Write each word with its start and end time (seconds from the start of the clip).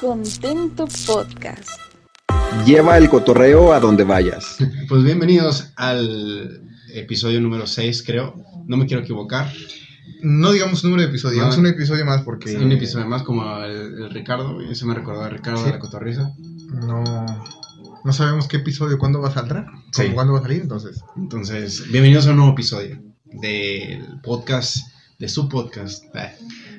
Contento 0.00 0.86
Podcast. 1.06 1.68
Lleva 2.66 2.96
el 2.98 3.08
cotorreo 3.08 3.72
a 3.72 3.80
donde 3.80 4.04
vayas. 4.04 4.56
Pues 4.88 5.02
bienvenidos 5.04 5.72
al 5.76 6.62
episodio 6.94 7.40
número 7.40 7.66
6, 7.66 8.02
creo. 8.04 8.34
No 8.66 8.76
me 8.76 8.86
quiero 8.86 9.02
equivocar. 9.02 9.52
No 10.22 10.52
digamos 10.52 10.82
número 10.84 11.02
de 11.02 11.08
episodio, 11.08 11.34
digamos 11.34 11.56
No. 11.56 11.60
un 11.62 11.66
episodio 11.68 12.04
más 12.04 12.22
porque. 12.22 12.56
Un 12.56 12.72
episodio 12.72 13.06
más 13.06 13.22
como 13.22 13.44
el, 13.64 14.02
el 14.02 14.10
Ricardo. 14.10 14.60
Eso 14.60 14.86
me 14.86 14.94
recordó 14.94 15.22
a 15.24 15.28
Ricardo 15.28 15.58
Sí. 15.58 15.64
de 15.66 15.70
la 15.72 15.78
Cotorriza. 15.78 16.32
No. 16.72 17.02
No 18.04 18.12
sabemos 18.12 18.48
qué 18.48 18.58
episodio, 18.58 18.98
cuándo 18.98 19.20
va 19.20 19.28
a 19.28 19.34
saldrá. 19.34 19.66
Sí. 19.92 20.06
o 20.10 20.14
¿Cuándo 20.14 20.32
va 20.32 20.38
a 20.38 20.42
salir? 20.42 20.62
Entonces. 20.62 21.02
Entonces, 21.16 21.90
bienvenidos 21.90 22.26
a 22.26 22.30
un 22.30 22.36
nuevo 22.36 22.52
episodio 22.52 22.98
del 23.24 24.06
podcast, 24.22 24.78
de 25.18 25.28
su 25.28 25.48
podcast, 25.48 26.04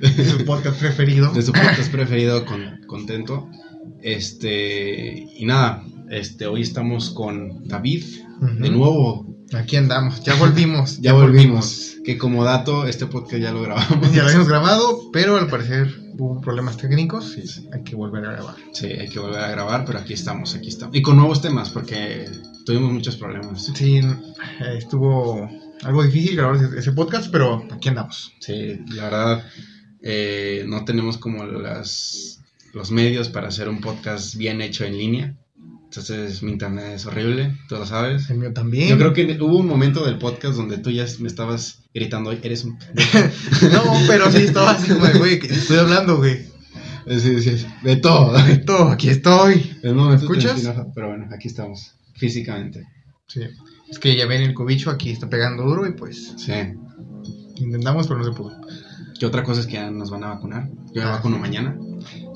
Es 0.02 0.32
su 0.32 0.46
podcast 0.46 0.80
preferido. 0.80 1.32
de 1.34 1.42
su 1.42 1.52
podcast 1.52 1.92
preferido, 1.92 2.46
con, 2.46 2.82
Contento. 2.88 3.50
Este, 4.02 5.28
y 5.38 5.46
nada, 5.46 5.84
este, 6.10 6.48
hoy 6.48 6.62
estamos 6.62 7.10
con 7.10 7.68
David, 7.68 8.04
Ujú. 8.42 8.56
de 8.56 8.70
nuevo. 8.70 9.36
Aquí 9.54 9.76
andamos, 9.78 10.24
ya 10.24 10.36
volvimos. 10.36 10.98
Ya 11.02 11.14
volvimos. 11.14 11.96
Que 12.06 12.18
como 12.18 12.44
dato, 12.44 12.88
este 12.88 13.06
podcast 13.08 13.42
ya 13.42 13.52
lo 13.52 13.62
grabamos. 13.62 14.12
Ya 14.14 14.22
lo 14.22 14.28
habíamos 14.28 14.48
grabado, 14.48 15.12
pero 15.12 15.38
al 15.38 15.48
parecer 15.48 15.94
hubo 16.18 16.40
problemas 16.42 16.78
técnicos 16.78 17.38
y 17.38 17.68
hay 17.74 17.84
que 17.84 17.96
volver 17.96 18.26
a 18.26 18.32
grabar. 18.34 18.56
Sí, 18.74 18.88
hay 18.88 19.10
que 19.10 19.20
volver 19.20 19.40
a 19.40 19.52
grabar, 19.52 19.86
pero 19.86 20.00
aquí 20.00 20.14
estamos, 20.14 20.56
aquí 20.56 20.70
estamos. 20.70 20.96
Y 20.96 21.02
con 21.02 21.18
nuevos 21.18 21.42
temas, 21.42 21.70
porque 21.70 22.26
tuvimos 22.66 22.92
muchos 22.94 23.16
problemas. 23.18 23.72
Sí, 23.74 23.98
eh, 23.98 24.76
estuvo 24.78 25.50
algo 25.84 26.04
difícil 26.04 26.36
grabar 26.38 26.58
ese 26.78 26.92
podcast, 26.94 27.32
pero 27.32 27.66
aquí 27.72 27.90
andamos. 27.90 28.34
Sí, 28.40 28.80
la 28.96 29.04
verdad, 29.06 29.44
eh, 30.02 30.66
no 30.68 30.86
tenemos 30.86 31.18
como 31.18 31.46
las, 31.46 32.42
los 32.74 32.92
medios 32.92 33.30
para 33.30 33.48
hacer 33.50 33.70
un 33.70 33.82
podcast 33.82 34.36
bien 34.36 34.62
hecho 34.62 34.86
en 34.86 34.98
línea. 34.98 35.36
Entonces, 35.86 36.44
mi 36.44 36.52
internet 36.52 36.94
es 36.94 37.06
horrible, 37.08 37.58
tú 37.68 37.76
lo 37.76 37.86
sabes. 37.86 38.30
El 38.30 38.38
mío 38.38 38.54
también. 38.54 38.90
Yo 38.90 38.98
creo 38.98 39.12
que 39.14 39.26
hubo 39.42 39.58
un 39.58 39.68
momento 39.68 40.06
del 40.06 40.20
podcast 40.20 40.56
donde 40.56 40.78
tú 40.78 40.92
ya 40.92 41.06
me 41.20 41.28
estabas 41.28 41.80
gritando, 41.94 42.32
eres 42.32 42.64
un... 42.64 42.78
No, 43.74 43.84
pero 44.08 44.32
sí 44.32 44.38
estaba 44.44 44.72
así 44.72 44.94
como 44.94 45.06
de, 45.08 45.18
güey, 45.18 45.40
estoy 45.42 45.78
hablando, 45.78 46.18
güey. 46.18 46.46
Sí, 47.08 47.42
sí, 47.42 47.66
de 47.82 47.96
todo. 47.96 48.34
Todo, 48.68 48.90
aquí 48.90 49.10
estoy. 49.10 49.62
Te 49.82 49.90
¿Escuchas? 49.90 50.62
Pero 50.94 51.08
bueno, 51.08 51.28
aquí 51.34 51.48
estamos, 51.48 51.94
físicamente. 52.14 52.86
Sí. 53.26 53.42
Es 53.90 53.98
que 53.98 54.16
ya 54.16 54.28
ven 54.28 54.44
el 54.44 54.54
cobicho 54.54 54.92
aquí 54.92 55.10
está 55.10 55.28
pegando 55.28 55.64
duro 55.64 55.88
y 55.88 55.94
pues 55.94 56.36
Sí. 56.38 56.52
intentamos, 57.56 58.08
pero 58.08 58.20
no 58.20 58.26
se 58.26 58.32
pudo. 58.32 58.62
¿Qué 59.20 59.26
otra 59.26 59.44
cosa 59.44 59.60
es 59.62 59.68
que 59.68 59.74
ya 59.74 59.92
nos 59.92 60.10
van 60.10 60.24
a 60.24 60.30
vacunar? 60.30 60.70
Yo 60.94 61.04
me 61.04 61.10
vacuno 61.10 61.38
mañana. 61.38 61.78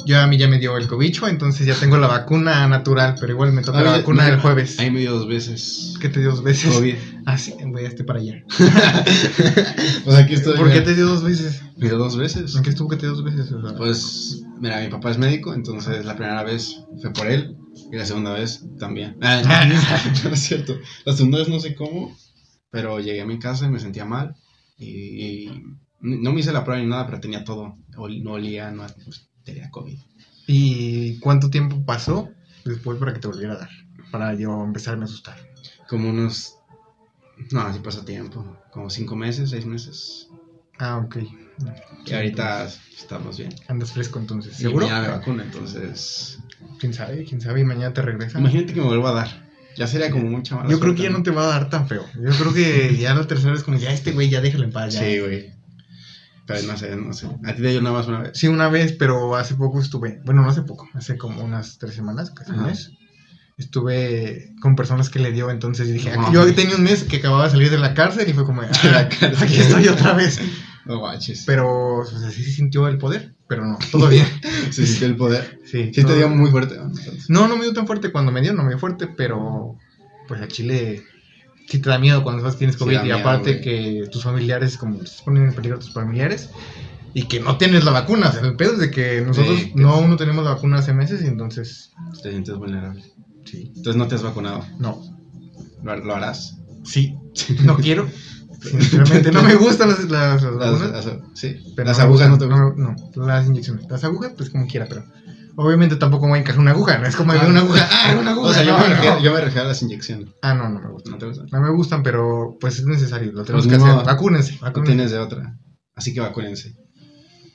Yo 0.06 0.20
a 0.20 0.28
mí 0.28 0.38
ya 0.38 0.50
me 0.50 0.60
dio 0.60 0.78
el 0.78 0.86
cobicho, 0.88 1.30
entonces 1.30 1.66
ya 1.66 1.76
tengo 1.76 1.98
la 1.98 2.08
vacuna 2.08 2.68
natural, 2.68 3.16
pero 3.18 3.32
igual 3.32 3.54
me 3.54 3.62
toca 3.62 3.80
Ah, 3.80 3.84
la 3.84 3.92
vacuna 3.92 4.26
del 4.26 4.40
jueves. 4.42 4.78
Ahí 4.80 4.92
me 4.92 5.00
dio 5.00 5.14
dos 5.14 5.28
veces. 5.28 5.94
¿Qué 6.02 6.10
te 6.10 6.20
dio 6.20 6.32
dos 6.32 6.44
veces? 6.44 6.74
COVID. 6.74 6.96
Ah, 7.26 7.38
sí, 7.38 7.54
voy 7.66 7.86
a 7.86 7.88
este 7.88 8.04
para 8.04 8.20
allá. 8.20 8.44
Pues 10.04 10.18
aquí 10.18 10.34
estoy. 10.34 10.58
¿Por 10.58 10.72
qué 10.72 10.82
te 10.82 10.94
dio 10.96 11.06
dos 11.08 11.24
veces? 11.24 11.62
Me 11.78 11.88
dio 11.88 11.98
dos 11.98 12.18
veces. 12.18 12.54
¿En 12.56 12.64
qué 12.64 12.70
estuvo 12.72 12.90
que 12.90 12.98
te 12.98 13.06
dio 13.06 13.16
dos 13.16 13.24
veces? 13.24 13.50
O 13.54 13.66
sea, 13.66 13.78
Pues, 13.78 14.44
mira, 14.60 14.82
mi 14.82 14.90
papá 14.90 15.12
es 15.12 15.18
médico, 15.18 15.54
entonces 15.54 16.04
la 16.04 16.16
primera 16.18 16.44
vez 16.44 16.82
fue 17.02 17.14
por 17.14 17.28
él 17.28 17.56
y 17.92 17.96
la 17.96 18.06
segunda 18.06 18.34
vez 18.34 18.66
también. 18.78 19.16
Ah, 19.22 19.66
no, 19.66 20.30
no 20.30 20.36
es 20.36 20.40
cierto. 20.42 20.78
La 21.06 21.14
segunda 21.14 21.38
vez 21.38 21.48
no 21.48 21.60
sé 21.62 21.76
cómo, 21.76 22.14
pero 22.70 23.00
llegué 23.00 23.22
a 23.22 23.26
mi 23.26 23.40
casa 23.40 23.66
y 23.68 23.70
me 23.70 23.80
sentía 23.80 24.04
mal 24.04 24.36
y 24.78 25.50
no 26.04 26.34
me 26.34 26.42
hice 26.42 26.52
la 26.52 26.66
prueba 26.66 26.82
ni 26.82 26.88
nada, 26.88 27.06
pero 27.06 27.20
tenía 27.20 27.44
todo. 27.44 27.78
No 27.98 28.32
olía, 28.34 28.70
no 28.72 28.86
pues, 29.06 29.30
tenía 29.44 29.72
COVID. 29.72 29.98
¿Y 30.48 31.18
cuánto 31.20 31.50
tiempo 31.50 31.84
pasó 31.86 32.30
después 32.66 33.00
para 33.00 33.14
que 33.14 33.20
te 33.20 33.28
volviera 33.28 33.54
a 33.54 33.58
dar? 33.58 33.70
Para 34.12 34.36
yo 34.36 34.64
empezarme 34.64 35.04
a 35.04 35.06
asustar. 35.06 35.38
Como 35.88 36.10
unos. 36.10 36.58
No, 37.52 37.62
así 37.62 37.80
pasa 37.80 38.04
tiempo. 38.04 38.58
Como 38.72 38.90
cinco 38.90 39.16
meses, 39.16 39.50
seis 39.50 39.66
meses. 39.66 40.28
Ah, 40.78 40.98
ok. 40.98 41.18
Y 42.06 42.14
ahorita 42.14 42.66
estamos 42.66 43.38
bien. 43.38 43.56
Andas 43.70 43.94
fresco 43.94 44.20
entonces. 44.20 44.60
Y 44.60 44.64
¿Seguro? 44.64 44.88
mañana 44.88 45.08
me 45.08 45.14
vacuno, 45.14 45.42
entonces. 45.42 46.40
¿Quién 46.80 46.94
sabe? 46.94 47.24
¿Quién 47.24 47.40
sabe? 47.40 47.62
Y 47.62 47.64
mañana 47.64 47.94
te 47.94 48.02
regresa. 48.02 48.40
Imagínate 48.40 48.74
que 48.74 48.82
me 48.82 48.88
vuelva 48.88 49.12
a 49.12 49.14
dar. 49.14 49.44
Ya 49.78 49.88
sería 49.88 50.12
como 50.12 50.30
mucha 50.30 50.56
mala 50.56 50.70
Yo 50.70 50.80
creo 50.80 50.94
que 50.94 51.04
ya 51.04 51.10
no 51.10 51.24
te 51.24 51.32
va 51.32 51.46
a 51.46 51.48
dar 51.48 51.70
tan 51.70 51.88
feo. 51.88 52.06
Yo 52.14 52.30
creo 52.32 52.54
que 52.54 52.96
ya 52.98 53.14
la 53.16 53.26
tercera 53.26 53.56
es 53.56 53.64
como, 53.64 53.78
ya 53.78 53.92
este 53.92 54.12
güey, 54.12 54.30
ya 54.30 54.42
déjalo 54.42 54.66
en 54.66 54.72
paz. 54.72 54.94
Ya. 54.94 55.00
Sí, 55.00 55.20
güey. 55.20 55.63
Pero 56.46 56.68
no 56.68 56.78
sé, 56.78 56.96
no 56.96 57.14
sé. 57.14 57.28
A 57.46 57.56
ti 57.56 57.62
te 57.62 57.70
dio 57.70 57.82
nada 57.82 57.96
más 57.98 58.08
una 58.08 58.20
vez. 58.20 58.32
Sí, 58.34 58.48
una 58.48 58.68
vez, 58.70 58.92
pero 58.94 59.36
hace 59.36 59.56
poco 59.56 59.80
estuve, 59.80 60.22
bueno, 60.26 60.42
no 60.42 60.50
hace 60.50 60.62
poco, 60.64 60.90
hace 60.94 61.18
como 61.18 61.42
unas 61.44 61.78
tres 61.78 61.94
semanas, 61.96 62.32
casi 62.32 62.52
un 62.52 62.64
mes. 62.64 62.92
Estuve 63.58 64.52
con 64.62 64.76
personas 64.76 65.10
que 65.10 65.20
le 65.20 65.32
dio, 65.32 65.50
entonces 65.52 65.88
dije, 65.88 66.12
No. 66.16 66.24
aquí- 66.26 66.34
yo 66.34 66.54
tenía 66.56 66.76
un 66.76 66.84
mes 66.84 67.04
que 67.04 67.18
acababa 67.18 67.46
de 67.46 67.52
salir 67.52 67.70
de 67.70 67.78
la 67.78 67.94
cárcel 67.94 68.28
y 68.28 68.34
fue 68.34 68.46
como, 68.46 68.62
ah, 68.64 69.10
aquí 69.40 69.56
estoy 69.58 69.88
otra 69.88 70.14
vez. 70.14 70.40
No 70.86 71.02
manches. 71.02 71.44
Pero, 71.46 71.98
o 72.00 72.06
sea, 72.06 72.30
sí 72.32 72.44
se 72.44 72.52
sintió 72.52 72.88
el 72.88 72.98
poder, 72.98 73.36
pero 73.48 73.66
no, 73.66 73.78
todo 73.92 74.08
bien. 74.10 74.26
Se 74.72 74.86
sintió 74.86 75.08
el 75.08 75.16
poder. 75.16 75.60
Sí, 75.66 75.92
Sí 75.94 76.02
todo- 76.02 76.12
te 76.14 76.18
dio 76.18 76.30
muy 76.30 76.50
fuerte. 76.52 76.76
¿no? 76.78 76.92
No, 77.30 77.48
no 77.48 77.56
me 77.56 77.64
dio 77.64 77.74
tan 77.74 77.88
fuerte 77.88 78.12
cuando 78.12 78.32
me 78.32 78.42
dio, 78.42 78.54
no 78.54 78.64
me 78.64 78.70
dio 78.70 78.80
fuerte, 78.80 79.08
pero 79.08 79.78
pues 80.28 80.42
a 80.42 80.48
Chile 80.48 81.04
sí 81.68 81.80
te 81.80 81.90
da 81.90 81.98
miedo 82.00 82.24
cuando 82.24 82.42
sabes 82.42 82.56
que 82.56 82.60
tienes 82.60 82.78
COVID 82.78 83.04
y 83.04 83.12
aparte 83.12 83.62
que 83.62 84.08
tus 84.12 84.24
familiares, 84.24 84.78
como 84.78 85.06
se 85.06 85.24
ponen 85.24 85.44
en 85.50 85.54
peligro 85.54 85.80
tus 85.80 85.94
familiares 85.94 86.50
y 87.14 87.24
que 87.28 87.40
no 87.40 87.58
tienes 87.58 87.84
la 87.84 87.92
vacuna. 87.92 88.30
O 88.30 88.32
sea, 88.32 88.42
el 88.42 88.56
pedo 88.56 88.74
es 88.74 88.80
de 88.80 88.92
que 88.92 89.22
nosotros 89.22 89.60
Sí, 89.60 89.72
no, 89.76 89.94
sí. 89.94 90.00
aún 90.00 90.10
no 90.10 90.18
tenemos 90.18 90.44
la 90.44 90.54
vacuna 90.56 90.78
hace 90.80 90.94
meses 90.94 91.22
y 91.24 91.28
entonces, 91.28 91.92
Te 92.22 92.30
sientes 92.32 92.56
vulnerable. 92.56 93.04
sí, 93.46 93.72
Entonces 93.76 93.96
no 93.96 94.08
te 94.08 94.16
has 94.16 94.24
vacunado. 94.24 94.66
no, 94.80 95.02
¿Lo, 95.84 95.96
lo 95.98 96.16
harás? 96.16 96.58
sí, 96.84 97.16
no 97.64 97.76
quiero. 97.78 98.08
Sinceramente, 98.62 99.32
no 99.34 99.44
me 99.44 99.56
gustan 99.56 99.90
las, 99.90 100.10
las, 100.10 100.42
las 100.42 100.44
Las, 100.44 100.72
vacunas. 100.80 101.06
las- 101.06 101.18
sí. 101.34 101.58
pero 101.76 101.90
las 101.90 101.98
me 101.98 102.04
agujas 102.06 102.30
no 102.30 102.38
te 102.38 102.46
gustan, 102.46 102.70
gustan. 102.70 102.96
No, 103.18 103.28
las 103.28 103.48
inyecciones. 103.48 103.86
Las 103.90 104.04
agujas, 104.06 104.32
pues 104.38 104.50
como 104.52 104.68
quiera, 104.68 104.86
pero 104.88 105.04
obviamente 105.56 105.96
tampoco 105.96 106.28
voy 106.28 106.38
a 106.38 106.42
encajar 106.42 106.60
una 106.62 106.72
aguja. 106.72 106.98
No 106.98 107.08
es 107.08 107.16
como 107.16 107.32
Ah. 107.34 107.46
una 107.48 107.60
aguja. 107.62 107.88
¡Ah, 107.92 108.16
una 108.20 108.32
aguja! 108.32 108.50
O 108.50 108.54
sea, 108.54 108.64
yo, 108.64 108.74
No, 108.74 108.80
me 108.80 108.90
no. 108.90 108.96
refiero, 108.96 109.20
yo 109.22 109.34
me 109.34 109.42
refiero 109.42 109.66
a 109.66 109.68
las 109.70 109.82
inyecciones. 109.82 110.30
Ah, 110.42 110.54
no, 110.54 110.70
no 110.70 110.80
me 110.80 110.90
gusta. 110.90 111.12
¿No 111.12 111.18
te 111.18 111.26
gustan? 111.28 111.48
No 111.52 111.62
me 111.62 111.70
gustan, 111.72 112.04
pero 112.04 112.58
pues 112.60 112.80
es 112.80 112.86
necesario. 112.86 113.32
Lo 113.32 113.44
tenemos 113.44 113.68
Pues 113.68 113.78
que 113.78 113.84
hacer. 113.84 114.06
Vacúnense. 114.06 114.60
No 114.62 114.84
tienes 114.84 115.12
de 115.12 115.20
otra. 115.20 115.58
Así 115.96 116.14
que 116.14 116.20
vacúnense. 116.20 116.76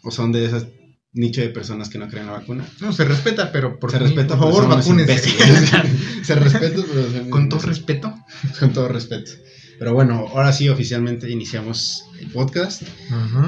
O 0.04 0.10
son 0.10 0.32
de 0.32 0.44
esas 0.46 0.66
nicho 1.12 1.40
de 1.40 1.48
personas 1.48 1.88
que 1.88 1.98
no 1.98 2.06
creen 2.08 2.26
en 2.26 2.32
la 2.32 2.38
vacuna. 2.38 2.64
No, 2.80 2.92
se 2.92 3.04
respeta, 3.04 3.50
pero 3.50 3.78
por, 3.80 3.90
Se 3.90 3.98
respeta, 3.98 4.36
por 4.36 4.52
favor, 4.52 4.68
vacúnense. 4.68 5.18
Se 6.22 6.34
respeta, 6.34 6.82
pero 6.92 7.10
son 7.10 7.30
Con 7.30 7.48
todo 7.48 7.60
respeto. 7.60 8.14
Con 8.60 8.72
todo 8.72 8.88
respeto. 8.88 9.30
Pero 9.78 9.94
bueno, 9.94 10.26
ahora 10.34 10.52
sí 10.52 10.68
oficialmente 10.68 11.30
iniciamos 11.30 12.04
el 12.20 12.30
podcast 12.30 12.82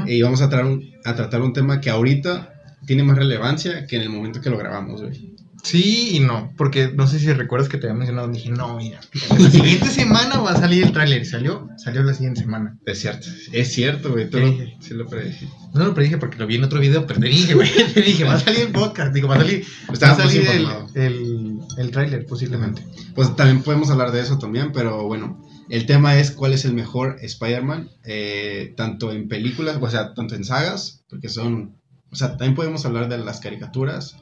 y 0.07 0.23
vamos 0.23 0.41
a, 0.43 0.49
tratar 0.49 0.67
un, 0.67 0.83
a 1.05 1.15
tratar 1.17 1.43
un 1.43 1.53
tema 1.53 1.81
que 1.81 1.91
ahorita 1.91 2.55
tiene 2.87 3.03
más 3.03 3.17
relevancia 3.17 3.87
que 3.87 3.97
en 3.97 4.03
el 4.03 4.11
momento 4.11 4.41
que 4.41 4.51
lo 4.51 4.59
grabamos, 4.59 5.03
güey. 5.03 5.35
Sí 5.63 6.17
y 6.17 6.21
no, 6.21 6.53
porque 6.57 6.91
no 6.95 7.07
sé 7.07 7.19
si 7.19 7.31
recuerdas 7.33 7.69
que 7.69 7.77
te 7.77 7.87
había 7.87 7.99
mencionado. 7.99 8.29
Dije, 8.29 8.51
no, 8.51 8.77
mira, 8.79 9.01
la 9.39 9.51
siguiente 9.51 9.87
semana 9.91 10.41
va 10.41 10.53
a 10.53 10.61
salir 10.61 10.85
el 10.85 10.93
tráiler. 10.93 11.27
¿Salió? 11.27 11.69
Salió 11.77 12.03
la 12.03 12.15
siguiente 12.15 12.41
semana. 12.41 12.79
Es 12.87 13.01
cierto, 13.01 13.27
es 13.53 13.73
cierto, 13.73 14.11
güey. 14.13 14.31
Tú 14.31 14.39
sí 14.81 14.95
lo 14.95 15.07
predije. 15.07 15.49
No 15.75 15.85
lo 15.85 15.95
predije 15.95 16.17
porque 16.17 16.39
lo 16.39 16.47
vi 16.47 16.57
en 16.57 16.65
otro 16.65 16.81
video, 16.81 17.07
pero 17.07 17.21
te 17.21 17.27
dije, 17.27 17.55
güey. 17.55 17.71
Te 17.95 18.01
dije, 18.01 18.25
va 18.25 18.35
a 18.35 18.41
salir 18.41 18.61
el 18.61 18.73
podcast. 18.73 19.13
Digo, 19.13 19.29
va 19.29 19.37
a 19.37 19.41
salir, 19.41 19.65
va 19.91 20.11
a 20.11 20.17
salir 20.17 20.47
el, 20.49 20.67
el, 20.95 21.59
el 21.77 21.91
tráiler, 21.91 22.25
posiblemente. 22.25 22.83
Pues 23.15 23.37
también 23.37 23.63
podemos 23.63 23.91
hablar 23.91 24.13
de 24.13 24.21
eso 24.21 24.39
también, 24.39 24.73
pero 24.73 25.05
bueno, 25.07 25.45
el 25.71 25.87
tema 25.87 26.19
es 26.19 26.33
cuál 26.33 26.53
es 26.53 26.65
el 26.65 26.73
mejor 26.73 27.19
Spider-Man, 27.21 27.91
eh, 28.05 28.75
tanto 28.77 29.13
en 29.13 29.29
películas, 29.29 29.79
o 29.81 29.89
sea, 29.89 30.15
tanto 30.15 30.35
en 30.35 30.45
sagas, 30.45 31.05
porque 31.09 31.29
son, 31.29 31.77
o 32.13 32.17
sea, 32.17 32.31
también 32.31 32.55
podemos 32.55 32.85
hablar 32.85 33.09
de 33.09 33.19
las 33.19 33.41
caricaturas 33.41 34.17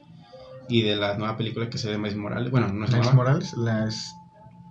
y 0.68 0.82
de 0.82 0.96
la 0.96 1.16
nueva 1.16 1.36
película 1.36 1.70
que 1.70 1.78
se 1.78 1.88
ve 1.88 1.98
Miles 1.98 2.16
Morales, 2.16 2.50
bueno, 2.50 2.68
no 2.68 2.84
es 2.84 2.90
Miles 2.90 3.06
nueva, 3.06 3.12
Morales, 3.12 3.54
las. 3.56 4.14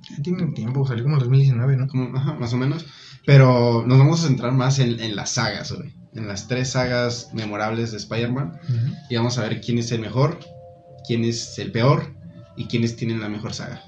Ya 0.09 0.21
tiene 0.21 0.43
un 0.43 0.53
tiempo, 0.53 0.85
salió 0.87 1.03
como 1.03 1.15
en 1.15 1.21
2019, 1.21 1.77
¿no? 1.77 1.87
como, 1.87 2.15
ajá, 2.17 2.33
más 2.33 2.53
o 2.53 2.57
menos, 2.57 2.85
pero 3.25 3.83
nos 3.85 3.97
vamos 3.97 4.23
a 4.23 4.27
centrar 4.27 4.53
más 4.53 4.79
en, 4.79 4.99
en 4.99 5.15
las 5.15 5.31
sagas, 5.31 5.71
güey, 5.73 5.93
en 6.13 6.27
las 6.27 6.47
tres 6.47 6.71
sagas 6.71 7.31
memorables 7.33 7.91
de 7.91 7.97
Spider-Man, 7.97 8.59
y 9.09 9.15
vamos 9.15 9.37
a 9.37 9.41
ver 9.41 9.59
quién 9.59 9.79
es 9.79 9.91
el 9.91 9.99
mejor, 9.99 10.39
quién 11.05 11.25
es 11.25 11.57
el 11.59 11.71
peor 11.71 12.15
y 12.55 12.65
quiénes 12.65 12.95
tienen 12.95 13.19
la 13.19 13.29
mejor 13.29 13.53
saga. 13.53 13.81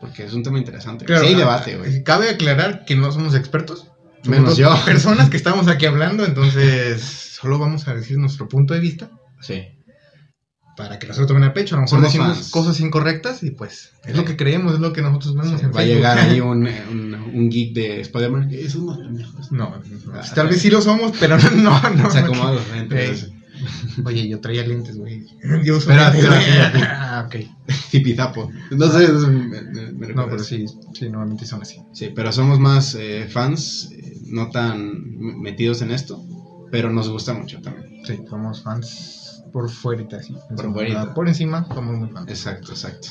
Porque 0.00 0.24
es 0.24 0.34
un 0.34 0.42
tema 0.42 0.58
interesante. 0.58 1.06
Claro, 1.06 1.22
sí 1.22 1.28
hay 1.28 1.34
ah, 1.34 1.38
debate, 1.38 1.76
güey. 1.78 2.04
Cabe 2.04 2.28
aclarar 2.28 2.84
que 2.84 2.96
no 2.96 3.10
somos 3.12 3.34
expertos. 3.34 3.86
Menos 4.26 4.56
yo. 4.56 4.74
Personas 4.84 5.30
que 5.30 5.36
estamos 5.36 5.68
aquí 5.68 5.86
hablando, 5.86 6.24
entonces 6.24 7.02
solo 7.02 7.58
vamos 7.58 7.86
a 7.88 7.94
decir 7.94 8.18
nuestro 8.18 8.48
punto 8.48 8.74
de 8.74 8.80
vista 8.80 9.10
Sí. 9.40 9.62
para 10.76 10.98
que 10.98 11.06
no 11.06 11.14
se 11.14 11.20
lo 11.22 11.26
tomen 11.26 11.44
a 11.44 11.52
pecho. 11.52 11.74
A 11.74 11.78
lo 11.78 11.82
mejor 11.82 11.98
Somos 11.98 12.12
decimos 12.12 12.36
fans. 12.36 12.50
cosas 12.50 12.80
incorrectas 12.80 13.42
y 13.42 13.50
pues 13.50 13.92
es 14.04 14.16
lo 14.16 14.24
que 14.24 14.36
creemos, 14.36 14.74
es 14.74 14.80
lo 14.80 14.92
que 14.92 15.02
nosotros 15.02 15.34
vemos 15.34 15.62
en 15.62 15.72
Va 15.74 15.80
a 15.80 15.84
llegar 15.84 16.18
ahí 16.18 16.40
un, 16.40 16.66
eh, 16.66 16.82
un, 16.90 17.14
un 17.14 17.48
geek 17.50 17.74
de 17.74 18.00
Spider-Man. 18.02 18.48
Es 18.52 18.74
uno 18.74 18.96
de 18.96 19.04
los. 19.22 19.52
No, 19.52 19.70
no, 19.70 19.82
Ah, 20.14 20.22
tal 20.34 20.48
vez 20.48 20.60
sí 20.60 20.70
lo 20.70 20.80
somos, 20.82 21.12
pero 21.18 21.38
no, 21.38 21.50
no. 21.50 21.90
no 21.90 22.10
Se 22.10 22.20
no. 22.20 22.26
acomoda 22.26 22.52
los 22.54 22.68
lentes. 22.70 23.24
Ey. 23.24 23.32
Oye, 24.04 24.28
yo 24.28 24.40
traía 24.40 24.66
lentes, 24.66 24.96
güey. 24.96 25.26
Yo 25.64 25.76
uso 25.76 25.90
Espera, 25.90 26.10
lentes, 26.10 26.30
espera. 26.30 26.98
Ah, 27.16 27.24
ok. 27.26 27.36
Tipizapo. 27.90 28.50
No 28.70 28.88
sé, 28.90 29.04
eso 29.04 29.28
me, 29.28 29.62
me- 29.62 29.92
me 29.92 30.06
No, 30.14 30.26
pero 30.28 30.42
sí, 30.42 30.66
sí, 30.92 31.08
normalmente 31.08 31.46
son 31.46 31.62
así. 31.62 31.80
Sí, 31.92 32.10
pero 32.14 32.30
somos 32.32 32.58
más 32.60 32.94
eh, 32.98 33.26
fans, 33.30 33.90
eh, 33.92 34.18
no 34.26 34.50
tan 34.50 35.02
metidos 35.40 35.80
en 35.82 35.90
esto, 35.92 36.22
pero 36.70 36.90
nos 36.92 37.08
gusta 37.08 37.32
mucho 37.32 37.60
también. 37.62 38.04
Sí, 38.04 38.20
somos 38.28 38.62
fans 38.62 39.42
por 39.52 39.70
fuera, 39.70 40.22
sí. 40.22 40.36
Por 40.54 40.72
fuerita. 40.72 41.14
Por 41.14 41.28
encima, 41.28 41.66
somos 41.72 41.96
muy 41.96 42.08
fans. 42.10 42.28
Exacto, 42.28 42.72
exacto. 42.72 43.08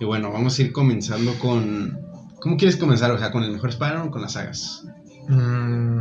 Y 0.00 0.04
bueno, 0.04 0.32
vamos 0.32 0.58
a 0.58 0.62
ir 0.62 0.72
comenzando 0.72 1.32
con... 1.38 2.00
¿Cómo 2.40 2.56
quieres 2.56 2.76
comenzar? 2.76 3.10
O 3.12 3.18
sea, 3.18 3.30
¿con 3.30 3.44
el 3.44 3.52
mejor 3.52 3.70
Spider-Man 3.70 4.08
o 4.08 4.10
con 4.10 4.20
las 4.22 4.32
sagas? 4.32 4.82
Mm, 5.28 5.98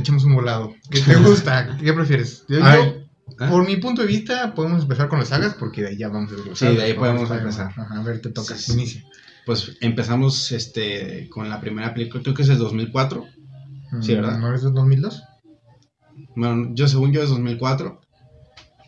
echemos 0.00 0.24
un 0.24 0.34
volado. 0.34 0.74
¿Qué 0.90 1.00
te 1.00 1.14
gusta? 1.16 1.76
¿Qué 1.82 1.92
prefieres? 1.92 2.44
Yo, 2.48 2.62
ver, 2.62 3.06
¿ah? 3.40 3.48
por 3.50 3.66
mi 3.66 3.76
punto 3.76 4.02
de 4.02 4.08
vista, 4.08 4.54
podemos 4.54 4.82
empezar 4.82 5.08
con 5.08 5.18
las 5.18 5.28
sagas 5.28 5.54
porque 5.54 5.82
de 5.82 5.88
ahí 5.88 5.96
ya 5.98 6.08
vamos 6.08 6.32
a 6.32 6.36
desglosar. 6.36 6.70
Sí, 6.70 6.76
de 6.76 6.82
ahí 6.82 6.94
podemos 6.94 7.30
empezar. 7.30 7.70
Ajá, 7.76 8.00
a 8.00 8.02
ver, 8.02 8.20
te 8.20 8.30
toca. 8.30 8.54
Sí, 8.56 8.62
sí. 8.64 8.72
Inicia. 8.72 9.04
Pues 9.46 9.76
empezamos 9.82 10.52
este, 10.52 11.28
con 11.30 11.48
la 11.50 11.60
primera 11.60 11.92
película, 11.92 12.22
creo 12.22 12.34
que 12.34 12.42
es 12.42 12.48
de 12.48 12.56
2004. 12.56 13.24
Sí, 14.00 14.14
¿verdad? 14.14 14.38
Mm, 14.38 14.40
¿No 14.40 14.54
es 14.54 14.62
de 14.62 14.70
2002? 14.70 15.22
Bueno, 16.36 16.70
yo 16.74 16.88
según 16.88 17.12
yo 17.12 17.22
es 17.22 17.28
2004. 17.28 18.00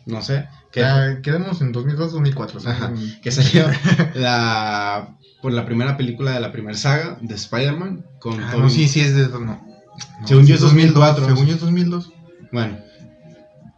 No 0.07 0.21
sé. 0.21 0.47
Que, 0.71 0.83
Ah, 0.83 1.19
quedemos 1.21 1.61
en 1.61 1.71
2002, 1.71 2.11
2004. 2.13 2.57
o 2.57 2.61
sea, 2.61 2.71
Ajá. 2.71 2.87
en- 2.89 3.21
que 3.21 3.31
salió 3.31 3.65
la, 4.15 5.15
por 5.41 5.51
la 5.53 5.65
primera 5.65 5.95
película 5.97 6.31
de 6.31 6.39
la 6.39 6.51
primera 6.51 6.77
saga 6.77 7.17
de 7.21 7.35
Spider-Man 7.35 8.05
con 8.19 8.41
Ah, 8.41 8.55
no, 8.57 8.69
sí, 8.69 8.87
sí, 8.87 9.01
es 9.01 9.15
de. 9.15 9.27
No. 9.27 9.65
No, 10.21 10.27
Según 10.27 10.45
yo 10.45 10.55
es 10.55 10.61
2004. 10.61 11.25
Según 11.25 11.45
yo 11.45 11.53
es 11.55 11.61
2002. 11.61 12.11
Bueno. 12.51 12.77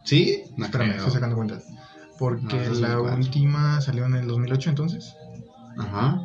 ¿Sí? 0.04 0.42
No 0.56 0.64
Espérame, 0.66 0.88
creo. 0.90 0.98
estoy 0.98 1.12
sacando 1.14 1.36
cuentas. 1.36 1.64
Porque 2.18 2.56
No, 2.56 2.74
la 2.80 2.94
2004. 2.94 3.16
última 3.16 3.80
salió 3.80 4.06
en 4.06 4.14
el 4.14 4.26
2008, 4.26 4.70
entonces. 4.70 5.14
Ajá. 5.78 6.20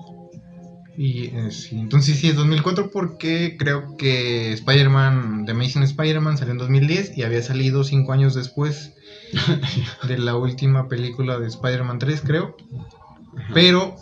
Y 0.97 1.25
eh, 1.35 1.51
sí, 1.51 1.77
entonces 1.77 2.17
sí 2.17 2.29
es 2.29 2.35
2004 2.37 2.89
porque 2.89 3.57
creo 3.59 3.97
que 3.97 4.53
Spider-Man, 4.53 5.43
The 5.45 5.51
Amazing 5.51 5.83
Spider-Man 5.83 6.37
salió 6.37 6.53
en 6.53 6.57
2010 6.57 7.17
y 7.17 7.23
había 7.23 7.41
salido 7.41 7.83
5 7.83 8.13
años 8.13 8.33
después 8.33 8.93
de 10.07 10.17
la 10.17 10.37
última 10.37 10.87
película 10.87 11.37
de 11.37 11.47
Spider-Man 11.47 11.99
3, 11.99 12.21
creo. 12.21 12.55
Ajá. 13.37 13.51
Pero, 13.53 13.95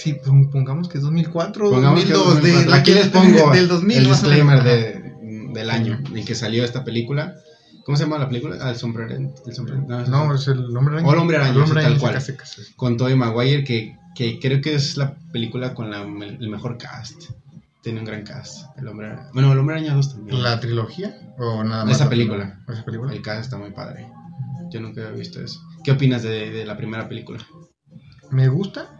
sí, 0.00 0.16
pongamos 0.52 0.88
que 0.88 0.98
es 0.98 1.04
2004 1.04 1.68
o 1.68 1.70
Pongamos 1.72 2.04
que 2.04 2.12
2002. 2.12 2.42
de- 2.42 2.50
2004. 2.52 2.74
Aquí 2.80 2.92
les 2.92 3.08
pongo 3.08 3.50
del 3.52 3.68
2000. 3.68 3.96
el 3.98 4.04
disclaimer 4.06 4.62
de, 4.62 5.14
del 5.54 5.70
año 5.70 5.98
en 6.14 6.24
que 6.24 6.34
salió 6.34 6.64
esta 6.64 6.84
película. 6.84 7.34
¿Cómo 7.84 7.96
se 7.96 8.04
llama 8.04 8.18
la 8.18 8.28
película? 8.28 8.56
Ah, 8.60 8.70
el 8.70 8.76
sombrero. 8.76 9.14
El 9.46 9.54
sombrero. 9.54 9.80
No, 9.88 10.06
No, 10.06 10.34
es 10.34 10.46
el 10.48 10.76
hombre 10.76 10.94
araña. 10.96 11.08
O 11.08 11.12
el 11.12 11.18
hombre 11.18 11.36
araña, 11.38 11.52
El 11.52 11.58
hombre 11.62 11.80
sí, 11.80 11.84
tal 11.84 11.92
araña, 11.94 12.00
cual. 12.00 12.20
secas, 12.20 12.50
sí. 12.50 12.62
con 12.76 12.96
Tobey 12.96 13.16
Maguire, 13.16 13.64
que, 13.64 13.96
que 14.14 14.38
creo 14.38 14.60
que 14.60 14.74
es 14.74 14.96
la 14.96 15.16
película 15.32 15.74
con 15.74 15.90
la- 15.90 16.02
el 16.02 16.48
mejor 16.50 16.76
cast. 16.78 17.30
Tiene 17.82 18.00
un 18.00 18.04
gran 18.04 18.22
cast. 18.24 18.66
El 18.78 18.86
hombre 18.88 19.16
Bueno, 19.32 19.50
el 19.52 19.58
hombre 19.58 19.76
araña 19.76 19.94
2 19.94 20.12
también. 20.14 20.42
¿La 20.42 20.60
trilogía? 20.60 21.16
¿O 21.38 21.64
nada 21.64 21.84
más? 21.86 21.94
Esa 21.96 22.04
la 22.04 22.10
película. 22.10 22.60
¿Esa 22.68 22.84
película? 22.84 23.12
El 23.12 23.22
cast 23.22 23.40
está 23.44 23.56
muy 23.56 23.70
padre. 23.72 24.06
Yo 24.70 24.80
nunca 24.80 25.00
había 25.00 25.12
visto 25.18 25.40
eso. 25.40 25.60
¿Qué 25.82 25.92
opinas 25.92 26.22
de, 26.22 26.50
de 26.50 26.64
la 26.66 26.76
primera 26.76 27.08
película? 27.08 27.38
Me 28.30 28.46
gusta. 28.48 28.96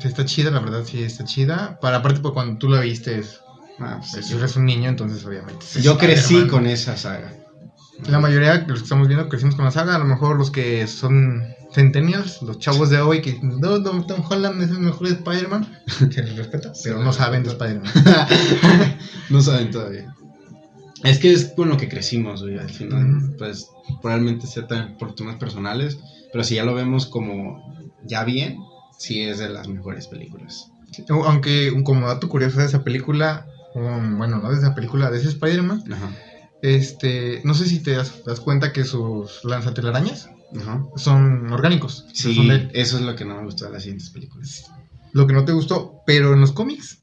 Sí, 0.00 0.08
Está 0.08 0.24
chida, 0.24 0.50
la 0.50 0.60
verdad, 0.60 0.84
sí, 0.84 1.02
está 1.02 1.24
chida. 1.24 1.78
Para 1.80 1.98
aparte, 1.98 2.20
pues, 2.20 2.32
cuando 2.34 2.58
tú 2.58 2.68
la 2.68 2.80
viste, 2.80 3.18
es- 3.18 3.40
Ah, 3.78 3.98
pues, 4.12 4.28
yo, 4.28 4.34
tú 4.36 4.38
eres 4.42 4.56
un 4.56 4.66
niño, 4.66 4.88
entonces 4.90 5.24
obviamente. 5.24 5.64
yo 5.82 5.96
crecí 5.96 6.46
con 6.48 6.66
esa 6.66 6.96
saga. 6.96 7.32
La 8.08 8.18
mayoría 8.18 8.58
de 8.58 8.66
los 8.66 8.78
que 8.80 8.84
estamos 8.84 9.08
viendo 9.08 9.28
crecimos 9.28 9.54
con 9.56 9.64
la 9.64 9.70
saga. 9.70 9.94
A 9.96 9.98
lo 9.98 10.04
mejor 10.06 10.36
los 10.36 10.50
que 10.50 10.86
son 10.86 11.42
centennials, 11.74 12.40
los 12.42 12.58
chavos 12.58 12.88
de 12.90 13.00
hoy, 13.00 13.20
que 13.20 13.38
no, 13.42 13.78
no, 13.78 14.04
Tom 14.06 14.22
Holland 14.28 14.60
es 14.62 14.70
el 14.70 14.80
mejor 14.80 15.06
Spider-Man, 15.06 15.78
se 16.10 16.22
les 16.22 16.36
respeta, 16.36 16.72
pero 16.82 17.02
no 17.02 17.12
saben 17.12 17.42
de 17.42 17.50
Spider-Man. 17.50 17.92
no 19.30 19.40
saben 19.42 19.70
todavía. 19.70 20.14
Es 21.04 21.18
que 21.18 21.32
es 21.32 21.52
con 21.56 21.68
lo 21.70 21.76
que 21.76 21.88
crecimos, 21.88 22.42
güey. 22.42 22.58
Al 22.58 22.70
final, 22.70 23.16
Ujú. 23.16 23.36
pues 23.38 23.68
probablemente 24.02 24.46
sea 24.46 24.66
por 24.98 25.14
temas 25.14 25.36
personales. 25.36 25.98
Pero 26.32 26.44
si 26.44 26.54
ya 26.56 26.64
lo 26.64 26.74
vemos 26.74 27.06
como 27.06 27.62
ya 28.04 28.24
bien, 28.24 28.58
sí 29.00 29.22
es 29.22 29.38
de 29.38 29.48
las 29.48 29.66
mejores 29.66 30.06
películas. 30.06 30.70
Aunque, 31.08 31.70
un- 31.70 31.82
como 31.82 32.06
dato 32.06 32.28
curioso 32.28 32.60
de 32.60 32.66
esa 32.66 32.84
película, 32.84 33.46
um, 33.74 34.18
bueno, 34.18 34.38
no 34.38 34.50
de 34.50 34.58
esa 34.58 34.74
película, 34.74 35.10
de 35.10 35.18
ese 35.18 35.28
Spider-Man, 35.28 35.84
este, 36.62 37.40
no 37.44 37.54
sé 37.54 37.66
si 37.66 37.80
te 37.82 37.92
das, 37.92 38.22
das 38.24 38.40
cuenta 38.40 38.72
que 38.72 38.84
sus 38.84 39.44
lanzatelarañas 39.44 40.28
Ajá. 40.60 40.84
son 40.96 41.50
orgánicos. 41.52 42.06
Sí, 42.12 42.34
Son 42.34 42.48
de 42.48 42.54
él. 42.56 42.70
eso 42.74 42.96
es 42.98 43.02
lo 43.02 43.16
que 43.16 43.24
no 43.24 43.36
me 43.36 43.44
gustó 43.44 43.64
de 43.66 43.72
las 43.72 43.82
siguientes 43.82 44.10
películas. 44.10 44.70
Lo 45.12 45.26
que 45.26 45.32
no 45.32 45.44
te 45.44 45.52
gustó, 45.52 46.02
pero 46.06 46.34
en 46.34 46.40
los 46.40 46.52
cómics 46.52 47.02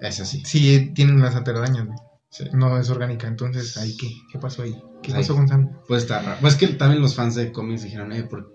Es 0.00 0.20
así. 0.20 0.42
sí 0.44 0.90
tienen 0.94 1.20
lanzatelarañas. 1.20 1.88
Sí. 2.30 2.44
No 2.52 2.78
es 2.78 2.88
orgánica, 2.90 3.26
entonces, 3.26 3.76
¿ahí 3.76 3.94
qué? 3.96 4.10
¿Qué 4.30 4.38
pasó 4.38 4.62
ahí? 4.62 4.74
¿Qué 5.02 5.12
pasó 5.12 5.34
con 5.34 5.48
Sam? 5.48 5.70
Pues 5.86 6.02
está 6.04 6.20
raro. 6.22 6.38
Pues 6.40 6.56
que 6.56 6.66
también 6.68 7.02
los 7.02 7.14
fans 7.14 7.34
de 7.34 7.52
cómics 7.52 7.82
dijeron, 7.82 8.12
eh, 8.12 8.22
por- 8.24 8.52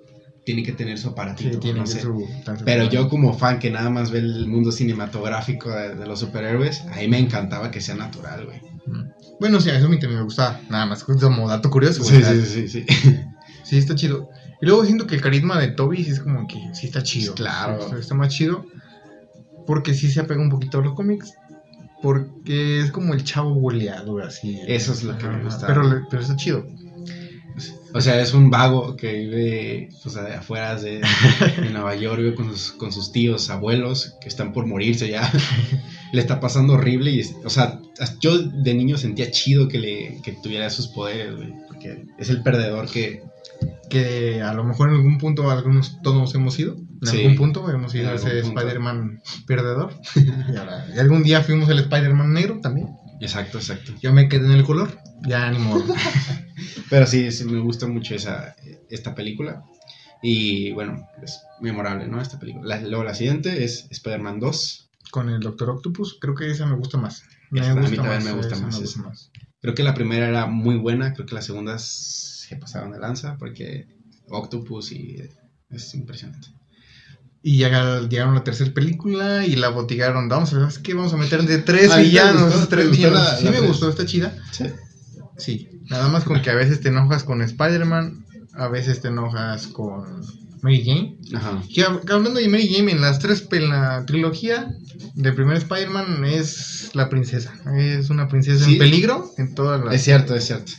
tiene 0.47 0.63
que 0.63 0.71
tener 0.71 0.97
su 0.97 1.09
aparatito. 1.09 1.55
Sí, 1.55 1.59
tiene 1.59 1.79
no 1.79 1.83
que 1.83 1.91
sé. 1.91 1.99
su 1.99 2.25
Pero 2.63 2.89
yo 2.89 3.09
como 3.09 3.33
fan 3.38 3.59
que 3.59 3.69
nada 3.69 3.89
más 3.89 4.11
ve 4.11 4.19
el 4.19 4.47
mundo 4.47 4.71
cinematográfico 4.71 5.69
de, 5.69 5.95
de 5.95 6.07
los 6.07 6.21
superhéroes, 6.21 6.85
ahí 6.94 7.09
me 7.09 7.19
encantaba 7.19 7.69
que 7.69 7.81
sea 7.81 7.95
natural, 7.95 8.45
güey. 8.45 8.61
Bueno, 9.41 9.59
sí, 9.59 9.69
a 9.69 9.77
eso 9.77 9.88
a 9.88 9.89
mí 9.89 9.99
también 9.99 10.19
me 10.19 10.23
gusta. 10.23 10.61
Nada 10.69 10.85
más 10.85 11.03
como 11.03 11.49
dato 11.49 11.69
curioso. 11.69 12.01
güey, 12.01 12.23
Sí, 12.23 12.45
sí, 12.45 12.45
sí, 12.45 12.67
sí. 12.69 12.85
sí, 13.63 13.77
está 13.77 13.94
chido. 13.95 14.29
Y 14.61 14.67
luego 14.67 14.85
siento 14.85 15.05
que 15.05 15.15
el 15.15 15.21
carisma 15.21 15.59
de 15.59 15.67
Toby 15.67 16.05
sí 16.05 16.11
es 16.11 16.21
como 16.21 16.47
que 16.47 16.57
sí 16.73 16.85
está 16.85 17.03
chido. 17.03 17.35
Claro. 17.35 17.81
Está, 17.81 17.99
está 17.99 18.15
más 18.15 18.29
chido. 18.29 18.65
Porque 19.65 19.94
sí 19.94 20.09
se 20.09 20.21
apega 20.21 20.39
un 20.39 20.49
poquito 20.49 20.79
a 20.79 20.81
los 20.81 20.94
cómics. 20.94 21.33
Porque 22.01 22.79
es 22.79 22.91
como 22.91 23.13
el 23.13 23.25
chavo 23.25 23.53
boleado, 23.53 24.17
así. 24.19 24.61
Eso 24.65 24.94
es 24.94 25.03
lo 25.03 25.17
que 25.17 25.27
me 25.27 25.44
gusta. 25.44 25.67
Pero, 25.67 26.07
pero 26.09 26.21
está 26.21 26.38
chido. 26.38 26.65
O 27.97 28.01
sea, 28.01 28.21
es 28.21 28.33
un 28.33 28.49
vago 28.51 28.95
que 28.95 29.11
vive 29.13 29.89
o 30.05 30.09
sea, 30.09 30.23
de 30.23 30.35
afuera 30.35 30.75
de, 30.75 31.01
de 31.61 31.69
Nueva 31.71 31.95
York, 31.95 32.17
vive 32.19 32.35
con 32.35 32.49
sus, 32.49 32.71
con 32.73 32.91
sus 32.91 33.11
tíos, 33.11 33.49
abuelos, 33.49 34.15
que 34.21 34.29
están 34.29 34.53
por 34.53 34.65
morirse 34.65 35.09
ya. 35.09 35.31
le 36.13 36.21
está 36.21 36.39
pasando 36.39 36.73
horrible 36.73 37.11
y, 37.11 37.21
o 37.44 37.49
sea, 37.49 37.79
yo 38.21 38.38
de 38.39 38.73
niño 38.73 38.97
sentía 38.97 39.31
chido 39.31 39.67
que, 39.67 39.79
le, 39.79 40.21
que 40.23 40.31
tuviera 40.31 40.67
esos 40.67 40.88
poderes, 40.88 41.35
güey, 41.35 41.53
porque 41.67 42.05
es 42.17 42.29
el 42.29 42.41
perdedor 42.44 42.89
que... 42.89 43.23
Que 43.89 44.41
a 44.44 44.53
lo 44.53 44.63
mejor 44.65 44.89
en 44.89 44.95
algún 44.95 45.17
punto 45.17 45.49
algunos 45.49 45.99
todos 46.03 46.35
hemos 46.35 46.53
sido. 46.53 46.75
En 47.01 47.07
Sí. 47.07 47.18
algún 47.21 47.35
punto 47.37 47.71
hemos 47.71 47.92
sido 47.94 48.13
ese. 48.13 48.39
Spider-Man 48.39 49.21
perdedor. 49.47 49.94
y, 50.54 50.56
ahora- 50.57 50.85
y 50.94 50.99
algún 50.99 51.23
día 51.23 51.42
fuimos 51.42 51.68
el 51.69 51.80
Spider-Man 51.80 52.33
negro 52.33 52.59
también. 52.61 52.89
Exacto, 53.19 53.57
exacto. 53.57 53.94
Yo 54.02 54.14
me 54.14 54.28
quedé 54.30 54.45
en 54.45 54.52
el 54.52 54.64
color. 54.64 55.00
Ya 55.28 55.50
ni 55.52 55.59
modo. 55.59 55.83
Pero 56.90 57.06
sí, 57.07 57.31
sí, 57.31 57.45
me 57.45 57.59
gusta 57.59 57.88
mucho 57.88 58.16
esa, 58.16 58.56
esta 58.90 59.16
película. 59.16 59.64
Y 60.21 60.71
bueno, 60.71 61.07
es 61.21 61.40
memorable, 61.62 62.07
¿no? 62.07 62.21
Esta 62.21 62.40
película. 62.40 62.78
La- 62.78 62.81
luego 62.88 63.04
la 63.04 63.14
siguiente 63.14 63.64
es 63.64 63.88
Spider-Man 63.90 64.40
2. 64.40 64.90
Con 65.12 65.30
el 65.30 65.40
Doctor 65.40 65.69
Octopus, 65.69 66.18
creo 66.19 66.36
que 66.36 66.50
esa 66.50 66.66
me 66.66 66.76
gusta 66.76 66.97
más. 66.97 67.24
Me 67.50 67.62
a 67.62 67.74
mí 67.76 67.81
gusta 67.81 67.95
también 67.97 68.16
más, 68.16 68.26
me 68.26 68.31
gusta 68.33 68.56
esa 68.56 68.66
más 68.66 68.76
me 68.76 68.81
gusta 68.81 69.02
más. 69.02 69.31
Creo 69.62 69.74
que 69.74 69.83
la 69.83 69.94
primera 69.94 70.28
era 70.28 70.45
muy 70.47 70.78
buena, 70.78 71.14
creo 71.14 71.26
que 71.26 71.36
la 71.36 71.42
segunda 71.42 71.80
se 71.80 72.56
pasaron 72.57 72.92
de 72.92 73.00
lanza 73.00 73.38
porque 73.38 73.88
Octopus 74.28 74.92
y 74.92 75.18
es 75.69 75.94
impresionante. 75.94 76.50
Y 77.49 77.57
llegaron 77.57 78.31
a 78.31 78.33
la 78.35 78.44
tercera 78.44 78.73
película 78.73 79.45
y 79.45 79.56
la 79.56 79.69
botigaron. 79.69 80.27
Vamos 80.27 80.54
a 80.54 80.57
ver, 80.59 80.68
que 80.83 80.94
vamos 80.94 81.13
a 81.13 81.18
meter 81.18 81.44
de 81.44 81.59
tres 81.59 81.89
Ah, 81.92 81.95
¿te 81.95 82.04
villanos. 82.04 82.68
tres 82.68 82.92
villanos. 82.92 83.19
la- 83.23 83.37
sí 83.37 83.45
la 83.45 83.51
me 83.51 83.57
tres? 83.59 83.69
gustó, 83.69 83.89
está 83.89 84.06
chida. 84.06 84.35
Sí. 84.51 84.66
Sí, 85.37 85.69
nada 85.89 86.09
más 86.09 86.23
con 86.25 86.42
que 86.42 86.49
a 86.49 86.56
veces 86.56 86.81
te 86.81 86.89
enojas 86.89 87.23
con 87.23 87.42
Spider-Man, 87.42 88.25
a 88.54 88.68
veces 88.68 88.99
te 89.01 89.07
enojas 89.09 89.68
con 89.68 90.04
Mary 90.61 90.83
Jane. 90.83 91.18
Ajá. 91.35 91.61
Que, 91.73 91.85
hab- 91.85 92.01
que 92.04 92.11
hablando 92.11 92.39
de 92.39 92.49
Mary 92.49 92.68
Jane, 92.73 92.92
en 92.92 92.99
las 93.01 93.19
tres, 93.19 93.47
en 93.51 93.69
la 93.69 94.04
trilogía 94.06 94.68
de 95.16 95.31
primer 95.31 95.56
Spider-Man 95.57 96.25
es 96.25 96.89
la 96.95 97.07
princesa. 97.07 97.54
Es 97.77 98.09
una 98.09 98.27
princesa 98.27 98.66
Sí. 98.66 98.73
en 98.73 98.77
peligro 98.80 99.31
en 99.37 99.54
todas 99.56 99.85
las... 99.85 99.94
Es 99.94 100.04
cierto, 100.04 100.35
es 100.35 100.44
cierto. 100.45 100.73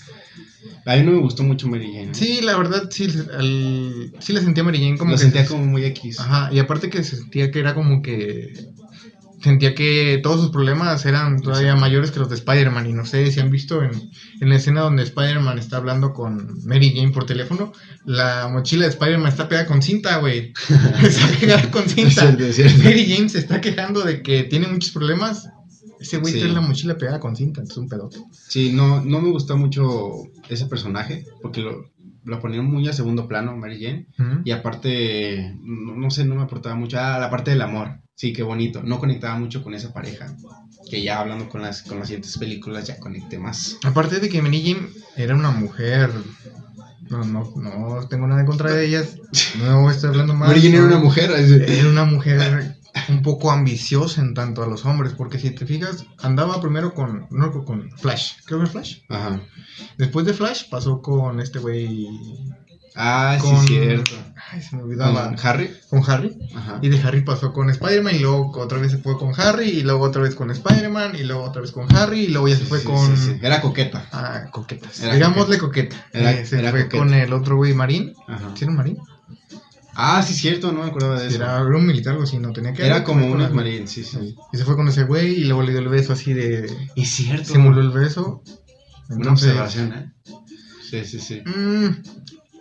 A 0.91 0.97
mí 0.97 1.03
no 1.03 1.13
me 1.13 1.19
gustó 1.21 1.43
mucho 1.43 1.69
Mary 1.69 1.89
Jane. 1.93 2.11
¿eh? 2.11 2.15
Sí, 2.15 2.41
la 2.43 2.57
verdad, 2.57 2.89
sí, 2.91 3.05
al- 3.39 4.13
sí 4.21 4.33
la 4.33 4.41
sentía 4.41 4.65
Mary 4.65 4.79
Jane 4.79 4.97
como 4.97 5.13
que... 5.13 5.19
sentía 5.19 5.45
como 5.47 5.67
muy 5.67 5.85
X. 5.85 6.19
Ajá, 6.19 6.49
y 6.53 6.59
aparte 6.59 6.89
que 6.89 7.05
sentía 7.05 7.51
que 7.51 7.61
era 7.61 7.75
como 7.75 8.01
que... 8.03 8.53
Sentía 9.41 9.73
que 9.75 10.19
todos 10.21 10.41
sus 10.41 10.51
problemas 10.51 11.07
eran 11.07 11.41
todavía 11.41 11.77
mayores 11.77 12.11
que 12.11 12.19
los 12.19 12.29
de 12.29 12.35
Spider-Man. 12.35 12.87
Y 12.89 12.93
no 12.93 13.07
sé 13.07 13.31
si 13.31 13.39
han 13.39 13.51
visto 13.53 13.85
en, 13.85 13.91
en 14.41 14.49
la 14.49 14.57
escena 14.57 14.81
donde 14.81 15.05
Spider-Man 15.05 15.59
está 15.61 15.77
hablando 15.77 16.13
con 16.13 16.59
Mary 16.65 16.93
Jane 16.97 17.13
por 17.13 17.25
teléfono, 17.25 17.73
la 18.05 18.49
mochila 18.51 18.85
de 18.87 18.91
Spider-Man 18.91 19.29
está 19.31 19.49
pegada 19.49 19.69
con 19.69 19.81
cinta, 19.81 20.17
güey. 20.19 20.53
está 21.03 21.29
pegada 21.39 21.71
con 21.71 21.85
Es 21.85 21.93
cinta. 21.93 22.11
cierto, 22.23 22.45
es 22.47 22.57
cierto. 22.57 22.79
Mary 22.83 23.07
Jane 23.15 23.29
se 23.29 23.39
está 23.39 23.61
quejando 23.61 24.01
de 24.03 24.23
que 24.23 24.43
tiene 24.43 24.67
muchos 24.67 24.91
problemas 24.91 25.49
Ese 26.01 26.19
güey 26.19 26.33
Sí. 26.33 26.41
trae 26.41 26.53
la 26.53 26.61
mochila 26.61 26.97
pegada 26.97 27.21
con 27.21 27.35
cinta, 27.37 27.61
entonces 27.61 27.79
un 27.79 27.89
pedote. 27.89 28.19
Sí, 28.33 28.73
no, 28.73 29.05
no 29.05 29.21
me 29.21 29.31
gustó 29.31 29.57
mucho 29.57 30.23
ese 30.49 30.67
personaje, 30.67 31.25
porque 31.43 31.61
lo, 31.61 31.91
lo 32.25 32.41
ponieron 32.41 32.67
muy 32.67 32.87
a 32.89 32.93
segundo 32.93 33.27
plano, 33.27 33.57
Mary 33.57 33.83
Jane. 33.83 34.07
Y 34.45 34.51
aparte, 34.53 35.57
no, 35.63 35.95
no 35.97 36.11
sé, 36.11 36.25
no 36.25 36.35
me 36.37 36.43
aportaba 36.43 36.75
mucho. 36.75 36.99
Ah, 37.01 37.19
la 37.19 37.31
parte 37.31 37.51
del 37.51 37.63
amor. 37.63 37.99
Sí, 38.15 38.33
qué 38.33 38.43
bonito. 38.43 38.83
No 38.83 38.99
conectaba 38.99 39.39
mucho 39.39 39.63
con 39.63 39.75
esa 39.75 39.93
pareja. 39.93 40.35
Que 40.91 41.03
ya 41.03 41.21
hablando 41.21 41.49
con 41.49 41.63
las, 41.63 41.83
con 41.83 41.99
las 41.99 42.09
siguientes 42.09 42.37
películas 42.39 42.87
ya 42.87 42.99
conecté 42.99 43.39
más. 43.39 43.77
Aparte 43.85 44.19
de 44.21 44.29
que 44.29 44.43
Mary 44.43 44.63
Jane 44.63 44.89
era 45.17 45.35
una 45.35 45.51
mujer. 45.51 46.11
No, 47.11 47.25
no, 47.25 47.53
no 47.57 48.07
tengo 48.09 48.27
nada 48.27 48.41
en 48.41 48.47
contra 48.47 48.73
de 48.73 48.85
ellas. 48.89 49.17
No 49.59 49.91
estoy 49.91 50.11
hablando 50.11 50.35
mal. 50.35 50.49
Mary 50.49 50.61
Jane 50.63 50.77
era 50.77 50.87
una 50.87 50.99
mujer. 50.99 51.31
Era 51.31 51.89
una 51.89 52.05
mujer 52.05 52.77
un 53.09 53.23
poco 53.23 53.51
ambiciosa 53.51 54.21
en 54.21 54.35
tanto 54.35 54.63
a 54.63 54.67
los 54.67 54.85
hombres, 54.85 55.13
porque 55.15 55.39
si 55.39 55.51
te 55.51 55.67
fijas, 55.67 56.05
andaba 56.23 56.61
primero 56.61 56.95
con, 56.95 57.27
no, 57.31 57.65
con 57.65 57.91
Flash, 57.99 58.33
creo 58.45 58.59
que 58.61 58.67
es 58.67 58.71
Flash. 58.73 58.97
Ajá. 59.09 59.41
Después 59.97 60.27
de 60.27 60.35
Flash 60.35 60.69
pasó 60.71 61.01
con 61.03 61.41
este 61.41 61.59
güey, 61.59 62.07
Ah, 63.01 63.39
con... 63.41 63.61
sí, 63.61 63.69
cierto. 63.69 64.11
Ay, 64.51 64.61
se 64.61 64.75
me 64.75 64.83
Con 64.83 64.91
olvidaba. 64.91 65.33
Harry. 65.43 65.71
Con 65.89 66.03
Harry. 66.11 66.37
Ajá. 66.57 66.79
Y 66.83 66.89
de 66.89 67.01
Harry 67.03 67.21
pasó 67.21 67.53
con 67.53 67.71
Spider-Man 67.71 68.17
y 68.17 68.19
luego 68.19 68.51
otra 68.59 68.79
vez 68.79 68.91
se 68.91 68.99
fue 68.99 69.17
con 69.17 69.39
Harry 69.39 69.69
y 69.69 69.83
luego 69.83 70.03
otra 70.05 70.23
vez 70.23 70.35
con 70.35 70.51
Spider-Man 70.51 71.15
y 71.15 71.23
luego 71.23 71.45
otra 71.45 71.63
vez 71.63 71.71
con 71.71 71.87
Harry 71.95 72.25
y 72.25 72.29
luego 72.29 72.49
ya 72.49 72.57
se 72.57 72.65
fue 72.65 72.81
sí, 72.81 72.87
con... 72.87 73.17
sí. 73.17 73.37
Era 73.41 73.61
coqueta. 73.61 74.09
Ah, 74.11 74.47
coquetas. 74.51 75.01
Digámosle 75.13 75.59
coqueta. 75.59 76.09
Era- 76.13 76.33
Eh, 76.33 76.45
se 76.47 76.59
era 76.59 76.71
fue 76.73 76.85
coqueta. 76.85 77.05
con 77.05 77.15
el 77.15 77.33
otro 77.33 77.57
güey 77.57 77.73
Marín. 77.73 78.15
Ajá. 78.27 78.51
¿Sí 78.57 78.65
era 78.65 78.71
un 78.73 78.79
Marín? 78.79 78.99
Ah, 80.01 80.23
sí, 80.23 80.33
cierto, 80.33 80.71
no 80.71 80.85
me 80.85 80.91
acordaba 80.91 81.21
de 81.21 81.27
eso. 81.27 81.43
Era, 81.43 81.61
un 81.61 81.85
militar 81.85 82.13
algo 82.13 82.23
así, 82.23 82.39
no 82.39 82.53
tenía 82.53 82.73
que 82.73 82.87
Era 82.87 83.03
como 83.03 83.27
un 83.27 83.53
marín, 83.53 83.89
sí, 83.89 84.05
sí. 84.05 84.37
Y 84.53 84.57
se 84.57 84.65
fue 84.65 84.77
con 84.77 84.87
ese 84.87 85.03
güey 85.03 85.41
y 85.41 85.45
luego 85.45 85.65
le 85.65 85.73
dio 85.73 85.81
el 85.81 85.89
beso 85.89 86.13
así 86.13 86.33
de... 86.33 86.71
Es 86.95 87.09
cierto. 87.09 87.53
Simuló 87.53 87.81
el 87.81 87.91
beso. 87.91 88.45
Una 89.11 89.33
observación, 89.33 89.93
¿eh? 89.93 90.13
Sí, 90.89 91.05
sí, 91.05 91.19
sí. 91.19 91.43
mm, 91.45 91.89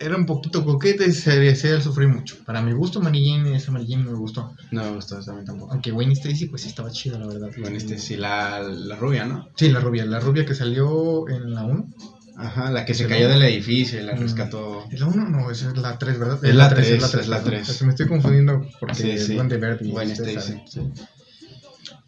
era 0.00 0.16
un 0.16 0.26
poquito 0.26 0.64
coqueta 0.64 1.04
y 1.06 1.12
se 1.12 1.48
hacía 1.48 1.80
sufrir 1.80 2.08
mucho. 2.08 2.38
Para 2.44 2.60
mi 2.60 2.72
gusto, 2.72 3.00
Mary 3.00 3.24
Jane, 3.24 3.56
esa 3.56 3.70
Mary 3.70 3.86
Jane 3.88 4.02
me 4.02 4.14
gustó. 4.14 4.56
No 4.72 4.82
me 4.82 4.90
gustó 4.96 5.20
eso 5.20 5.30
a 5.30 5.34
mí 5.34 5.44
tampoco. 5.44 5.70
Aunque 5.70 5.92
Wayne 5.92 6.14
Stacy, 6.14 6.46
pues 6.46 6.62
sí 6.62 6.68
estaba 6.68 6.90
chida, 6.90 7.20
la 7.20 7.28
verdad. 7.28 7.50
Este 7.72 7.98
sí, 7.98 8.16
la, 8.16 8.60
la 8.62 8.96
rubia, 8.96 9.24
¿no? 9.26 9.48
Sí, 9.54 9.68
la 9.68 9.78
rubia, 9.78 10.04
la 10.06 10.18
rubia 10.18 10.44
que 10.44 10.56
salió 10.56 11.28
en 11.28 11.54
la 11.54 11.62
1. 11.62 11.86
Ajá, 12.38 12.70
la 12.70 12.84
que 12.84 12.94
se 12.94 13.04
Sí, 13.04 13.08
cayó 13.10 13.28
del 13.28 13.42
edificio 13.42 14.00
y 14.00 14.04
la 14.04 14.14
Mm. 14.14 14.20
rescató. 14.20 14.86
¿Es 14.90 15.00
la 15.00 15.06
1? 15.08 15.28
No, 15.28 15.50
esa 15.50 15.70
es 15.70 15.76
la 15.76 15.98
3, 15.98 16.18
¿verdad? 16.18 16.44
Es 16.44 16.54
la 16.54 16.68
tres, 16.68 16.86
tres, 16.86 17.10
tres, 17.10 17.22
es 17.22 17.28
la 17.28 17.36
perdón. 17.38 17.52
tres. 17.52 17.68
Es 17.68 17.78
que 17.78 17.84
Me 17.84 17.90
estoy 17.90 18.06
confundiendo 18.06 18.66
porque 18.78 18.94
Sí, 18.94 19.18
sí. 19.18 19.36
Verde 19.36 20.12
Stacy. 20.12 20.34
saben, 20.34 20.62
sí. 20.68 20.80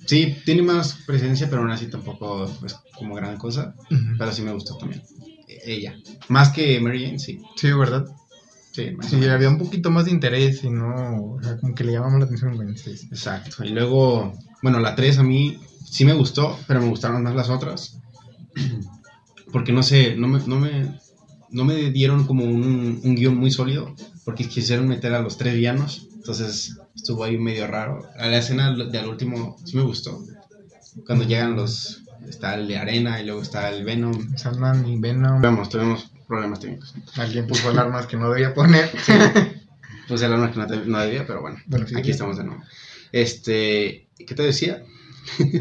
Sí, 0.06 0.37
tiene 0.44 0.62
más 0.62 0.94
presencia, 1.06 1.49
pero 1.50 1.62
aún 1.62 1.70
así 1.70 1.87
tampoco 1.87 2.50
es 2.64 2.76
como 2.96 3.14
gran 3.16 3.37
cosa. 3.37 3.75
Pero 4.18 4.32
sí 4.32 4.42
me 4.42 4.52
gustó 4.52 4.76
también. 4.76 5.02
E- 5.49 5.60
Ella. 5.72 5.96
Más 6.28 6.50
que 6.50 6.80
Mary 6.80 7.04
Jane, 7.04 7.18
sí. 7.18 7.42
Sí, 7.56 7.72
¿verdad? 7.72 8.04
Sí, 8.72 8.96
Sí, 9.08 9.26
había 9.26 9.49
un 9.49 9.58
poquito 9.58 9.90
más 9.90 10.04
de 10.04 10.12
interés 10.12 10.62
y 10.62 10.70
no, 10.70 11.34
o 11.34 11.42
sea, 11.42 11.56
como 11.58 11.75
que 11.75 11.82
le 11.84 11.92
llamaba 11.92 12.18
la 12.18 12.25
atención 12.25 12.52
a 12.52 12.54
Gwen 12.54 12.75
Stacy. 12.75 13.06
Exacto. 13.10 13.64
Y 13.64 13.70
luego, 13.70 14.32
bueno, 14.62 14.78
la 14.78 14.94
3 14.94 15.18
a 15.18 15.25
mí 15.25 15.58
sí 15.84 16.04
me 16.04 16.12
gustó, 16.12 16.56
pero 16.68 16.80
me 16.80 16.88
gustaron 16.88 17.22
más 17.25 17.34
las 17.34 17.49
otras. 17.50 17.99
Porque 19.52 19.73
no 19.73 19.83
sé, 19.83 20.16
no 20.16 20.28
me, 20.28 20.40
no 20.47 20.59
me, 20.59 20.99
no 21.50 21.64
me 21.64 21.90
dieron 21.90 22.26
como 22.26 22.45
un, 22.45 23.00
un 23.02 23.14
guion 23.14 23.37
muy 23.37 23.50
sólido, 23.50 23.95
porque 24.25 24.49
quisieron 24.49 24.88
meter 24.88 25.14
a 25.14 25.21
los 25.21 25.37
tres 25.37 25.54
villanos. 25.54 26.09
Entonces 26.14 26.78
estuvo 26.95 27.25
ahí 27.25 27.38
medio 27.38 27.66
raro. 27.66 28.09
A 28.19 28.28
la 28.28 28.38
escena 28.38 28.75
del 28.75 29.07
último 29.07 29.57
sí 29.64 29.76
me 29.76 29.83
gustó. 29.83 30.23
Cuando 31.07 31.25
llegan 31.25 31.57
los. 31.57 32.02
Está 32.28 32.54
el 32.54 32.69
de 32.69 32.76
arena 32.76 33.21
y 33.21 33.25
luego 33.25 33.40
está 33.40 33.71
el 33.71 33.83
Venom. 33.83 34.37
Sandman 34.37 34.87
y 34.87 35.00
Venom. 35.00 35.40
Vemos, 35.40 35.71
tuvimos 35.71 36.12
problemas 36.28 36.61
técnicos. 36.61 36.95
Alguien 37.16 37.47
puso 37.47 37.71
alarmas 37.71 38.07
que 38.07 38.19
no 38.19 38.30
debía 38.30 38.52
poner. 38.54 38.90
El 40.11 40.33
arma 40.33 40.50
que 40.50 40.59
no, 40.59 40.99
debía, 40.99 41.25
pero 41.25 41.40
bueno. 41.40 41.59
Bueno, 41.66 41.87
sí, 41.87 41.95
aquí 41.97 42.11
estamos 42.11 42.37
de 42.37 42.45
nuevo. 42.45 42.62
Este. 43.12 44.09
¿Qué 44.19 44.35
te 44.35 44.42
decía? 44.42 44.83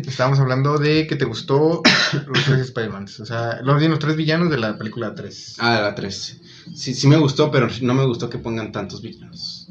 Estábamos 0.08 0.40
hablando 0.40 0.78
de 0.78 1.08
que 1.08 1.16
te 1.16 1.26
gustó 1.26 1.82
los 2.28 2.46
tres 2.46 2.60
Spider-Man. 2.62 3.06
O 3.22 3.26
sea, 3.26 3.60
los, 3.64 3.82
los 3.82 4.00
tres 4.00 4.16
villanos 4.16 4.50
de 4.50 4.58
la 4.58 4.78
película 4.78 5.14
3. 5.16 5.56
Ah, 5.60 5.76
de 5.78 5.82
la 5.82 5.96
3. 5.96 6.42
Sí, 6.76 6.94
sí 6.94 7.08
me 7.08 7.18
gustó, 7.18 7.52
pero 7.52 7.68
no 7.82 7.94
me 7.94 8.06
gustó 8.06 8.30
que 8.30 8.38
pongan 8.38 8.72
tantos 8.72 9.02
villanos. 9.02 9.68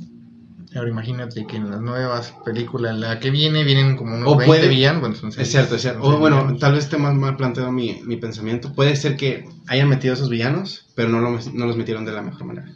Ahora 0.77 0.91
imagínate 0.91 1.47
que 1.47 1.57
en 1.57 1.71
las 1.71 1.81
nuevas 1.81 2.33
películas, 2.45 2.97
la 2.97 3.19
que 3.21 3.31
viene, 3.31 3.65
vienen 3.65 3.97
como 3.97 4.15
unos 4.15 4.29
O 4.29 4.37
20 4.37 4.47
puede- 4.47 4.69
villanos. 4.69 5.01
Bueno, 5.01 5.17
Es 5.37 5.51
cierto, 5.51 5.77
es 5.77 5.83
cierto. 5.83 6.03
O 6.03 6.19
bueno, 6.19 6.37
villanos. 6.43 6.61
tal 6.61 6.73
vez 6.75 6.85
esté 6.85 6.99
más 6.99 7.15
mal 7.15 7.37
planteado 7.37 7.73
mi, 7.73 8.03
mi 8.05 8.17
pensamiento. 8.19 8.73
Puede 8.75 8.95
ser 8.97 9.17
que 9.17 9.49
hayan 9.67 9.89
metido 9.89 10.13
esos 10.15 10.29
villanos, 10.29 10.87
pero 10.95 11.09
no, 11.09 11.21
lo- 11.21 11.39
no 11.55 11.67
los 11.67 11.77
metieron 11.77 12.05
de 12.05 12.13
la 12.13 12.23
mejor 12.23 12.45
manera. 12.45 12.69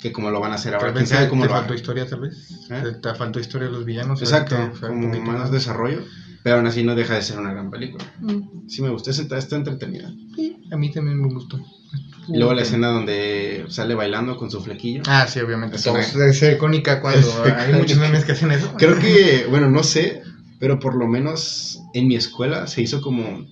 Que 0.00 0.12
como 0.12 0.30
lo 0.30 0.40
van 0.40 0.52
a 0.52 0.54
hacer 0.54 0.74
ahora. 0.74 0.92
¿Quién 0.92 1.06
sabe 1.06 1.24
te, 1.24 1.30
cómo 1.30 1.42
te 1.42 1.48
lo 1.48 1.54
faltó 1.54 1.72
hagan? 1.72 1.76
historia, 1.76 2.06
tal 2.06 2.20
vez. 2.20 2.50
¿Eh? 2.70 2.96
Te, 3.02 3.14
faltó 3.14 3.38
historia 3.38 3.68
de 3.68 3.74
los 3.74 3.84
villanos. 3.84 4.20
Exacto, 4.22 4.56
como 4.80 5.10
poquito 5.10 5.30
más 5.32 5.50
desarrollo. 5.50 6.02
Pero 6.42 6.56
aún 6.56 6.66
así 6.66 6.82
no 6.82 6.94
deja 6.94 7.14
de 7.14 7.22
ser 7.22 7.38
una 7.38 7.52
gran 7.52 7.70
película. 7.70 8.04
Mm. 8.20 8.68
Sí 8.68 8.80
me 8.80 8.88
gustó, 8.88 9.10
está, 9.10 9.36
está 9.36 9.56
entretenida. 9.56 10.10
Sí, 10.34 10.56
a 10.72 10.76
mí 10.76 10.90
también 10.90 11.20
me 11.20 11.28
gustó. 11.28 11.62
Y 12.28 12.36
luego 12.36 12.54
la 12.54 12.62
escena 12.62 12.88
donde 12.88 13.64
sale 13.68 13.94
bailando 13.94 14.36
con 14.36 14.50
su 14.50 14.62
flequillo. 14.62 15.02
Ah, 15.06 15.26
sí, 15.26 15.40
obviamente. 15.40 15.76
Es 15.76 15.86
Es 15.86 16.42
icónica 16.42 17.00
cuando 17.00 17.18
Es 17.44 17.52
hay 17.52 17.74
muchos 17.74 17.98
memes 17.98 18.24
que 18.24 18.32
hacen 18.32 18.52
eso. 18.52 18.72
Creo 18.78 18.98
que, 18.98 19.46
bueno, 19.50 19.68
no 19.68 19.82
sé, 19.82 20.22
pero 20.58 20.78
por 20.78 20.94
lo 20.94 21.06
menos 21.06 21.82
en 21.92 22.08
mi 22.08 22.16
escuela 22.16 22.66
se 22.66 22.82
hizo 22.82 23.00
como 23.00 23.46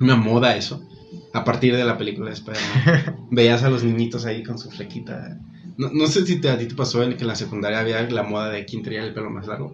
una 0.00 0.16
moda 0.16 0.56
eso. 0.56 0.84
A 1.32 1.44
partir 1.44 1.76
de 1.76 1.84
la 1.84 1.98
película 1.98 2.30
de 2.30 2.34
Spider-Man. 2.34 3.28
Veías 3.30 3.62
a 3.62 3.70
los 3.70 3.82
niñitos 3.82 4.26
ahí 4.26 4.42
con 4.42 4.58
su 4.58 4.70
flequita. 4.70 5.38
No, 5.78 5.90
no 5.92 6.06
sé 6.08 6.26
si 6.26 6.40
te, 6.40 6.50
a 6.50 6.58
ti 6.58 6.66
te 6.66 6.74
pasó 6.74 7.02
en 7.02 7.16
que 7.16 7.22
en 7.22 7.28
la 7.28 7.34
secundaria 7.36 7.80
había 7.80 8.02
la 8.10 8.22
moda 8.24 8.50
de 8.50 8.64
quién 8.66 8.82
tenía 8.82 9.02
el 9.04 9.14
pelo 9.14 9.30
más 9.30 9.46
largo. 9.46 9.72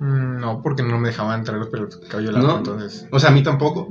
Mm, 0.00 0.40
No, 0.40 0.60
porque 0.62 0.82
no 0.82 0.98
me 0.98 1.08
dejaban 1.08 1.44
traer 1.44 1.60
los 1.60 1.70
pelos 1.70 1.96
cabello 2.08 2.32
largo, 2.32 2.48
No. 2.48 2.58
entonces. 2.58 3.06
O 3.10 3.18
sea, 3.18 3.30
a 3.30 3.32
mí 3.32 3.42
tampoco. 3.42 3.88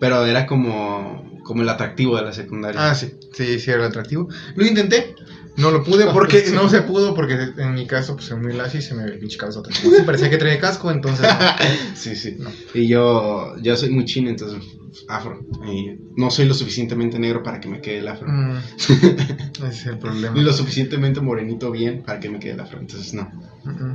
Pero 0.00 0.24
era 0.24 0.46
como, 0.46 1.40
como 1.42 1.62
el 1.62 1.68
atractivo 1.68 2.16
de 2.16 2.22
la 2.22 2.32
secundaria. 2.32 2.90
Ah, 2.90 2.94
sí, 2.94 3.18
sí, 3.32 3.58
sí, 3.58 3.70
era 3.70 3.86
atractivo. 3.86 4.28
Lo 4.54 4.64
intenté, 4.64 5.14
no 5.58 5.70
lo 5.70 5.82
pude 5.82 6.06
porque 6.12 6.44
no 6.54 6.68
se 6.68 6.82
pudo, 6.82 7.14
porque 7.14 7.52
en 7.56 7.74
mi 7.74 7.86
caso, 7.86 8.14
pues 8.14 8.26
soy 8.26 8.38
muy 8.38 8.54
lacio 8.54 8.80
y 8.80 8.82
se 8.82 8.94
me 8.94 9.04
ve 9.04 9.12
el 9.12 9.18
pinche 9.18 9.38
si 9.38 10.02
parecía 10.02 10.30
que 10.30 10.38
traía 10.38 10.58
casco, 10.60 10.90
entonces. 10.90 11.26
sí, 11.94 12.16
sí. 12.16 12.36
No. 12.38 12.50
Y 12.74 12.88
yo, 12.88 13.56
yo 13.60 13.76
soy 13.76 13.90
muy 13.90 14.04
chino, 14.04 14.30
entonces 14.30 14.62
afro. 15.08 15.40
Y 15.66 15.98
no 16.16 16.30
soy 16.30 16.46
lo 16.46 16.54
suficientemente 16.54 17.18
negro 17.18 17.42
para 17.42 17.60
que 17.60 17.68
me 17.68 17.80
quede 17.80 17.98
el 17.98 18.08
afro. 18.08 18.28
Mm, 18.28 18.56
ese 18.78 19.68
es 19.68 19.86
el 19.86 19.98
problema. 19.98 20.34
Ni 20.34 20.42
lo 20.42 20.52
suficientemente 20.52 21.20
morenito 21.20 21.70
bien 21.70 22.02
para 22.02 22.20
que 22.20 22.30
me 22.30 22.38
quede 22.38 22.52
el 22.52 22.60
afro. 22.60 22.80
Entonces 22.80 23.12
no, 23.14 23.30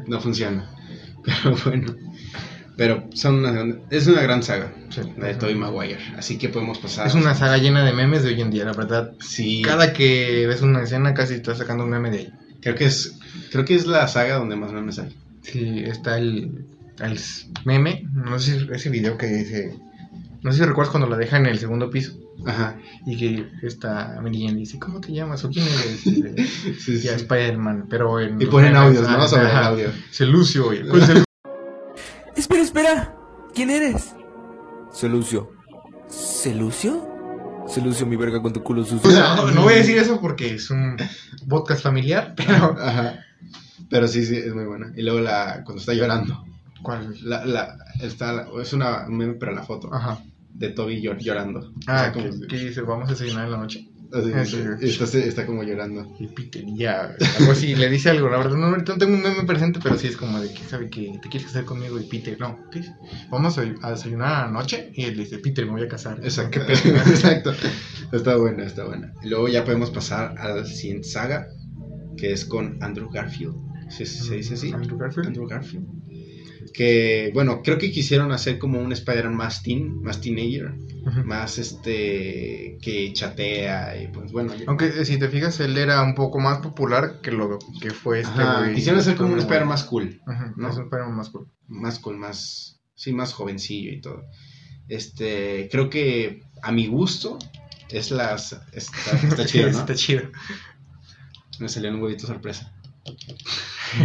no 0.06 0.20
funciona. 0.20 0.70
Pero 1.24 1.56
bueno. 1.66 1.96
Pero 2.76 3.08
son 3.14 3.36
una, 3.36 3.52
gran- 3.52 3.82
es 3.92 4.08
una 4.08 4.22
gran 4.22 4.42
saga, 4.42 4.74
sí. 4.90 5.02
la 5.18 5.28
de 5.28 5.36
Tobey 5.36 5.54
Maguire. 5.56 6.00
Así 6.18 6.38
que 6.40 6.50
podemos 6.50 6.80
pasar. 6.80 7.06
Es 7.08 7.14
una 7.14 7.36
saga 7.36 7.58
llena 7.58 7.86
de 7.86 7.94
memes 7.94 8.24
de 8.24 8.30
hoy 8.30 8.42
en 8.42 8.50
día, 8.50 8.66
la 8.66 8.74
verdad. 8.74 9.12
Sí. 9.20 9.62
Cada 9.64 9.94
que 9.94 10.46
ves 10.48 10.62
una 10.64 10.82
escena 10.84 11.14
casi 11.14 11.36
estás 11.36 11.60
sacando 11.60 11.84
un 11.84 11.92
meme 11.92 12.10
de 12.10 12.18
ahí. 12.18 12.34
Creo 12.62 12.76
que 12.76 12.86
es 12.86 13.20
creo 13.52 13.64
que 13.66 13.76
es 13.76 13.86
la 13.86 14.08
saga 14.08 14.36
donde 14.38 14.56
más 14.56 14.72
memes 14.72 14.98
hay. 15.00 15.16
Sí, 15.42 15.84
está 15.86 16.18
el, 16.18 16.66
el 17.00 17.20
meme, 17.66 18.08
no 18.14 18.40
sé 18.40 18.60
si 18.60 18.68
ese 18.72 18.90
video 18.90 19.18
que 19.18 19.28
dice, 19.28 19.76
no 20.42 20.52
sé 20.52 20.60
si 20.60 20.64
recuerdas 20.66 20.90
cuando 20.92 21.10
la 21.10 21.18
deja 21.18 21.38
en 21.38 21.46
el 21.48 21.60
segundo 21.60 21.90
piso 21.90 22.14
Ajá. 22.46 22.78
y 23.06 23.18
que 23.18 23.48
está 23.68 24.20
Mary 24.24 24.46
Jane 24.48 24.58
dice, 24.60 24.80
¿cómo 24.80 25.02
te 25.02 25.12
llamas? 25.12 25.44
¿O 25.44 25.50
quién 25.50 25.66
eres? 25.68 26.08
Y 26.08 26.14
Sí, 26.80 26.98
sí. 26.98 27.00
Ya 27.02 27.16
Spider-Man, 27.16 27.88
pero 27.90 28.20
en... 28.20 28.42
Y 28.42 28.46
ponen 28.46 28.76
audios, 28.78 29.08
¿no? 29.08 29.28
Sobre 29.28 29.50
el 29.52 29.58
audio. 29.58 29.90
Se 30.10 30.26
lucio, 30.26 30.74
y- 30.74 30.88
¿cuál 30.88 31.04
es 31.04 31.10
el- 31.10 31.24
Espera, 32.36 32.62
espera. 32.62 33.16
¿Quién 33.54 33.70
eres? 33.70 34.16
Soy 34.92 35.10
Lucio. 35.10 35.52
¿Se 36.08 36.54
Lucio? 36.54 37.10
Se 37.68 37.82
Lucio 37.82 38.06
mi 38.06 38.16
verga 38.16 38.42
con 38.42 38.52
tu 38.54 38.62
culo 38.64 38.84
sucio. 38.84 39.10
no, 39.12 39.52
no 39.52 39.62
voy 39.64 39.74
a 39.74 39.78
decir 39.78 39.98
eso 39.98 40.20
porque 40.20 40.56
es 40.56 40.70
un 40.70 40.98
podcast 41.48 41.82
familiar, 41.84 42.34
pero... 42.38 42.76
Ajá. 42.80 43.20
Pero 43.90 44.08
sí, 44.08 44.26
sí, 44.26 44.36
es 44.38 44.54
muy 44.54 44.66
buena. 44.66 44.92
Y 44.96 45.04
luego 45.04 45.20
la 45.20 45.62
cuando 45.64 45.80
está 45.80 45.94
llorando. 45.94 46.44
¿Cuál? 46.82 47.16
La, 47.24 47.46
la, 47.46 47.78
está, 48.02 48.48
es 48.62 48.74
una 48.74 49.06
un 49.08 49.18
meme, 49.18 49.34
pero 49.36 49.54
la 49.54 49.64
foto 49.64 49.94
Ajá. 49.94 50.20
de 50.54 50.70
Toby 50.70 51.02
llor- 51.02 51.20
llorando. 51.20 51.72
Ah, 51.88 51.96
O 51.96 52.00
sea, 52.00 52.12
que, 52.12 52.30
como- 52.30 52.48
que 52.48 52.58
dice, 52.58 52.82
vamos 52.82 53.08
a 53.08 53.12
desayunar 53.14 53.46
en 53.46 53.52
la 53.52 53.58
noche. 53.58 53.88
Así, 54.14 54.32
ah, 54.34 54.78
está, 54.82 55.18
está 55.18 55.46
como 55.46 55.64
llorando. 55.64 56.16
Y 56.20 56.28
Peter, 56.28 56.64
ya, 56.76 57.16
algo 57.40 57.52
así, 57.52 57.76
le 57.76 57.90
dice 57.90 58.10
algo, 58.10 58.30
la 58.30 58.38
verdad, 58.38 58.56
no, 58.56 58.68
ahorita 58.68 58.94
no 58.94 58.98
tengo 59.00 59.16
un 59.16 59.22
meme 59.22 59.44
presente, 59.44 59.80
pero 59.82 59.98
sí 59.98 60.08
es 60.08 60.18
como 60.18 60.40
de 60.40 60.54
que 60.54 60.64
sabe 60.64 60.90
que 60.90 61.20
te 61.22 61.30
quieres 61.30 61.48
casar 61.48 61.66
conmigo 61.66 62.00
y 62.00 62.04
Peter, 62.04 62.40
no. 62.40 62.60
Vamos 63.30 63.58
a, 63.58 63.62
a 63.82 63.92
desayunar 63.92 64.46
anoche 64.46 64.92
y 64.94 65.06
él 65.06 65.18
dice, 65.18 65.40
Peter, 65.40 65.66
me 65.66 65.72
voy 65.72 65.84
a 65.84 65.88
casar. 65.88 66.20
Exacto. 66.24 66.62
Exacto. 66.68 67.54
Está 68.12 68.36
buena, 68.38 68.64
está 68.66 68.86
buena. 68.86 69.14
Y 69.24 69.30
luego 69.30 69.48
ya 69.48 69.64
podemos 69.66 69.90
pasar 69.90 70.36
a 70.38 70.50
la 70.50 70.66
siguiente 70.66 71.08
saga, 71.08 71.48
que 72.18 72.32
es 72.32 72.46
con 72.46 72.78
Andrew 72.82 73.10
Garfield. 73.10 73.56
¿Se, 73.90 74.06
se 74.06 74.36
dice 74.36 74.54
así? 74.54 74.72
Andrew 74.72 74.98
Garfield. 74.98 75.28
Andrew 75.28 75.48
Garfield. 75.48 76.03
Que, 76.74 77.30
bueno, 77.36 77.62
creo 77.64 77.78
que 77.78 77.92
quisieron 77.92 78.32
hacer 78.32 78.58
como 78.58 78.80
un 78.82 78.92
Spider-Man 78.92 79.36
más 79.36 79.62
teen, 79.62 80.02
más 80.02 80.20
teenager, 80.22 80.74
más 81.24 81.60
este, 81.60 82.80
que 82.82 83.14
chatea 83.14 84.02
y 84.02 84.08
pues 84.08 84.32
bueno. 84.32 84.56
yo- 84.56 84.66
Aunque 84.68 84.88
eh, 84.88 85.06
si 85.06 85.18
te 85.20 85.30
fijas, 85.30 85.60
él 85.60 85.78
era 85.78 86.02
un 86.02 86.16
poco 86.16 86.40
más 86.40 86.58
popular 86.60 87.20
que 87.22 87.32
lo 87.32 87.60
que 87.80 87.92
fue 87.92 88.22
este 88.22 88.42
Ajá, 88.42 88.60
güey. 88.62 88.74
quisieron 88.74 89.00
hacer 89.02 89.16
como 89.16 89.30
un 89.34 89.40
Este 89.40 89.44
Spider-Man 89.44 89.70
más 89.70 89.84
cool, 89.84 90.20
Ajá, 90.26 90.54
¿no? 90.58 90.70
es 90.70 90.76
un 90.78 90.84
Spider-Man 90.86 91.16
más 91.16 91.30
cool. 91.30 91.48
más 91.68 92.00
cool, 92.00 92.18
más, 92.18 92.82
sí, 92.96 93.14
más 93.14 93.34
jovencillo 93.34 93.92
y 93.92 94.02
todo. 94.02 94.24
Este, 94.88 95.70
creo 95.72 95.90
que 95.92 96.42
a 96.64 96.72
mi 96.72 96.88
gusto 96.88 97.38
es 97.90 98.10
las, 98.10 98.54
está, 98.72 99.12
está 99.28 99.46
chido, 99.46 99.70
¿no? 99.72 99.78
Está 99.80 99.94
chido. 99.94 100.24
Me 101.60 101.70
salió 101.70 101.92
un 101.92 102.02
huevito 102.02 102.26
sorpresa. 102.26 102.74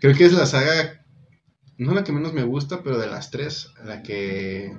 Creo 0.00 0.14
que 0.14 0.24
es 0.24 0.32
la 0.32 0.46
saga, 0.46 1.04
no 1.78 1.94
la 1.94 2.04
que 2.04 2.12
menos 2.12 2.32
me 2.32 2.42
gusta, 2.44 2.82
pero 2.82 2.98
de 2.98 3.06
las 3.06 3.30
tres, 3.30 3.70
la 3.84 4.02
que... 4.02 4.76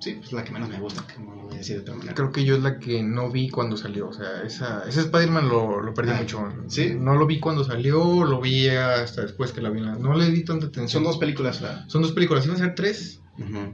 Sí, 0.00 0.14
pues 0.20 0.32
la 0.32 0.44
que 0.44 0.52
menos 0.52 0.68
me 0.68 0.78
gusta, 0.78 1.04
como 1.12 1.42
voy 1.46 1.54
a 1.54 1.58
decir 1.58 1.74
de 1.76 1.82
otra 1.82 1.94
manera. 1.96 2.14
Creo 2.14 2.30
que 2.30 2.44
yo 2.44 2.54
es 2.54 2.62
la 2.62 2.78
que 2.78 3.02
no 3.02 3.30
vi 3.32 3.48
cuando 3.48 3.76
salió. 3.76 4.08
O 4.08 4.12
sea, 4.12 4.42
esa, 4.46 4.84
ese 4.88 5.00
Spider-Man 5.00 5.48
lo, 5.48 5.80
lo 5.82 5.92
perdí 5.92 6.12
Ah, 6.12 6.18
mucho. 6.20 6.52
¿sí? 6.68 6.94
No 6.96 7.16
lo 7.16 7.26
vi 7.26 7.40
cuando 7.40 7.64
salió, 7.64 8.22
lo 8.24 8.40
vi 8.40 8.68
hasta 8.68 9.22
después 9.22 9.50
que 9.50 9.60
la 9.60 9.70
vi. 9.70 9.80
No 9.80 10.14
le 10.14 10.30
di 10.30 10.44
tanta 10.44 10.66
atención. 10.66 11.02
Son 11.02 11.04
dos 11.04 11.18
películas, 11.18 11.60
¿verdad? 11.60 11.84
Son 11.88 12.00
dos 12.02 12.12
películas. 12.12 12.44
Iban 12.46 12.58
a 12.58 12.60
ser 12.60 12.74
tres, 12.76 13.22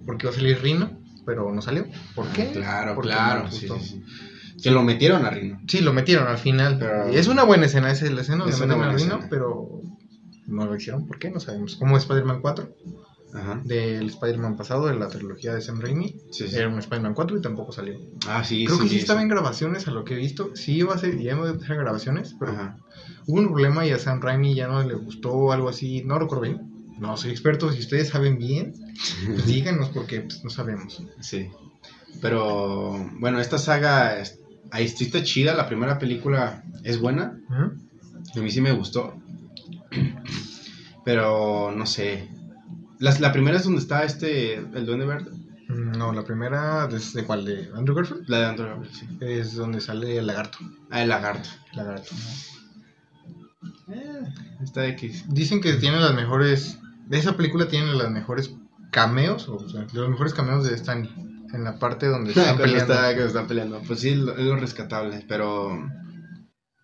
porque 0.07 0.25
iba 0.27 0.31
a 0.33 0.35
salir 0.35 0.59
Rino, 0.63 0.99
pero 1.27 1.53
no 1.53 1.61
salió. 1.61 1.85
¿Por 2.15 2.27
qué? 2.29 2.53
Claro, 2.53 2.95
Porque 2.95 3.11
claro. 3.11 3.43
no 3.45 3.51
sí, 3.53 3.67
gustó. 3.69 3.85
sí, 3.85 4.03
sí. 4.57 4.63
Que 4.63 4.71
lo 4.71 4.83
metieron 4.83 5.27
a 5.27 5.31
Rino. 5.31 5.61
Sí, 5.69 5.83
lo 5.83 5.93
metieron 5.93 6.27
al 6.27 6.39
final. 6.39 6.79
Pero- 6.79 7.09
es 7.09 7.27
una 7.27 7.43
buena 7.45 7.67
escena, 7.67 7.91
esa 7.91 8.07
es 8.07 8.13
la 8.13 8.23
escena 8.23 8.47
Es 8.49 8.59
donde 8.59 8.75
una 8.77 8.77
meten 8.77 8.83
a 8.83 8.87
buena 8.87 8.99
Rino, 8.99 9.15
escena. 9.17 9.27
pero 9.29 9.69
no 10.47 10.67
lo 10.67 10.77
hicieron. 10.77 11.07
¿Por 11.07 11.19
qué? 11.19 11.31
No 11.31 11.41
sabemos. 11.41 11.77
Como 11.77 11.97
Spider-Man 11.97 12.41
4, 12.41 12.69
Ajá. 13.35 13.61
del 13.65 14.07
Spider-Man 14.07 14.57
pasado, 14.57 14.87
de 14.87 14.95
la 14.95 15.09
trilogía 15.09 15.55
de 15.55 15.61
Sam 15.61 15.81
Raimi, 15.81 16.17
Sí, 16.31 16.47
sí. 16.49 16.57
era 16.57 16.69
un 16.69 16.79
Spider-Man 16.79 17.15
4 17.15 17.39
y 17.39 17.41
tampoco 17.41 17.73
salió. 17.73 17.99
Ah, 18.29 18.45
sí, 18.45 18.65
Creo 18.67 18.79
que 18.79 18.89
sí 18.89 18.99
estaba 18.99 19.23
en 19.23 19.29
grabaciones 19.29 19.89
a 19.89 19.91
lo 19.91 20.05
que 20.05 20.15
he 20.15 20.17
visto. 20.19 20.51
Sí 20.55 20.77
iba 20.77 20.95
a 20.95 20.99
ser, 20.99 21.19
ya 21.19 21.33
iba 21.33 21.47
a 21.47 21.51
empezar 21.51 21.77
grabaciones, 21.77 22.35
pero 22.39 22.53
Ajá. 22.53 22.79
hubo 23.27 23.39
un 23.41 23.47
problema 23.49 23.87
y 23.87 23.91
a 23.91 23.99
Sam 23.99 24.21
Raimi 24.21 24.55
ya 24.55 24.69
no 24.69 24.83
le 24.83 24.95
gustó 24.95 25.53
algo 25.53 25.69
así. 25.69 26.03
No 26.05 26.19
recuerdo 26.19 26.43
bien. 26.45 26.71
No 26.99 27.17
soy 27.17 27.33
experto. 27.33 27.73
Si 27.73 27.81
ustedes 27.81 28.09
saben 28.11 28.39
bien, 28.39 28.73
pues 29.27 29.47
díganos 29.47 29.89
porque 29.89 30.21
pues, 30.21 30.45
no 30.45 30.51
sabemos. 30.51 31.03
Sí. 31.21 31.49
Pero 32.21 33.09
bueno, 33.19 33.41
esta 33.41 33.59
saga 33.59 34.23
ahí 34.71 34.85
está 34.85 35.23
chida. 35.25 35.55
La 35.55 35.67
primera 35.67 35.99
película 35.99 36.63
es 36.85 37.01
buena. 37.01 37.41
A 37.51 38.39
mí 38.41 38.51
sí 38.51 38.61
me 38.61 38.73
gustó. 38.73 39.15
Pero 41.05 41.73
no 41.77 41.87
sé. 41.87 42.29
Las- 42.99 43.21
la 43.21 43.33
primera 43.33 43.57
es 43.59 43.65
donde 43.65 43.81
está 43.81 44.05
este. 44.05 44.55
El 44.55 44.87
Duende 44.87 45.05
Verde. 45.07 45.31
Mm, 45.69 45.93
No, 45.99 46.13
la 46.13 46.25
primera, 46.25 46.87
¿desde 46.87 47.25
cuál? 47.25 47.45
¿De 47.45 47.71
Andrew 47.75 47.97
Garfield? 47.97 48.29
La 48.29 48.39
de 48.41 48.47
Andrew 48.47 48.69
Garfield, 48.69 48.93
sí. 48.95 49.07
Es 49.21 49.55
donde 49.57 49.81
sale 49.81 50.17
el 50.19 50.27
lagarto. 50.27 50.59
Ah, 50.91 51.03
el 51.03 51.09
lagarto. 51.09 51.49
Lagarto. 51.75 52.15
Eh, 53.89 54.23
está 54.63 54.87
X. 54.89 55.25
Dicen 55.29 55.61
que 55.61 55.75
tiene 55.75 55.99
las 56.01 56.15
mejores. 56.15 56.79
De 57.07 57.19
esa 57.19 57.37
película 57.37 57.69
tiene 57.69 57.93
las 57.95 58.11
mejores 58.11 58.55
cameos, 58.91 59.49
o 59.49 59.69
sea, 59.69 59.87
los 59.93 60.09
mejores 60.09 60.33
cameos 60.35 60.65
de 60.65 60.75
Stanley. 60.75 61.11
En 61.53 61.65
la 61.65 61.79
parte 61.79 62.07
donde 62.07 62.31
están 62.35 62.57
peleando. 62.57 62.93
está, 62.95 63.05
cuando 63.07 63.27
están 63.27 63.47
peleando. 63.47 63.83
Pues 63.87 64.01
sí, 64.01 64.09
es 64.11 64.17
lo 64.19 64.57
rescatable. 64.57 65.25
Pero. 65.29 65.69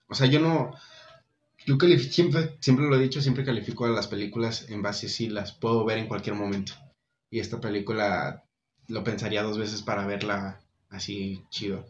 O 0.08 0.14
sea, 0.14 0.26
yo 0.26 0.40
no. 0.40 0.72
Yo 1.66 1.76
califico, 1.78 2.12
siempre, 2.12 2.56
siempre 2.60 2.86
lo 2.88 2.96
he 2.96 3.00
dicho, 3.02 3.20
siempre 3.20 3.44
califico 3.44 3.84
a 3.84 3.90
las 3.90 4.06
películas 4.06 4.66
en 4.70 4.82
base 4.82 5.08
si 5.08 5.28
las 5.28 5.52
puedo 5.52 5.84
ver 5.84 5.98
en 5.98 6.06
cualquier 6.08 6.34
momento. 6.34 6.72
Y 7.30 7.38
esta 7.40 7.60
película 7.60 8.44
lo 8.88 9.04
pensaría 9.04 9.42
dos 9.42 9.58
veces 9.58 9.82
para 9.82 10.06
verla 10.06 10.60
así 10.88 11.44
chido. 11.50 11.86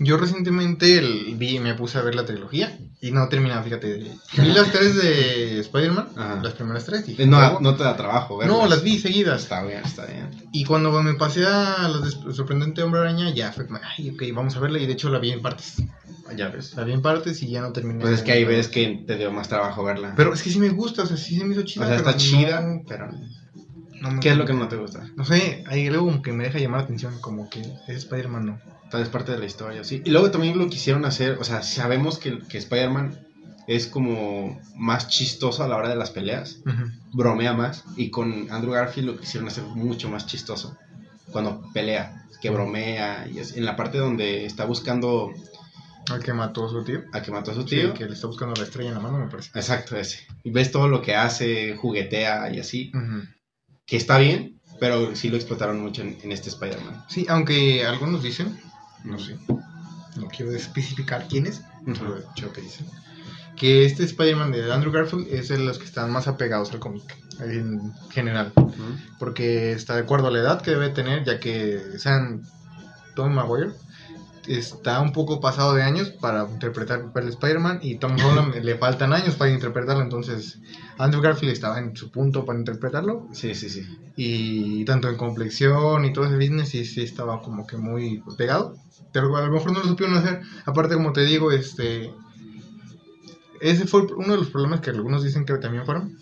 Yo 0.00 0.16
recientemente 0.16 0.98
el- 0.98 1.34
vi, 1.36 1.60
me 1.60 1.74
puse 1.74 1.98
a 1.98 2.02
ver 2.02 2.14
la 2.16 2.24
trilogía 2.24 2.76
y 3.00 3.12
no 3.12 3.28
terminaba, 3.28 3.62
fíjate. 3.62 3.98
Vi 4.38 4.48
las 4.52 4.72
tres 4.72 4.96
de 5.00 5.60
Spider-Man, 5.60 6.08
las 6.42 6.54
primeras 6.54 6.84
tres. 6.84 7.06
dije, 7.06 7.22
Eh, 7.22 7.26
No, 7.26 7.60
no 7.60 7.76
te 7.76 7.84
da 7.84 7.96
trabajo, 7.96 8.38
¿verdad? 8.38 8.56
No, 8.56 8.66
las 8.66 8.82
vi 8.82 8.98
seguidas. 8.98 9.42
Está 9.42 9.62
bien, 9.64 9.82
está 9.84 10.06
bien. 10.06 10.30
Y 10.52 10.64
cuando 10.64 10.90
me 11.02 11.14
pasé 11.14 11.46
a 11.46 11.86
las 11.88 12.02
de 12.24 12.32
Sorprendente 12.34 12.82
Hombre 12.82 13.02
Araña, 13.02 13.30
ya 13.32 13.52
fue 13.52 13.66
como, 13.66 13.78
ay, 13.96 14.10
ok, 14.10 14.22
vamos 14.34 14.56
a 14.56 14.60
verla. 14.60 14.80
Y 14.80 14.86
de 14.86 14.94
hecho 14.94 15.10
la 15.10 15.18
vi 15.20 15.30
en 15.30 15.42
partes. 15.42 15.76
Ya 16.36 16.48
ves. 16.48 16.74
La 16.74 16.84
vi 16.84 16.92
en 16.92 17.02
partes 17.02 17.42
y 17.42 17.50
ya 17.50 17.60
no 17.60 17.72
terminé. 17.72 18.00
Pues 18.00 18.14
es 18.14 18.22
que 18.22 18.32
ahí 18.32 18.44
ves 18.44 18.68
que 18.68 19.04
te 19.06 19.16
dio 19.16 19.30
más 19.30 19.48
trabajo 19.48 19.84
verla. 19.84 20.14
Pero 20.16 20.32
es 20.32 20.42
que 20.42 20.50
sí 20.50 20.58
me 20.58 20.70
gusta, 20.70 21.02
o 21.02 21.06
sea, 21.06 21.16
sí 21.16 21.36
se 21.36 21.44
me 21.44 21.54
hizo 21.54 21.62
chida. 21.62 21.84
o 21.84 21.88
sea, 21.88 21.96
pero 21.96 22.08
está 22.08 22.18
chida, 22.18 22.82
pero. 22.88 23.10
no 24.00 24.10
me 24.10 24.20
¿Qué 24.20 24.30
es 24.30 24.36
lo 24.36 24.46
que 24.46 24.54
no 24.54 24.68
te 24.68 24.76
gusta? 24.76 25.08
No 25.16 25.24
sé, 25.24 25.64
hay 25.66 25.86
algo 25.86 26.06
como 26.06 26.22
que 26.22 26.32
me 26.32 26.44
deja 26.44 26.58
llamar 26.58 26.80
la 26.80 26.84
atención, 26.84 27.20
como 27.20 27.50
que 27.50 27.60
es 27.60 27.96
Spider-Man 27.96 28.46
no. 28.46 28.60
Tal 28.90 29.00
vez 29.00 29.10
parte 29.10 29.32
de 29.32 29.38
la 29.38 29.46
historia, 29.46 29.84
sí. 29.84 30.02
Y 30.04 30.10
luego 30.10 30.30
también 30.30 30.56
lo 30.56 30.68
quisieron 30.68 31.04
hacer, 31.04 31.38
o 31.40 31.44
sea, 31.44 31.62
sabemos 31.62 32.18
que, 32.18 32.38
que 32.40 32.58
Spider-Man 32.58 33.18
es 33.66 33.86
como 33.86 34.60
más 34.76 35.08
chistoso 35.08 35.64
a 35.64 35.68
la 35.68 35.76
hora 35.76 35.88
de 35.88 35.96
las 35.96 36.10
peleas, 36.10 36.60
bromea 37.12 37.54
más, 37.54 37.84
y 37.96 38.10
con 38.10 38.50
Andrew 38.50 38.72
Garfield 38.72 39.08
lo 39.08 39.16
quisieron 39.16 39.48
hacer 39.48 39.64
mucho 39.64 40.08
más 40.08 40.26
chistoso 40.26 40.76
cuando 41.32 41.62
pelea, 41.72 42.26
que 42.40 42.50
bromea, 42.50 43.26
y 43.32 43.38
es 43.38 43.56
en 43.56 43.64
la 43.64 43.76
parte 43.76 43.98
donde 43.98 44.44
está 44.44 44.66
buscando 44.66 45.32
Al 46.10 46.22
que 46.22 46.32
mató 46.32 46.66
a 46.66 46.68
su 46.70 46.84
tío. 46.84 47.02
a 47.12 47.22
que 47.22 47.30
mató 47.30 47.50
a 47.50 47.54
su 47.54 47.62
Sí, 47.62 47.76
tío. 47.76 47.94
que 47.94 48.04
le 48.06 48.12
está 48.14 48.26
buscando 48.26 48.54
la 48.56 48.64
estrella 48.64 48.88
en 48.90 48.94
la 48.96 49.00
mano, 49.00 49.18
me 49.18 49.28
parece. 49.30 49.50
Exacto, 49.58 49.96
ese. 49.96 50.26
Y 50.42 50.50
ves 50.50 50.70
todo 50.70 50.88
lo 50.88 51.00
que 51.02 51.14
hace, 51.14 51.76
juguetea 51.76 52.52
y 52.52 52.60
así, 52.60 52.92
Ujú. 52.94 53.22
que 53.86 53.96
está 53.96 54.18
bien, 54.18 54.60
pero 54.80 55.14
sí 55.16 55.28
lo 55.30 55.36
explotaron 55.36 55.80
mucho 55.80 56.02
en, 56.02 56.18
en 56.22 56.32
este 56.32 56.48
Spider-Man. 56.50 57.04
Sí, 57.08 57.26
aunque 57.28 57.86
algunos 57.86 58.22
dicen, 58.22 58.58
no 59.04 59.18
sé, 59.18 59.38
no 59.48 60.28
quiero 60.28 60.52
especificar 60.52 61.26
quiénes, 61.28 61.62
solo 61.96 62.16
he 62.16 62.20
escuchado 62.20 62.52
que 62.52 62.60
dicen, 62.60 62.86
que 63.56 63.84
este 63.86 64.04
Spider-Man 64.04 64.50
de 64.52 64.72
Andrew 64.72 64.92
Garfield 64.92 65.28
es 65.32 65.48
de 65.48 65.58
los 65.58 65.78
que 65.78 65.84
están 65.84 66.10
más 66.10 66.26
apegados 66.28 66.72
al 66.72 66.80
cómic, 66.80 67.16
en 67.40 67.92
general. 68.10 68.52
Ujú. 68.56 68.72
porque 69.18 69.72
está 69.72 69.94
de 69.94 70.02
acuerdo 70.02 70.26
a 70.28 70.30
la 70.30 70.40
edad 70.40 70.60
que 70.60 70.72
debe 70.72 70.90
tener, 70.90 71.24
ya 71.24 71.38
que 71.40 71.80
Sam 71.98 72.42
Tom 73.14 73.32
Maguire 73.32 73.70
está 74.46 75.00
un 75.00 75.12
poco 75.12 75.40
pasado 75.40 75.74
de 75.74 75.82
años 75.82 76.10
para 76.10 76.48
interpretar 76.48 76.98
el 76.98 77.06
papel 77.06 77.24
de 77.24 77.30
Spider-Man 77.30 77.80
y 77.82 77.96
Tom 77.96 78.16
Holland 78.22 78.54
le 78.62 78.76
faltan 78.76 79.12
años 79.12 79.34
para 79.34 79.50
interpretarlo, 79.50 80.02
entonces 80.02 80.58
Andrew 80.98 81.22
Garfield 81.22 81.52
estaba 81.52 81.78
en 81.78 81.96
su 81.96 82.10
punto 82.10 82.44
para 82.44 82.58
interpretarlo. 82.58 83.28
Sí, 83.32 83.54
sí, 83.54 83.68
sí. 83.68 83.86
y 84.16 84.84
tanto 84.84 85.08
en 85.08 85.16
complexión 85.16 86.04
y 86.04 86.12
todo 86.12 86.26
ese 86.26 86.36
business 86.36 86.68
sí, 86.68 86.84
sí 86.84 87.02
estaba 87.02 87.40
como 87.42 87.66
que 87.66 87.76
muy 87.76 88.22
pegado, 88.36 88.76
pero 89.12 89.36
a 89.36 89.42
lo 89.42 89.52
mejor 89.52 89.72
no 89.72 89.80
lo 89.80 89.86
supieron 89.86 90.16
hacer, 90.16 90.40
aparte 90.64 90.94
como 90.94 91.12
te 91.12 91.24
digo, 91.24 91.52
este... 91.52 92.12
Ese 93.60 93.86
fue 93.86 94.02
uno 94.02 94.32
de 94.32 94.38
los 94.38 94.50
problemas 94.50 94.80
que 94.80 94.90
algunos 94.90 95.24
dicen 95.24 95.46
que 95.46 95.54
también 95.54 95.86
fueron, 95.86 96.18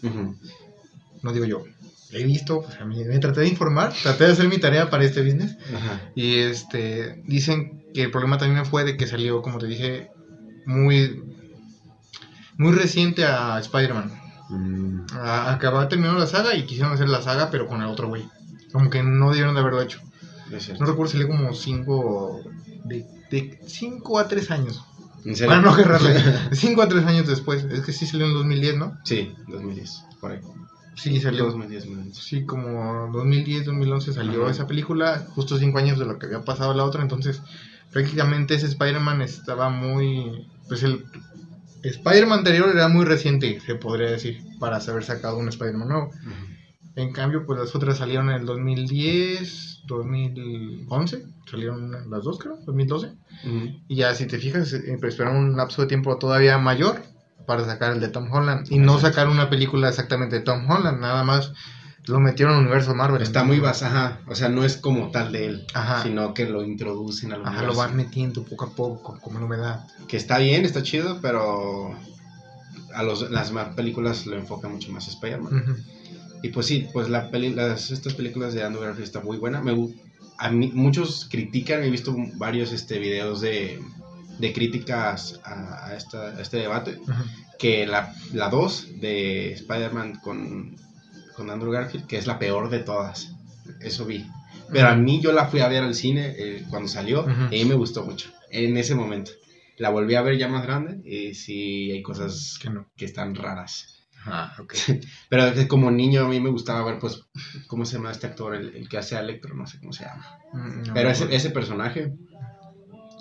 no 1.23 1.33
digo 1.33 1.45
yo, 1.45 1.65
he 2.13 2.23
visto, 2.25 2.63
pues 2.63 2.79
a 2.81 2.85
mí 2.85 3.03
me 3.05 3.19
traté 3.19 3.41
de 3.41 3.49
informar, 3.49 3.93
traté 4.01 4.25
de 4.25 4.33
hacer 4.33 4.49
mi 4.49 4.59
tarea 4.59 4.91
para 4.91 5.05
este 5.05 5.23
business. 5.23 5.57
Ajá. 5.75 6.13
y 6.15 6.37
este 6.37 7.23
dicen 7.27 7.82
que 7.95 8.03
el 8.05 8.11
problema 8.11 8.39
también 8.39 8.65
fue 8.67 8.85
de 8.85 8.97
que 8.97 9.07
salió, 9.07 9.43
como 9.43 9.59
te 9.59 9.67
dije, 9.67 10.11
muy 10.67 11.23
muy 12.57 12.73
reciente 12.73 13.25
a 13.25 13.59
Spider-Man. 13.59 14.13
Mm, 14.51 15.01
Acababa 15.21 15.89
terminando 15.89 16.21
la 16.21 16.27
saga 16.27 16.55
y 16.55 16.65
quisieron 16.67 16.93
hacer 16.93 17.09
la 17.09 17.23
saga 17.23 17.51
pero 17.51 17.67
con 17.67 17.81
el 17.83 17.89
otro 17.89 18.09
güey. 18.09 18.29
Como 18.73 18.91
que 18.91 19.03
no 19.03 19.31
debieron 19.31 19.55
de 19.55 19.61
haberlo 19.61 19.83
hecho. 19.83 20.01
No 20.79 20.87
recuerdo, 20.87 21.13
salió 21.13 21.29
como 21.29 21.55
5 21.55 22.43
de, 22.85 23.07
de 23.31 23.59
5 23.67 24.19
a 24.19 24.29
3 24.29 24.51
años. 24.51 24.85
¿En 25.25 25.35
serio? 25.37 25.49
Para 25.51 25.63
no 25.63 25.71
agarrarle. 25.71 26.15
De 26.51 26.57
5 26.57 26.83
a 26.83 26.89
3 26.89 27.07
años 27.07 27.27
después. 27.27 27.65
Es 27.65 27.81
que 27.83 27.93
sí 27.93 28.07
salió 28.07 28.27
en 28.27 28.35
2010, 28.35 28.77
¿no? 28.77 28.99
Sí, 29.05 29.33
2010, 29.49 30.05
por 30.21 30.33
ahí. 30.33 30.41
Sí, 30.97 31.21
salió. 31.21 31.45
2010, 31.47 31.85
2010. 31.87 32.17
Sí, 32.17 32.45
como 32.45 33.09
2010, 33.13 33.65
2011 33.65 34.13
salió 34.13 34.43
Ajá. 34.43 34.51
esa 34.51 34.67
película, 34.67 35.27
justo 35.35 35.59
cinco 35.59 35.79
años 35.79 35.99
de 35.99 36.05
lo 36.07 36.19
que 36.19 36.27
había 36.27 36.45
pasado 36.45 36.75
la 36.75 36.85
otra, 36.85 37.03
entonces 37.03 37.41
prácticamente 37.93 38.55
ese 38.55 38.67
Spider-Man 38.67 39.23
estaba 39.23 39.69
muy... 39.69 40.49
Pues 40.69 40.83
el 40.83 41.05
Spider-Man 41.83 42.39
anterior 42.41 42.71
era 42.71 42.89
muy 42.89 43.05
reciente, 43.05 43.61
se 43.61 43.75
podría 43.75 44.11
decir, 44.11 44.43
para 44.59 44.79
haber 44.79 45.05
sacado 45.05 45.39
un 45.39 45.49
Spider-Man 45.49 45.89
nuevo. 45.89 46.11
En 46.95 47.13
cambio, 47.13 47.45
pues 47.47 47.59
las 47.59 47.75
otras 47.75 47.99
salieron 47.99 48.31
en 48.31 48.41
el 48.41 48.47
2010, 48.47 49.83
2011, 49.87 51.25
salieron 51.51 52.11
las 52.11 52.25
dos 52.25 52.39
creo, 52.39 52.59
2012. 52.65 53.07
Ujú. 53.07 53.81
Y 53.89 53.97
ya 53.97 54.15
si 54.15 54.27
te 54.27 54.39
fijas, 54.39 54.73
eh, 54.73 54.97
pues, 55.01 55.15
esperaron 55.15 55.45
un 55.45 55.57
lapso 55.57 55.83
de 55.83 55.89
tiempo 55.89 56.17
todavía 56.19 56.59
mayor 56.59 57.03
para 57.47 57.65
sacar 57.65 57.93
el 57.93 58.01
de 58.01 58.09
Tom 58.09 58.31
Holland. 58.33 58.71
Y 58.71 58.79
no 58.79 58.99
sacar 58.99 59.29
una 59.29 59.51
película 59.51 59.89
exactamente 59.89 60.37
de 60.37 60.43
Tom 60.43 60.71
Holland, 60.71 61.01
nada 61.01 61.25
más 61.25 61.53
lo 62.07 62.19
metieron 62.21 62.55
al 62.55 62.61
universo 62.63 62.95
Marvel. 62.95 63.23
Está 63.23 63.45
muy 63.45 63.61
basada, 63.61 64.07
ajá. 64.07 64.21
O 64.27 64.35
sea, 64.35 64.49
no 64.49 64.65
es 64.65 64.77
como 64.77 65.11
tal 65.11 65.33
de 65.33 65.47
él, 65.47 65.67
Ajá. 65.75 66.03
sino 66.03 66.35
que 66.35 66.47
lo 66.47 66.65
introducen 66.65 67.33
al 67.33 67.43
Ajá, 67.43 67.51
universo. 67.51 67.73
lo 67.73 67.79
van 67.79 67.97
metiendo 67.97 68.45
poco 68.45 68.65
a 68.65 68.71
poco, 68.71 69.19
como 69.21 69.39
en 69.39 69.45
humedad. 69.45 69.87
Que 70.09 70.17
está 70.17 70.39
bien, 70.39 70.65
está 70.65 70.83
chido, 70.83 71.19
pero 71.23 71.97
a 72.95 73.03
los, 73.03 73.31
las 73.31 73.53
más 73.53 73.75
películas 73.75 74.27
lo 74.27 74.37
enfoca 74.37 74.69
mucho 74.69 74.91
más 74.91 75.07
Spider-Man. 75.09 75.77
Y 76.43 76.49
pues 76.49 76.67
sí, 76.67 76.89
pues 76.93 77.09
la 77.09 77.31
peli, 77.31 77.51
las, 77.55 77.91
estas 77.93 78.15
películas 78.15 78.53
de 78.53 78.65
Andrew 78.65 78.83
Garfield 78.83 79.05
están 79.07 79.25
muy 79.25 79.37
buenas. 79.37 79.63
Me, 79.63 79.73
a 80.39 80.51
mí, 80.51 80.73
muchos 80.75 81.29
critican, 81.31 81.85
he 81.85 81.91
visto 81.91 82.15
varios 82.35 82.73
este, 82.73 82.99
videos 82.99 83.41
de, 83.41 83.81
de 84.41 84.53
críticas 84.53 85.39
a, 85.45 85.87
a 85.87 85.97
esta, 85.97 86.31
a 86.31 86.41
este 86.41 86.57
debate, 86.57 86.99
que 87.61 87.87
la, 87.87 88.13
la 88.33 88.49
2 88.49 89.01
de 89.01 89.53
Spider-Man 89.53 90.19
con, 90.21 90.75
con 91.35 91.51
Andrew 91.51 91.71
Garfield, 91.73 92.07
que 92.07 92.17
es 92.19 92.27
la 92.27 92.39
peor 92.39 92.71
de 92.71 92.81
todas. 92.81 93.33
Eso 93.81 94.05
vi. 94.05 94.27
Pero 94.71 94.89
a 94.89 94.95
mí 94.95 95.21
yo 95.21 95.33
la 95.33 95.47
fui 95.47 95.61
a 95.61 95.69
ver 95.69 95.83
al 95.83 95.95
cine 95.95 96.35
eh, 96.39 96.65
cuando 96.71 96.89
salió 96.89 97.23
Ujú. 97.23 97.31
y 97.51 97.61
a 97.61 97.63
mí 97.63 97.65
me 97.67 97.75
gustó 97.75 98.05
mucho 98.05 98.31
en 98.51 98.77
ese 98.77 98.95
momento. 98.95 99.33
La 99.79 99.91
volví 99.91 100.15
a 100.15 100.23
ver 100.23 100.39
ya 100.39 100.49
más 100.49 100.63
grande 100.63 101.01
y 101.09 101.35
sí 101.35 101.91
hay 101.91 102.03
cosas 102.03 102.59
Que 102.61 102.71
no. 102.71 102.89
que 102.97 103.05
están 103.05 103.35
raras. 103.35 104.07
Ah, 104.25 104.55
ok. 104.61 104.75
Pero 105.29 105.45
como 105.69 105.91
niño 105.91 106.25
a 106.25 106.29
mí 106.29 106.41
me 106.41 106.51
gustaba 106.51 106.85
ver, 106.85 106.99
pues, 107.01 107.23
¿cómo 107.67 107.85
se 107.85 107.97
llama 107.97 108.13
este 108.13 108.27
actor? 108.29 108.55
El, 108.55 108.75
el 108.77 108.89
que 108.89 108.99
hace 108.99 109.17
a 109.17 109.21
Electro, 109.21 109.55
no 109.55 109.67
sé 109.67 109.79
cómo 109.81 109.93
se 109.93 110.05
llama. 110.05 110.39
Mm, 110.53 110.83
no, 110.89 110.95
Pero 110.95 111.11
ese, 111.11 111.35
ese 111.35 111.51
personaje, 111.51 112.13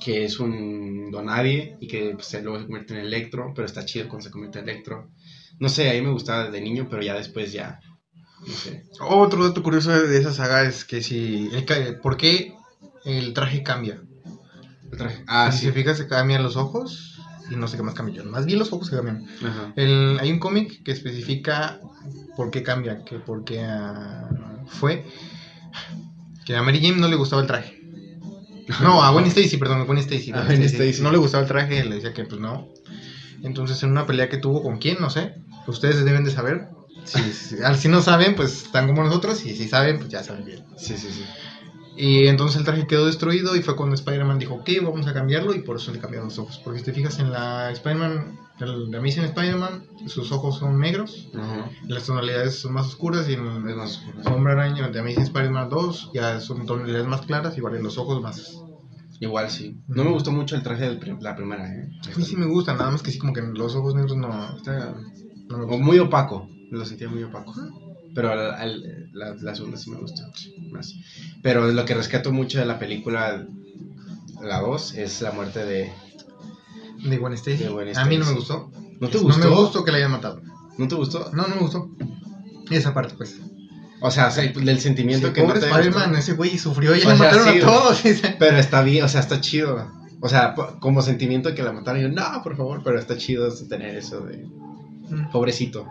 que 0.04 0.26
es 0.26 0.40
un 0.40 1.10
donadie 1.12 1.76
y 1.80 1.88
que 1.88 2.12
pues, 2.16 2.34
luego 2.44 2.60
se 2.60 2.66
convierte 2.66 2.94
en 2.94 3.00
Electro, 3.02 3.52
pero 3.56 3.66
está 3.66 3.86
chido 3.86 4.08
cuando 4.08 4.26
se 4.26 4.32
convierte 4.32 4.60
en 4.60 4.70
Electro. 4.70 5.10
No 5.60 5.70
sé, 5.70 5.90
a 5.90 5.94
mí 5.94 6.02
me 6.02 6.12
gustaba 6.12 6.46
desde 6.46 6.62
niño, 6.62 6.88
pero 6.90 7.02
ya 7.02 7.16
después 7.16 7.52
ya, 7.52 7.80
Otro 9.00 9.48
dato 9.48 9.64
curioso 9.64 9.92
de 9.92 10.18
esa 10.18 10.34
saga 10.34 10.64
es 10.64 10.86
que 10.86 11.02
si... 11.02 11.50
el 11.54 12.00
¿Por 12.02 12.18
qué 12.18 12.54
el 13.06 13.34
traje 13.34 13.64
cambia? 13.64 14.02
El 14.92 14.98
traje- 14.98 15.24
Ah, 15.28 15.52
si 15.52 15.60
sí. 15.60 15.66
se 15.68 15.72
fijas, 15.74 15.98
se 15.98 16.08
cambian 16.08 16.44
los 16.44 16.56
ojos 16.56 17.20
y 17.50 17.56
no 17.56 17.68
sé 17.68 17.78
qué 17.78 17.84
más 17.84 17.94
cambian. 17.96 18.30
Más 18.30 18.46
bien 18.46 18.60
los 18.60 18.72
ojos 18.74 18.88
se 18.88 18.96
cambian. 18.96 19.26
Ajá. 19.44 19.74
El- 19.76 20.18
hay 20.20 20.32
un 20.32 20.40
cómic 20.40 20.84
que 20.84 20.92
especifica 20.92 21.80
por 22.36 22.50
qué 22.52 22.64
cambia, 22.64 23.04
que 23.04 23.20
por 23.20 23.44
qué 23.44 23.62
ah, 23.64 24.30
fue 24.68 25.06
que 26.46 26.56
a 26.56 26.62
Mary 26.64 26.82
Jane 26.82 26.98
no 27.00 27.08
le 27.08 27.16
gustaba 27.16 27.42
el 27.42 27.48
traje. 27.48 27.78
No, 28.82 29.04
a 29.04 29.12
Gwen 29.12 29.26
Stacy, 29.26 29.58
perdón, 29.58 29.82
a 29.82 29.84
Gwen 29.84 29.98
Stacy. 29.98 30.32
A 30.32 30.44
Gwen. 30.46 30.62
Stacy. 30.64 31.02
No 31.02 31.12
le 31.12 31.18
gustaba 31.18 31.44
el 31.44 31.50
traje, 31.50 31.84
le 31.84 31.96
decía 31.96 32.14
que 32.14 32.24
pues 32.26 32.40
no. 32.40 32.70
Entonces 33.44 33.82
en 33.84 33.92
una 33.92 34.06
pelea 34.06 34.30
que 34.30 34.38
tuvo 34.38 34.62
con 34.64 34.78
quién, 34.78 34.98
no 35.02 35.10
sé, 35.10 35.34
ustedes 35.68 36.06
deben 36.06 36.24
de 36.24 36.32
saber. 36.32 36.68
Si, 37.06 37.20
si, 37.34 37.58
si 37.78 37.88
no 37.88 38.02
saben, 38.02 38.36
pues 38.36 38.64
están 38.64 38.88
como 38.88 39.04
nosotros, 39.04 39.46
y 39.46 39.56
si 39.56 39.68
saben, 39.68 39.98
pues 39.98 40.10
ya 40.10 40.24
saben 40.24 40.46
bien. 40.46 40.64
Sí, 40.78 40.98
sí, 40.98 41.10
sí. 41.12 41.24
Y 41.98 42.28
entonces 42.28 42.58
el 42.60 42.64
traje 42.66 42.88
quedó 42.88 43.06
destruido 43.06 43.56
y 43.56 43.62
fue 43.62 43.76
cuando 43.76 43.96
Spider-Man 43.96 44.40
dijo, 44.40 44.56
ok, 44.56 44.70
vamos 44.82 45.08
a 45.08 45.14
cambiarlo 45.14 45.54
y 45.54 45.60
por 45.62 45.76
eso 45.76 45.92
le 45.92 46.00
cambiaron 46.00 46.30
los 46.30 46.40
ojos. 46.40 46.60
Porque 46.64 46.80
si 46.80 46.86
te 46.86 46.94
fijas 46.94 47.20
en 47.20 47.32
la 47.32 47.70
Spider-Man, 47.72 48.40
la 48.60 48.98
Amazing 49.00 49.26
Spider-Man, 49.26 49.84
sus 50.08 50.32
ojos 50.32 50.58
son 50.60 50.80
negros, 50.80 51.30
Ajá. 51.34 51.70
las 51.88 52.06
tonalidades 52.06 52.60
son 52.60 52.74
más 52.74 52.88
oscuras 52.88 53.28
y 53.28 53.34
en 53.34 53.44
más 53.76 53.92
oscuro. 53.98 54.24
Sombra 54.24 54.54
Araña 54.54 54.88
de 54.90 55.00
Amazing 55.00 55.24
Spider-Man 55.24 55.70
2 55.70 56.12
ya 56.14 56.40
son 56.40 56.66
tonalidades 56.66 57.08
más 57.08 57.22
claras, 57.26 57.58
igual 57.58 57.76
en 57.76 57.84
los 57.84 57.98
ojos 57.98 58.22
más... 58.22 58.64
Igual 59.20 59.52
sí. 59.52 59.78
No 59.88 60.04
me 60.04 60.12
gustó 60.12 60.32
mucho 60.32 60.56
el 60.56 60.64
traje 60.64 60.90
de 60.90 61.16
la 61.20 61.36
primera, 61.36 61.68
¿eh? 61.72 61.90
A 62.12 62.18
mí 62.18 62.24
sí 62.24 62.36
me 62.38 62.48
gusta, 62.48 62.74
nada 62.74 62.90
más 62.90 63.04
que 63.04 63.12
sí 63.12 63.20
como 63.20 63.34
que 63.34 63.42
los 63.42 63.76
ojos 63.76 63.94
negros 63.94 64.16
no, 64.18 64.56
Está- 64.58 64.96
no 65.50 65.58
me 65.58 65.64
O 65.66 65.68
gustan. 65.68 65.84
muy 65.86 66.00
opaco, 66.00 66.50
lo 66.72 66.86
sentía 66.86 67.10
muy 67.10 67.24
opaco. 67.24 67.54
Pero 68.16 68.32
al- 68.32 68.54
al- 68.56 69.10
la, 69.14 69.36
la 69.36 69.56
segunda 69.56 69.78
sí 69.78 69.90
me 69.90 69.98
gustó 69.98 70.24
más. 70.72 70.94
Pero 71.42 71.68
lo 71.72 71.86
que 71.86 71.94
rescato 71.94 72.32
mucho 72.32 72.60
de 72.60 72.66
la 72.66 72.80
película, 72.80 73.46
la 74.42 74.60
2, 74.62 74.96
es 74.96 75.22
la 75.22 75.32
muerte 75.32 75.64
de... 75.66 75.92
De 77.06 77.18
Gwen 77.18 77.34
Stacy. 77.34 77.64
De 77.64 77.70
Gwen 77.70 77.98
A 77.98 78.06
mí 78.06 78.18
no 78.18 78.26
me 78.26 78.34
gustó. 78.34 78.72
¿No 79.00 79.08
te 79.10 79.18
No 79.18 79.24
gustó? 79.24 79.40
me 79.50 79.56
gustó 79.56 79.84
que 79.84 79.92
la 79.92 79.98
hayan 79.98 80.12
matado. 80.12 80.42
¿No 80.78 80.88
te 80.88 80.96
gustó? 80.96 81.30
No, 81.34 81.48
no 81.48 81.56
me 81.56 81.62
gustó. 81.62 81.90
Esa 82.70 82.94
parte, 82.94 83.14
pues. 83.16 83.38
O 84.02 84.10
sea, 84.12 84.28
o 84.28 84.32
sea, 84.32 84.44
del 84.52 84.80
sentimiento 84.80 85.28
Sí, 85.28 85.34
que 85.34 85.42
no 85.42 85.48
pobre 85.48 85.60
te 85.60 85.68
Spider-Man, 85.68 86.16
ese 86.16 86.34
güey 86.34 86.58
sufrió 86.58 86.96
y 86.96 87.02
O 87.02 87.10
le 87.10 87.16
sea, 87.18 87.26
mataron 87.32 87.54
sí, 87.54 87.60
a 87.60 87.66
todos. 87.66 88.02
Pero 88.40 88.58
está 88.58 88.82
bien, 88.82 89.04
o 89.06 89.08
sea, 89.08 89.20
está 89.20 89.42
chido. 89.42 89.88
O 90.22 90.30
sea, 90.30 90.54
como 90.80 91.02
sentimiento 91.02 91.54
que 91.56 91.64
la 91.64 91.72
mataron, 91.72 92.02
yo, 92.02 92.10
no, 92.10 92.42
por 92.44 92.56
favor, 92.56 92.82
pero 92.84 93.00
está 93.00 93.18
chido 93.18 93.52
tener 93.68 93.96
eso 93.96 94.22
de 94.22 94.46
pobrecito. 95.32 95.88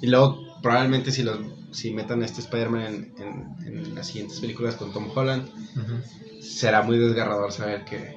Y 0.00 0.06
luego, 0.08 0.38
probablemente 0.62 1.10
si 1.12 1.22
los 1.22 1.38
si 1.72 1.92
metan 1.92 2.22
a 2.22 2.24
este 2.24 2.40
Spider-Man 2.40 2.82
en, 2.82 3.14
en- 3.18 3.66
en 3.86 3.94
las 3.94 4.08
siguientes 4.08 4.40
películas 4.40 4.74
con 4.74 4.92
Tom 4.92 5.08
Holland, 5.14 5.48
será 6.42 6.82
muy 6.82 6.98
desgarrador 6.98 7.52
saber 7.52 7.84
que, 7.84 8.16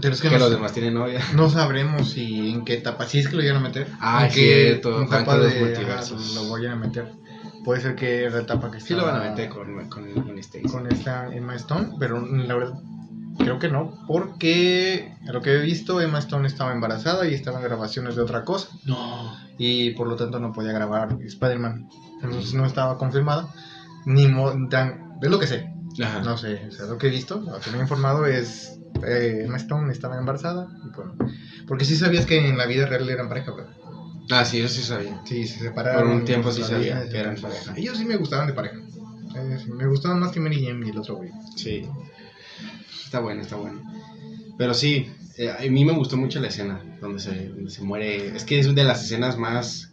Pero 0.00 0.14
es 0.14 0.20
que, 0.20 0.28
que 0.28 0.34
no, 0.34 0.40
los 0.40 0.50
demás 0.50 0.72
tienen 0.72 0.94
novia. 0.94 1.20
no 1.34 1.48
sabremos 1.50 2.10
si 2.10 2.50
en 2.50 2.64
qué 2.64 2.74
etapa, 2.74 3.06
si 3.06 3.18
es 3.18 3.28
que 3.28 3.36
lo 3.36 3.42
vayan 3.42 3.56
a 3.56 3.60
meter. 3.60 3.88
Ah, 4.00 4.26
en 4.26 4.32
qué 4.32 4.34
cierto, 4.68 5.02
etapa 5.02 5.38
de- 5.38 5.60
multiversos. 5.60 6.32
ajá, 6.36 6.44
lo 6.44 6.50
vayan 6.52 6.72
a 6.72 6.76
meter. 6.76 7.12
Puede 7.64 7.80
ser 7.80 7.96
que 7.96 8.30
la 8.30 8.40
etapa 8.42 8.70
que 8.70 8.80
Sí 8.80 8.94
lo 8.94 9.04
van 9.04 9.16
a 9.16 9.30
meter 9.30 9.48
con, 9.48 9.88
con, 9.88 10.12
con 10.12 10.36
con 10.70 10.86
esta 10.92 11.34
Emma 11.34 11.56
Stone, 11.56 11.94
pero 11.98 12.24
la 12.24 12.54
verdad 12.54 12.78
creo 13.38 13.58
que 13.58 13.68
no, 13.68 13.98
porque 14.06 15.12
a 15.28 15.32
lo 15.32 15.40
que 15.42 15.54
he 15.54 15.58
visto 15.60 16.00
Emma 16.00 16.18
Stone 16.18 16.46
estaba 16.46 16.72
embarazada 16.72 17.26
y 17.28 17.34
estaba 17.34 17.58
en 17.58 17.64
grabaciones 17.64 18.16
de 18.16 18.22
otra 18.22 18.44
cosa 18.44 18.68
No. 18.84 19.36
y 19.58 19.90
por 19.90 20.08
lo 20.08 20.16
tanto 20.16 20.38
no 20.40 20.52
podía 20.52 20.72
grabar 20.72 21.16
Spider-Man. 21.20 21.88
Entonces 22.22 22.54
no 22.54 22.64
estaba 22.66 22.98
confirmada 22.98 23.48
ni 24.04 24.26
mo- 24.28 24.68
tan 24.68 25.18
es 25.22 25.30
lo 25.30 25.38
que 25.38 25.46
sé. 25.46 25.70
Ajá. 26.02 26.20
No 26.20 26.36
sé, 26.36 26.66
o 26.68 26.72
sea, 26.72 26.86
lo 26.86 26.98
que 26.98 27.06
he 27.06 27.10
visto, 27.10 27.40
lo 27.40 27.58
que 27.60 27.70
me 27.70 27.78
he 27.78 27.80
informado 27.80 28.26
es 28.26 28.78
eh, 29.06 29.42
Emma 29.44 29.56
Stone 29.56 29.90
estaba 29.92 30.18
embarazada. 30.18 30.68
y 30.84 30.94
bueno, 30.94 31.14
porque 31.66 31.84
sí 31.84 31.96
sabías 31.96 32.26
que 32.26 32.46
en 32.48 32.56
la 32.58 32.66
vida 32.66 32.86
real 32.86 33.08
eran 33.08 33.28
pareja, 33.28 33.52
¿verdad? 33.54 33.72
Ah, 34.30 34.44
sí, 34.44 34.58
eso 34.60 34.68
sí 34.74 34.82
sabía. 34.82 35.20
Sí, 35.24 35.46
se 35.46 35.60
separaron. 35.60 36.02
Por 36.02 36.10
un 36.16 36.24
tiempo 36.24 36.50
sí 36.50 36.62
sabía 36.62 37.00
vida, 37.00 37.08
que 37.08 37.18
eran 37.18 37.36
pareja. 37.36 37.72
Ellos 37.76 37.96
sí 37.96 38.04
me 38.04 38.16
gustaban 38.16 38.46
de 38.48 38.52
pareja. 38.54 38.76
Eh, 39.36 39.58
sí, 39.62 39.70
me 39.70 39.86
gustaban 39.86 40.18
más 40.20 40.32
que 40.32 40.40
Mary 40.40 40.64
Jane 40.66 40.84
y 40.86 40.90
el 40.90 40.98
otro 40.98 41.16
güey. 41.16 41.30
Sí. 41.54 41.86
Está 43.06 43.20
bueno, 43.20 43.40
está 43.40 43.56
bueno. 43.56 43.80
Pero 44.58 44.74
sí, 44.74 45.06
eh, 45.38 45.50
a 45.50 45.62
mí 45.70 45.84
me 45.84 45.92
gustó 45.92 46.16
mucho 46.16 46.40
la 46.40 46.48
escena 46.48 46.82
donde 47.00 47.20
se, 47.20 47.48
donde 47.48 47.70
se 47.70 47.82
muere. 47.82 48.36
Es 48.36 48.44
que 48.44 48.58
es 48.58 48.74
de 48.74 48.84
las 48.84 49.02
escenas 49.04 49.38
más 49.38 49.92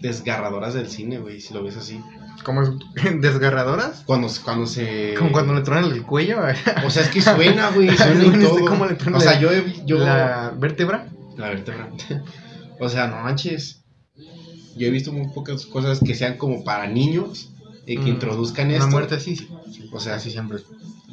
desgarradoras 0.00 0.74
del 0.74 0.88
cine, 0.88 1.18
güey, 1.18 1.40
si 1.40 1.52
lo 1.54 1.62
ves 1.62 1.76
así. 1.76 2.00
Como 2.44 2.62
es- 2.62 2.70
desgarradoras. 3.20 4.02
Cuando, 4.06 4.28
cuando 4.44 4.66
se... 4.66 5.14
Como 5.18 5.32
cuando 5.32 5.54
le 5.54 5.62
tronan 5.62 5.84
el 5.90 6.02
cuello. 6.02 6.40
O 6.84 6.90
sea, 6.90 7.02
es 7.02 7.08
que 7.08 7.20
suena, 7.22 7.70
güey, 7.74 7.96
suena 7.96 8.24
y 8.24 8.40
todo. 8.42 8.64
¿cómo 8.66 8.86
le 8.86 8.94
tronan 8.94 9.20
o 9.20 9.22
sea, 9.22 9.34
la- 9.34 9.40
yo... 9.40 9.50
yo 9.86 9.98
la 9.98 10.52
vértebra. 10.58 11.08
La 11.36 11.48
vértebra. 11.50 11.90
o 12.80 12.88
sea, 12.88 13.06
no 13.06 13.16
manches. 13.22 13.82
Yo 14.76 14.88
he 14.88 14.90
visto 14.90 15.12
muy 15.12 15.28
pocas 15.28 15.64
cosas 15.66 16.00
que 16.04 16.14
sean 16.14 16.36
como 16.36 16.64
para 16.64 16.86
niños 16.86 17.50
y 17.86 17.96
que 17.96 18.02
Mm, 18.04 18.08
introduzcan 18.08 18.66
Una 18.68 18.76
esto. 18.78 18.90
muerte 18.90 19.14
así, 19.14 19.36
sí. 19.36 19.48
sí. 19.72 19.88
O 19.92 20.00
sea, 20.00 20.16
así 20.16 20.30
siempre. 20.30 20.58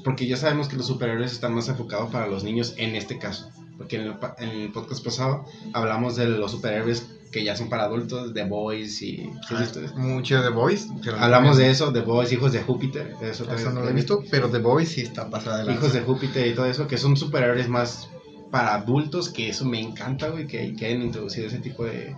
Porque 0.04 0.28
ya 0.28 0.38
sabemos 0.38 0.68
que 0.68 0.78
los 0.78 0.88
superhéroes 0.88 1.32
están 1.32 1.54
más 1.54 1.68
enfocados 1.68 2.12
para 2.12 2.28
los 2.28 2.44
niños 2.44 2.74
en 2.78 2.96
este 2.96 3.18
caso. 3.18 3.50
Porque 3.78 3.98
en 3.98 4.04
el, 4.04 4.16
en 4.40 4.50
el 4.50 4.72
podcast 4.72 5.04
pasado 5.04 5.46
hablamos 5.74 6.16
de 6.16 6.28
los 6.28 6.52
superhéroes 6.52 7.08
que 7.32 7.44
ya 7.44 7.56
son 7.56 7.70
para 7.70 7.86
adultos, 7.86 8.34
The 8.34 8.44
Boys 8.44 9.02
y... 9.02 9.18
¿sí 9.48 9.54
has 9.54 9.60
visto 9.60 9.80
eso? 9.80 9.96
Mucho 9.96 10.42
de 10.42 10.50
Boys. 10.50 10.90
Hablamos 11.18 11.58
de 11.58 11.70
eso, 11.70 11.92
The 11.94 12.02
Boys, 12.02 12.32
Hijos 12.32 12.52
de 12.52 12.62
Júpiter. 12.62 13.16
Eso, 13.22 13.46
no 13.72 13.82
lo 13.82 13.90
he 13.90 13.94
visto, 13.94 14.24
pero 14.30 14.50
The 14.50 14.60
Boys 14.60 14.90
sí 14.90 15.02
está 15.02 15.30
pasada 15.30 15.64
de. 15.64 15.74
Hijos 15.74 15.94
de 15.94 16.02
Júpiter 16.02 16.48
y 16.48 16.54
todo 16.54 16.66
eso, 16.66 16.88
que 16.88 16.98
son 16.98 17.16
superhéroes 17.16 17.70
más 17.70 18.10
para 18.52 18.76
adultos, 18.76 19.30
que 19.30 19.50
eso 19.50 19.66
me 19.66 19.80
encanta, 19.80 20.28
güey, 20.28 20.46
que, 20.46 20.76
que 20.76 20.86
hayan 20.86 21.04
introducido 21.04 21.48
ese 21.48 21.60
tipo 21.60 21.86
de... 21.86 22.16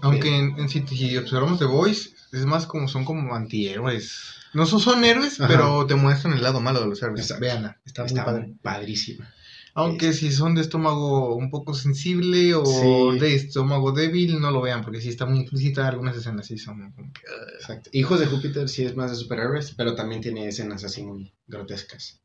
Aunque 0.00 0.36
en, 0.36 0.58
en 0.58 0.68
si, 0.68 0.84
si 0.88 1.16
observamos 1.16 1.60
The 1.60 1.66
Boys, 1.66 2.12
es 2.32 2.44
más 2.44 2.66
como 2.66 2.88
son 2.88 3.04
como 3.04 3.34
antihéroes. 3.34 4.41
No 4.54 4.66
son, 4.66 5.04
héroes, 5.04 5.40
Ajá. 5.40 5.48
pero 5.48 5.86
te 5.86 5.94
muestran 5.94 6.34
el 6.34 6.42
lado 6.42 6.60
malo 6.60 6.80
de 6.80 6.86
los 6.88 7.02
héroes. 7.02 7.20
Exacto. 7.20 7.40
Veanla, 7.42 7.80
está, 7.84 8.04
Está, 8.04 8.22
muy 8.24 8.32
padre. 8.32 8.54
padrísima. 8.62 9.32
Aunque 9.74 10.12
si 10.12 10.30
son 10.30 10.54
de 10.54 10.60
estómago 10.60 11.34
un 11.34 11.50
poco 11.50 11.72
sensible 11.72 12.54
o 12.54 12.64
Sí. 13.12 13.18
de 13.18 13.34
estómago 13.34 13.92
débil, 13.92 14.38
no 14.38 14.50
lo 14.50 14.60
vean, 14.60 14.82
porque 14.84 15.00
si 15.00 15.08
está 15.08 15.24
muy 15.24 15.40
explícita, 15.40 15.88
algunas 15.88 16.14
escenas 16.14 16.46
sí 16.46 16.58
son 16.58 16.92
como 16.92 17.10
que, 17.12 17.20
uh, 17.22 17.54
Exacto. 17.58 17.88
Hijos 17.94 18.20
de 18.20 18.26
Júpiter 18.26 18.68
sí 18.68 18.84
es 18.84 18.94
más 18.94 19.10
de 19.10 19.16
superhéroes, 19.16 19.72
pero 19.74 19.94
también 19.94 20.20
tiene 20.20 20.46
escenas 20.48 20.84
así 20.84 21.02
muy 21.02 21.32
grotescas. 21.46 22.20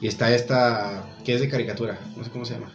Y 0.00 0.06
está 0.06 0.32
esta, 0.32 1.16
que 1.24 1.34
es 1.34 1.40
de 1.40 1.48
caricatura, 1.48 1.98
no 2.16 2.22
sé 2.22 2.30
cómo 2.30 2.44
se 2.44 2.54
llama, 2.54 2.72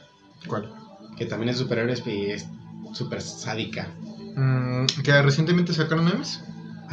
¿Cuál? 0.47 0.69
que 1.17 1.25
también 1.25 1.49
es 1.49 1.57
de 1.57 1.63
superhéroes 1.63 2.03
y 2.05 2.25
es 2.31 2.45
súper 2.93 3.21
sádica. 3.21 3.87
Mm, 4.35 4.85
que 5.03 5.21
recientemente 5.21 5.73
sacaron 5.73 6.03
memes, 6.05 6.41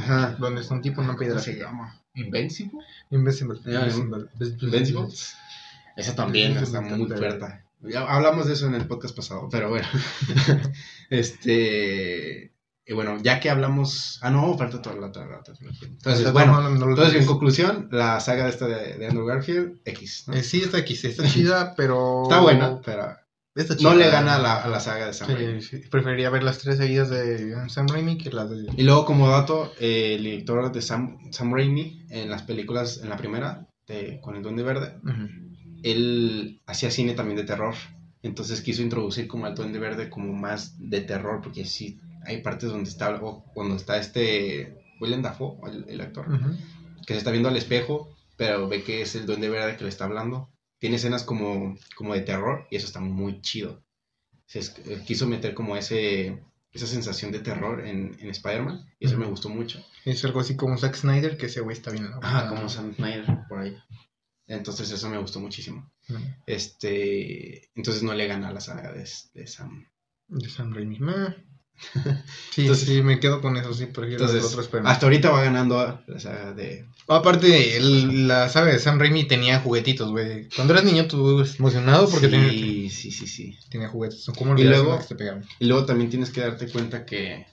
Ajá. 0.01 0.37
donde 0.39 0.61
está 0.63 0.75
un 0.75 0.83
tipo 0.83 1.03
en 1.03 1.09
una 1.09 1.19
piedra. 1.19 1.35
¿Cómo 1.35 1.45
se 1.45 1.57
llama? 1.57 2.01
¿Invencible? 2.15 2.81
Invincible. 3.11 3.61
Ya, 3.65 3.81
Invincible. 3.81 4.29
¿Invencible? 4.61 5.09
Esa 5.97 6.15
también 6.15 6.57
está 6.57 6.81
muy 6.81 7.07
fuerte. 7.07 7.65
Ya 7.83 8.01
hablamos 8.03 8.47
de 8.47 8.53
eso 8.53 8.67
en 8.67 8.75
el 8.75 8.87
podcast 8.87 9.17
pasado, 9.17 9.49
pero 9.51 9.71
bueno. 9.71 9.89
este. 11.11 12.53
Y 12.87 12.93
bueno, 12.93 13.19
ya 13.23 13.41
que 13.41 13.49
hablamos. 13.49 14.19
Ah, 14.23 14.31
no, 14.31 14.57
falta 14.59 14.83
toda 14.83 14.97
la 14.97 15.13
trilogía. 15.13 15.89
Entonces, 15.89 16.27
Está 16.27 16.33
bueno, 16.33 16.69
entonces 16.69 17.15
en 17.15 17.27
conclusión, 17.27 17.89
la 17.93 18.21
saga 18.21 18.45
de 18.45 18.51
esta 18.51 18.67
de, 18.67 18.99
de 18.99 19.07
Andrew 19.07 19.25
Garfield, 19.25 19.79
X. 19.85 20.25
¿no? 20.27 20.35
Eh, 20.35 20.43
sí, 20.43 20.63
está 20.63 20.85
sí, 20.85 21.07
está 21.07 21.27
chida, 21.27 21.75
pero... 21.77 22.25
Está 22.25 22.41
buena, 22.41 22.81
pero. 22.85 23.17
Esta 23.55 23.75
No 23.81 23.95
le 23.95 24.09
gana 24.09 24.37
a 24.37 24.39
la, 24.39 24.57
a 24.63 24.69
la 24.69 24.79
saga 24.79 25.07
de 25.07 25.13
Sam 25.13 25.35
Raimi. 25.35 25.61
Sí, 25.61 25.79
preferiría 25.91 26.31
ver 26.31 26.45
las 26.45 26.59
tres 26.59 26.77
seguidas 26.77 27.11
de 27.11 27.69
Sam 27.69 27.89
Raimi 27.89 28.17
que 28.17 28.31
las 28.31 28.49
de... 28.49 28.67
Y 28.77 28.83
luego, 28.85 29.05
como 29.05 29.29
dato, 29.29 29.73
eh, 29.81 30.15
el 30.17 30.23
director 30.23 30.71
de 30.71 30.81
Sam, 30.81 31.19
Sam 31.33 31.53
Raimi, 31.53 32.07
en 32.11 32.31
las 32.31 32.43
películas, 32.43 33.01
en 33.03 33.09
la 33.09 33.17
primera, 33.17 33.67
de, 33.89 34.21
con 34.21 34.37
el 34.37 34.43
Duende 34.43 34.63
Verde, 34.63 35.01
él 35.83 36.63
hacía 36.67 36.91
cine 36.91 37.15
también 37.15 37.39
de 37.39 37.45
terror. 37.45 37.75
Entonces 38.23 38.61
quiso 38.61 38.83
introducir 38.83 39.27
como 39.27 39.47
al 39.47 39.55
Duende 39.55 39.79
Verde 39.79 40.11
como 40.11 40.33
más 40.33 40.77
de 40.79 41.01
terror, 41.01 41.41
porque 41.43 41.65
sí, 41.65 41.99
hay 42.25 42.43
partes 42.43 42.71
donde 42.71 42.89
está, 42.89 43.11
o 43.21 43.45
cuando 43.53 43.75
está 43.75 43.99
este 43.99 44.77
Willem 45.01 45.23
Dafoe, 45.23 45.57
el, 45.71 45.87
el 45.89 46.01
actor, 46.03 46.27
que 47.07 47.15
se 47.15 47.19
está 47.19 47.31
viendo 47.31 47.49
al 47.49 47.57
espejo, 47.57 48.15
pero 48.37 48.69
ve 48.69 48.85
que 48.85 49.03
es 49.03 49.17
el 49.17 49.27
Duende 49.27 49.49
Verde 49.49 49.77
que 49.77 49.85
le 49.85 49.91
está 49.91 50.05
hablando. 50.05 50.51
Tiene 50.81 50.97
escenas 50.97 51.23
como, 51.23 51.77
como 51.95 52.15
de 52.15 52.23
terror 52.23 52.67
y 52.71 52.77
eso 52.77 52.87
está 52.87 53.01
muy 53.01 53.41
chido. 53.41 53.85
Se 54.47 54.59
eh, 54.59 55.05
quiso 55.07 55.29
meter 55.29 55.55
como 55.55 55.77
ese, 55.77 56.43
esa 56.73 56.87
sensación 56.89 57.31
de 57.31 57.39
terror 57.39 57.87
en, 57.87 58.17
en 58.19 58.31
Spider-Man 58.31 58.93
y 58.99 59.07
eso 59.07 59.17
me 59.17 59.27
gustó 59.27 59.49
mucho. 59.49 59.85
Es 60.05 60.25
algo 60.25 60.41
así 60.41 60.57
como 60.57 60.77
Zack 60.77 60.97
Snyder, 60.97 61.37
que 61.37 61.47
ese 61.47 61.61
güey 61.61 61.77
está 61.77 61.93
bien. 61.93 62.09
Ajá, 62.21 62.49
como 62.49 62.69
Sam 62.69 62.95
Snyder 62.97 63.27
por 63.49 63.61
ahí. 63.61 63.77
Entonces 64.49 64.91
eso 64.91 65.09
me 65.09 65.19
gustó 65.19 65.39
muchísimo. 65.39 65.93
Este, 66.47 67.71
entonces 67.77 68.03
no 68.03 68.13
le 68.15 68.27
gana 68.27 68.49
a 68.49 68.53
la 68.53 68.61
saga 68.61 68.93
de, 68.93 69.09
de 69.35 69.47
Sam. 69.47 69.87
De 70.27 70.49
Sam 70.49 70.73
Raimi. 70.73 70.99
Sí, 72.51 72.63
Entonces- 72.63 72.89
sí, 72.89 73.03
me 73.03 73.21
quedo 73.21 73.41
con 73.41 73.57
eso, 73.57 73.73
sí, 73.73 73.87
prefiero 73.87 74.25
Entonces, 74.25 74.43
los 74.43 74.53
otros 74.53 74.67
Spider-Man. 74.67 74.93
hasta 74.93 75.07
ahorita 75.07 75.31
va 75.31 75.43
ganando 75.45 76.03
la 76.07 76.19
saga 76.21 76.53
de... 76.53 76.85
Aparte, 77.09 77.77
el- 77.77 78.29
la 78.29 78.49
saga 78.49 78.73
de 78.73 78.79
Sam 78.79 78.99
Raimi 78.99 79.25
tenía 79.25 79.61
juguetitos, 79.61 80.11
güey. 80.11 80.49
Cuando 80.55 80.75
eras 80.75 80.85
niño, 80.85 81.07
tú 81.07 81.41
emocionado 81.59 82.09
porque 82.09 82.27
sí, 82.27 82.33
tenía, 82.33 82.91
sí, 82.91 83.11
sí, 83.11 83.27
sí. 83.27 83.57
tenía 83.71 83.89
juguetes. 83.89 84.27
Como 84.37 84.57
Y 84.59 84.65
luego- 84.65 84.99
que 84.99 85.05
te 85.07 85.15
pegaban. 85.15 85.45
Y 85.59 85.67
luego 85.67 85.85
también 85.87 86.11
tienes 86.11 86.31
que 86.31 86.41
darte 86.41 86.69
cuenta 86.69 87.05
que 87.07 87.47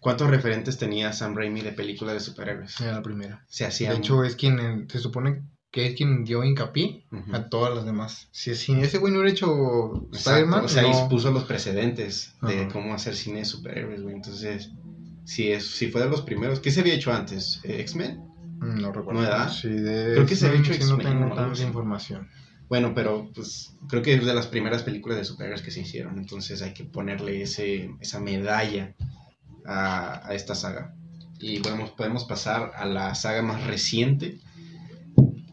cuántos 0.00 0.28
referentes 0.30 0.78
tenía 0.78 1.12
Sam 1.12 1.36
Raimi 1.36 1.60
de 1.60 1.72
películas 1.72 2.14
de 2.14 2.20
superhéroes. 2.20 2.80
Era 2.80 2.92
la 2.92 3.02
primera. 3.02 3.44
Se 3.48 3.64
De 3.64 3.68
hacían... 3.68 3.96
hecho, 3.96 4.24
es 4.24 4.36
quien 4.36 4.58
eh, 4.60 4.86
se 4.90 4.98
supone 4.98 5.42
que 5.72 5.86
es 5.86 5.94
quien 5.96 6.22
dio 6.24 6.44
hincapié 6.44 7.04
a 7.32 7.48
todas 7.48 7.74
las 7.74 7.84
demás. 7.84 8.28
Si, 8.30 8.54
si 8.54 8.72
ese 8.80 8.98
güey 8.98 9.12
no 9.12 9.18
hubiera 9.20 9.32
hecho 9.32 10.06
Spider-Man, 10.12 10.66
O 10.66 10.68
sea, 10.68 10.82
no- 10.82 11.06
y 11.06 11.08
puso 11.08 11.30
los 11.32 11.44
precedentes 11.44 12.34
de 12.42 12.68
cómo 12.68 12.94
hacer 12.94 13.16
cine 13.16 13.40
de 13.40 13.44
superhéroes, 13.46 14.02
güey. 14.02 14.14
Entonces, 14.14 14.70
si, 15.24 15.50
es, 15.50 15.66
si 15.66 15.88
fue 15.90 16.02
de 16.02 16.10
los 16.10 16.22
primeros... 16.22 16.60
¿Qué 16.60 16.70
se 16.70 16.80
había 16.80 16.94
hecho 16.94 17.12
antes? 17.12 17.60
¿Eh, 17.64 17.80
¿X-Men? 17.80 18.18
Mm, 18.60 18.80
No 18.82 18.92
recuerdo. 18.92 19.20
¿No 19.22 19.26
era? 19.26 19.48
Sí, 19.48 19.68
de 19.68 20.12
Creo 20.14 20.26
que 20.26 20.36
se 20.36 20.46
había 20.46 20.60
X-Men 20.60 20.78
hecho 20.78 20.86
no 20.86 20.94
X-Men, 21.00 21.06
tengo 21.18 21.34
o 21.34 21.38
algo 21.38 21.52
tanta 21.52 21.62
información. 21.62 22.28
Bueno, 22.68 22.92
pero 22.94 23.30
pues 23.34 23.74
creo 23.88 24.02
que 24.02 24.14
es 24.14 24.24
de 24.24 24.34
las 24.34 24.46
primeras 24.46 24.82
películas 24.82 25.18
de 25.18 25.24
superhéroes 25.24 25.62
que 25.62 25.70
se 25.70 25.80
hicieron, 25.80 26.18
entonces 26.18 26.62
hay 26.62 26.72
que 26.74 26.84
ponerle 26.84 27.42
ese, 27.42 27.90
esa 28.00 28.18
medalla 28.20 28.94
a, 29.66 30.26
a 30.28 30.34
esta 30.34 30.54
saga. 30.54 30.94
Y 31.38 31.58
podemos, 31.60 31.90
podemos 31.90 32.24
pasar 32.24 32.72
a 32.76 32.86
la 32.86 33.14
saga 33.14 33.42
más 33.42 33.66
reciente, 33.66 34.38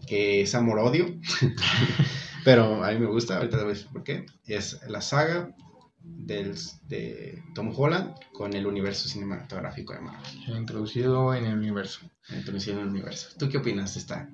que 0.09 0.41
es 0.41 0.55
Amor-Odio, 0.55 1.05
pero 2.43 2.83
a 2.83 2.91
mí 2.91 2.99
me 2.99 3.05
gusta, 3.05 3.37
ahorita 3.37 3.57
te 3.57 3.63
voy 3.63 3.73
a 3.73 3.75
decir 3.75 3.91
por 3.93 4.03
qué. 4.03 4.25
Es 4.47 4.81
la 4.87 5.01
saga 5.01 5.55
del, 6.01 6.55
de 6.87 7.43
Tom 7.53 7.71
Holland 7.75 8.15
con 8.33 8.53
el 8.53 8.65
universo 8.65 9.07
cinematográfico 9.07 9.93
de 9.93 9.99
Marvel, 9.99 10.57
Introducido 10.57 11.35
en 11.35 11.45
el 11.45 11.57
universo. 11.57 11.99
introducido 12.35 12.77
en 12.77 12.83
el 12.85 12.89
universo. 12.89 13.29
¿Tú 13.37 13.49
qué 13.49 13.59
opinas 13.59 13.93
de 13.93 13.99
esta 13.99 14.29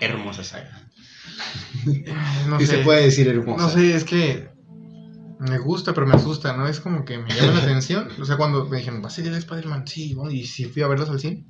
hermosa 0.00 0.42
saga? 0.42 0.90
No 2.48 2.58
¿Qué 2.58 2.66
sé. 2.66 2.78
se 2.78 2.82
puede 2.82 3.04
decir 3.04 3.28
hermosa? 3.28 3.62
No 3.62 3.70
sé, 3.70 3.94
es 3.94 4.04
que 4.04 4.50
me 5.38 5.58
gusta, 5.58 5.94
pero 5.94 6.06
me 6.06 6.14
asusta, 6.16 6.56
¿no? 6.56 6.66
Es 6.66 6.80
como 6.80 7.04
que 7.04 7.18
me 7.18 7.32
llama 7.32 7.52
la 7.52 7.58
atención. 7.62 8.08
O 8.20 8.24
sea, 8.24 8.36
cuando 8.36 8.66
me 8.66 8.78
dijeron, 8.78 9.00
¿vas 9.00 9.16
a 9.16 9.20
ir 9.20 9.32
a 9.32 9.38
Spider-Man? 9.38 9.86
Sí, 9.86 10.16
y 10.30 10.46
sí 10.46 10.64
fui 10.64 10.82
a 10.82 10.88
verlos 10.88 11.08
al 11.08 11.20
cine. 11.20 11.46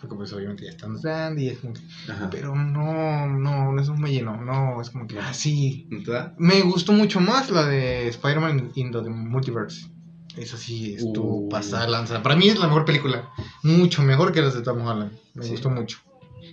Porque 0.00 0.14
pues 0.14 0.32
obviamente 0.32 0.64
ya 0.64 0.70
están 0.70 1.00
grandes 1.00 1.44
y 1.44 1.48
es 1.48 1.58
como 1.58 1.72
que... 1.72 1.80
Ajá. 2.12 2.28
Pero 2.30 2.54
no, 2.54 3.26
no, 3.28 3.80
eso 3.80 3.94
me 3.94 4.10
llenó. 4.12 4.36
No, 4.42 4.80
es 4.80 4.90
como 4.90 5.06
que, 5.06 5.18
ah, 5.18 5.32
sí. 5.32 5.86
¿No 5.90 6.02
te 6.02 6.10
da? 6.10 6.34
Me 6.38 6.60
gustó 6.62 6.92
mucho 6.92 7.18
más 7.20 7.50
la 7.50 7.64
de 7.66 8.08
Spider-Man 8.08 8.72
in 8.74 8.92
the 8.92 9.00
Multiverse. 9.00 9.88
Esa 10.36 10.58
sí 10.58 10.94
estuvo 10.94 11.46
Uh. 11.46 11.48
pasada 11.48 11.88
lanza. 11.88 12.22
Para 12.22 12.36
mí 12.36 12.46
es 12.48 12.58
la 12.58 12.66
mejor 12.66 12.84
película. 12.84 13.30
Mucho 13.62 14.02
mejor 14.02 14.32
que 14.32 14.42
las 14.42 14.52
de 14.54 14.60
Tom 14.62 14.82
Holland. 14.86 15.12
Me 15.34 15.44
Sí. 15.44 15.50
gustó 15.52 15.70
mucho. 15.70 15.98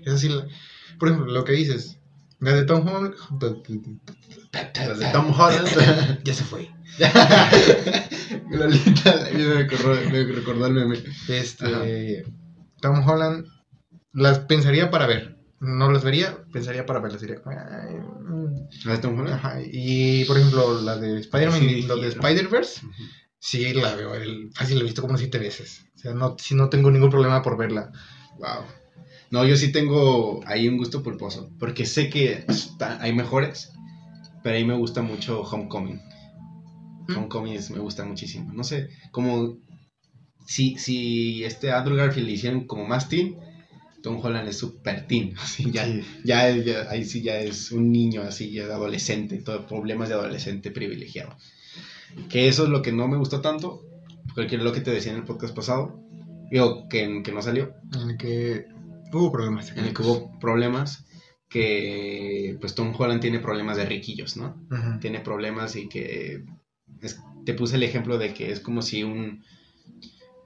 Esa 0.05 0.17
sí, 0.17 0.29
la- 0.29 0.47
por 0.97 1.09
ejemplo, 1.09 1.29
lo 1.31 1.43
que 1.43 1.51
dices. 1.51 1.97
La 2.39 2.53
de 2.53 2.63
Tom 2.63 2.87
Holland. 2.87 3.13
Las 4.87 4.99
de 4.99 5.05
Tom 5.11 5.31
Holland. 5.37 5.67
Ya 6.23 6.33
se 6.33 6.43
fue. 6.45 6.69
Lolita, 8.51 9.27
me 9.33 9.45
recordó, 9.53 9.95
me 10.11 10.23
recordó 10.23 10.65
el 10.67 10.73
meme. 10.73 11.03
Este. 11.27 12.23
Tom 12.83 13.07
Holland. 13.07 13.47
Las 14.11 14.39
pensaría 14.39 14.91
para 14.91 15.07
ver. 15.07 15.37
No 15.59 15.89
las 15.91 16.03
vería, 16.03 16.37
pensaría 16.51 16.85
para 16.85 16.99
verlas. 16.99 17.21
Diría, 17.21 17.37
"Ay, 17.45 17.95
mm". 17.95 18.67
¿Las 18.85 18.97
de 18.97 19.01
Tom 19.01 19.17
Holland? 19.17 19.35
Ajá, 19.35 19.59
Y 19.65 20.25
por 20.25 20.37
ejemplo, 20.37 20.81
la 20.81 20.97
de 20.97 21.19
Spider-Man 21.21 21.59
Sí, 21.59 21.65
y 21.65 21.81
la 21.83 21.95
de. 21.95 22.07
Spider-Verse. 22.09 22.81
Sí, 23.39 23.73
la 23.73 23.95
veo. 23.95 24.13
El, 24.15 24.51
fácil, 24.53 24.75
la 24.77 24.81
he 24.81 24.85
visto 24.85 25.01
como 25.01 25.17
siete 25.17 25.37
veces. 25.39 25.85
O 25.95 25.99
sea, 25.99 26.13
no, 26.13 26.35
si 26.37 26.53
no 26.55 26.69
tengo 26.69 26.91
ningún 26.91 27.09
problema 27.09 27.41
por 27.41 27.57
verla. 27.57 27.91
Wow. 28.37 28.65
No, 29.31 29.45
yo 29.45 29.55
sí 29.57 29.71
tengo 29.71 30.41
ahí 30.45 30.67
un 30.67 30.77
gusto 30.77 31.01
pulposo. 31.01 31.49
Porque 31.59 31.85
sé 31.85 32.09
que 32.09 32.45
está- 32.47 33.01
hay 33.01 33.13
mejores. 33.13 33.71
Pero 34.43 34.57
ahí 34.57 34.65
me 34.65 34.75
gusta 34.77 35.01
mucho 35.01 35.41
Homecoming. 35.41 36.01
¿Mm? 37.07 37.17
Homecoming 37.17 37.59
me 37.71 37.79
gusta 37.79 38.03
muchísimo. 38.03 38.51
No 38.53 38.63
sé, 38.65 38.89
como. 39.11 39.57
Si, 40.45 40.77
si 40.77 41.43
este 41.43 41.71
Andrew 41.71 41.95
Garfield 41.97 42.27
le 42.27 42.33
hicieron 42.33 42.65
como 42.67 42.85
más 42.85 43.07
teen, 43.09 43.35
Tom 44.01 44.19
Holland 44.21 44.47
es 44.49 44.57
super 44.57 45.07
teen. 45.07 45.33
Así, 45.39 45.71
ya, 45.71 45.85
Sí. 45.85 46.01
ya, 46.25 46.49
ya- 46.55 46.89
ahí 46.89 47.05
sí 47.05 47.21
ya 47.21 47.39
es 47.39 47.71
un 47.71 47.91
niño, 47.91 48.21
así, 48.21 48.51
ya 48.51 48.63
adolescente, 48.65 49.37
todo 49.41 49.65
problemas 49.65 50.09
de 50.09 50.15
adolescente 50.15 50.71
privilegiado. 50.71 51.35
Que 52.29 52.47
eso 52.47 52.63
es 52.65 52.69
lo 52.69 52.81
que 52.81 52.91
no 52.91 53.07
me 53.07 53.17
gustó 53.17 53.39
tanto, 53.41 53.81
porque 54.35 54.57
lo 54.57 54.71
que 54.73 54.81
te 54.81 54.91
decía 54.91 55.11
en 55.13 55.19
el 55.19 55.23
podcast 55.23 55.55
pasado, 55.55 55.99
digo, 56.51 56.87
que, 56.89 57.21
que 57.23 57.31
no 57.31 57.41
salió, 57.41 57.73
En 57.93 58.09
el 58.11 58.17
que 58.17 58.65
hubo 59.13 59.31
problemas. 59.31 59.71
en 59.71 59.85
el 59.85 59.93
que 59.93 60.01
hubo 60.03 60.37
problemas, 60.39 61.05
que 61.49 62.57
pues 62.59 62.75
Tom 62.75 62.93
Holland 62.97 63.21
tiene 63.21 63.39
problemas 63.39 63.77
de 63.77 63.85
riquillos, 63.85 64.37
¿no? 64.37 64.59
Ujú. 64.71 64.99
Tiene 64.99 65.19
problemas 65.21 65.75
y 65.75 65.87
que 65.87 66.43
es- 67.01 67.19
te 67.45 67.53
puse 67.53 67.75
el 67.77 67.83
ejemplo 67.83 68.17
de 68.17 68.33
que 68.33 68.51
es 68.51 68.59
como 68.59 68.81
si 68.81 69.03
un 69.03 69.43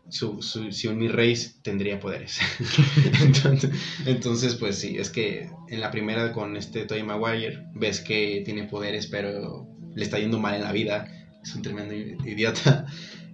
su, 0.09 0.41
su- 0.41 0.71
si 0.71 0.87
un 0.87 0.97
mi 0.97 1.07
rey 1.07 1.35
tendría 1.63 1.99
poderes. 1.99 2.39
entonces, 3.21 3.71
entonces, 4.05 4.55
pues 4.55 4.77
sí, 4.77 4.97
es 4.97 5.09
que 5.09 5.49
en 5.69 5.81
la 5.81 5.91
primera 5.91 6.31
con 6.31 6.55
este 6.57 6.85
Tobey 6.85 7.03
Maguire 7.03 7.65
ves 7.75 8.01
que 8.01 8.41
tiene 8.45 8.63
poderes, 8.65 9.07
pero 9.07 9.67
le 9.95 10.03
está 10.03 10.19
yendo 10.19 10.39
mal 10.39 10.55
en 10.55 10.63
la 10.63 10.71
vida. 10.71 11.07
Es 11.43 11.55
un 11.55 11.61
tremendo 11.61 11.93
idiota. 11.95 12.85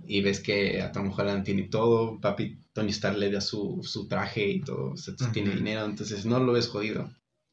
Y 0.05 0.21
ves 0.21 0.41
que 0.41 0.81
a 0.81 0.91
Tom 0.91 1.11
Holland 1.17 1.43
tiene 1.45 1.63
todo. 1.63 2.19
Papi 2.19 2.59
Tony 2.73 2.89
Stark 2.91 3.17
le 3.17 3.31
da 3.31 3.39
su, 3.41 3.79
su 3.83 4.07
traje 4.07 4.47
y 4.49 4.61
todo. 4.61 4.91
o 4.91 4.97
sea, 4.97 5.13
Tiene 5.31 5.55
dinero. 5.55 5.85
Entonces 5.85 6.25
no 6.25 6.39
lo 6.39 6.53
ves 6.53 6.67
jodido 6.67 7.09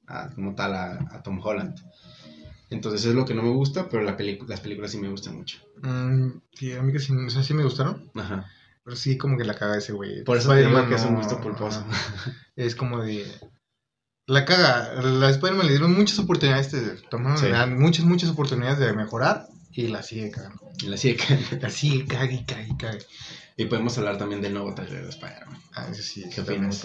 a- 0.06 0.30
como 0.30 0.54
tal 0.54 0.74
a, 0.74 0.92
a 1.12 1.22
Tom 1.22 1.40
Holland. 1.42 1.76
Entonces 2.70 3.04
es 3.04 3.14
lo 3.14 3.24
que 3.24 3.34
no 3.34 3.42
me 3.42 3.50
gusta, 3.50 3.88
pero 3.88 4.02
la 4.04 4.16
las 4.46 4.60
películas 4.60 4.90
sí 4.92 4.98
me 4.98 5.08
gustan 5.08 5.36
mucho. 5.36 5.58
Mm, 5.82 6.40
sí, 6.54 6.72
a 6.72 6.82
mí 6.82 6.92
que 6.92 6.98
sí, 7.00 7.12
o 7.12 7.30
sea, 7.30 7.42
sí 7.42 7.52
me 7.54 7.64
gustaron. 7.64 8.10
Ajá. 8.14 8.46
Pero 8.84 8.96
sí, 8.96 9.18
como 9.18 9.36
que 9.36 9.44
la 9.44 9.54
caga 9.54 9.78
ese 9.78 9.92
güey. 9.92 10.24
Por 10.24 10.36
eso 10.36 10.52
Spider-Man 10.52 10.88
que 10.88 10.94
es 10.94 11.04
un 11.04 11.16
gusto 11.16 11.40
pulposo. 11.40 11.84
Es 12.56 12.74
como 12.74 13.02
de. 13.02 13.26
La 14.26 14.44
caga. 14.44 15.00
La 15.02 15.30
Spider-Man 15.30 15.66
le 15.66 15.72
dieron 15.72 15.94
muchas 15.94 16.18
oportunidades 16.18 16.72
de 16.72 16.96
tomar 17.08 17.38
Sí. 17.38 17.46
le 17.46 17.52
dan 17.52 17.78
muchas, 17.78 18.04
muchas 18.04 18.30
oportunidades 18.30 18.78
de 18.78 18.92
mejorar 18.92 19.46
y 19.72 19.88
la 19.88 20.02
sigue 20.02 20.30
cagando. 20.30 20.60
Y 20.82 20.86
la 20.86 20.96
sigue 20.96 21.16
cagando. 21.16 21.58
La 21.60 21.70
sigue, 21.70 22.06
caga 22.06 22.32
y 22.32 22.44
caga 22.44 22.66
y 22.66 22.76
caga. 22.76 22.98
Y 23.56 23.66
podemos 23.66 23.96
hablar 23.98 24.18
también 24.18 24.40
del 24.40 24.54
nuevo 24.54 24.74
trailer 24.74 25.04
de 25.04 25.10
Spider-Man. 25.10 25.60
Ah, 25.74 25.86
eso 25.90 26.02
sí, 26.02 26.24
¿Qué 26.34 26.40
opinas? 26.40 26.84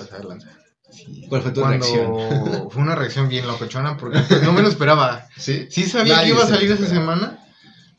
Sí. 0.92 1.26
¿Cuál 1.28 1.42
fue 1.42 1.52
tu 1.52 1.62
Cuando 1.62 1.86
reacción? 1.86 2.70
Fue 2.70 2.82
una 2.82 2.96
reacción 2.96 3.28
bien 3.28 3.48
locochona 3.48 3.98
porque 3.98 4.20
pues, 4.28 4.42
no 4.44 4.54
me 4.54 4.62
lo 4.62 4.68
esperaba. 4.68 5.28
¿Sí? 5.38 5.68
Sí 5.70 5.84
sabía 5.84 6.18
Nadie 6.18 6.28
que 6.28 6.36
iba 6.36 6.44
a 6.44 6.48
salir 6.48 6.72
esa 6.72 6.86
semana, 6.86 7.40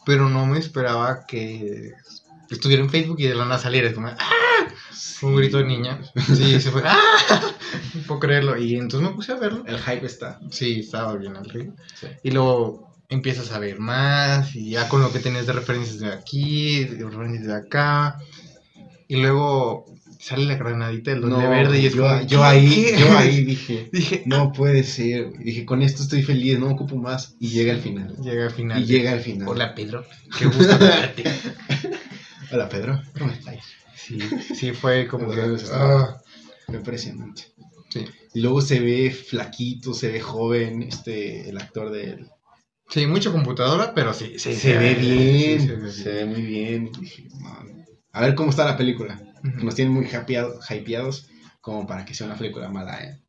pero 0.04 0.28
no 0.28 0.46
me 0.46 0.59
esperaba 0.59 1.26
que 1.26 1.92
estuviera 2.50 2.82
en 2.82 2.90
Facebook 2.90 3.20
y 3.20 3.26
de 3.26 3.35
la 3.35 3.44
nada 3.44 3.59
saliera. 3.59 3.92
Como, 3.92 4.09
¡ah! 4.09 4.16
Un 5.22 5.37
grito 5.37 5.59
de 5.59 5.64
niña. 5.64 6.00
Sí, 6.35 6.61
se 6.61 6.70
fue, 6.70 6.82
¡ah! 6.85 6.98
No 7.94 8.02
puedo 8.02 8.20
creerlo. 8.20 8.56
Y 8.59 8.76
entonces 8.76 9.09
me 9.09 9.14
puse 9.14 9.32
a 9.32 9.37
verlo. 9.37 9.64
El 9.66 9.78
hype 9.78 10.06
está. 10.06 10.40
Sí, 10.50 10.80
estaba 10.80 11.14
bien 11.16 11.37
el 11.37 11.48
ritmo. 11.48 11.74
Sí. 11.94 12.06
Y 12.22 12.30
luego 12.30 12.92
empiezas 13.09 13.52
a 13.52 13.59
ver 13.59 13.78
más 13.78 14.54
y 14.56 14.70
ya 14.70 14.88
con 14.88 15.00
lo 15.00 15.12
que 15.12 15.20
tenías 15.20 15.46
de 15.46 15.52
referencias 15.52 16.00
de 16.00 16.12
aquí, 16.12 16.85
de 16.85 17.04
referencias 17.04 17.46
de 17.46 17.54
acá. 17.54 18.18
Y 19.09 19.16
luego 19.16 19.87
sale 20.18 20.44
la 20.44 20.56
granadita 20.56 21.12
del 21.12 21.20
No, 21.20 21.28
Duende 21.28 21.48
Verde 21.48 21.80
y 21.80 21.87
es 21.87 21.94
yo, 21.94 22.02
como, 22.02 22.22
yo 22.22 22.44
ahí, 22.44 22.68
¿Qué? 22.68 22.98
yo 22.98 23.16
ahí 23.16 23.44
dije, 23.44 23.88
Dije, 23.92 24.22
no 24.26 24.52
puede 24.52 24.82
ser. 24.82 25.32
Dije, 25.38 25.64
con 25.64 25.82
esto 25.82 26.02
estoy 26.02 26.22
feliz, 26.22 26.59
no 26.59 26.68
ocupo 26.68 26.96
más. 26.96 27.37
Y 27.38 27.48
llega 27.48 27.72
al 27.72 27.80
final. 27.80 28.16
llega 28.20 28.44
al 28.44 28.50
final. 28.50 28.82
Y 28.82 28.87
llega 28.87 29.12
al 29.12 29.20
final. 29.20 29.48
Hola, 29.48 29.74
Pedro. 29.74 30.04
Qué 30.38 30.46
gusto 30.46 30.78
verte. 30.80 31.24
Hola, 32.52 32.68
Pedro. 32.68 33.00
¿Cómo 33.18 33.30
estás? 33.30 33.56
Sí, 33.94 34.18
sí, 34.54 34.72
fue 34.72 35.06
como 35.09 35.30
que. 35.30 35.40
Ah, 35.72 36.20
impresionante. 36.68 37.42
sí. 37.90 38.04
Y 38.35 38.40
luego 38.40 38.61
se 38.61 38.80
ve 38.80 39.11
flaquito, 39.11 39.94
se 39.94 40.11
ve 40.12 40.20
joven, 40.20 40.82
este, 40.82 41.48
el 41.48 41.56
actor 41.59 41.90
de 41.90 42.04
él. 42.11 42.30
Sí, 42.88 43.06
mucha 43.06 43.32
computadora, 43.32 43.94
pero 43.94 44.12
sí, 44.14 44.38
sí, 44.38 44.54
se, 44.54 44.76
ve 44.78 44.94
bien, 44.94 45.61
sí, 45.61 45.66
se 45.66 45.74
ve 45.76 45.90
se 45.90 46.12
bien. 46.12 46.14
ve 46.14 46.24
muy 46.26 46.42
bien. 46.42 46.90
A 48.12 48.20
ver 48.20 48.35
cómo 48.35 48.50
está 48.50 48.64
la 48.64 48.76
película. 48.76 49.20
Nos 49.42 49.74
tienen 49.74 49.94
muy 49.94 50.06
hypeado- 50.06 50.61
hypeados 50.70 51.28
como 51.61 51.87
para 51.87 52.04
que 52.04 52.14
sea 52.14 52.26
una 52.26 52.37
película 52.37 52.68
mala, 52.68 53.02
¿eh? 53.02 53.20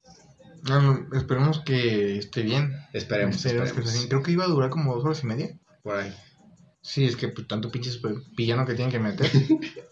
No, 0.63 0.81
no, 0.81 1.17
esperemos 1.17 1.61
que 1.61 2.17
esté 2.17 2.41
bien. 2.41 2.73
Esperemos, 2.93 3.37
Esperemos 3.37 3.71
que 3.73 3.79
esté 3.81 3.93
bien. 3.93 4.07
Creo 4.09 4.23
que 4.23 4.31
iba 4.31 4.43
a 4.43 4.47
durar 4.49 4.69
como 4.69 4.93
dos 4.95 5.05
horas 5.05 5.23
y 5.23 5.27
media. 5.27 5.57
Por 5.83 5.95
ahí. 5.97 6.13
Sí, 6.87 7.03
es 7.05 7.15
que 7.17 7.27
pues, 7.27 7.47
tanto 7.47 7.69
pinche 7.69 7.91
super- 7.91 8.15
villano 8.35 8.65
que 8.65 8.73
tienen 8.73 8.91
que 8.91 8.99
meter. 8.99 9.29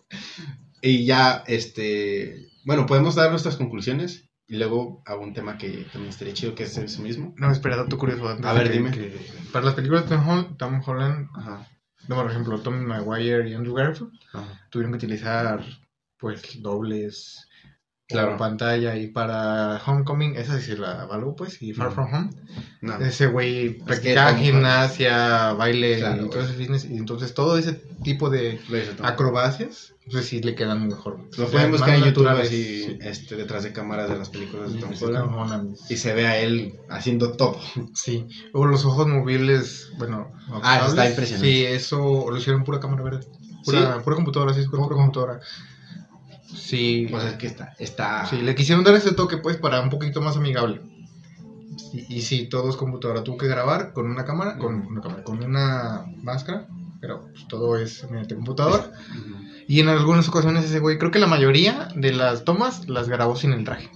Y 0.81 1.05
ya, 1.05 1.43
este, 1.47 2.47
bueno, 2.63 2.86
podemos 2.86 3.15
dar 3.15 3.31
nuestras 3.31 3.55
conclusiones 3.58 4.29
y 4.47 4.58
luego 4.58 5.01
a 5.08 5.15
un 5.15 5.34
tema 5.34 5.58
que 5.58 5.88
también 5.91 6.10
estaría 6.10 6.34
chido, 6.36 6.53
que 6.53 6.63
es 6.63 6.77
eso 6.77 7.01
mismo. 7.01 7.34
No, 7.38 7.51
espera, 7.51 7.75
dato 7.75 7.97
curioso. 7.97 8.27
antes 8.29 8.45
A 8.45 8.53
ver, 8.53 8.67
que- 8.67 8.73
dime. 8.73 8.91
que 8.91 9.17
para 9.51 9.65
las 9.65 9.73
películas 9.73 10.03
de 10.08 10.15
Tom 10.15 10.27
Holland, 10.29 10.58
Tom 10.58 10.81
Holland 10.86 11.27
Ajá. 11.34 11.67
no, 12.08 12.15
por 12.17 12.29
ejemplo, 12.29 12.60
Tommy 12.62 12.86
Maguire 12.86 13.49
y 13.49 13.53
Andrew 13.55 13.73
Garfield 13.73 14.12
ajá. 14.34 14.67
tuvieron 14.69 14.91
que 14.91 14.97
utilizar 15.05 15.65
pues 16.19 16.62
dobles 16.62 17.44
Claro. 18.08 18.38
pantalla 18.38 18.96
y 18.96 19.08
para 19.08 19.82
Homecoming 19.84 20.36
esa 20.36 20.60
sí 20.60 20.65
se 20.65 20.78
la 20.78 21.02
avaló 21.02 21.34
pues 21.36 21.60
y 21.62 21.74
Far 21.74 21.88
Ujú. 21.88 21.96
From 21.96 22.13
Home 22.13 22.30
No. 22.82 22.98
ese 23.04 23.26
güey 23.26 23.78
que 23.78 23.84
practicaba 23.84 24.32
Tom 24.32 24.39
gimnasia 24.41 25.54
baile 25.54 25.98
Claro, 25.98 26.26
y 26.26 26.30
todo 26.30 26.44
ese 26.44 26.54
fitness 26.54 26.86
y 26.86 26.98
entonces 26.98 27.34
todo 27.34 27.58
ese 27.58 27.80
tipo 28.04 28.30
de 28.30 28.60
acrobacias 29.02 29.94
entonces 30.06 30.30
sí 30.30 30.39
le 30.39 30.54
quedan 30.54 30.88
mejor 30.88 31.18
Lo 31.36 31.48
pueden 31.48 31.72
buscar 31.72 31.96
en 31.96 32.04
YouTube 32.04 32.28
así, 32.28 32.84
sí. 32.84 32.98
este, 33.02 33.36
detrás 33.36 33.63
de 33.63 33.74
cámaras 33.74 34.08
de 34.08 34.18
las 34.18 34.30
películas 34.30 34.70
de 34.70 34.76
Sí, 34.76 34.82
Tom 34.82 34.94
sí, 34.94 35.04
Holland. 35.06 35.76
Y 35.89 35.96
se 35.98 36.13
ve 36.13 36.28
a 36.28 36.38
él 36.38 36.74
haciendo 36.89 37.32
todo. 37.32 37.60
Sí, 37.96 38.24
o 38.54 38.65
los 38.65 38.86
ojos 38.86 39.08
movibles, 39.08 39.88
bueno. 39.98 40.28
Ah, 40.62 40.78
eso 40.78 40.89
está 40.89 41.10
impresionante. 41.10 41.48
Sí, 41.52 41.63
eso 41.65 42.30
lo 42.30 42.38
hicieron 42.38 42.63
pura 42.63 42.80
cámara 42.80 43.02
verde. 43.02 43.22
Pura, 43.63 44.00
pura 44.04 44.15
computadora, 44.15 44.54
sí, 44.54 44.62
pura, 44.70 44.84
pura 44.84 44.96
computadora. 44.96 45.39
Sí, 46.53 47.08
Pues 47.10 47.23
es 47.25 47.34
que 47.34 47.47
está, 47.47 47.73
está... 47.79 48.25
sí, 48.27 48.41
le 48.41 48.55
quisieron 48.55 48.84
dar 48.84 48.95
ese 48.95 49.13
toque, 49.13 49.38
pues, 49.38 49.58
para 49.58 49.81
un 49.81 49.89
poquito 49.89 50.21
más 50.21 50.38
amigable. 50.38 50.81
Y, 51.93 52.15
y 52.17 52.21
sí, 52.21 52.47
todo 52.47 52.69
es 52.69 52.75
computadora. 52.75 53.23
Tuvo 53.23 53.38
que 53.38 53.47
grabar 53.47 53.93
con 53.93 54.10
una 54.10 54.25
cámara, 54.25 54.58
con 54.58 54.75
una, 54.86 55.01
cámara, 55.01 55.23
con 55.23 55.43
una 55.43 56.05
máscara, 56.21 56.67
pero 57.01 57.27
pues, 57.31 57.47
todo 57.47 57.77
es 57.77 58.03
mediante 58.10 58.36
computadora. 58.36 58.91
Ujú. 59.12 59.36
Y 59.67 59.79
en 59.79 59.88
algunas 59.89 60.27
ocasiones 60.27 60.65
ese 60.65 60.79
güey, 60.79 60.97
creo 60.97 61.12
que 61.12 61.19
la 61.19 61.27
mayoría 61.27 61.89
de 61.95 62.12
las 62.13 62.43
tomas 62.43 62.88
las 62.88 63.10
grabó 63.10 63.36
sin 63.36 63.51
el 63.53 63.63
traje. 63.63 63.89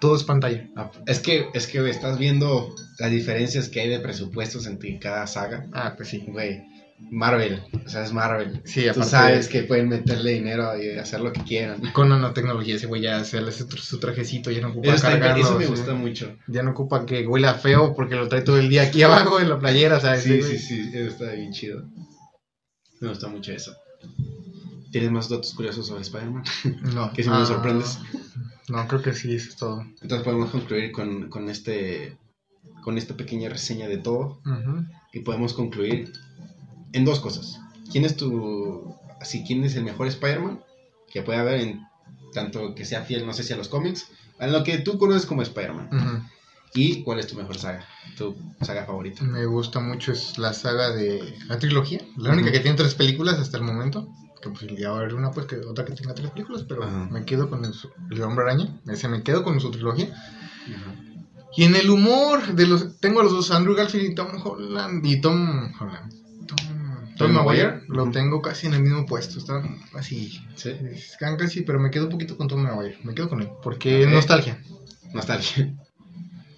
Todo 0.00 0.16
es 0.16 0.24
pantalla. 0.24 0.68
Ah, 0.76 0.90
Es 1.06 1.20
que, 1.20 1.46
es 1.54 1.66
que 1.68 1.88
estás 1.88 2.18
viendo 2.18 2.74
las 2.98 3.10
diferencias 3.10 3.68
que 3.68 3.80
hay 3.80 3.88
de 3.88 4.00
presupuestos 4.00 4.66
entre 4.66 4.98
cada 4.98 5.26
saga. 5.26 5.66
Ah, 5.72 5.94
pues 5.96 6.08
sí. 6.10 6.24
Güey, 6.26 6.62
Marvel, 7.10 7.62
o 7.84 7.88
sea, 7.88 8.04
es 8.04 8.12
Marvel. 8.12 8.62
Sí, 8.64 8.86
Tú 8.94 9.02
sabes 9.02 9.48
que 9.48 9.62
pueden 9.62 9.88
meterle 9.88 10.32
dinero 10.32 10.80
y 10.80 10.98
hacer 10.98 11.20
lo 11.20 11.32
que 11.32 11.42
quieran. 11.42 11.80
Con 11.92 12.08
nanotecnología 12.08 12.76
ese 12.76 12.86
güey 12.86 13.02
ya 13.02 13.22
se 13.24 13.40
le 13.40 13.48
hace 13.48 13.66
su, 13.68 13.98
trajecito, 13.98 14.50
ya 14.50 14.60
no 14.60 14.68
ocupa 14.68 14.94
Eso, 14.94 15.02
cargarlo. 15.06 15.42
eso 15.42 15.58
me 15.58 15.64
sí. 15.64 15.70
gusta 15.70 15.94
mucho. 15.94 16.36
Ya 16.46 16.62
no 16.62 16.70
ocupa 16.70 17.04
que 17.04 17.26
huela 17.26 17.54
feo 17.54 17.94
porque 17.94 18.14
lo 18.14 18.28
trae 18.28 18.42
todo 18.42 18.58
el 18.58 18.68
día 18.68 18.82
aquí 18.82 19.02
abajo 19.02 19.40
en 19.40 19.48
la 19.48 19.58
playera, 19.58 20.00
¿sabes? 20.00 20.22
Sí, 20.22 20.42
sí, 20.42 20.58
sí, 20.58 20.90
eso 20.94 21.08
está 21.08 21.32
bien 21.32 21.52
chido. 21.52 21.84
Me 23.00 23.08
gusta 23.08 23.28
mucho 23.28 23.52
eso. 23.52 23.74
¿Tienes 24.90 25.10
más 25.10 25.28
datos 25.28 25.54
curiosos 25.54 25.86
sobre 25.86 26.02
Spider-Man? 26.02 26.44
No. 26.94 27.12
Que 27.14 27.22
si 27.22 27.30
me 27.30 27.36
ah, 27.36 27.46
sorprendes. 27.46 27.98
No, 28.68 28.86
creo 28.86 29.02
que 29.02 29.14
sí, 29.14 29.34
eso 29.34 29.48
es 29.50 29.56
todo. 29.56 29.82
Entonces 30.00 30.22
podemos 30.24 30.50
concluir 30.50 30.92
con, 30.92 31.28
con 31.28 31.48
este 31.48 32.16
con 32.82 32.98
esta 32.98 33.16
pequeña 33.16 33.48
reseña 33.48 33.88
de 33.88 33.98
todo 33.98 34.40
y 35.12 35.20
podemos 35.20 35.54
concluir 35.54 36.12
en 36.92 37.04
dos 37.04 37.20
cosas. 37.20 37.60
¿Quién 37.90 38.04
es 38.04 38.16
tu 38.16 38.94
así 39.20 39.44
quién 39.46 39.64
es 39.64 39.76
el 39.76 39.84
mejor 39.84 40.08
Spider-Man 40.08 40.62
que 41.10 41.22
puede 41.22 41.38
haber 41.38 41.60
en 41.60 41.86
tanto 42.32 42.74
que 42.74 42.84
sea 42.84 43.02
fiel, 43.02 43.26
no 43.26 43.32
sé 43.32 43.42
si 43.44 43.52
a 43.52 43.56
los 43.56 43.68
cómics, 43.68 44.08
a 44.38 44.46
lo 44.46 44.64
que 44.64 44.78
tú 44.78 44.98
conoces 44.98 45.26
como 45.26 45.42
Spider-Man? 45.42 45.88
Ujú. 45.92 46.22
¿Y 46.74 47.02
cuál 47.02 47.18
es 47.18 47.26
tu 47.26 47.36
mejor 47.36 47.58
saga? 47.58 47.84
Tu 48.16 48.34
saga 48.62 48.86
favorita. 48.86 49.22
Me 49.24 49.44
gusta 49.44 49.80
mucho 49.80 50.12
es 50.12 50.38
la 50.38 50.54
saga 50.54 50.90
de 50.90 51.36
la 51.46 51.58
trilogía, 51.58 52.00
la 52.16 52.32
única 52.32 52.50
que 52.50 52.60
tiene 52.60 52.76
tres 52.76 52.94
películas 52.94 53.38
hasta 53.38 53.58
el 53.58 53.62
momento. 53.64 54.08
Que 54.40 54.48
pues 54.48 54.66
ya 54.76 54.90
va 54.90 54.96
a 54.96 55.00
haber 55.00 55.14
una 55.14 55.30
pues 55.30 55.46
que 55.46 55.56
otra 55.56 55.84
que 55.84 55.92
tenga 55.92 56.14
tres 56.14 56.30
películas, 56.30 56.64
pero 56.66 56.82
Ajá. 56.82 57.08
me 57.10 57.24
quedo 57.24 57.48
con 57.50 57.64
el, 57.64 57.74
el 58.10 58.22
Hombre 58.22 58.44
Araña, 58.44 58.80
ese 58.88 59.06
me 59.06 59.22
quedo 59.22 59.44
con 59.44 59.60
su 59.60 59.70
trilogía. 59.70 60.12
Y 61.54 61.64
en 61.64 61.76
el 61.76 61.90
humor 61.90 62.54
de 62.54 62.66
los 62.66 62.98
tengo 62.98 63.20
a 63.20 63.24
los 63.24 63.32
dos 63.32 63.50
Andrew 63.50 63.76
Garfield 63.76 64.10
y 64.10 64.14
Tom 64.14 64.28
Holland 64.42 65.04
y 65.06 65.20
Tom 65.20 65.72
Holland. 65.78 66.21
Tom, 67.22 67.32
Maguire 67.32 67.80
lo 67.88 68.10
tengo 68.10 68.40
casi 68.42 68.66
en 68.66 68.74
el 68.74 68.82
mismo 68.82 69.06
puesto, 69.06 69.38
están 69.38 69.78
así. 69.94 70.40
Sí. 70.54 70.70
Están 70.92 71.36
casi, 71.36 71.62
pero 71.62 71.78
me 71.80 71.90
quedo 71.90 72.04
un 72.04 72.10
poquito 72.10 72.36
con 72.36 72.48
Tom 72.48 72.62
Maguire, 72.62 72.98
me 73.04 73.14
quedo 73.14 73.28
con 73.28 73.40
él, 73.42 73.48
porque 73.62 74.06
nostalgia. 74.06 74.58
Nostalgia. 75.12 75.74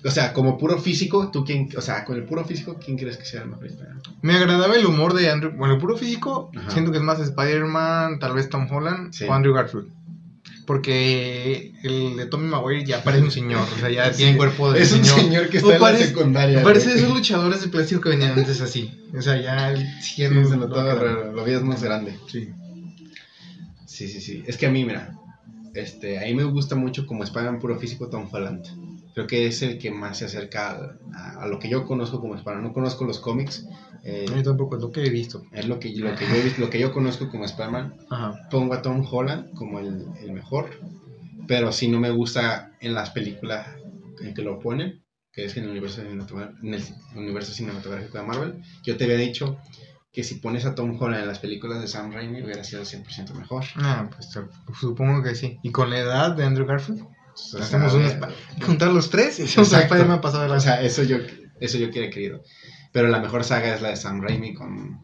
O 0.07 0.11
sea, 0.11 0.35
como 0.35 0.59
puro 0.59 0.79
físico, 0.79 1.31
tú 1.33 1.47
quién, 1.47 1.71
o 1.79 1.81
sea, 1.81 2.05
con 2.05 2.17
el 2.17 2.25
puro 2.25 2.45
físico, 2.45 2.79
¿quién 2.79 2.99
crees 2.99 3.17
que 3.17 3.25
sea 3.25 3.41
el 3.41 3.49
mejor 3.49 3.65
Spider-Man? 3.69 4.03
Me 4.21 4.35
agradaba 4.35 4.77
el 4.77 4.85
humor 4.85 5.15
de 5.15 5.31
Andrew, 5.31 5.53
bueno, 5.57 5.77
el 5.77 5.81
puro 5.81 5.97
físico, 5.97 6.51
Ajá. 6.55 6.69
siento 6.73 6.93
que 6.93 6.99
es 6.99 7.03
más 7.03 7.19
Spider-Man, 7.21 8.19
tal 8.19 8.35
vez 8.35 8.51
Tom 8.51 8.71
Holland 8.71 9.15
Sí. 9.15 9.25
o 9.25 9.33
Andrew 9.33 9.55
Garfield. 9.55 9.89
Porque 10.67 11.73
el 11.83 12.17
de 12.17 12.27
Tommy 12.27 12.49
Maguire 12.49 12.85
ya 12.87 13.05
parece 13.05 13.25
un 13.25 13.31
señor, 13.31 13.67
o 13.77 13.79
sea, 13.79 13.91
ya 13.91 14.11
tiene 14.13 14.37
cuerpo 14.37 14.73
de 14.73 14.81
Es 14.83 14.93
un 14.93 15.05
señor. 15.05 15.49
que 15.51 15.59
O 15.59 15.61
está 15.61 15.75
en 15.75 15.81
parece- 15.81 16.05
la 16.05 16.09
secundaria. 16.11 16.63
Parece 16.63 16.95
esos 16.95 17.11
luchadores 17.11 17.61
de 17.61 17.69
plástico 17.69 18.01
que 18.01 18.09
venían 18.11 18.39
antes 18.39 18.61
así. 18.63 18.91
O 19.17 19.21
sea, 19.21 19.41
ya 19.41 19.71
el 19.73 19.87
Sí, 20.01 20.23
se 20.23 20.57
notaba 20.57 20.95
raro, 20.95 21.33
lo 21.33 21.45
veías 21.45 21.63
más 21.63 21.83
grande. 21.83 22.19
Sí. 22.29 22.49
Sí, 23.87 24.09
sí, 24.09 24.21
sí. 24.21 24.43
Es 24.47 24.57
que 24.57 24.67
a 24.67 24.71
mí, 24.71 24.85
mira, 24.85 25.15
este, 25.75 26.19
a 26.19 26.23
mí 26.23 26.35
me 26.35 26.45
gusta 26.45 26.75
mucho 26.75 27.07
como 27.07 27.25
Spider-Man 27.25 27.61
puro 27.61 27.79
físico 27.79 28.09
Tom 28.09 28.27
Holland. 28.33 28.65
Creo 29.15 29.27
que 29.27 29.47
es 29.47 29.63
el 29.63 29.79
que 29.79 29.91
más 29.93 30.19
se 30.19 30.25
acerca 30.27 30.79
a, 31.15 31.43
a- 31.43 31.47
lo 31.47 31.59
que 31.59 31.69
yo 31.69 31.87
conozco 31.87 32.21
como 32.21 32.35
Spider-Man. 32.35 32.65
No 32.65 32.73
conozco 32.73 33.05
los 33.05 33.21
cómics. 33.21 33.67
eh, 34.03 34.27
Yo 34.29 34.43
tampoco 34.43 34.77
es 34.77 34.83
lo 34.83 34.91
que 34.91 35.05
he 35.05 35.11
visto. 35.11 35.43
es 35.53 35.67
lo 35.67 35.79
que, 35.79 35.91
lo, 35.95 36.15
que 36.17 36.27
yo, 36.27 36.35
he 36.35 36.43
visto- 36.43 36.61
lo 36.61 36.69
que 36.71 36.79
yo 36.81 36.93
conozco 36.93 37.31
como 37.31 37.45
Spider-Man. 37.45 37.95
Pongo 38.51 38.75
a 38.75 38.83
Tom 38.83 39.07
Holland 39.11 39.55
como 39.55 39.79
el, 39.79 40.05
el 40.21 40.33
mejor. 40.33 40.71
Pero 41.47 41.73
si 41.73 41.89
no 41.89 42.01
me 42.01 42.11
gusta 42.11 42.73
en 42.81 42.95
las 42.95 43.11
películas 43.11 43.67
en 44.21 44.35
que 44.35 44.43
lo 44.43 44.59
ponen, 44.61 45.05
que 45.33 45.45
es 45.45 45.57
en 45.57 45.65
el 45.65 45.71
universo, 45.71 46.01
en 46.01 46.21
el 46.21 46.83
universo 47.17 47.53
cinematográfico 47.53 48.19
de 48.19 48.25
Marvel. 48.25 48.63
Yo 48.83 48.97
te 48.97 49.05
había 49.05 49.17
dicho 49.17 49.59
que 50.13 50.23
si 50.23 50.37
pones 50.37 50.65
a 50.65 50.75
Tom 50.75 50.97
Holland 51.01 51.23
en 51.23 51.29
las 51.29 51.41
películas 51.41 51.81
de 51.81 51.89
Sam 51.89 52.13
Raimi 52.13 52.43
hubiera 52.43 52.63
sido 52.65 52.83
100% 52.83 53.35
mejor. 53.35 53.65
Ah, 53.77 54.09
pues 54.15 54.31
supongo 54.81 55.23
que 55.23 55.35
sí. 55.35 55.59
Y 55.63 55.71
con 55.73 55.91
la 55.91 55.99
edad 55.99 56.37
de 56.37 56.45
Andrew 56.45 56.67
Garfield, 56.67 57.05
Hacemos 57.61 57.95
un 57.95 58.05
juntar 58.65 58.93
los 58.93 59.11
tres 59.11 59.39
y 59.39 59.43
hacemos. 59.45 59.73
Spider-Man 59.73 60.21
pasado 60.21 60.45
de 60.45 60.49
la 60.51 60.57
O 60.57 60.61
sea, 60.61 60.81
eso 60.83 61.03
yo, 61.03 61.19
eso 61.61 61.79
yo 61.79 61.91
quiero 61.91 62.13
querido. 62.13 62.43
Pero 62.93 63.09
la 63.09 63.19
mejor 63.19 63.45
saga 63.45 63.75
es 63.75 63.83
la 63.83 63.89
de 63.89 63.97
Sam 63.97 64.21
Raimi 64.23 64.55
con... 64.55 65.01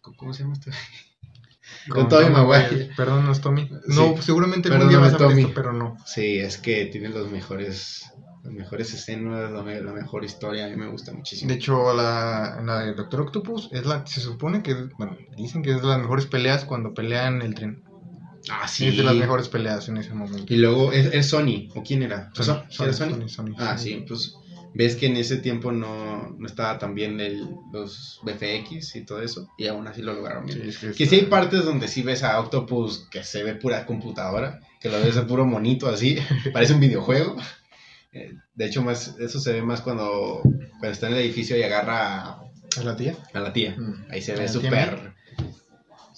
con- 0.00 0.14
¿Cómo 0.16 0.34
se 0.34 0.42
llama 0.42 0.54
este? 0.54 0.70
con 1.88 2.08
Tobey 2.08 2.30
Maguire. 2.30 2.90
Perdón, 2.96 3.24
no 3.26 3.32
es 3.32 3.40
Tommy. 3.40 3.68
Sí. 3.68 3.74
No, 3.94 4.20
seguramente 4.20 4.68
algún 4.72 4.88
día 4.88 4.98
vas 4.98 5.14
a 5.14 5.18
ver 5.18 5.28
Tommy. 5.28 5.42
esto, 5.42 5.54
pero 5.54 5.72
no. 5.72 5.96
Sí, 6.04 6.38
es 6.38 6.58
que 6.58 6.86
tiene 6.86 7.10
los 7.10 7.30
mejores, 7.30 8.10
las 8.42 8.52
mejores 8.52 8.92
escenas, 8.92 9.50
la, 9.52 9.62
me- 9.62 9.80
la 9.80 9.92
mejor 9.92 10.24
historia. 10.24 10.66
A 10.66 10.68
mí 10.68 10.76
me 10.76 10.88
gusta 10.88 11.12
muchísimo. 11.12 11.48
De 11.48 11.54
hecho, 11.56 11.94
la, 11.94 12.60
la 12.64 12.80
de 12.80 12.94
Doctor 12.94 13.20
Octopus 13.22 13.68
es 13.72 13.86
la 13.86 14.04
se 14.06 14.20
supone 14.20 14.62
que, 14.62 14.74
bueno, 14.98 15.16
dicen 15.36 15.62
que 15.62 15.70
es 15.74 15.80
de 15.80 15.86
las 15.88 15.98
mejores 15.98 16.26
peleas 16.26 16.64
cuando 16.64 16.92
pelean 16.94 17.42
el 17.42 17.54
tren. 17.54 17.84
Ah, 18.50 18.64
Es 18.66 18.96
de 18.96 19.02
las 19.02 19.14
mejores 19.14 19.48
peleas 19.48 19.88
en 19.88 19.96
ese 19.98 20.14
momento. 20.14 20.52
Y 20.52 20.56
luego 20.58 20.92
es, 20.92 21.12
es 21.12 21.26
Sony, 21.28 21.68
¿o 21.74 21.82
quién 21.82 22.02
era? 22.02 22.30
Sony. 22.34 22.62
¿Sí 22.68 22.76
Sony, 22.76 22.84
era 22.84 22.92
Sony? 22.94 23.28
Sony, 23.28 23.54
Ah, 23.58 23.76
sí, 23.78 24.04
pues 24.06 24.34
ves 24.74 24.96
que 24.96 25.06
en 25.06 25.16
ese 25.16 25.38
tiempo 25.38 25.72
no, 25.72 26.30
no 26.38 26.46
estaba 26.46 26.78
tan 26.78 26.94
bien 26.94 27.20
el, 27.20 27.48
los 27.72 28.20
BFX 28.22 28.96
y 28.96 29.04
todo 29.04 29.22
eso, 29.22 29.48
y 29.58 29.66
aún 29.66 29.86
así 29.88 30.02
lo 30.02 30.12
lograron 30.14 30.46
bien. 30.46 30.60
Sí, 30.62 30.68
es 30.68 30.78
que 30.78 30.92
Que 30.92 31.06
sí 31.06 31.16
hay 31.16 31.22
partes 31.26 31.64
donde 31.64 31.88
sí 31.88 32.02
ves 32.02 32.22
a 32.22 32.38
Octopus 32.38 33.08
que 33.10 33.24
se 33.24 33.42
ve 33.42 33.54
pura 33.54 33.86
computadora, 33.86 34.60
que 34.80 34.88
lo 34.88 35.00
ves 35.00 35.16
a 35.16 35.26
puro 35.26 35.44
monito 35.46 35.88
así, 35.88 36.16
parece 36.52 36.74
un 36.74 36.80
videojuego. 36.80 37.36
Eh, 38.12 38.32
De 38.54 38.66
hecho, 38.66 38.82
más 38.82 39.16
eso 39.18 39.40
se 39.40 39.52
ve 39.52 39.62
más 39.62 39.80
cuando, 39.80 40.40
cuando 40.42 40.88
está 40.90 41.08
en 41.08 41.14
el 41.14 41.20
edificio 41.20 41.56
y 41.56 41.62
agarra 41.62 42.22
a, 42.22 42.42
¿Es 42.76 42.84
la 42.84 42.96
tía? 42.96 43.16
a 43.34 43.40
la 43.40 43.52
tía. 43.52 43.74
Mm. 43.76 44.06
Ahí 44.10 44.22
se 44.22 44.32
¿A 44.32 44.36
ve 44.36 44.48
súper 44.48 45.14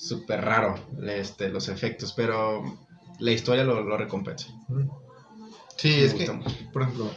súper 0.09 0.41
raro 0.45 0.75
este, 1.07 1.49
los 1.49 1.69
efectos, 1.69 2.13
pero 2.15 2.63
la 3.19 3.31
historia 3.33 3.65
lo, 3.65 3.83
lo 3.83 3.97
recompensa. 3.97 4.49
Sí, 5.77 5.89
Me 5.89 6.05
es 6.05 6.15
que, 6.15 6.31
mucho. 6.31 6.51
por 6.73 6.83
ejemplo, 6.83 7.11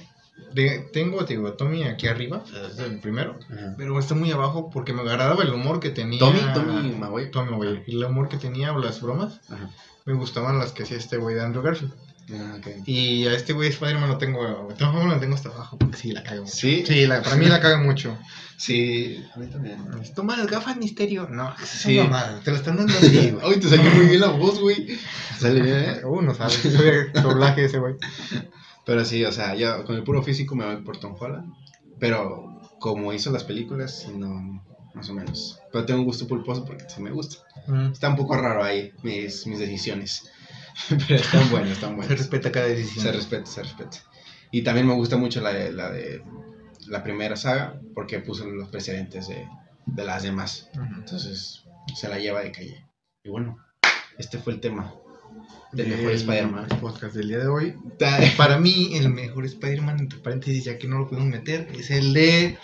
de- 0.53 0.79
tengo, 0.93 1.23
te 1.25 1.33
digo, 1.35 1.47
a 1.47 1.57
Tommy 1.57 1.83
aquí 1.83 2.07
arriba, 2.07 2.43
es 2.71 2.77
el 2.79 2.99
primero, 2.99 3.37
pero 3.77 3.97
está 3.99 4.15
muy 4.15 4.31
abajo 4.31 4.69
porque 4.71 4.93
me 4.93 5.01
agradaba 5.01 5.43
el 5.43 5.53
humor 5.53 5.79
que 5.79 5.89
tenía. 5.89 6.19
Tommy, 6.19 6.39
Tommy 6.53 6.91
Maguire. 6.91 7.29
Tommy 7.29 7.51
Maguire. 7.51 7.83
Y 7.87 7.95
el 7.95 8.03
humor 8.05 8.29
que 8.29 8.37
tenía 8.37 8.73
o 8.73 8.79
las 8.79 9.01
bromas, 9.01 9.39
Ajá. 9.49 9.69
me 10.05 10.13
gustaban 10.13 10.59
las 10.59 10.71
que 10.71 10.83
hacía 10.83 10.97
este 10.97 11.17
güey 11.17 11.35
de 11.35 11.41
Andrew 11.43 11.63
Garfield. 11.63 11.93
Ah, 12.31 12.55
ok. 12.57 12.67
Y 12.85 13.27
a 13.27 13.33
este 13.33 13.51
güey 13.51 13.67
Spider-Man 13.69 14.07
lo 14.09 14.17
tengo, 14.17 14.41
lo 14.69 15.19
tengo 15.19 15.35
hasta 15.35 15.49
abajo 15.49 15.77
porque 15.77 15.97
sí, 15.97 16.11
la 16.13 16.23
caga 16.23 16.39
mucho. 16.41 16.53
¿Sí? 16.53 16.85
Sí, 16.87 17.05
la, 17.05 17.21
para 17.21 17.35
mí 17.35 17.45
la 17.47 17.59
caga 17.59 17.77
mucho. 17.79 18.17
Sí, 18.57 19.23
a 19.35 19.39
mí 19.39 19.47
también. 19.47 19.77
Toma 20.15 20.37
las 20.37 20.47
gafas, 20.47 20.77
misterio. 20.77 21.27
No, 21.29 21.53
Sí. 21.63 21.97
mamada, 21.97 22.39
te 22.43 22.51
lo 22.51 22.57
están 22.57 22.77
dando 22.77 22.93
así, 22.93 23.31
güey. 23.31 23.45
Ay, 23.53 23.59
te 23.59 23.67
salió 23.69 23.91
muy 23.91 24.05
bien 24.07 24.21
la 24.21 24.27
voz, 24.29 24.59
güey. 24.59 24.97
Sale 25.37 25.61
bien, 25.61 25.77
¿eh? 25.77 26.01
Uh, 26.05 26.21
no 26.21 26.33
sabes, 26.33 26.53
soy 26.55 27.21
doblaje 27.21 27.65
ese 27.65 27.79
güey. 27.79 27.95
Pero 28.85 29.03
sí, 29.05 29.23
o 29.25 29.31
sea, 29.31 29.55
yo 29.55 29.83
con 29.85 29.95
el 29.95 30.03
puro 30.03 30.21
físico 30.23 30.55
me 30.55 30.65
voy 30.65 30.83
por 30.83 30.97
Tom 30.99 31.15
Holland. 31.19 31.53
Pero 31.99 32.59
como 32.79 33.13
hizo 33.13 33.31
las 33.31 33.43
películas, 33.43 34.07
no, 34.13 34.63
más 34.93 35.09
o 35.09 35.13
menos. 35.13 35.59
Pero 35.71 35.85
tengo 35.85 35.99
un 36.01 36.05
gusto 36.05 36.27
pulposo 36.27 36.65
porque 36.65 36.85
sí 36.87 37.01
me 37.01 37.11
gusta. 37.11 37.37
Está 37.91 38.09
un 38.09 38.15
poco 38.17 38.35
raro 38.35 38.63
ahí 38.63 38.91
mis, 39.03 39.47
mis 39.47 39.59
decisiones. 39.59 40.29
Pero 41.07 41.15
están 41.15 41.49
buenas, 41.51 41.71
están 41.71 41.91
Se 41.91 41.95
buenas. 41.95 42.17
respeta 42.17 42.51
cada 42.51 42.67
decisión. 42.67 43.05
Se 43.05 43.11
respeta, 43.11 43.45
se 43.45 43.63
respeta. 43.63 43.97
Y 44.51 44.63
también 44.63 44.85
me 44.87 44.93
gusta 44.93 45.17
mucho 45.17 45.39
la 45.41 45.51
de 45.53 45.71
la, 45.71 45.89
de, 45.91 46.21
la 46.87 47.03
primera 47.03 47.35
saga 47.35 47.79
porque 47.93 48.19
puso 48.19 48.45
los 48.47 48.69
precedentes 48.69 49.27
de, 49.27 49.47
de 49.85 50.03
las 50.05 50.23
demás. 50.23 50.69
Ujú. 50.75 50.83
Entonces 50.99 51.63
se 51.95 52.07
la 52.09 52.19
lleva 52.19 52.41
de 52.41 52.51
calle. 52.51 52.85
Y 53.23 53.29
bueno, 53.29 53.57
este 54.17 54.37
fue 54.37 54.53
el 54.53 54.59
tema 54.59 54.93
del 55.71 55.89
Del 55.89 55.97
mejor 55.97 56.11
Spider-Man. 56.13 56.67
podcast 56.81 57.15
del 57.15 57.27
día 57.29 57.39
de 57.39 57.47
hoy. 57.47 57.75
Para 58.37 58.59
mí, 58.59 58.91
el 58.95 59.09
mejor 59.09 59.45
Spider-Man, 59.45 59.99
entre 59.99 60.19
paréntesis, 60.19 60.63
ya 60.65 60.77
que 60.77 60.87
no 60.87 60.99
lo 60.99 61.07
podemos 61.09 61.29
meter, 61.29 61.67
es 61.77 61.89
el 61.91 62.13
de. 62.13 62.57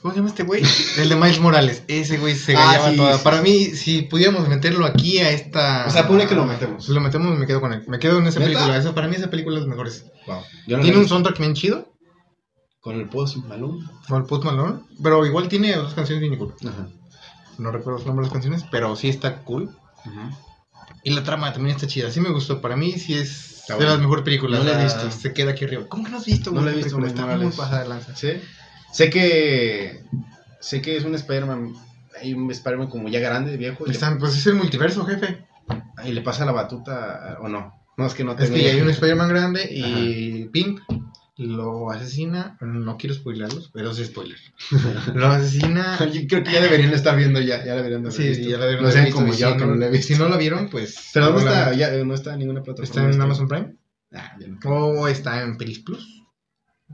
¿Cómo 0.00 0.14
se 0.14 0.20
llama 0.20 0.30
este 0.30 0.44
güey? 0.44 0.62
El 0.98 1.08
de 1.08 1.16
Miles 1.16 1.40
Morales. 1.40 1.82
Ese 1.88 2.18
güey 2.18 2.36
se 2.36 2.54
Ah, 2.54 2.66
gallaba 2.66 2.90
sí, 2.92 2.96
toda. 2.96 3.14
sí, 3.18 3.20
Para 3.24 3.36
sí. 3.38 3.42
mí, 3.42 3.64
si 3.64 4.02
pudiéramos 4.02 4.48
meterlo 4.48 4.86
aquí 4.86 5.18
a 5.18 5.30
esta. 5.32 5.86
O 5.88 5.90
sea, 5.90 6.06
pone 6.06 6.28
que 6.28 6.36
lo 6.36 6.44
metemos. 6.46 6.84
Si 6.86 6.92
lo 6.92 7.00
metemos, 7.00 7.36
me 7.36 7.48
quedo 7.48 7.60
con 7.60 7.72
él. 7.72 7.82
Me 7.88 7.98
quedo 7.98 8.18
en 8.20 8.28
esa 8.28 8.38
¿Neta? 8.38 8.52
película. 8.52 8.76
Esa, 8.78 8.94
para 8.94 9.08
mí, 9.08 9.16
esa 9.16 9.28
película 9.28 9.56
es 9.58 9.64
la 9.64 9.68
mejor. 9.70 9.90
Wow. 10.28 10.42
No 10.68 10.80
Tiene 10.82 10.98
un 10.98 11.08
soundtrack 11.08 11.38
bien 11.40 11.54
chido, 11.54 11.87
Con 12.88 13.00
el 13.00 13.08
post 13.08 13.36
Malone. 13.36 13.84
con 14.08 14.22
el 14.22 14.26
Post 14.26 14.44
Malone, 14.44 14.80
pero 15.02 15.26
igual 15.26 15.46
tiene 15.48 15.76
dos 15.76 15.92
canciones 15.92 16.22
bien 16.22 16.38
cool. 16.38 16.54
Ajá. 16.66 16.88
No 17.58 17.70
recuerdo 17.70 17.98
los 17.98 18.06
nombres 18.06 18.24
de 18.24 18.28
las 18.28 18.32
canciones, 18.32 18.64
pero 18.70 18.96
sí 18.96 19.08
está 19.10 19.42
cool. 19.42 19.70
Y 21.02 21.10
la 21.10 21.22
trama 21.22 21.52
también 21.52 21.74
está 21.76 21.86
chida. 21.86 22.10
Sí 22.10 22.20
me 22.20 22.30
gustó. 22.30 22.60
Para 22.62 22.76
mí, 22.76 22.92
sí 22.92 23.12
es 23.14 23.58
Está 23.60 23.74
de 23.74 23.78
bueno. 23.80 23.90
las 23.92 24.00
mejores 24.00 24.24
películas. 24.24 24.60
No 24.60 24.64
la 24.64 24.72
he 24.72 24.80
Ah, 24.80 24.84
visto. 24.84 25.10
Se 25.10 25.32
queda 25.34 25.50
aquí 25.50 25.64
arriba. 25.66 25.84
¿Cómo 25.88 26.04
que 26.04 26.10
no 26.10 26.16
has 26.16 26.24
visto? 26.24 26.50
No 26.50 26.62
la 26.62 26.70
he 26.70 26.74
visto, 26.76 26.96
película? 26.96 27.08
Está 27.08 27.36
muy 27.36 27.78
de 27.78 27.88
lanza. 27.88 28.16
Sí. 28.16 28.28
Sé 28.92 29.10
que. 29.10 30.04
Sé 30.60 30.80
que 30.80 30.96
es 30.96 31.04
un 31.04 31.14
Spider-Man. 31.14 31.74
Hay 32.22 32.32
un 32.32 32.50
Spider-Man 32.50 32.88
como 32.88 33.08
ya 33.10 33.20
grande, 33.20 33.56
viejo. 33.58 33.84
Y 33.84 33.88
le, 33.88 33.92
Están- 33.92 34.18
pues 34.18 34.34
es 34.34 34.46
el 34.46 34.54
multiverso, 34.54 35.04
jefe. 35.04 35.44
y 36.06 36.12
le 36.12 36.22
pasa 36.22 36.46
la 36.46 36.52
batuta. 36.52 37.36
¿O 37.42 37.48
no? 37.48 37.74
No, 37.98 38.06
es 38.06 38.14
que 38.14 38.24
no 38.24 38.32
Es 38.32 38.50
que 38.50 38.62
ya 38.62 38.70
hay 38.70 38.80
un 38.80 38.88
Spider-Man 38.90 39.28
grande 39.28 39.68
y 39.70 40.46
Pink 40.46 40.80
lo 41.38 41.90
asesina. 41.90 42.58
No 42.60 42.96
quiero 42.98 43.14
spoilerlos, 43.14 43.70
pero 43.72 43.94
sí 43.94 44.04
spoiler. 44.04 44.36
Lo 45.14 45.28
asesina. 45.28 45.96
Yo 46.12 46.20
creo 46.28 46.42
que 46.42 46.52
ya 46.52 46.60
deberían 46.60 46.92
estar 46.92 47.16
viendo 47.16 47.40
ya. 47.40 47.64
Ya 47.64 47.76
deberían 47.76 48.02
de 48.02 48.08
haber 48.08 48.12
Sí, 48.20 48.28
visto. 48.28 48.48
ya 48.50 48.58
la 48.58 48.64
debieron 48.66 48.84
No 48.86 48.90
sean 48.90 49.10
como 49.12 49.32
si 49.32 49.40
yo 49.40 49.50
no- 49.50 49.56
que 49.56 49.66
no 49.66 49.74
la 49.76 49.86
he 49.86 49.90
visto. 49.90 50.08
Si 50.14 50.18
no 50.20 50.28
la 50.28 50.36
vieron, 50.36 50.68
pues. 50.68 51.10
Pero 51.14 51.26
¿dónde 51.26 51.44
no 51.44 51.50
está? 51.50 51.72
Ya, 51.74 51.90
no 52.04 52.14
está 52.14 52.32
en 52.34 52.38
ninguna 52.40 52.62
plataforma. 52.62 53.02
¿Está 53.02 53.14
en 53.16 53.22
Amazon 53.22 53.48
Prime? 53.48 53.76
Ah, 54.12 54.34
bien. 54.38 54.58
¿O 54.64 55.06
está 55.08 55.42
en 55.42 55.56
Pelis 55.56 55.78
Plus? 55.78 56.22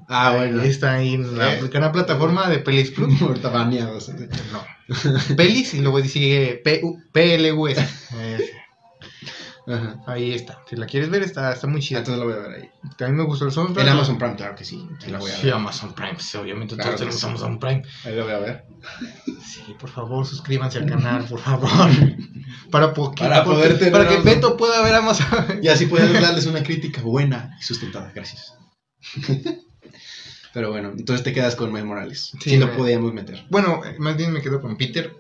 Ah, 0.09 0.35
bueno. 0.37 0.63
Está 0.63 0.95
ahí 0.95 1.15
en 1.15 1.39
la 1.39 1.55
¿Eh? 1.55 1.71
canal 1.71 1.93
plataforma 1.93 2.51
de 2.51 2.59
Pelis 2.59 2.91
Plus. 2.91 3.15
Ahorita 3.23 3.49
baneados. 3.49 4.11
No. 4.53 4.65
Pelis 5.37 5.73
y 5.75 5.81
luego 5.81 6.01
sigue 6.03 6.61
P- 6.63 6.83
PLUS. 7.13 7.79
Eh, 9.67 9.73
Ajá. 9.73 9.97
ahí 10.07 10.33
está. 10.35 10.61
Si 10.69 10.77
la 10.77 10.85
quieres 10.87 11.09
ver, 11.09 11.23
está, 11.23 11.53
está 11.53 11.67
muy 11.67 11.81
chida. 11.81 12.01
Entonces 12.01 12.21
lo 12.23 12.29
voy 12.31 12.35
a 12.39 12.49
ver 12.49 12.61
ahí. 12.63 12.71
También 12.99 13.17
me 13.17 13.25
gustó 13.25 13.47
el 13.47 13.53
soundtrack. 13.53 13.87
En 13.87 13.93
Amazon 13.93 14.19
Prime, 14.19 14.37
claro 14.37 14.55
que 14.55 14.65
sí. 14.65 14.87
Ahí 15.03 15.11
la 15.11 15.19
voy 15.19 15.31
a 15.31 15.35
Sí. 15.37 15.51
Amazon 15.51 15.95
Prime, 15.95 16.17
sí, 16.21 16.37
obviamente 16.37 16.75
Claro 16.75 16.91
todos 16.91 17.01
tenemos 17.01 17.21
sí. 17.21 17.27
Amazon 17.27 17.59
Prime. 17.59 17.83
Ahí 18.05 18.15
lo 18.15 18.25
voy 18.25 18.33
a 18.35 18.39
ver. 18.41 18.65
Sí, 19.43 19.75
por 19.81 19.89
favor, 19.91 20.27
suscríbanse 20.27 20.79
al 20.79 20.87
canal, 20.87 21.25
por 21.25 21.41
favor. 21.41 21.71
Para, 22.71 22.93
po- 22.93 23.15
Para 23.15 23.43
porque- 23.45 23.57
poder 23.61 23.79
tener 23.79 23.93
para 23.93 24.09
que. 24.09 24.19
Beto 24.19 24.57
pueda 24.57 24.83
ver 24.83 24.95
Amazon. 24.95 25.61
Y 25.63 25.69
así 25.69 25.87
puedes 25.87 26.13
darles 26.21 26.47
una 26.47 26.63
crítica 26.63 27.01
buena 27.03 27.57
y 27.59 27.63
sustentada. 27.63 28.13
Gracias. 28.15 28.55
Pero 30.53 30.71
bueno, 30.71 30.93
entonces 30.97 31.25
te 31.25 31.33
quedas 31.33 31.57
con 31.57 31.71
Miles 31.73 31.85
Morales. 31.87 32.31
Sí, 32.41 32.51
si 32.51 32.57
no 32.59 32.67
me- 32.67 32.73
podíamos 32.75 33.13
meter. 33.13 33.45
Bueno, 33.51 33.85
eh, 33.85 33.97
más 33.99 34.17
bien 34.17 34.33
me 34.33 34.41
quedo 34.41 34.61
con 34.61 34.77
Peter. 34.77 35.13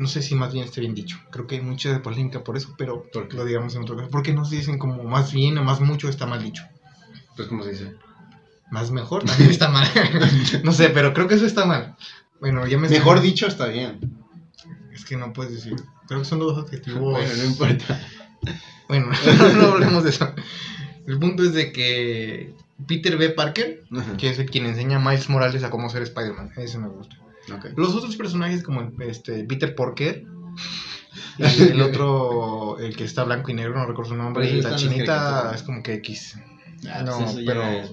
No 0.00 0.08
sé 0.08 0.22
si 0.22 0.34
más 0.34 0.54
bien 0.54 0.64
esté 0.64 0.80
bien 0.80 0.94
dicho. 0.94 1.18
Creo 1.30 1.46
que 1.46 1.56
hay 1.56 1.60
mucha 1.60 2.00
polémica 2.00 2.42
por 2.42 2.56
eso, 2.56 2.74
pero 2.78 3.04
¿Por 3.12 3.34
lo 3.34 3.44
digamos 3.44 3.74
en 3.74 3.82
otro 3.82 3.98
caso. 3.98 4.08
Porque 4.08 4.32
nos 4.32 4.48
dicen 4.48 4.78
como 4.78 5.04
más 5.04 5.30
bien 5.30 5.58
o 5.58 5.62
más 5.62 5.82
mucho 5.82 6.08
está 6.08 6.24
mal 6.24 6.42
dicho. 6.42 6.64
Pues, 7.36 7.48
¿cómo 7.48 7.62
se 7.62 7.72
dice? 7.72 7.94
Más 8.70 8.90
mejor 8.92 9.24
también 9.24 9.50
está 9.50 9.68
mal. 9.68 9.86
no 10.64 10.72
sé, 10.72 10.88
pero 10.88 11.12
creo 11.12 11.28
que 11.28 11.34
eso 11.34 11.44
está 11.44 11.66
mal. 11.66 11.96
Bueno, 12.40 12.66
ya 12.66 12.78
me 12.78 12.88
Mejor 12.88 13.20
dicho, 13.20 13.46
está 13.46 13.66
bien. 13.66 14.00
Es 14.90 15.04
que 15.04 15.18
no 15.18 15.34
puedes 15.34 15.52
decir. 15.52 15.76
Creo 16.08 16.20
que 16.20 16.24
son 16.24 16.38
dos 16.38 16.56
adjetivos. 16.56 17.00
Bueno, 17.00 17.34
no 17.36 17.44
importa. 17.44 18.00
Bueno, 18.88 19.10
no 19.58 19.72
hablemos 19.72 20.02
de 20.02 20.10
eso. 20.10 20.34
El 21.06 21.18
punto 21.18 21.42
es 21.42 21.52
de 21.52 21.72
que 21.72 22.54
Peter 22.88 23.18
B. 23.18 23.28
Parker, 23.28 23.84
Ajá. 23.94 24.16
que 24.16 24.30
es 24.30 24.38
el 24.38 24.48
quien 24.48 24.64
enseña 24.64 24.96
a 24.96 25.00
Miles 25.00 25.28
Morales 25.28 25.62
a 25.62 25.68
cómo 25.68 25.90
ser 25.90 26.00
Spider-Man, 26.04 26.52
eso 26.56 26.80
me 26.80 26.88
gusta. 26.88 27.16
Los 27.76 27.94
otros 27.94 28.16
personajes 28.16 28.62
como 28.62 28.90
este 29.00 29.44
Peter 29.44 29.74
Porker 29.74 30.24
y 31.38 31.62
el 31.62 31.80
otro, 31.82 32.78
el 32.78 32.96
que 32.96 33.04
está 33.04 33.24
blanco 33.24 33.50
y 33.50 33.54
negro, 33.54 33.74
no 33.78 33.86
recuerdo 33.86 34.10
su 34.12 34.16
nombre, 34.16 34.48
y 34.50 34.62
la 34.62 34.76
chinita 34.76 35.52
es 35.54 35.62
como 35.62 35.82
que 35.82 35.94
X. 35.94 36.36
Ah, 36.90 37.02
No, 37.02 37.18
pues 37.18 37.34
ya 37.36 37.42
pero- 37.46 37.62
es- 37.64 37.92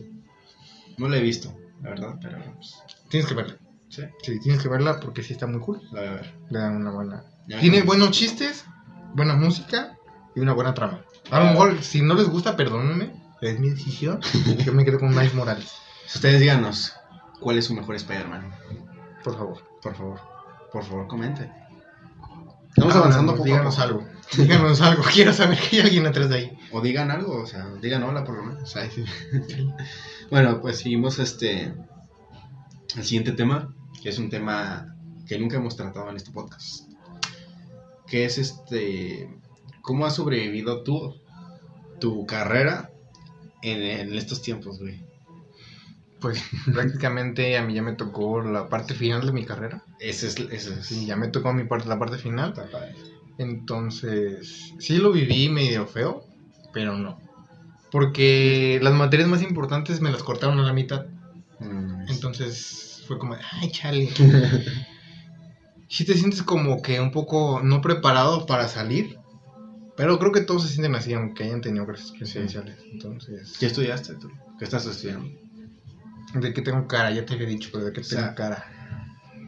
No 0.98 1.08
lo 1.10 1.16
he 1.16 1.22
visto, 1.22 1.54
la 1.82 1.90
verdad, 1.92 2.16
pero 2.22 2.38
pues, 2.56 2.76
Tienes 3.10 3.28
que 3.30 3.36
verla. 3.36 3.58
sí, 3.90 4.04
Sí, 4.24 4.40
tienes 4.40 4.62
que 4.62 4.70
verla 4.70 5.00
porque 5.00 5.24
sí 5.24 5.34
está 5.34 5.48
muy 5.48 5.60
cool. 5.62 5.82
la 5.92 6.00
voy 6.02 6.10
a 6.10 6.14
ver. 6.14 6.36
Le 6.50 6.60
dan 6.60 6.76
una 6.78 6.92
buena. 6.92 7.24
Ya 7.48 7.60
Tiene 7.60 7.82
buenos 7.84 8.12
chistes, 8.12 8.66
buena 9.14 9.36
música 9.36 9.98
y 10.36 10.40
una 10.42 10.54
buena 10.54 10.74
trama. 10.74 11.02
A 11.32 11.40
lo 11.40 11.46
Ah. 11.46 11.52
mejor, 11.52 11.82
si 11.84 12.02
no 12.02 12.14
les 12.16 12.28
gusta, 12.28 12.56
perdónenme, 12.58 13.14
es 13.42 13.60
mi 13.60 13.70
decisión. 13.70 14.20
Yo 14.66 14.74
me 14.74 14.84
quedo 14.86 15.00
con 15.00 15.10
Miles 15.10 15.34
Morales, 15.34 15.72
Ustedes 16.14 16.40
díganos, 16.40 16.94
¿cuál 17.40 17.58
es 17.58 17.66
su 17.66 17.74
mejor 17.74 17.96
Spider-Man? 17.96 18.50
Por 19.28 19.38
favor. 19.38 19.58
Por 19.82 19.96
favor, 19.96 20.20
por 20.72 20.84
favor, 20.84 21.08
comenten. 21.08 21.52
Estamos 22.70 22.96
Ah, 22.96 23.00
avanzando 23.00 23.32
no, 23.32 23.38
poco 23.38 23.46
Díganos 23.46 23.80
algo. 23.80 24.06
Díganos 24.38 24.82
algo. 24.82 25.04
Quiero 25.14 25.34
saber 25.34 25.58
que 25.58 25.78
hay 25.78 25.82
alguien 25.84 26.06
atrás 26.06 26.30
de 26.30 26.36
ahí. 26.36 26.58
O 26.72 26.82
digan 26.82 27.12
algo, 27.12 27.42
o 27.42 27.46
sea, 27.46 27.68
digan 27.82 28.04
hola 28.04 28.24
por 28.24 28.36
lo 28.38 28.44
menos. 28.44 28.74
Bueno, 30.30 30.60
pues 30.62 30.80
seguimos 30.80 31.20
este 31.20 31.74
el 32.96 33.04
siguiente 33.04 33.32
tema, 33.32 33.74
que 34.02 34.10
es 34.10 34.18
un 34.20 34.30
tema 34.30 34.96
que 35.26 35.40
nunca 35.40 35.56
hemos 35.58 35.76
tratado 35.78 36.10
en 36.10 36.18
este 36.18 36.32
podcast. 36.32 36.92
Que 38.08 38.26
es 38.26 38.38
este 38.38 39.30
cómo 39.82 40.06
has 40.06 40.16
sobrevivido 40.16 40.84
tú 40.84 41.16
tu 42.00 42.26
carrera 42.26 42.92
en, 43.62 43.82
en 43.82 44.14
estos 44.16 44.42
tiempos, 44.42 44.80
güey. 44.80 45.07
Pues 46.20 46.44
prácticamente 46.74 47.58
a 47.58 47.64
mí 47.64 47.74
ya 47.74 47.82
me 47.82 47.94
tocó 47.94 48.42
la 48.42 48.70
parte 48.70 48.94
final 48.94 49.26
de 49.26 49.32
mi 49.32 49.46
carrera. 49.46 49.84
Ese 50.00 50.28
es 50.28 50.40
ese 50.40 50.80
es. 50.80 50.86
Sí, 50.86 51.06
ya 51.06 51.16
me 51.16 51.28
tocó 51.28 51.54
mi 51.54 51.64
parte, 51.64 51.88
la 51.88 52.00
parte 52.00 52.18
final. 52.18 52.54
Entonces, 53.38 54.74
sí 54.80 54.98
lo 54.98 55.12
viví 55.12 55.50
medio 55.50 55.86
feo, 55.86 56.26
pero 56.74 56.98
no. 56.98 57.20
Porque 57.92 58.80
las 58.82 58.94
materias 58.94 59.30
más 59.30 59.42
importantes 59.42 60.02
me 60.02 60.12
las 60.12 60.24
cortaron 60.24 60.60
a 60.60 60.64
la 60.64 60.74
mitad. 60.74 61.06
Mm, 61.60 62.10
Entonces 62.10 63.04
fue 63.08 63.18
como, 63.18 63.36
de, 63.36 63.42
ay, 63.52 63.72
chale. 63.72 64.10
Si 65.90 66.04
te 66.04 66.16
sientes 66.16 66.44
como 66.44 66.82
que 66.82 67.00
un 67.00 67.12
poco 67.12 67.62
no 67.64 67.80
preparado 67.82 68.46
para 68.46 68.68
salir. 68.68 69.18
Pero 69.96 70.20
creo 70.20 70.34
que 70.34 70.42
todos 70.42 70.64
se 70.64 70.70
sienten 70.70 70.96
así, 70.96 71.14
aunque 71.14 71.46
hayan 71.46 71.62
tenido 71.62 71.86
clases 71.86 72.12
presenciales. 72.12 72.78
Entonces, 72.92 73.56
¿Qué 73.58 73.68
estudiaste 73.68 74.16
tú? 74.16 74.30
¿Qué 74.60 74.66
estás 74.66 74.86
estudiando? 74.86 75.30
¿De 76.34 76.54
qué 76.54 76.62
tengo 76.62 76.88
cara? 76.88 77.12
Ya 77.12 77.26
te 77.26 77.34
había 77.34 77.48
dicho, 77.48 77.70
pero 77.72 77.86
¿de 77.86 77.94
qué 77.94 78.02
O 78.02 78.04
sea, 78.04 78.22
tengo 78.22 78.36
cara? 78.36 78.66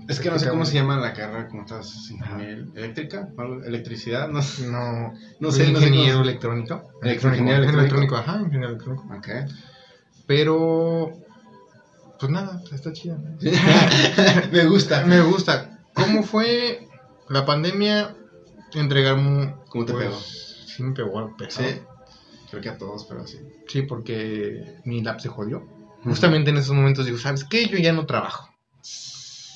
Es 0.07 0.19
que 0.19 0.31
no 0.31 0.39
sé 0.39 0.49
cómo 0.49 0.65
se 0.65 0.73
llama 0.73 0.97
la 0.97 1.13
carrera, 1.13 1.47
¿cómo 1.47 1.61
estás? 1.61 2.09
¿Ingeniería 2.09 2.65
eléctrica? 2.75 3.27
¿Electricidad? 3.65 4.27
No 4.27 4.41
sé. 4.41 4.65
No, 4.67 5.13
No 5.39 5.51
sé, 5.51 5.71
no 5.71 5.79
sé 5.79 5.87
ingeniero 5.87 6.17
cómo- 6.17 6.23
electrónico. 6.29 6.89
Electroingeniero 7.03 7.63
Ingeniero 7.63 7.79
electrónico. 7.81 8.15
electrónico, 8.15 8.15
ajá, 8.17 8.41
ingeniero 8.41 8.69
electrónico. 8.69 9.03
Ok. 9.15 9.27
Pero, 10.25 11.11
pues 12.19 12.31
nada, 12.31 12.61
está 12.71 12.91
chido. 12.93 13.17
¿no? 13.17 13.37
Me 14.51 14.65
gusta. 14.65 15.05
Me 15.05 15.21
gusta. 15.21 15.79
¿Cómo 15.93 16.23
fue 16.23 16.87
la 17.29 17.45
pandemia? 17.45 18.15
Entregar 18.73 19.15
mu- 19.17 19.51
¿Cómo 19.69 19.85
te 19.85 19.93
pues, 19.93 20.05
pegó? 20.05 20.19
sí 20.19 20.83
me 20.83 20.91
pegó 20.93 21.35
pesado. 21.37 21.67
Sí. 21.69 21.81
Creo 22.49 22.61
que 22.61 22.69
a 22.69 22.77
todos, 22.77 23.05
pero 23.05 23.25
sí. 23.27 23.39
Sí, 23.67 23.81
porque 23.83 24.75
mi 24.85 25.01
lab 25.03 25.19
se 25.19 25.29
jodió. 25.29 25.63
Justamente 26.03 26.49
en 26.49 26.57
esos 26.57 26.75
momentos 26.75 27.05
digo, 27.05 27.17
¿sabes 27.17 27.43
qué? 27.43 27.67
Yo 27.67 27.77
ya 27.77 27.93
no 27.93 28.05
trabajo. 28.05 28.49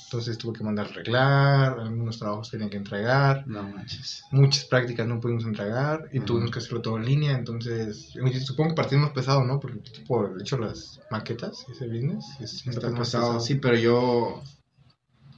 Entonces 0.05 0.37
tuve 0.37 0.55
que 0.59 0.63
mandar 0.63 0.85
a 0.85 0.89
arreglar, 0.89 1.79
algunos 1.79 2.19
trabajos 2.19 2.51
tenía 2.51 2.69
que 2.69 2.77
entregar, 2.77 3.47
No 3.47 3.63
manches. 3.63 4.23
muchas 4.29 4.65
prácticas 4.65 5.07
no 5.07 5.19
pudimos 5.19 5.43
entregar 5.45 6.07
y 6.13 6.19
tuvimos 6.19 6.51
que 6.51 6.59
hacerlo 6.59 6.83
todo 6.83 6.97
en 6.97 7.05
línea. 7.05 7.31
Entonces, 7.31 8.13
supongo 8.45 8.69
que 8.69 8.75
partimos 8.75 9.09
pesado, 9.09 9.43
¿no? 9.43 9.59
Porque 9.59 9.79
por 10.07 10.39
hecho 10.39 10.59
las 10.59 10.99
maquetas, 11.09 11.65
ese 11.71 11.87
business, 11.87 12.25
es 12.39 12.67
Está 12.67 12.89
más 12.91 12.99
pasado, 12.99 13.39
sí, 13.39 13.55
pero 13.55 13.75
yo, 13.75 14.43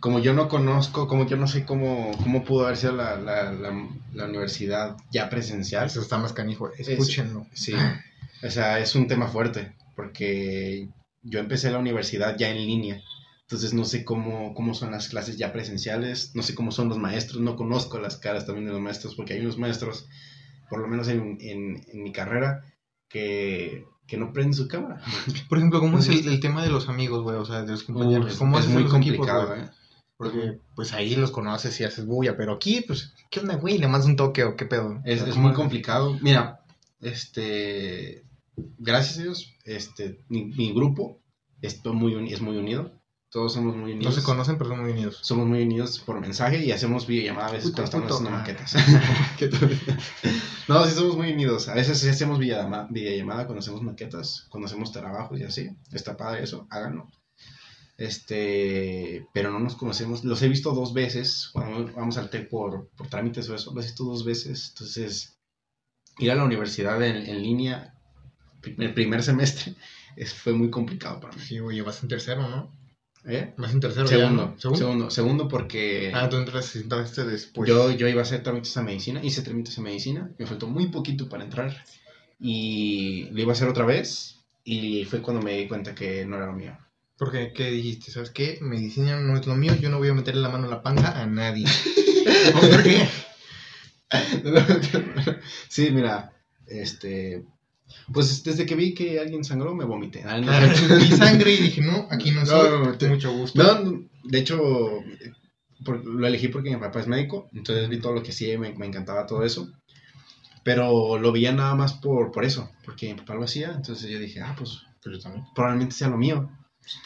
como 0.01 0.19
yo 0.19 0.33
no 0.33 0.49
conozco, 0.49 1.07
como 1.07 1.25
yo 1.25 1.37
no 1.37 1.47
sé 1.47 1.63
cómo, 1.65 2.11
cómo 2.21 2.43
pudo 2.43 2.65
haber 2.65 2.75
sido 2.75 2.97
la, 2.97 3.15
la, 3.15 3.53
la, 3.53 3.89
la 4.13 4.25
universidad 4.25 4.97
ya 5.09 5.29
presencial. 5.29 5.85
Eso 5.85 6.01
está 6.01 6.17
más 6.17 6.33
canijo. 6.33 6.69
Escúchenlo. 6.77 7.45
Sí, 7.53 7.73
o 8.43 8.49
sea, 8.51 8.79
es 8.79 8.93
un 8.93 9.07
tema 9.07 9.27
fuerte, 9.29 9.73
porque 9.95 10.89
yo 11.21 11.39
empecé 11.39 11.71
la 11.71 11.79
universidad 11.79 12.37
ya 12.37 12.49
en 12.49 12.57
línea, 12.57 13.01
entonces 13.41 13.73
no 13.73 13.85
sé 13.85 14.03
cómo, 14.03 14.53
cómo 14.53 14.73
son 14.73 14.91
las 14.91 15.07
clases 15.09 15.37
ya 15.37 15.53
presenciales, 15.53 16.31
no 16.35 16.41
sé 16.43 16.55
cómo 16.55 16.71
son 16.71 16.89
los 16.89 16.97
maestros, 16.97 17.41
no 17.41 17.55
conozco 17.55 17.99
las 17.99 18.17
caras 18.17 18.45
también 18.45 18.65
de 18.67 18.73
los 18.73 18.81
maestros, 18.81 19.15
porque 19.15 19.33
hay 19.33 19.41
unos 19.41 19.57
maestros, 19.57 20.07
por 20.69 20.79
lo 20.79 20.87
menos 20.87 21.07
en, 21.07 21.37
en, 21.39 21.81
en 21.91 22.03
mi 22.03 22.11
carrera, 22.11 22.63
que, 23.07 23.85
que 24.07 24.17
no 24.17 24.33
prenden 24.33 24.53
su 24.55 24.67
cámara. 24.67 24.99
Por 25.49 25.57
ejemplo, 25.59 25.79
¿cómo 25.79 25.99
es 25.99 26.09
el, 26.09 26.27
el 26.27 26.39
tema 26.39 26.63
de 26.63 26.69
los 26.69 26.89
amigos, 26.89 27.21
güey? 27.23 27.37
O 27.37 27.45
sea, 27.45 27.61
de 27.61 27.71
los 27.71 27.83
compañeros. 27.83 28.35
¿Cómo 28.37 28.59
es 28.59 28.67
muy 28.67 28.83
los 28.83 28.93
equipos, 28.95 29.17
complicado, 29.27 29.47
güey? 29.47 29.61
¿eh? 29.61 29.69
Porque 30.17 30.59
pues 30.75 30.91
ahí 30.93 31.15
los 31.15 31.31
conoces 31.31 31.79
y 31.79 31.83
haces 31.83 32.05
bulla, 32.05 32.35
pero 32.35 32.53
aquí, 32.53 32.81
pues, 32.81 33.13
¿qué 33.29 33.41
onda, 33.41 33.55
güey? 33.55 33.77
¿Le 33.77 33.87
mandas 33.87 34.07
un 34.09 34.15
toque 34.15 34.43
o 34.43 34.55
qué 34.55 34.65
pedo? 34.65 35.01
Es, 35.05 35.21
O 35.21 35.23
sea, 35.23 35.29
es 35.29 35.35
¿cómo- 35.35 35.47
muy 35.47 35.55
complicado. 35.55 36.17
Mira, 36.21 36.61
este, 37.01 38.24
gracias 38.77 39.19
a 39.19 39.23
Dios, 39.23 39.53
este, 39.65 40.19
mi, 40.29 40.45
mi 40.45 40.73
grupo 40.73 41.21
es 41.61 41.83
muy, 41.85 42.15
uni- 42.15 42.33
es 42.33 42.41
muy 42.41 42.57
unido. 42.57 42.91
Todos 43.29 43.53
somos 43.53 43.75
muy 43.75 43.91
No 43.91 43.95
unidos. 43.97 44.15
se 44.15 44.23
conocen, 44.23 44.57
pero 44.57 44.69
son 44.69 44.81
muy 44.83 44.91
unidos. 44.93 45.19
Somos 45.21 45.45
muy 45.47 45.61
unidos 45.63 45.99
por 45.99 46.21
mensaje 46.21 46.63
y 46.63 46.71
hacemos 46.71 47.05
videollamada 47.05 47.47
a 47.49 47.51
veces 47.51 47.71
Puto, 47.71 47.83
cuando 47.91 48.07
estamos 48.07 48.21
puto. 48.21 48.29
haciendo 48.29 48.37
maquetas. 48.37 48.75
No, 50.67 50.83
sí 50.85 50.95
somos 50.95 51.15
muy 51.17 51.31
unidos. 51.31 51.67
A 51.67 51.75
veces 51.75 51.99
sí 51.99 52.07
hacemos 52.07 52.39
videollamada, 52.39 52.87
videollamada 52.89 53.45
cuando 53.45 53.59
hacemos 53.59 53.81
maquetas, 53.83 54.47
cuando 54.49 54.65
hacemos 54.67 54.91
trabajos 54.91 55.39
y 55.39 55.43
así. 55.43 55.69
Está 55.91 56.17
padre 56.17 56.43
eso, 56.43 56.65
háganlo. 56.71 57.07
Este, 57.97 59.27
pero 59.33 59.51
no 59.51 59.59
nos 59.59 59.75
conocemos. 59.75 60.23
Los 60.23 60.41
he 60.41 60.49
visto 60.49 60.71
dos 60.73 60.93
veces 60.93 61.49
cuando 61.53 61.91
vamos 61.93 62.17
al 62.17 62.29
TEC 62.29 62.49
por, 62.49 62.89
por 62.97 63.07
trámites 63.07 63.49
o 63.49 63.55
eso. 63.55 63.73
Los 63.73 63.85
he 63.85 63.87
visto 63.89 64.03
dos 64.03 64.25
veces. 64.25 64.69
Entonces, 64.73 65.37
ir 66.19 66.31
a 66.31 66.35
la 66.35 66.43
universidad 66.43 67.01
en, 67.03 67.17
en 67.17 67.41
línea, 67.41 67.94
el 68.65 68.93
primer 68.93 69.23
semestre, 69.23 69.73
es, 70.15 70.33
fue 70.33 70.53
muy 70.53 70.69
complicado 70.69 71.19
para 71.19 71.35
mí. 71.35 71.41
Sí, 71.41 71.59
güey, 71.59 71.81
vas 71.81 72.01
en 72.03 72.09
tercero, 72.09 72.47
¿no? 72.47 72.71
¿Eh? 73.27 73.53
Vas 73.57 73.73
en 73.73 73.79
tercero. 73.79 74.05
ya, 74.05 74.17
Segundo, 74.17 74.53
¿no? 74.63 74.75
¿Segundo? 74.75 75.09
segundo, 75.09 75.47
porque 75.47 76.11
Ah, 76.13 76.29
tú 76.29 76.37
entras, 76.37 76.75
entraste 76.75 77.25
después. 77.25 77.67
yo, 77.67 77.89
yo 77.91 78.07
iba 78.07 78.19
a 78.21 78.23
hacer 78.23 78.43
trámites 78.43 78.77
a 78.77 78.83
medicina, 78.83 79.19
hice 79.23 79.41
trámites 79.41 79.77
a 79.79 79.81
medicina, 79.81 80.29
me 80.37 80.45
faltó 80.45 80.67
muy 80.67 80.87
poquito 80.89 81.27
para 81.27 81.43
entrar 81.43 81.83
y 82.39 83.29
lo 83.31 83.41
iba 83.41 83.51
a 83.51 83.55
hacer 83.55 83.67
otra 83.67 83.85
vez 83.85 84.35
y 84.63 85.05
fue 85.05 85.21
cuando 85.21 85.41
me 85.41 85.57
di 85.57 85.67
cuenta 85.67 85.95
que 85.95 86.23
no 86.25 86.35
era 86.37 86.45
lo 86.47 86.53
mío. 86.53 86.77
Porque, 87.17 87.51
¿qué 87.53 87.71
dijiste? 87.71 88.11
¿Sabes 88.11 88.29
qué? 88.29 88.59
Medicina 88.61 89.19
no 89.19 89.37
es 89.37 89.47
lo 89.47 89.55
mío, 89.55 89.73
yo 89.75 89.89
no 89.89 89.97
voy 89.99 90.09
a 90.09 90.13
meterle 90.13 90.41
la 90.41 90.49
mano 90.49 90.65
en 90.65 90.69
la 90.71 90.83
panza 90.83 91.19
a 91.19 91.25
nadie. 91.25 91.65
¿Por 92.53 92.83
qué? 92.83 93.07
sí, 95.69 95.89
mira, 95.91 96.31
este, 96.67 97.43
pues 98.13 98.43
desde 98.43 98.65
que 98.65 98.75
vi 98.75 98.93
que 98.93 99.19
alguien 99.19 99.43
sangró 99.43 99.73
me 99.75 99.85
vomité. 99.85 100.23
Ah, 100.25 100.39
no. 100.39 100.51
Vi 100.97 101.07
sangre 101.17 101.51
y 101.53 101.57
dije, 101.57 101.81
no, 101.81 102.07
aquí 102.11 102.31
no 102.31 102.41
No, 102.41 102.45
soy. 102.47 102.69
no, 102.69 102.83
no, 102.85 102.97
te- 102.97 103.09
Mucho 103.09 103.31
gusto. 103.33 103.61
No, 103.61 104.07
de 104.23 104.39
hecho, 104.39 104.59
por- 105.83 106.05
lo 106.05 106.25
elegí 106.27 106.47
porque 106.49 106.69
mi 106.71 106.77
papá 106.77 106.99
es 107.01 107.07
médico, 107.07 107.49
entonces 107.53 107.87
vi 107.89 107.99
todo 107.99 108.13
lo 108.13 108.23
que 108.23 108.31
y 108.31 108.57
me, 108.57 108.73
me 108.73 108.85
encantaba 108.85 109.25
todo 109.25 109.43
eso. 109.43 109.71
Pero 110.63 111.19
lo 111.19 111.31
veía 111.31 111.51
nada 111.51 111.75
más 111.75 111.93
por, 111.93 112.31
por 112.31 112.43
eso, 112.43 112.71
porque 112.83 113.13
mi 113.13 113.19
papá 113.19 113.35
lo 113.35 113.43
hacía, 113.43 113.71
entonces 113.75 114.09
yo 114.09 114.17
dije, 114.19 114.41
ah, 114.41 114.55
pues 114.57 114.81
Pero 115.03 115.15
yo 115.17 115.21
también. 115.21 115.45
probablemente 115.53 115.93
sea 115.95 116.09
lo 116.09 116.17
mío. 116.17 116.49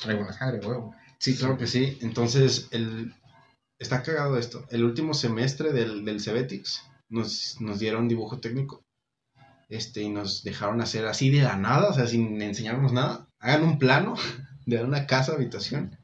Traigo 0.02 0.22
una 0.22 0.34
sangre, 0.34 0.66
huevo. 0.66 0.96
Sí, 1.20 1.36
claro 1.36 1.58
que 1.58 1.68
sí. 1.68 1.98
Entonces, 2.02 2.70
el, 2.72 3.14
está 3.78 4.02
cagado 4.04 4.38
esto. 4.38 4.66
El 4.70 4.86
último 4.86 5.14
semestre 5.14 5.74
del, 5.74 6.06
del 6.06 6.22
Cebetics 6.22 6.84
nos, 7.10 7.58
nos 7.60 7.80
dieron 7.80 8.08
dibujo 8.08 8.40
técnico. 8.40 8.82
Este, 9.70 10.02
y 10.02 10.10
nos 10.10 10.44
dejaron 10.44 10.82
hacer 10.82 11.06
así 11.06 11.30
de 11.30 11.44
la 11.44 11.56
nada, 11.56 11.90
o 11.90 11.94
sea, 11.94 12.08
sin 12.08 12.42
enseñarnos 12.42 12.92
nada. 12.92 13.28
Hagan 13.40 13.64
un 13.64 13.80
plano 13.80 14.16
de 14.66 14.84
una 14.84 15.08
casa, 15.08 15.34
habitación, 15.34 15.98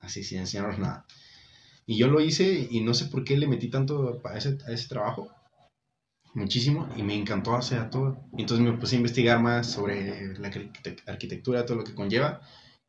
así 0.00 0.24
sin 0.24 0.38
enseñarnos 0.38 0.78
nada. 0.78 1.06
Y 1.86 1.96
yo 1.98 2.08
lo 2.08 2.20
hice 2.20 2.68
y 2.70 2.80
no 2.82 2.94
sé 2.94 3.06
por 3.06 3.24
qué 3.24 3.36
le 3.36 3.48
metí 3.48 3.68
tanto 3.68 4.20
a 4.24 4.36
ese, 4.38 4.58
a 4.66 4.72
ese 4.72 4.88
trabajo. 4.88 5.28
Muchísimo. 6.34 6.88
Y 6.96 7.02
me 7.02 7.14
encantó 7.14 7.54
hacer 7.56 7.90
todo. 7.90 8.24
Entonces 8.38 8.64
me 8.64 8.72
puse 8.78 8.94
a 8.96 8.98
investigar 8.98 9.40
más 9.40 9.70
sobre 9.70 10.38
la 10.38 10.48
arquitect- 10.50 11.02
arquitectura, 11.08 11.66
todo 11.66 11.78
lo 11.78 11.84
que 11.84 11.94
conlleva. 11.94 12.40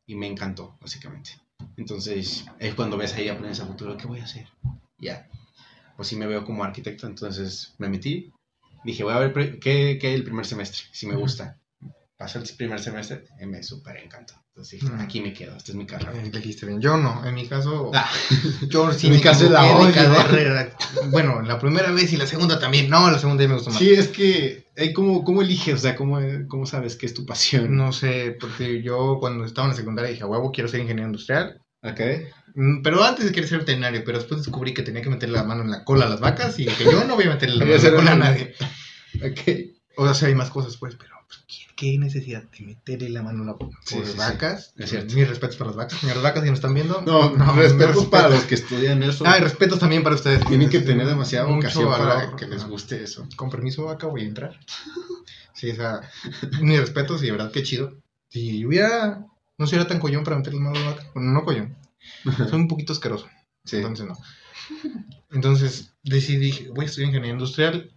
Y 0.06 0.14
me 0.14 0.26
encantó, 0.26 0.76
básicamente. 0.80 1.32
Entonces, 1.76 2.44
es 2.58 2.74
cuando 2.74 2.96
ves 2.96 3.14
ahí 3.14 3.28
a 3.28 3.38
planes 3.38 3.60
a 3.60 3.66
futuro, 3.66 3.96
¿qué 3.96 4.06
voy 4.06 4.20
a 4.20 4.24
hacer? 4.24 4.46
Ya. 4.98 5.28
Pues 5.96 6.08
sí 6.08 6.16
me 6.16 6.26
veo 6.26 6.44
como 6.44 6.64
arquitecto, 6.64 7.06
entonces 7.06 7.74
me 7.78 7.88
metí. 7.88 8.32
Dije, 8.84 9.04
voy 9.04 9.12
a 9.14 9.18
ver 9.18 9.32
pre- 9.32 9.58
qué, 9.60 9.98
qué 10.00 10.08
hay 10.08 10.14
el 10.14 10.24
primer 10.24 10.44
semestre, 10.46 10.80
si 10.92 11.06
me 11.06 11.14
gusta. 11.16 11.58
Pasó 12.16 12.38
el 12.38 12.48
primer 12.56 12.80
semestre 12.80 13.24
y 13.40 13.46
me 13.46 13.62
súper 13.62 13.96
encantó. 13.96 14.34
Entonces 14.48 14.80
dije, 14.80 14.92
aquí 15.00 15.20
me 15.20 15.32
quedo, 15.32 15.56
esta 15.56 15.72
es 15.72 15.76
mi 15.76 15.86
carrera. 15.86 16.12
Eh, 16.14 16.28
Elegiste 16.28 16.66
bien. 16.66 16.80
Yo 16.80 16.96
no, 16.96 17.24
en 17.26 17.34
mi 17.34 17.48
caso. 17.48 17.90
Ah. 17.94 18.08
Yo 18.68 18.92
sí 18.92 19.06
En 19.08 19.14
mi 19.14 19.20
caso 19.20 19.48
la 19.48 19.62
de 19.64 19.70
odio. 19.72 19.94
carrera. 19.94 20.76
Bueno, 21.10 21.40
la 21.42 21.58
primera 21.58 21.90
vez 21.90 22.12
y 22.12 22.16
la 22.16 22.26
segunda 22.26 22.58
también. 22.60 22.88
No, 22.90 23.10
la 23.10 23.18
segunda 23.18 23.46
me 23.48 23.54
gustó 23.54 23.70
más. 23.70 23.78
Sí, 23.78 23.90
es 23.92 24.08
que, 24.08 24.66
eh, 24.76 24.92
¿cómo, 24.92 25.24
¿cómo 25.24 25.42
eliges? 25.42 25.74
O 25.74 25.78
sea, 25.78 25.96
¿cómo, 25.96 26.20
¿cómo 26.48 26.66
sabes 26.66 26.96
que 26.96 27.06
es 27.06 27.14
tu 27.14 27.24
pasión? 27.26 27.76
No 27.76 27.92
sé, 27.92 28.36
porque 28.38 28.82
yo 28.82 29.16
cuando 29.18 29.44
estaba 29.44 29.66
en 29.66 29.70
la 29.72 29.76
secundaria 29.76 30.10
dije, 30.12 30.24
huevo, 30.24 30.52
quiero 30.52 30.68
ser 30.68 30.80
ingeniero 30.80 31.08
industrial. 31.08 31.60
Ok. 31.82 32.00
Mm, 32.54 32.82
Pero 32.82 33.02
antes 33.02 33.24
de 33.24 33.32
querer 33.32 33.48
ser 33.48 33.58
veterinario, 33.60 34.02
pero 34.04 34.18
después 34.18 34.42
descubrí 34.42 34.74
que 34.74 34.82
tenía 34.82 35.02
que 35.02 35.10
meterle 35.10 35.38
la 35.38 35.44
mano 35.44 35.62
en 35.62 35.70
la 35.70 35.84
cola 35.84 36.06
a 36.06 36.08
las 36.08 36.20
vacas 36.20 36.58
y 36.58 36.66
que 36.66 36.84
yo 36.84 37.04
no 37.04 37.14
voy 37.14 37.24
a 37.24 37.30
meterle 37.30 37.56
la 37.56 37.64
a 37.64 37.66
mano 37.66 37.78
en 37.78 37.84
la 37.84 37.96
cola 37.96 38.12
a 38.12 38.16
nadie. 38.16 38.54
O 39.96 40.14
sea, 40.14 40.28
hay 40.28 40.34
más 40.34 40.50
cosas, 40.50 40.78
pues, 40.78 40.94
pero 40.94 41.14
pues, 41.26 41.44
¿qué, 41.76 41.98
necesidad 41.98 42.44
de 42.44 42.64
meterle 42.64 43.10
la 43.10 43.22
mano 43.22 43.40
en 43.40 43.46
la 43.46 43.52
boca? 43.52 43.78
Sí, 43.84 43.96
Por 43.96 44.06
sí, 44.06 44.12
sí. 44.12 44.18
vacas. 44.18 44.72
Es 44.78 44.90
cierto. 44.90 45.14
Mis 45.14 45.28
respetos 45.28 45.56
para 45.56 45.68
las 45.68 45.76
vacas. 45.76 45.98
Señoras 45.98 46.22
vacas, 46.22 46.42
si 46.42 46.48
nos 46.48 46.58
están 46.58 46.74
viendo. 46.74 47.02
No, 47.02 47.30
no, 47.36 47.52
respetos 47.52 48.06
para 48.06 48.30
los 48.30 48.44
que 48.44 48.54
estudian 48.54 49.02
eso. 49.02 49.24
Ah, 49.26 49.38
y 49.38 49.42
respetos 49.42 49.78
también 49.78 50.02
para 50.02 50.14
ustedes. 50.14 50.44
Tienen 50.46 50.70
que 50.70 50.80
tener 50.80 51.06
demasiada 51.06 51.46
vocación 51.46 51.90
para 51.90 52.34
que 52.36 52.46
les 52.46 52.64
guste 52.66 53.02
eso. 53.02 53.28
Con 53.36 53.50
permiso, 53.50 53.84
vaca, 53.84 54.06
voy 54.06 54.22
a 54.22 54.28
entrar. 54.28 54.58
Sí, 55.54 55.70
o 55.70 55.76
sea, 55.76 56.00
mis 56.60 56.80
respetos 56.80 57.22
y 57.22 57.26
de 57.26 57.32
verdad 57.32 57.52
qué 57.52 57.62
chido. 57.62 57.98
Si 58.28 58.64
hubiera, 58.64 59.26
no 59.58 59.66
sería 59.66 59.86
tan 59.86 60.00
collón 60.00 60.24
para 60.24 60.36
meterle 60.36 60.60
mano 60.60 60.78
a 60.78 60.80
la 60.80 60.90
vaca. 60.92 61.10
Bueno, 61.14 61.32
no 61.32 61.44
collón. 61.44 61.76
Soy 62.24 62.60
un 62.60 62.68
poquito 62.68 62.92
asqueroso. 62.92 63.28
Sí. 63.64 63.76
Entonces 63.76 64.06
no. 64.06 64.16
Entonces 65.30 65.94
decidí, 66.02 66.68
voy 66.68 66.84
a 66.84 66.88
estudiar 66.88 67.08
ingeniería 67.08 67.32
industrial 67.32 67.90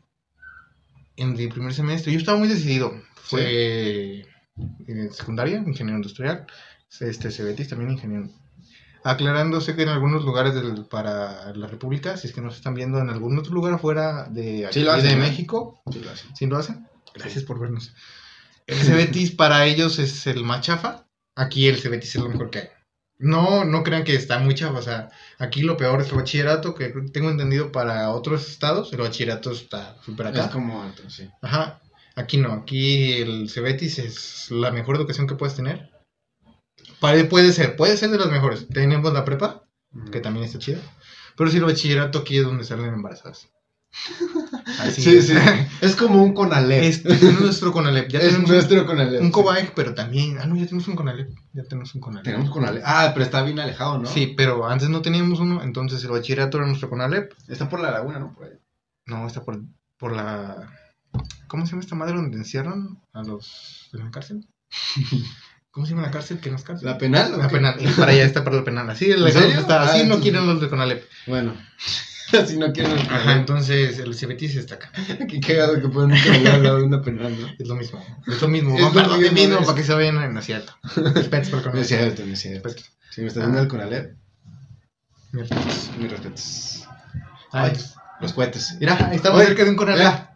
en 1.18 1.38
el 1.38 1.49
primer 1.49 1.74
semestre. 1.74 2.12
Yo 2.12 2.20
estaba 2.20 2.38
muy 2.38 2.47
decidido. 2.47 2.93
Fue 3.16 4.26
en 4.88 5.12
secundaria, 5.12 5.58
ingeniero 5.58 5.97
industrial. 5.97 6.45
Este 6.99 7.32
Cebetis 7.32 7.70
también 7.70 7.91
ingeniero. 7.91 8.30
Aclarándose 9.03 9.76
que 9.76 9.84
en 9.84 9.89
algunos 9.89 10.24
lugares 10.24 10.56
del, 10.56 10.86
para 10.86 11.53
la 11.53 11.68
República, 11.68 12.18
si 12.18 12.28
es 12.28 12.34
que 12.34 12.41
nos 12.41 12.56
están 12.56 12.74
viendo 12.74 12.99
en 12.99 13.10
algún 13.10 13.38
otro 13.38 13.53
lugar 13.53 13.80
fuera 13.80 14.24
de, 14.30 14.68
Sí 14.72 14.82
aquí 14.82 14.88
hacen, 14.88 15.10
de 15.10 15.16
¿no? 15.16 15.22
México, 15.22 15.82
Sí, 15.91 15.99
lo 15.99 16.10
hacen. 16.12 16.36
¿sí 16.36 16.45
lo 16.47 16.58
hacen? 16.58 16.88
Gracias 17.14 17.43
por 17.43 17.60
vernos. 17.60 17.93
El 18.66 18.78
Cebetis 18.84 19.32
para 19.32 19.66
ellos 19.66 19.99
es 19.99 20.26
el 20.26 20.43
más 20.43 20.62
chafa. 20.62 21.08
Aquí 21.36 21.68
el 21.68 21.78
Cebetis 21.78 22.16
es 22.16 22.22
lo 22.22 22.30
mejor 22.30 22.49
que 22.49 22.60
hay. 22.60 22.68
No, 23.18 23.63
no 23.63 23.84
crean 23.84 24.03
que 24.03 24.16
está 24.16 24.39
muy 24.39 24.55
chafa. 24.55 24.78
O 24.78 24.82
sea, 24.82 25.09
aquí 25.39 25.61
lo 25.61 25.78
peor 25.78 26.01
es 26.01 26.09
el 26.09 26.18
bachillerato, 26.18 26.76
que 26.76 26.89
tengo 27.13 27.30
entendido 27.30 27.72
para 27.72 28.11
otros 28.11 28.49
estados. 28.49 28.91
El 28.91 28.99
bachillerato 28.99 29.51
está 29.51 29.95
súper 30.03 30.28
acá. 30.28 30.45
Es 30.45 30.51
como 30.51 30.82
otro, 30.86 31.09
sí. 31.09 31.30
Ajá. 31.41 31.82
Aquí 32.16 32.38
no. 32.38 32.51
Aquí 32.51 33.13
el 33.13 33.49
Cebetis 33.49 33.99
es 33.99 34.51
la 34.51 34.72
mejor 34.72 34.95
educación 34.95 35.28
que 35.28 35.36
puedes 35.36 35.55
tener. 35.55 35.91
Puede, 36.99 37.26
puede 37.26 37.51
ser, 37.51 37.76
puede 37.76 37.97
ser 37.97 38.09
de 38.09 38.18
las 38.18 38.32
mejores. 38.32 38.68
Tenemos 38.68 39.11
la 39.13 39.26
prepa, 39.26 39.63
que 40.11 40.20
también 40.20 40.45
está 40.45 40.59
chida. 40.59 40.80
Pero 41.38 41.49
si 41.49 41.57
el 41.57 41.66
bachillerato 41.66 42.20
aquí 42.20 42.38
es 42.38 42.43
donde 42.43 42.63
salen 42.63 42.93
embarazadas. 42.93 43.49
Así 44.80 45.02
Sí, 45.02 45.18
es. 45.18 45.28
sí. 45.28 45.34
Es 45.82 45.96
como 45.96 46.22
un 46.24 46.34
Conalep. 46.34 46.84
Este 46.84 47.14
es 47.14 47.39
nuestro 47.39 47.72
Conalep. 47.72 48.10
Ya 48.10 48.20
es 48.20 48.34
un- 48.34 48.46
Conalep. 48.86 49.22
un 49.22 49.32
pero 49.76 49.93
también. 49.93 50.38
Ah, 50.39 50.46
no, 50.46 50.56
ya 50.56 50.66
tenemos 50.66 50.88
un 50.88 50.96
Conalep. 50.96 51.30
Ya 51.54 51.64
tenemos 51.64 51.96
un 51.96 52.02
Conalep. 52.02 52.24
Tenemos 52.26 52.50
Conalep. 52.50 52.84
Ah, 52.86 53.12
pero 53.14 53.26
está 53.26 53.41
bien 53.43 53.60
alejado, 53.60 53.98
¿no? 54.00 54.08
Sí, 54.08 54.34
pero 54.38 54.68
antes 54.68 54.89
no 54.89 55.02
teníamos 55.02 55.39
uno, 55.39 55.64
entonces 55.64 56.04
el 56.04 56.12
bachillerato 56.12 56.58
era 56.58 56.68
nuestro 56.68 56.89
Conalep. 56.89 57.34
Está 57.48 57.70
por 57.70 57.80
la 57.80 57.91
laguna, 57.91 58.20
¿no? 58.20 58.34
Por 58.36 58.46
ahí. 58.46 58.54
No, 59.06 59.26
está 59.28 59.43
por, 59.43 59.62
por 59.98 60.12
la. 60.16 60.72
¿Cómo 61.48 61.66
se 61.66 61.72
llama 61.72 61.82
esta 61.84 61.96
madre 61.96 62.16
donde 62.16 62.38
encierran 62.38 63.00
a 63.14 63.24
los 63.24 63.89
de 63.93 64.00
la 64.00 64.12
cárcel? 64.12 64.46
¿Cómo 65.72 65.86
se 65.86 65.91
llama 65.91 66.04
la 66.08 66.12
cárcel 66.12 66.39
que 66.39 66.50
no 66.50 66.56
es 66.56 66.64
cárcel? 66.64 66.88
¿La 66.88 66.98
penal? 66.98 67.38
La 67.38 67.48
qué? 67.48 67.56
penal. 67.56 67.76
Para 67.98 68.12
allá 68.14 68.24
está 68.26 68.43
para 68.43 68.58
la 68.58 68.64
penal. 68.64 68.89
Así, 68.89 69.12
el 69.12 69.26
¿En 69.28 69.34
serio? 69.34 69.60
está, 69.60 69.82
Ah, 69.82 69.86
así 69.93 70.06
no 70.08 70.20
quieren 70.20 70.48
los 70.48 70.60
de 70.62 70.70
Conalep. 70.70 71.04
Bueno, 71.28 71.54
si 72.48 72.58
no 72.58 72.72
quieren. 72.74 72.98
Ajá, 73.10 73.34
entonces 73.34 74.00
el 74.00 74.16
CBT 74.16 74.44
está 74.44 74.76
acá. 74.76 74.92
Qué 75.30 75.40
cagado 75.40 75.82
que 75.82 75.88
pueden 75.90 76.14
hablar 76.14 76.56
al 76.56 76.64
lado 76.64 76.78
de 76.78 76.84
una 76.84 77.02
penal, 77.02 77.36
¿no? 77.40 77.48
Es 77.60 77.68
lo 77.68 77.76
mismo. 77.76 78.04
Es 78.28 78.42
lo 78.42 78.48
mismo. 78.48 78.76
Es 78.78 78.94
lo 78.94 79.32
mismo, 79.32 79.60
para 79.62 79.76
que 79.76 79.84
se 79.84 79.96
vean 79.96 80.18
en 80.22 80.38
acierto. 80.38 80.74
Respetos 80.96 81.50
por 81.50 81.66
No 81.74 81.82
es 81.82 81.88
cierto, 81.88 82.26
no 82.26 82.34
es 82.34 82.40
cierto. 82.40 82.70
Si 83.12 83.22
me 83.22 83.28
estás 83.28 83.44
viendo 83.44 83.62
el 83.62 83.68
Conalep, 83.68 84.16
Mis 85.32 85.50
respetos. 85.50 85.92
mis 85.98 86.12
respetos. 86.12 86.88
Ay, 87.52 87.74
Los 88.20 88.34
cohetes. 88.34 88.76
Mira, 88.80 89.12
estamos 89.14 89.44
cerca 89.44 89.64
de 89.64 89.70
un 89.70 89.76
Conalep. 89.76 90.35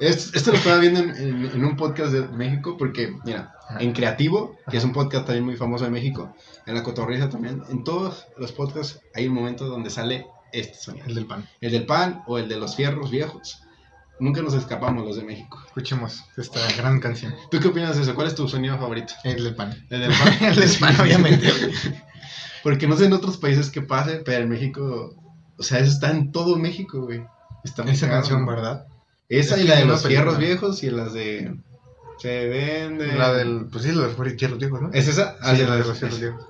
Esto, 0.00 0.36
esto 0.36 0.50
lo 0.52 0.56
estaba 0.58 0.78
viendo 0.78 1.00
en, 1.00 1.10
en- 1.10 1.44
en 1.54 1.64
un 1.64 1.76
podcast 1.76 2.12
de 2.12 2.22
México 2.28 2.76
porque, 2.78 3.14
mira, 3.24 3.52
en 3.78 3.92
Creativo, 3.92 4.56
que 4.70 4.78
es 4.78 4.84
un 4.84 4.92
podcast 4.92 5.26
también 5.26 5.44
muy 5.44 5.56
famoso 5.56 5.84
de 5.84 5.90
México, 5.90 6.34
en 6.66 6.74
La 6.74 6.82
Cotorriza 6.82 7.28
también, 7.28 7.62
en 7.68 7.84
todos 7.84 8.26
los 8.38 8.52
podcasts 8.52 9.00
hay 9.14 9.28
un 9.28 9.34
momento 9.34 9.66
donde 9.66 9.90
sale 9.90 10.26
este 10.52 10.74
sonido. 10.78 11.06
El 11.06 11.14
del 11.14 11.26
pan. 11.26 11.46
El 11.60 11.72
del 11.72 11.86
pan 11.86 12.22
o 12.26 12.38
el 12.38 12.48
de 12.48 12.56
los 12.56 12.74
fierros 12.76 13.10
viejos. 13.10 13.62
Nunca 14.18 14.42
nos 14.42 14.52
escapamos 14.54 15.04
los 15.06 15.16
de 15.16 15.22
México. 15.24 15.58
Escuchemos 15.66 16.24
esta 16.36 16.60
gran 16.76 17.00
canción. 17.00 17.34
¿Tú 17.50 17.58
qué 17.60 17.68
opinas 17.68 17.96
de 17.96 18.02
eso? 18.02 18.14
¿Cuál 18.14 18.26
es 18.26 18.34
tu 18.34 18.46
sonido 18.48 18.76
favorito? 18.78 19.14
El 19.24 19.44
del 19.44 19.54
pan. 19.54 19.74
El 19.90 20.00
del 20.00 20.10
pan. 20.12 20.34
El 20.50 20.56
del 20.56 20.70
pan, 20.78 21.00
obviamente. 21.00 21.48
Porque 22.62 22.86
no 22.86 22.96
sé 22.96 23.06
en 23.06 23.12
otros 23.14 23.38
países 23.38 23.70
qué 23.70 23.80
pase, 23.80 24.16
pero 24.24 24.42
en 24.42 24.50
México, 24.50 25.14
o 25.56 25.62
sea, 25.62 25.78
eso 25.78 25.90
está 25.90 26.10
en 26.10 26.32
todo 26.32 26.56
México, 26.56 27.00
güey. 27.02 27.24
Está 27.64 27.82
muy 27.82 27.92
Esa 27.92 28.08
canción, 28.08 28.46
¿verdad? 28.46 28.86
Esa 29.28 29.54
Es 29.56 29.60
y 29.60 29.64
que 29.64 29.68
la 29.68 29.74
de 29.76 29.80
es 29.80 29.84
una 29.84 29.92
los 29.94 30.06
fierros 30.06 30.34
película. 30.36 30.46
viejos 30.48 30.82
y 30.82 30.90
las 30.90 31.12
de 31.12 31.54
se 32.18 32.48
vende. 32.48 33.14
La 33.16 33.32
del. 33.32 33.66
Pues 33.70 33.84
sí, 33.84 33.92
la 33.92 34.06
de 34.06 34.14
los 34.14 34.36
fierros 34.38 34.58
viejos, 34.58 34.82
¿no? 34.82 34.90
¿Es 34.92 35.08
esa? 35.08 35.36
Ah, 35.40 35.54
Sí, 35.54 35.62
la 35.64 35.74
de 35.76 35.80
es- 35.80 35.86
los 35.86 35.98
fierros 35.98 36.18
es- 36.18 36.20
viejos. 36.22 36.46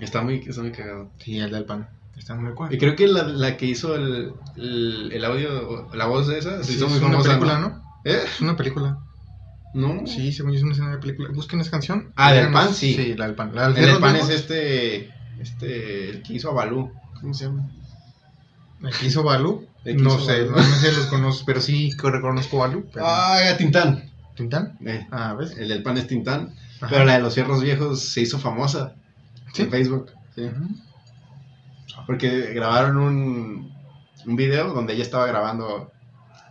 Está 0.00 0.22
muy, 0.22 0.44
está 0.46 0.60
muy 0.62 0.72
cagado. 0.72 1.10
Sí, 1.18 1.38
el 1.38 1.50
del 1.50 1.64
pan. 1.64 1.88
Está 2.16 2.34
muy 2.34 2.50
Y 2.50 2.54
cual. 2.54 2.76
creo 2.78 2.96
que 2.96 3.06
la, 3.08 3.22
la 3.24 3.56
que 3.56 3.66
hizo 3.66 3.94
el, 3.94 4.32
el, 4.56 5.10
el 5.12 5.24
audio, 5.24 5.88
la 5.94 6.06
voz 6.06 6.26
de 6.26 6.38
esa, 6.38 6.58
se 6.58 6.64
Sí, 6.64 6.74
hizo 6.76 6.86
es 6.86 6.90
muy 6.92 6.98
una 7.00 7.08
famosa. 7.10 7.28
película, 7.30 7.58
¿no? 7.60 7.68
¿no? 7.68 7.82
¿Eh? 8.04 8.22
Es 8.24 8.40
una 8.40 8.56
película. 8.56 8.98
¿No? 9.74 10.06
Sí, 10.06 10.32
según 10.32 10.52
yo 10.52 10.56
es 10.58 10.62
una 10.64 10.72
escena 10.72 10.90
de 10.92 10.98
película. 10.98 11.28
Busquen 11.34 11.60
esa 11.60 11.70
canción. 11.70 12.12
Ah, 12.16 12.32
del 12.32 12.46
Díganos- 12.48 12.66
pan, 12.66 12.74
sí. 12.74 12.94
Sí, 12.94 13.14
la 13.14 13.26
del 13.26 13.34
pan. 13.34 13.54
La 13.54 13.62
del 13.62 13.70
El 13.70 13.74
del 13.76 13.84
fierros 13.84 14.00
pan 14.00 14.16
es 14.16 14.26
viejos, 14.26 14.40
este, 14.42 15.14
este, 15.40 16.10
el 16.10 16.22
que 16.22 16.32
hizo 16.34 16.50
a 16.50 16.54
Balú. 16.54 16.90
¿Cómo 17.20 17.34
se 17.34 17.44
llama? 17.44 17.68
El 18.82 18.90
que 18.96 19.06
hizo 19.06 19.22
Balú. 19.22 19.66
No 19.94 20.18
sé, 20.18 20.46
no 20.46 20.62
sé 20.62 20.92
los 20.92 21.06
conozco, 21.06 21.44
pero 21.46 21.60
sí 21.60 21.92
reconozco 22.02 22.58
Balú. 22.58 22.88
Pero... 22.92 23.06
Ah, 23.06 23.38
Tintán. 23.56 24.10
¿Tintán? 24.34 24.76
Eh, 24.84 25.06
Ah, 25.10 25.34
¿ves? 25.38 25.56
el 25.56 25.68
del 25.68 25.82
pan 25.82 25.96
es 25.98 26.06
Tintán. 26.06 26.54
Ajá. 26.80 26.88
Pero 26.90 27.04
la 27.04 27.14
de 27.14 27.20
los 27.22 27.34
fierros 27.34 27.62
viejos 27.62 28.00
se 28.00 28.20
hizo 28.22 28.38
famosa 28.38 28.94
Sí. 29.54 29.62
en 29.62 29.70
Facebook. 29.70 30.10
Sí. 30.34 30.50
Porque 32.06 32.52
grabaron 32.52 32.98
un, 32.98 33.72
un 34.26 34.36
video 34.36 34.72
donde 34.74 34.92
ella 34.94 35.02
estaba 35.02 35.26
grabando. 35.26 35.90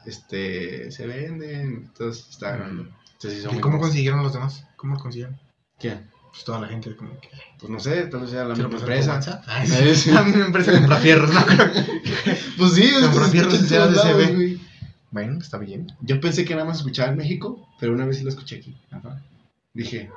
Este. 0.05 0.91
Se 0.91 1.05
venden. 1.07 1.86
Entonces 1.88 2.27
estaba 2.29 2.53
grabando. 2.57 2.88
Entonces 3.13 3.43
¿Y 3.43 3.47
cómo 3.47 3.59
famosa. 3.61 3.79
consiguieron 3.79 4.23
los 4.23 4.33
demás? 4.33 4.65
¿Cómo 4.75 4.95
lo 4.95 4.99
consiguieron? 4.99 5.39
¿Quién? 5.79 6.09
Pues 6.36 6.43
toda 6.43 6.59
la 6.59 6.67
gente 6.67 6.93
como 6.97 7.17
que... 7.21 7.29
Pues 7.57 7.69
no 7.71 7.79
sé, 7.79 8.07
tal 8.07 8.21
vez 8.21 8.31
sea 8.31 8.43
la 8.43 8.55
¿Se 8.55 8.61
lo 8.61 8.67
misma 8.67 8.81
empresa. 8.81 9.41
Ay, 9.47 9.69
Eh, 9.71 9.95
sí. 9.95 10.11
La 10.13 10.23
misma 10.23 10.45
empresa 10.47 10.73
compra 10.73 10.97
fierros, 10.97 11.33
¿no? 11.33 11.39
Pues 12.57 12.73
sí, 12.73 12.83
es 12.83 13.01
Compró 13.03 13.19
que 13.21 13.25
se 13.25 13.31
fierros 13.31 13.53
escucha 13.53 13.75
en 13.75 13.81
en 13.83 13.93
todos 13.93 14.03
CADCB. 14.03 14.19
lados, 14.19 14.36
güey. 14.36 14.61
bueno, 15.11 15.39
está 15.39 15.57
bien. 15.57 15.88
Yo 16.01 16.19
pensé 16.19 16.43
que 16.43 16.53
nada 16.55 16.65
más 16.67 16.77
escuchaba 16.77 17.09
en 17.09 17.17
México, 17.17 17.67
pero 17.79 17.93
una 17.93 18.05
vez 18.05 18.17
sí 18.17 18.23
lo 18.23 18.29
escuché 18.29 18.57
aquí. 18.57 18.75
Ajá. 18.91 19.21
Dije, 19.73 20.09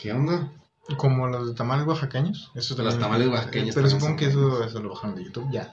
¿qué 0.00 0.12
onda? 0.12 0.50
Como 0.96 1.28
los 1.28 1.46
de 1.48 1.54
tamales 1.54 1.86
oaxaqueños. 1.86 2.50
Eso 2.54 2.74
Los 2.74 2.76
también- 2.78 3.00
tamales 3.00 3.28
oaxaqueños 3.28 3.74
Pero 3.76 3.90
supongo 3.90 4.16
que 4.16 4.26
eso, 4.26 4.64
eso 4.64 4.82
lo 4.82 4.90
bajaron 4.90 5.14
de 5.16 5.24
YouTube. 5.24 5.46
Ya. 5.52 5.70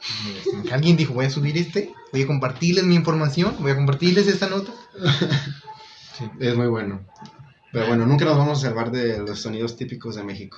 Que 0.67 0.73
Alguien 0.73 0.97
dijo, 0.97 1.13
voy 1.15 1.26
a 1.26 1.30
subir 1.32 1.57
este, 1.57 1.93
voy 2.11 2.21
a 2.23 2.28
compartirles 2.28 2.84
mi 2.84 2.95
información, 2.95 3.55
voy 3.59 3.71
a 3.71 3.76
compartirles 3.76 4.28
esta 4.28 4.47
nota. 4.49 4.71
Sí. 6.17 6.23
Es 6.39 6.55
muy 6.55 6.67
bueno. 6.67 7.01
Pero 7.76 7.88
bueno, 7.88 8.05
nunca 8.05 8.26
nos 8.26 8.38
vamos 8.38 8.59
a 8.59 8.67
salvar 8.67 8.89
de 8.91 9.19
los 9.19 9.39
sonidos 9.41 9.76
típicos 9.76 10.15
de 10.15 10.23
México. 10.23 10.57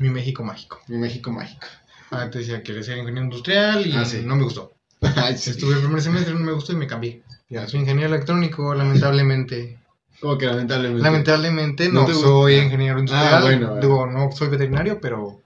Mi 0.00 0.08
México 0.08 0.42
mágico. 0.42 0.80
Mi 0.88 0.96
México 0.98 1.30
mágico. 1.30 1.66
Antes 2.10 2.46
decía 2.46 2.62
que 2.62 2.82
ser 2.82 2.96
ingeniero 2.98 3.24
industrial 3.26 3.86
y 3.86 3.92
Ah, 3.92 4.04
sí. 4.04 4.22
no 4.24 4.34
me 4.36 4.44
gustó. 4.44 4.72
Ay, 5.16 5.36
sí. 5.36 5.50
Estuve 5.50 5.74
el 5.74 5.80
primer 5.80 6.00
semestre, 6.00 6.32
no 6.34 6.40
me 6.40 6.52
gustó 6.52 6.72
y 6.72 6.76
me 6.76 6.86
cambié. 6.86 7.22
Ya 7.50 7.66
soy 7.68 7.80
ingeniero 7.80 8.08
electrónico, 8.14 8.74
lamentablemente. 8.74 9.78
Como 10.20 10.36
que 10.38 10.46
lamentablemente. 10.46 11.02
Lamentablemente 11.02 11.88
¿No 11.90 12.04
te 12.06 12.14
soy 12.14 12.56
ingeniero 12.56 12.98
industrial. 12.98 13.34
Ah, 13.34 13.40
bueno, 13.42 13.66
bueno. 13.68 13.80
Digo, 13.82 14.06
no 14.06 14.32
soy 14.32 14.48
veterinario, 14.48 15.00
pero 15.00 15.42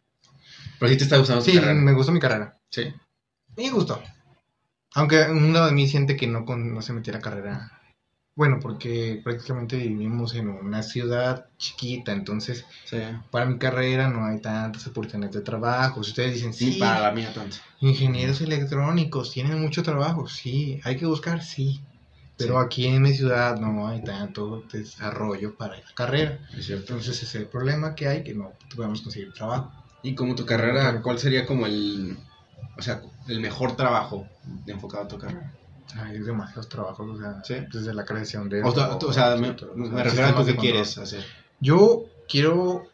Pero 0.79 0.91
sí 0.93 0.97
te 0.99 1.05
está 1.05 1.19
gustando 1.19 1.43
sí, 1.45 1.53
carrera. 1.55 1.75
me 1.75 1.93
gustó 1.93 2.13
mi 2.13 2.21
carrera. 2.21 2.59
Sí. 2.71 2.95
Me 3.57 3.71
gustó. 3.71 4.01
Aunque 4.95 5.23
un 5.31 5.53
lado 5.53 5.67
de 5.67 5.73
mí 5.73 5.87
siente 5.89 6.17
que 6.17 6.27
no, 6.27 6.45
con- 6.45 6.73
no 6.75 6.81
se 6.81 6.93
metiera 6.93 7.19
carrera. 7.21 7.81
Bueno, 8.35 8.59
porque 8.63 9.21
prácticamente 9.23 9.77
vivimos 9.77 10.35
en 10.35 10.49
una 10.49 10.83
ciudad 10.83 11.47
chiquita, 11.59 12.13
entonces 12.13 12.65
Sí. 12.87 12.97
para 13.31 13.45
mi 13.45 13.59
carrera 13.59 14.09
no 14.09 14.25
hay 14.25 14.41
tantas 14.41 14.87
oportunidades 14.87 15.35
de 15.37 15.43
trabajo. 15.43 16.03
Si 16.03 16.11
ustedes 16.11 16.35
dicen, 16.35 16.55
Sí, 16.55 16.73
sí, 16.73 16.79
para 16.79 17.01
la 17.01 17.13
mía 17.13 17.33
tanto. 17.35 17.57
ingenieros 17.81 18.41
electrónicos 18.41 19.33
tienen 19.33 19.61
mucho 19.61 19.83
trabajo, 19.83 20.27
sí, 20.29 20.81
hay 20.85 20.97
que 20.97 21.07
buscar, 21.07 21.43
sí. 21.43 21.81
Pero 22.39 22.59
aquí 22.59 22.87
en 22.87 23.03
mi 23.03 23.13
ciudad 23.13 23.61
no 23.61 23.87
hay 23.87 24.03
tanto 24.03 24.63
desarrollo 24.73 25.55
para 25.55 25.77
la 25.77 25.95
carrera. 25.95 26.39
Es. 26.57 26.71
Entonces 26.71 27.17
ese 27.17 27.27
es 27.27 27.35
el 27.35 27.47
problema 27.47 27.95
que 27.95 28.09
hay, 28.09 28.25
que 28.25 28.35
no 28.35 28.53
podemos 28.75 29.03
conseguir 29.03 29.33
trabajo. 29.35 29.71
Y 30.03 30.15
como 30.15 30.35
tu 30.35 30.47
carrera, 30.47 31.03
¿cuál 31.03 31.19
sería 31.19 31.45
como 31.47 31.67
el, 31.67 32.17
o 32.79 32.83
sea, 32.83 33.03
el 33.29 33.41
mejor 33.41 33.77
trabajo 33.77 34.27
enfocado 34.67 35.05
a 35.05 35.09
tu 35.09 35.19
carrera? 35.19 35.53
Hay 35.97 36.19
demasiados 36.19 36.69
trabajos, 36.69 37.11
o 37.11 37.19
sea, 37.19 37.43
Sí. 37.45 37.67
desde 37.73 37.93
la 37.95 38.05
creación 38.05 38.49
de... 38.49 38.63
O, 38.63 38.69
o 38.69 39.13
sea, 39.13 39.37
me, 39.37 39.53
refiero 40.03 40.27
a 40.29 40.31
tú 40.31 40.37
control. 40.37 40.57
quieres 40.59 40.97
hacer. 40.99 41.25
Yo 41.61 42.05
quiero, 42.29 42.87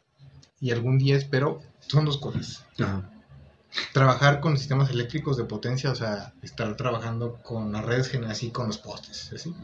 y 0.60 0.70
algún 0.72 0.98
día 0.98 1.16
espero, 1.16 1.60
son 1.86 2.04
dos 2.04 2.18
cosas. 2.18 2.64
Ajá. 2.78 3.08
Trabajar 3.92 4.40
con 4.40 4.56
sistemas 4.56 4.90
eléctricos 4.90 5.36
de 5.36 5.44
potencia, 5.44 5.90
o 5.90 5.94
sea, 5.94 6.32
estar 6.42 6.74
trabajando 6.76 7.34
con 7.42 7.70
las 7.70 7.84
redes 7.84 8.08
gen- 8.08 8.24
así 8.24 8.50
con 8.50 8.66
los 8.68 8.78
postes, 8.78 9.30
¿sí? 9.36 9.54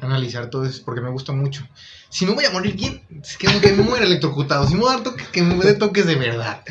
Analizar 0.00 0.48
todo 0.48 0.64
eso, 0.64 0.82
porque 0.84 1.02
me 1.02 1.10
gusta 1.10 1.32
mucho. 1.32 1.68
Si 2.08 2.24
no 2.24 2.34
voy 2.34 2.46
a 2.46 2.50
morir 2.50 2.74
bien, 2.74 3.02
es 3.22 3.36
que, 3.36 3.46
que 3.60 3.72
me 3.72 3.82
muera 3.82 4.06
electrocutado. 4.06 4.66
Si 4.66 4.74
me 4.74 4.80
voy 4.80 4.90
a 4.92 4.94
dar 4.94 5.02
toques, 5.04 5.28
que 5.28 5.42
me 5.42 5.54
dé 5.62 5.74
toques 5.74 6.06
de 6.06 6.14
verdad. 6.14 6.62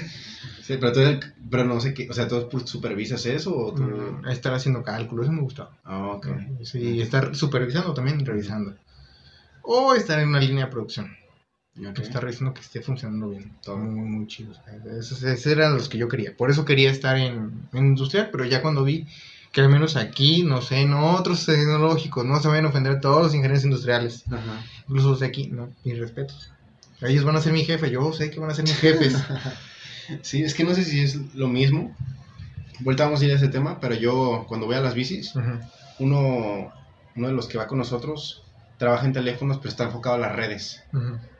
Sí, 0.69 0.77
pero 0.79 0.93
tú, 0.93 0.99
pero 1.49 1.63
no 1.65 1.81
sé 1.81 1.95
qué, 1.95 2.07
o 2.07 2.13
sea, 2.13 2.27
¿tú 2.27 2.47
supervisas 2.63 3.25
eso 3.25 3.57
o 3.57 3.73
tú...? 3.73 3.81
Mm, 3.81 4.27
Estar 4.29 4.53
haciendo 4.53 4.83
cálculos, 4.83 5.25
eso 5.25 5.33
me 5.33 5.41
gusta. 5.41 5.69
Ah, 5.83 6.09
ok. 6.09 6.27
Sí, 6.63 7.01
estar 7.01 7.35
supervisando 7.35 7.91
también, 7.95 8.23
revisando. 8.23 8.75
O 9.63 9.95
estar 9.95 10.19
en 10.19 10.27
una 10.29 10.39
línea 10.39 10.65
de 10.65 10.71
producción. 10.71 11.07
Ok. 11.79 11.93
que 11.95 12.01
está 12.03 12.19
revisando 12.19 12.53
que 12.53 12.61
esté 12.61 12.81
funcionando 12.81 13.29
bien. 13.29 13.51
Todo. 13.63 13.77
Muy, 13.77 13.95
muy, 13.95 14.09
muy 14.09 14.27
chido. 14.27 14.51
o 14.51 14.53
sea, 14.53 14.75
Esos, 14.99 15.23
esos 15.23 15.47
eran 15.47 15.73
los 15.73 15.89
que 15.89 15.97
yo 15.97 16.07
quería. 16.07 16.37
Por 16.37 16.51
eso 16.51 16.65
quería 16.65 16.91
estar 16.91 17.17
en, 17.17 17.67
en 17.73 17.85
industrial, 17.87 18.29
pero 18.31 18.45
ya 18.45 18.61
cuando 18.61 18.83
vi 18.83 19.07
que 19.51 19.61
al 19.61 19.69
menos 19.69 19.95
aquí, 19.95 20.43
no 20.43 20.61
sé, 20.61 20.81
en 20.81 20.93
otros 20.93 21.47
tecnológicos, 21.47 22.25
no 22.25 22.39
se 22.39 22.47
vayan 22.47 22.65
a 22.65 22.69
ofender 22.69 22.91
a 22.97 23.01
todos 23.01 23.23
los 23.23 23.33
ingenieros 23.33 23.63
industriales, 23.63 24.23
Ajá. 24.27 24.63
incluso 24.87 25.09
los 25.09 25.19
de 25.21 25.25
aquí, 25.25 25.47
no, 25.47 25.69
mis 25.83 25.97
respetos. 25.97 26.51
Ellos 27.01 27.23
van 27.23 27.37
a 27.37 27.41
ser 27.41 27.53
mi 27.53 27.65
jefe, 27.65 27.89
yo 27.89 28.13
sé 28.13 28.29
que 28.29 28.39
van 28.39 28.51
a 28.51 28.53
ser 28.53 28.65
mis 28.65 28.77
jefes. 28.77 29.15
Sí, 30.23 30.43
es 30.43 30.53
que 30.53 30.63
no 30.63 30.73
sé 30.75 30.83
si 30.83 31.01
es 31.01 31.15
lo 31.35 31.47
mismo. 31.47 31.95
Vuelta 32.81 33.05
vamos 33.05 33.21
a 33.21 33.25
ir 33.25 33.31
a 33.31 33.35
ese 33.35 33.49
tema, 33.49 33.79
pero 33.79 33.95
yo 33.95 34.45
cuando 34.47 34.65
voy 34.65 34.75
a 34.75 34.81
las 34.81 34.93
bicis, 34.95 35.33
uno, 35.99 36.73
uno 37.15 37.27
de 37.27 37.33
los 37.33 37.47
que 37.47 37.57
va 37.57 37.67
con 37.67 37.77
nosotros 37.77 38.43
trabaja 38.77 39.05
en 39.05 39.13
teléfonos, 39.13 39.57
pero 39.57 39.69
está 39.69 39.83
enfocado 39.85 40.15
a 40.15 40.19
las 40.19 40.35
redes. 40.35 40.81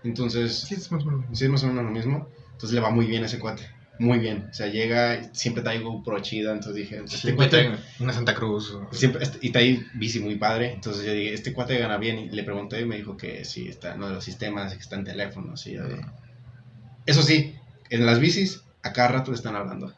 Entonces, 0.03 0.61
Sí, 0.61 0.76
es 0.76 0.91
más 0.91 1.03
o 1.03 1.11
menos. 1.11 1.38
sí 1.38 1.45
es 1.45 1.49
más 1.51 1.63
o 1.63 1.67
menos 1.67 1.86
lo 1.86 1.91
mismo. 1.91 2.28
Entonces 2.53 2.74
le 2.74 2.82
va 2.82 2.89
muy 2.89 3.05
bien 3.05 3.24
a 3.24 3.28
ese 3.28 3.39
cuate. 3.39 3.63
Muy 3.99 4.20
bien. 4.20 4.47
O 4.49 4.53
sea, 4.53 4.67
llega, 4.67 5.15
y 5.15 5.30
siempre 5.34 5.61
trae 5.63 5.80
GoPro 5.80 6.20
chida, 6.22 6.51
entonces 6.53 6.76
dije, 6.76 6.97
este 7.03 7.17
Siempre 7.17 7.49
cuate... 7.49 7.72
una 7.99 8.13
Santa 8.13 8.34
Cruz. 8.34 8.72
o- 8.72 8.93
Siempre, 8.93 9.24
este- 9.24 9.39
y 9.41 9.51
trae 9.51 9.80
bici 9.95 10.20
muy 10.20 10.36
padre, 10.36 10.74
entonces 10.74 11.05
yo 11.05 11.13
dije, 11.13 11.34
este 11.34 11.53
cuate 11.53 11.78
gana 11.78 11.97
bien, 11.97 12.17
y 12.20 12.30
le 12.30 12.43
pregunté 12.43 12.80
y 12.82 12.86
me 12.86 12.95
dijo 12.97 13.17
que 13.17 13.43
sí, 13.43 13.67
está 13.67 13.91
en 13.91 13.97
uno 13.97 14.07
de 14.09 14.13
los 14.15 14.24
sistemas, 14.24 14.74
que 14.74 14.80
está 14.80 14.95
en 14.95 15.03
teléfonos, 15.05 15.65
y 15.67 15.74
yo 15.74 15.84
Eso 17.05 17.24
sí, 17.24 17.55
en 17.89 18.05
las 18.05 18.19
bicis, 18.19 18.61
a 18.83 18.93
cada 18.93 19.09
rato 19.09 19.31
le 19.31 19.37
están 19.37 19.55
hablando. 19.55 19.93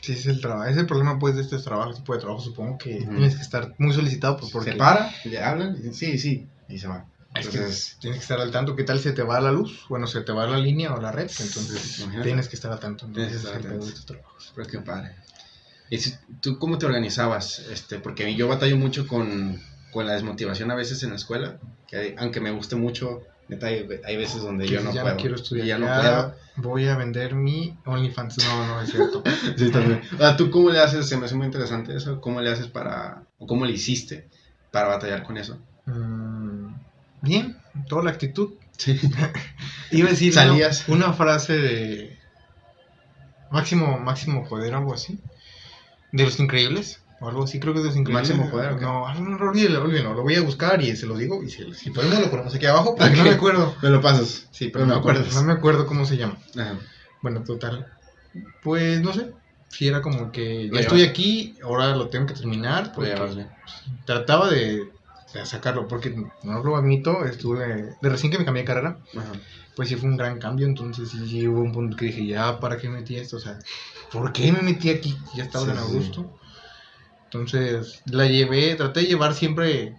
Sí, 0.00 0.12
es 0.12 0.26
el 0.26 0.40
trabajo. 0.40 0.68
Es 0.70 0.76
el 0.76 0.86
problema, 0.86 1.18
pues, 1.18 1.34
de 1.34 1.42
estos 1.42 1.64
trabajos, 1.64 1.96
tipo 1.96 2.14
de 2.14 2.20
trabajo. 2.20 2.40
Supongo 2.40 2.78
que 2.78 2.98
Ujú. 2.98 3.10
tienes 3.14 3.36
que 3.36 3.42
estar 3.42 3.74
muy 3.78 3.92
solicitado, 3.92 4.36
pues, 4.36 4.52
porque 4.52 4.72
Se 4.72 4.76
para, 4.76 5.12
le 5.24 5.38
hablan, 5.42 5.76
y 5.84 5.92
sí, 5.92 6.18
sí, 6.18 6.46
y 6.68 6.78
se 6.78 6.86
va. 6.88 7.06
Es 7.34 7.48
que 7.48 7.58
Entonces, 7.58 7.96
tienes 8.00 8.18
que 8.18 8.22
estar 8.22 8.40
al 8.40 8.50
tanto. 8.50 8.74
¿Qué 8.76 8.84
tal 8.84 9.00
se 9.00 9.12
te 9.12 9.22
va 9.22 9.40
la 9.40 9.52
luz? 9.52 9.84
Bueno, 9.88 10.06
se 10.06 10.20
te 10.22 10.32
va 10.32 10.46
la 10.46 10.58
línea 10.58 10.94
o 10.94 11.00
la 11.00 11.12
red. 11.12 11.30
Entonces, 11.40 11.98
Imagínate. 11.98 12.28
tienes 12.28 12.48
que 12.48 12.56
estar 12.56 12.72
al 12.72 12.80
tanto. 12.80 13.06
Tienes 13.06 13.30
que 13.32 13.36
Entonces, 13.36 13.44
estar 13.44 13.60
atento. 13.66 13.86
pedo 13.86 13.98
de 13.98 14.06
trabajos. 14.06 14.52
pero 14.54 14.68
qué 14.68 14.78
padre. 14.80 15.14
¿Y 15.90 15.98
si- 15.98 16.14
tú 16.40 16.58
cómo 16.58 16.78
te 16.78 16.86
organizabas? 16.86 17.60
Este, 17.70 17.98
porque 17.98 18.34
yo 18.34 18.48
batallo 18.48 18.76
mucho 18.76 19.06
con, 19.06 19.60
con 19.92 20.06
la 20.06 20.12
desmotivación 20.14 20.70
a 20.70 20.74
veces 20.74 21.02
en 21.02 21.10
la 21.10 21.16
escuela, 21.16 21.58
que 21.86 22.14
aunque 22.18 22.40
me 22.40 22.50
guste 22.50 22.76
mucho, 22.76 23.22
neta, 23.48 23.66
hay, 23.66 23.88
hay 24.04 24.16
veces 24.16 24.42
donde 24.42 24.66
yo 24.68 24.80
no 24.82 24.92
ya 24.92 25.02
puedo. 25.02 25.14
no 25.14 25.20
quiero 25.20 25.36
estudiar. 25.36 25.66
Ya 25.66 25.78
no 25.78 25.86
puedo. 25.86 26.34
Voy 26.56 26.86
a 26.88 26.96
vender 26.96 27.34
mi 27.34 27.76
OnlyFans. 27.84 28.38
No, 28.44 28.66
no 28.66 28.80
es 28.82 28.90
cierto. 28.90 29.22
Sí, 29.56 29.70
también. 29.70 30.02
Ah, 30.20 30.36
¿Tú 30.36 30.50
cómo 30.50 30.70
le 30.70 30.80
haces? 30.80 31.08
Se 31.08 31.16
me 31.16 31.26
hace 31.26 31.34
muy 31.34 31.46
interesante 31.46 31.96
eso. 31.96 32.20
¿Cómo 32.20 32.40
le 32.40 32.50
haces 32.50 32.68
para, 32.68 33.22
o 33.38 33.46
cómo 33.46 33.64
le 33.64 33.72
hiciste 33.72 34.28
para 34.70 34.88
batallar 34.88 35.22
con 35.22 35.38
eso? 35.38 35.58
Mm, 35.86 36.74
bien, 37.22 37.56
toda 37.88 38.04
la 38.04 38.10
actitud. 38.10 38.50
Sí. 38.76 39.00
Iba 39.90 40.08
a 40.08 40.10
decir 40.10 40.32
Salías. 40.32 40.88
Una, 40.88 41.06
una 41.06 41.14
frase 41.14 41.56
de 41.58 42.18
Máximo, 43.50 43.98
Máximo 43.98 44.46
Poder, 44.48 44.74
algo 44.74 44.94
así. 44.94 45.18
De 46.12 46.24
los 46.24 46.38
increíbles. 46.38 47.00
O 47.20 47.28
algo 47.28 47.44
así, 47.44 47.58
creo 47.58 47.72
que 47.72 47.80
es 47.80 47.84
de 47.84 47.88
los 47.90 47.96
increíbles. 47.98 48.28
¿Máximo 48.30 48.50
Poder, 48.50 48.72
o 48.72 48.78
qué? 48.78 48.84
No, 48.84 49.12
no, 49.14 49.38
no, 49.38 49.50
olvídelo, 49.50 49.82
olvídelo. 49.82 50.14
Lo 50.14 50.22
voy 50.22 50.36
a 50.36 50.42
buscar 50.42 50.80
y 50.80 50.94
se 50.96 51.06
lo 51.06 51.16
digo. 51.16 51.42
Y 51.42 51.50
si, 51.50 51.72
si 51.74 51.90
podemos 51.90 52.20
lo 52.20 52.30
ponemos 52.30 52.54
aquí 52.54 52.66
abajo, 52.66 52.94
porque 52.96 53.16
no 53.16 53.22
Ok. 53.22 53.28
me 53.28 53.34
acuerdo. 53.34 53.74
Me 53.82 53.90
lo 53.90 54.00
pasas. 54.00 54.46
Sí, 54.52 54.68
pero 54.68 54.84
No 54.84 54.90
me 54.90 54.94
no, 54.94 55.00
acuerdas. 55.00 55.34
no 55.34 55.42
me 55.42 55.52
acuerdo 55.52 55.86
cómo 55.86 56.04
se 56.04 56.16
llama. 56.16 56.38
Ajá. 56.56 56.78
Bueno, 57.22 57.42
total. 57.42 57.86
Pues 58.62 59.00
no 59.00 59.12
sé. 59.12 59.32
Si 59.70 59.86
era 59.88 60.00
como 60.00 60.32
que 60.32 60.66
ya 60.68 60.72
Lo 60.72 60.78
estoy 60.78 60.98
llevas. 61.00 61.10
aquí, 61.10 61.56
ahora 61.62 61.94
lo 61.94 62.08
tengo 62.08 62.26
que 62.26 62.34
terminar. 62.34 62.86
Lo 62.88 62.92
porque 62.94 63.14
bien. 63.34 63.48
trataba 64.06 64.48
de, 64.48 64.90
de 65.34 65.46
sacarlo, 65.46 65.86
porque 65.88 66.14
no 66.42 66.62
lo 66.62 66.76
admito, 66.76 67.24
estuve, 67.24 67.96
de 68.00 68.08
recién 68.08 68.32
que 68.32 68.38
me 68.38 68.44
cambié 68.46 68.62
de 68.62 68.66
carrera, 68.66 68.98
Ajá. 69.14 69.32
pues 69.76 69.88
sí 69.90 69.96
fue 69.96 70.08
un 70.08 70.16
gran 70.16 70.38
cambio, 70.38 70.66
entonces 70.66 71.10
sí, 71.10 71.28
sí 71.28 71.46
hubo 71.46 71.60
un 71.60 71.72
punto 71.72 71.96
que 71.98 72.06
dije, 72.06 72.24
ya, 72.26 72.58
¿para 72.60 72.78
qué 72.78 72.88
metí 72.88 73.16
esto? 73.16 73.36
O 73.36 73.40
sea, 73.40 73.58
¿por 74.10 74.32
qué 74.32 74.52
me 74.52 74.62
metí 74.62 74.88
aquí? 74.88 75.18
Ya 75.34 75.44
estaba 75.44 75.66
Sí, 75.66 75.70
en 75.72 75.76
sí. 75.76 75.82
Entonces, 77.30 78.02
la 78.06 78.26
llevé, 78.26 78.74
traté 78.74 79.00
de 79.00 79.06
llevar 79.06 79.34
siempre, 79.34 79.94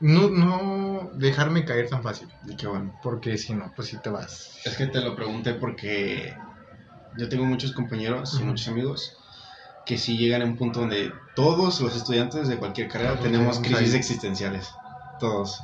no, 0.00 0.28
no 0.28 1.10
dejarme 1.14 1.64
caer 1.64 1.88
tan 1.88 2.02
fácil, 2.02 2.28
Y 2.44 2.56
Qué 2.56 2.66
bueno. 2.66 2.92
porque 3.00 3.38
si 3.38 3.54
no, 3.54 3.72
pues 3.76 3.88
sí 3.88 3.98
te 4.02 4.10
vas. 4.10 4.60
Es 4.64 4.76
que 4.76 4.86
te 4.86 5.00
lo 5.00 5.14
pregunté 5.14 5.54
porque 5.54 6.36
yo 7.16 7.28
tengo 7.28 7.44
muchos 7.44 7.72
compañeros 7.72 8.34
y 8.34 8.36
Ujú. 8.38 8.46
muchos 8.46 8.66
amigos 8.68 9.16
que 9.86 9.98
sí 9.98 10.16
llegan 10.16 10.42
a 10.42 10.46
un 10.46 10.56
punto 10.56 10.80
donde 10.80 11.12
todos 11.36 11.80
los 11.80 11.94
estudiantes 11.96 12.48
de 12.48 12.56
cualquier 12.58 12.88
carrera 12.88 13.12
Todos 13.12 13.24
tenemos 13.24 13.58
crisis 13.60 13.94
existenciales. 13.94 14.68
Todos. 15.18 15.62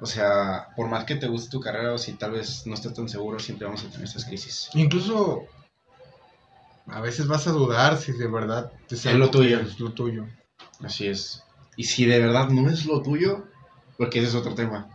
O 0.00 0.06
sea, 0.06 0.68
por 0.76 0.88
más 0.88 1.04
que 1.04 1.16
te 1.16 1.26
guste 1.26 1.50
tu 1.50 1.60
carrera 1.60 1.94
o 1.94 1.98
si 1.98 2.16
tal 2.18 2.32
vez 2.32 2.66
no 2.66 2.74
estés 2.74 2.94
tan 2.94 3.08
seguro, 3.08 3.38
siempre 3.38 3.66
vamos 3.66 3.84
a 3.84 3.88
tener 3.88 4.04
estas 4.04 4.24
crisis. 4.24 4.68
Incluso, 4.74 5.48
a 6.92 7.00
veces 7.00 7.26
vas 7.26 7.46
a 7.46 7.52
dudar 7.52 7.98
si 7.98 8.12
de 8.12 8.26
verdad 8.26 8.72
es 8.88 9.06
Es 9.06 9.14
lo 9.14 9.30
tuyo. 9.30 9.60
Es 9.60 9.78
lo 9.80 9.92
tuyo. 9.92 10.26
Así 10.82 11.06
es. 11.06 11.42
Y 11.76 11.84
si 11.84 12.04
de 12.04 12.18
verdad 12.18 12.48
no 12.48 12.68
es 12.70 12.86
lo 12.86 13.02
tuyo, 13.02 13.44
porque 13.96 14.18
ese 14.18 14.28
es 14.28 14.34
otro 14.34 14.54
tema. 14.54 14.88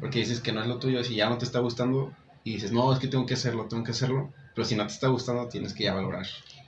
Porque 0.00 0.20
dices 0.20 0.40
que 0.40 0.52
no 0.52 0.60
es 0.60 0.68
lo 0.68 0.78
tuyo, 0.78 1.02
si 1.02 1.14
ya 1.14 1.28
no 1.28 1.38
te 1.38 1.44
está 1.44 1.60
gustando 1.60 2.12
y 2.44 2.54
dices, 2.54 2.72
no, 2.72 2.92
es 2.92 2.98
que 2.98 3.08
tengo 3.08 3.26
que 3.26 3.34
hacerlo, 3.34 3.66
tengo 3.68 3.84
que 3.84 3.92
hacerlo. 3.92 4.32
Pero 4.54 4.66
si 4.66 4.76
no 4.76 4.86
te 4.86 4.92
está 4.92 5.08
gustando, 5.08 5.48
tienes 5.48 5.72
que 5.72 5.84
ya 5.84 5.94
valorar. 5.94 6.26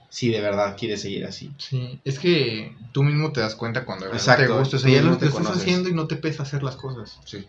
Si 0.08 0.30
de 0.30 0.40
verdad 0.40 0.76
quieres 0.76 1.02
seguir 1.02 1.24
así. 1.24 1.52
Sí, 1.58 2.00
es 2.04 2.18
que 2.18 2.76
tú 2.92 3.02
mismo 3.02 3.32
te 3.32 3.40
das 3.40 3.54
cuenta 3.54 3.84
cuando 3.84 4.06
de 4.06 4.12
verdad 4.12 4.26
Exacto, 4.26 4.52
te 4.54 4.58
gusta. 4.58 4.76
O 4.76 4.80
sea, 4.80 4.90
ya 4.90 5.02
lo 5.02 5.18
te 5.18 5.20
que 5.20 5.26
estás 5.26 5.56
haciendo 5.56 5.88
y 5.88 5.94
no 5.94 6.06
te 6.08 6.16
pesa 6.16 6.42
hacer 6.42 6.62
las 6.62 6.76
cosas. 6.76 7.20
Sí. 7.24 7.46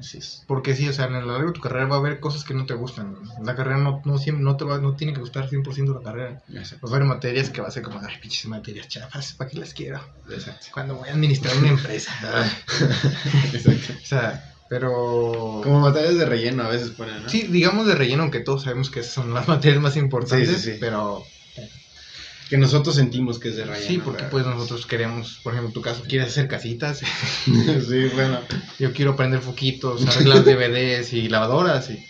Así 0.00 0.16
es. 0.16 0.42
Porque 0.46 0.74
sí, 0.74 0.88
o 0.88 0.92
sea, 0.94 1.04
en 1.04 1.14
el 1.14 1.26
largo 1.26 1.48
de 1.48 1.52
tu 1.52 1.60
carrera 1.60 1.86
va 1.86 1.96
a 1.96 1.98
haber 1.98 2.20
cosas 2.20 2.42
que 2.44 2.54
no 2.54 2.64
te 2.64 2.72
gustan. 2.72 3.18
La 3.44 3.54
carrera 3.54 3.76
no, 3.76 4.00
no, 4.04 4.16
siempre, 4.16 4.42
no, 4.42 4.56
te 4.56 4.64
va, 4.64 4.78
no 4.78 4.96
tiene 4.96 5.12
que 5.12 5.20
gustar 5.20 5.48
100% 5.48 5.94
la 5.94 6.02
carrera. 6.02 6.42
Exacto. 6.48 6.86
Va 6.86 6.92
a 6.92 6.96
haber 6.96 7.08
materias 7.08 7.50
que 7.50 7.60
va 7.60 7.68
a 7.68 7.70
ser 7.70 7.82
como, 7.82 8.00
ay, 8.00 8.16
pinches 8.20 8.46
materias 8.46 8.88
chafas, 8.88 9.34
¿para 9.34 9.50
qué 9.50 9.58
las 9.58 9.74
quiero? 9.74 10.00
Exacto. 10.30 10.68
Cuando 10.72 10.96
voy 10.96 11.10
a 11.10 11.12
administrar 11.12 11.54
una 11.58 11.68
empresa. 11.68 12.12
Exacto. 13.52 13.92
o 14.02 14.06
sea, 14.06 14.54
pero... 14.70 15.60
Como 15.62 15.82
batallas 15.82 16.16
de 16.16 16.24
relleno 16.24 16.62
a 16.62 16.68
veces 16.68 16.90
ponen, 16.90 17.22
¿no? 17.22 17.28
Sí, 17.28 17.42
digamos 17.42 17.86
de 17.86 17.94
relleno, 17.94 18.22
aunque 18.22 18.40
todos 18.40 18.62
sabemos 18.62 18.88
que 18.88 19.00
esas 19.00 19.12
son 19.12 19.34
las 19.34 19.48
materias 19.48 19.82
más 19.82 19.96
importantes, 19.96 20.48
Sí, 20.48 20.54
sí, 20.56 20.72
sí. 20.72 20.76
pero 20.80 21.24
Que 22.50 22.58
nosotros 22.58 22.96
sentimos 22.96 23.38
que 23.38 23.48
es 23.50 23.56
de 23.56 23.64
relleno. 23.64 23.86
sí, 23.86 23.98
porque 23.98 24.24
¿verdad? 24.24 24.30
pues 24.30 24.44
nosotros 24.44 24.84
queremos, 24.84 25.38
por 25.42 25.52
ejemplo, 25.52 25.68
en 25.68 25.72
tu 25.72 25.80
caso, 25.80 26.02
quieres 26.06 26.28
hacer 26.28 26.48
casitas, 26.48 26.98
sí, 27.44 28.08
bueno. 28.14 28.40
yo 28.78 28.92
quiero 28.92 29.14
prender 29.16 29.40
foquitos, 29.40 30.04
arreglar 30.06 30.44
DVDs 30.44 31.12
y 31.12 31.28
lavadoras, 31.28 31.88
y 31.90 32.04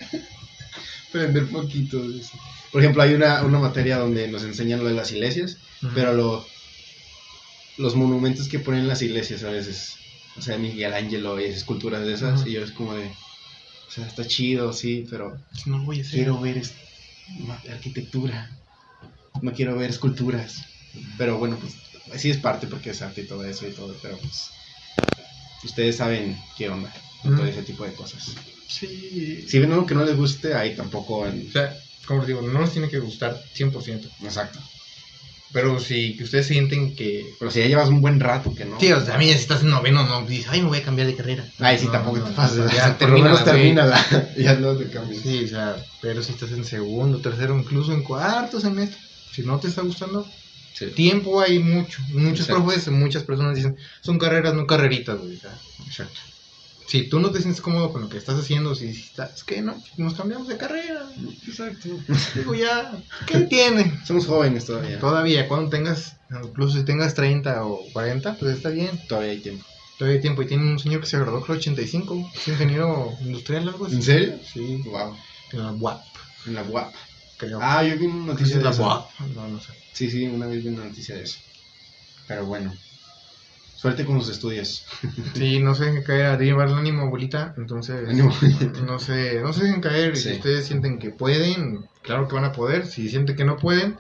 Prender 1.13 1.47
poquito. 1.47 2.01
dice. 2.09 2.33
Por 2.73 2.81
ejemplo, 2.81 3.03
hay 3.03 3.15
una, 3.15 3.43
una 3.43 3.59
materia 3.59 3.99
donde 3.99 4.29
nos 4.29 4.43
enseñan 4.45 4.81
lo 4.81 4.87
de 4.87 4.95
las 4.95 5.13
iglesias, 5.13 5.59
pero 5.95 6.15
lo, 6.15 6.47
los 7.79 7.95
monumentos 7.97 8.49
que 8.49 8.61
ponen 8.61 8.83
en 8.83 8.89
las 8.89 9.03
iglesias 9.03 9.43
a 9.45 9.51
veces, 9.51 9.97
o 10.39 10.41
sea, 10.43 10.57
Miguel 10.57 10.95
Ángelo 10.95 11.41
y 11.41 11.45
esculturas 11.45 12.07
de 12.07 12.15
esas, 12.15 12.47
y 12.47 12.53
yo 12.53 12.63
es 12.65 12.71
como 12.71 12.95
de, 12.95 13.07
o 13.07 13.91
sea, 13.91 14.07
está 14.07 14.25
chido, 14.27 14.73
sí, 14.73 15.05
pero 15.11 15.37
no 15.67 15.79
lo 15.79 15.85
voy 15.85 15.99
a 15.99 16.03
hacer. 16.03 16.15
quiero 16.15 16.41
ver 16.41 16.63
arquitectura, 17.71 18.51
no 19.43 19.53
quiero 19.53 19.77
ver 19.77 19.91
esculturas. 19.91 20.63
Pero 21.17 21.39
bueno, 21.39 21.59
pues 21.61 21.75
sí 22.21 22.31
es 22.31 22.39
parte 22.39 22.67
porque 22.67 22.91
es 22.91 23.03
arte 23.03 23.23
y 23.23 23.27
todo 23.27 23.45
eso 23.45 23.67
y 23.67 23.73
todo, 23.73 23.95
pero 24.03 24.19
pues 24.19 24.51
ustedes 25.65 25.97
saben 25.97 26.37
qué 26.57 26.69
onda 26.69 26.93
con 27.23 27.33
todo 27.33 27.43
Ujú. 27.43 27.53
ese 27.53 27.63
tipo 27.63 27.85
de 27.85 27.93
cosas. 27.93 28.35
Sí. 28.69 29.45
Si 29.47 29.59
ven 29.59 29.73
algo 29.73 29.87
que 29.87 29.95
no 29.95 30.05
les 30.05 30.17
guste, 30.17 30.55
ahí 30.55 30.75
tampoco 30.75 31.27
en... 31.27 31.49
O 31.49 31.51
sea, 31.51 31.77
como 32.07 32.25
digo, 32.25 32.41
no 32.41 32.61
nos 32.61 32.73
tiene 32.73 32.89
que 32.89 32.99
gustar 32.99 33.41
100%. 33.55 34.09
Exacto. 34.23 34.59
Pero 35.53 35.81
si 35.81 36.17
que 36.17 36.25
ustedes 36.25 36.47
sienten 36.47 36.95
que... 36.95 37.25
Pero 37.39 37.51
si 37.51 37.59
ya 37.59 37.67
llevas 37.67 37.89
un 37.89 38.01
buen 38.01 38.21
rato 38.21 38.55
que 38.55 38.65
no. 38.65 38.79
Sí, 38.79 38.93
o 38.93 39.05
sea, 39.05 39.17
a 39.17 39.19
mí 39.19 39.27
ya 39.27 39.35
si 39.35 39.41
estás 39.41 39.63
en 39.63 39.71
noveno, 39.71 40.05
no 40.07 40.25
dices, 40.25 40.47
ay, 40.49 40.63
me 40.63 40.69
voy 40.69 40.79
a 40.79 40.83
cambiar 40.85 41.09
de 41.09 41.17
carrera. 41.17 41.45
Ay, 41.59 41.77
sí, 41.77 41.87
No, 41.87 41.93
tampoco 41.93 42.19
no, 42.19 42.25
te 42.27 42.33
pases. 42.33 42.73
Ya, 42.73 42.97
por 42.99 43.11
lo 43.11 43.19
menos 43.19 43.45
termínala. 43.45 44.01
ya 44.39 44.55
no 44.55 44.77
te 44.77 44.89
cambies. 44.89 45.23
Sí, 45.23 45.45
o 45.45 45.49
sea, 45.49 45.77
pero 46.01 46.23
si 46.23 46.33
estás 46.33 46.53
en 46.53 46.65
segundo, 46.65 47.19
tercero, 47.19 47.59
incluso 47.59 47.93
en 47.93 48.05
cuarto 48.05 48.61
semestre, 48.61 48.99
si 49.33 49.43
no 49.43 49.59
te 49.59 49.69
está 49.69 49.83
gustando, 49.83 50.27
Sí. 50.75 50.87
tiempo 50.87 51.41
hay 51.41 51.59
mucho. 51.59 52.01
Muchos 52.13 52.47
Exacto. 52.49 52.65
profes, 52.65 52.89
muchas 52.89 53.25
personas 53.25 53.55
dicen, 53.57 53.77
son 54.01 54.19
carreras, 54.19 54.55
no 54.55 54.67
carreritas, 54.67 55.19
güey. 55.19 55.39
Exacto. 55.87 56.21
si 56.87 57.03
tú 57.09 57.21
no 57.21 57.31
te 57.31 57.41
sientes 57.41 57.61
cómodo 57.61 57.93
con 57.93 58.03
lo 58.03 58.09
que 58.09 58.19
estás 58.19 58.37
haciendo, 58.41 58.75
si 58.75 58.93
si 58.93 59.01
estás, 59.03 59.35
es 59.37 59.45
que 59.45 59.63
no, 59.63 59.81
nos 59.97 60.15
cambiamos 60.15 60.49
de 60.49 60.57
carrera. 60.57 61.09
Exacto. 61.47 61.89
Digo, 62.35 62.55
ya, 62.55 62.93
¿qué 63.27 63.41
tiene? 63.43 64.01
Somos 64.05 64.27
jóvenes 64.27 64.65
todavía. 64.67 64.99
Todavía, 64.99 65.47
cuando 65.47 65.71
tengas, 65.71 66.17
incluso 66.45 66.79
si 66.79 66.85
tengas 66.85 67.15
30 67.15 67.65
o 67.65 67.81
40, 67.93 68.35
pues 68.39 68.57
está 68.57 68.71
bien. 68.71 68.91
Todavía 69.09 69.31
hay 69.33 69.39
tiempo. 69.41 69.65
Todavía 69.99 70.17
hay 70.17 70.21
tiempo. 70.23 70.43
Y 70.43 70.47
tiene 70.47 70.65
un 70.65 70.79
señor 70.81 71.01
que 71.03 71.07
se 71.07 71.19
graduó, 71.19 71.43
creo, 71.43 71.59
85. 71.59 72.31
Es 72.35 72.49
ingeniero 72.49 73.13
industrial, 73.21 73.69
algo 73.69 73.87
así. 73.87 73.95
¿En 73.97 74.03
serio? 74.03 74.35
Sí, 74.53 74.83
Wow. 74.87 75.17
en 75.53 75.59
la 75.63 75.73
UAP, 75.73 76.03
En 76.47 76.55
la 76.55 76.63
UAP. 76.65 76.93
Creo. 77.41 77.59
Ah, 77.63 77.83
yo 77.83 77.97
vi 77.99 78.07
una 78.07 78.13
¿Creo 78.15 78.25
que 78.27 78.33
noticia 78.43 78.59
de 78.59 78.65
la 78.65 78.71
eso. 78.71 78.83
UAP? 78.87 79.11
No, 79.35 79.49
no 79.49 79.61
sé. 79.61 79.73
Sí, 79.93 80.11
sí, 80.11 80.27
una 80.27 80.47
vez 80.47 80.63
vi 80.63 80.69
una 80.69 80.85
noticia 80.85 81.15
de 81.17 81.23
eso. 81.25 81.39
Pero 82.29 82.47
bueno. 82.47 82.73
Suerte 83.77 84.05
con 84.05 84.17
los 84.19 84.29
estudios. 84.29 84.85
Sí, 85.35 85.59
no 85.61 85.75
se 85.75 85.87
dejen 85.87 86.03
caer, 86.03 86.27
a 86.27 86.39
llevar 86.39 86.69
el 86.69 86.75
ánimo, 86.75 87.03
abuelita. 87.03 87.55
Entonces, 87.57 88.07
Ánimo. 88.09 88.31
no 88.87 88.99
se, 88.99 89.41
no 89.41 89.53
se 89.55 89.65
dejen 89.65 89.81
caer. 89.81 90.17
Sí. 90.17 90.29
Si 90.31 90.35
ustedes 90.37 90.67
sienten 90.67 90.99
que 90.99 91.11
pueden, 91.11 91.87
claro 92.03 92.29
que 92.29 92.35
van 92.35 92.45
a 92.45 92.53
poder. 92.53 92.87
Si 92.87 93.09
sienten 93.09 93.37
que 93.37 93.45
no 93.45 93.57
pueden, 93.57 93.97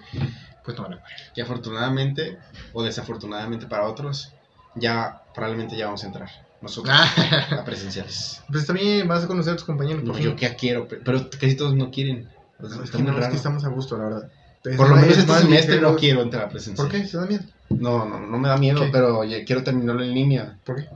pues 0.64 0.76
no 0.76 0.82
van 0.84 0.94
a 0.94 1.00
poder. 1.00 1.16
Y 1.34 1.40
afortunadamente, 1.40 2.36
o 2.74 2.82
desafortunadamente 2.82 3.66
para 3.66 3.86
otros, 3.88 4.32
ya 4.74 5.22
probablemente 5.34 5.76
ya 5.78 5.86
vamos 5.86 6.04
a 6.04 6.08
entrar. 6.08 6.28
Nosotros 6.60 6.94
a 6.94 7.64
presenciales. 7.64 8.42
pues 8.52 8.70
bien, 8.74 9.08
vas 9.08 9.24
a 9.24 9.26
conocer 9.26 9.54
a 9.54 9.56
tus 9.56 9.64
compañeros. 9.64 10.04
No, 10.04 10.12
por 10.12 10.20
yo 10.20 10.36
que 10.36 10.54
quiero, 10.56 10.86
pe- 10.86 10.96
pero 11.02 11.30
casi 11.30 11.54
todos 11.56 11.74
no 11.74 11.90
quieren. 11.90 12.28
O 12.62 12.68
sea, 12.68 12.78
Es 12.78 12.84
está 12.84 12.98
muy 12.98 13.10
no, 13.12 13.18
es 13.18 13.28
que 13.28 13.36
estamos 13.36 13.64
a 13.64 13.68
gusto, 13.68 13.96
la 13.98 14.04
verdad. 14.04 14.30
Por 14.76 14.88
lo 14.90 14.96
menos 14.96 15.12
es 15.12 15.18
este 15.18 15.32
semestre 15.38 15.74
ligero. 15.76 15.90
no 15.92 15.96
quiero 15.96 16.22
entrar 16.22 16.44
a 16.44 16.48
presencial. 16.48 16.86
¿Por 16.88 16.94
qué? 16.94 17.06
¿Se 17.06 17.16
da 17.16 17.26
miedo? 17.26 17.44
No, 17.70 18.04
no, 18.06 18.20
no 18.20 18.38
me 18.38 18.48
da 18.48 18.56
miedo, 18.58 18.80
¿Qué? 18.80 18.88
pero 18.92 19.24
ya 19.24 19.42
quiero 19.44 19.62
terminarlo 19.62 20.02
en 20.02 20.12
línea. 20.12 20.58
¿Por 20.64 20.76
qué? 20.76 20.88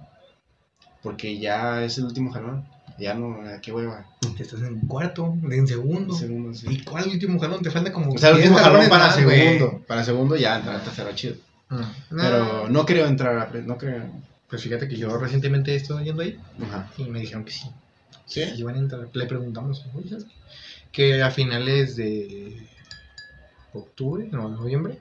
Porque 1.02 1.38
ya 1.38 1.82
es 1.82 1.98
el 1.98 2.04
último 2.04 2.30
jalón. 2.30 2.64
Ya 2.98 3.14
no, 3.14 3.40
¿a 3.42 3.60
qué 3.60 3.72
hueva? 3.72 4.06
Estás 4.38 4.60
en 4.62 4.80
cuarto, 4.80 5.34
en 5.50 5.66
segundo. 5.66 6.14
Segundo, 6.14 6.54
sí. 6.54 6.66
¿Y 6.70 6.84
cuál 6.84 7.08
último 7.08 7.40
jalón? 7.40 7.62
Te 7.62 7.70
falta 7.70 7.92
como. 7.92 8.12
O 8.12 8.18
sea, 8.18 8.30
el 8.30 8.36
10 8.36 8.50
último 8.50 8.64
jalón 8.64 8.88
para 8.88 9.10
segundo. 9.12 9.82
Para 9.86 10.04
segundo 10.04 10.36
ya 10.36 10.56
entrar 10.56 10.76
a 10.76 10.82
tercero 10.84 11.10
chido. 11.14 11.34
Mm. 11.70 11.80
Pero 12.10 12.44
No, 12.44 12.68
no 12.68 12.86
creo 12.86 13.06
entrar 13.06 13.36
a 13.38 13.60
no 13.62 13.76
creo. 13.78 14.04
Pues 14.48 14.62
fíjate 14.62 14.86
que 14.86 14.96
yo 14.96 15.16
recientemente 15.18 15.74
estoy 15.74 16.04
yendo 16.04 16.22
ahí 16.22 16.38
Ajá. 16.62 16.88
y 16.96 17.04
me 17.04 17.18
dijeron 17.20 17.44
que 17.44 17.50
sí. 17.50 17.68
¿Sí? 18.26 18.44
Si 18.54 18.62
van 18.62 18.76
a 18.76 18.78
entrar. 18.78 19.08
Le 19.12 19.26
preguntamos, 19.26 19.84
"Oye, 19.94 20.08
¿sabes 20.10 20.24
qué?". 20.24 20.32
Que 20.94 21.22
a 21.22 21.30
finales 21.30 21.96
de 21.96 22.68
octubre, 23.72 24.28
no, 24.30 24.48
noviembre, 24.48 25.00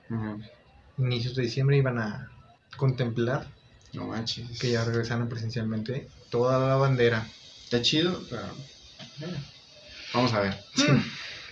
inicios 0.98 1.34
de 1.36 1.42
diciembre 1.42 1.76
iban 1.76 1.98
a 1.98 2.28
contemplar 2.76 3.46
No 3.92 4.06
manches. 4.08 4.58
que 4.60 4.70
ya 4.72 4.84
regresaron 4.84 5.28
presencialmente 5.28 6.08
toda 6.30 6.58
la 6.68 6.76
bandera. 6.76 7.26
Está 7.64 7.80
chido, 7.82 8.20
pero. 8.28 8.42
eh, 9.20 9.36
Vamos 10.12 10.32
a 10.32 10.40
ver. 10.40 10.54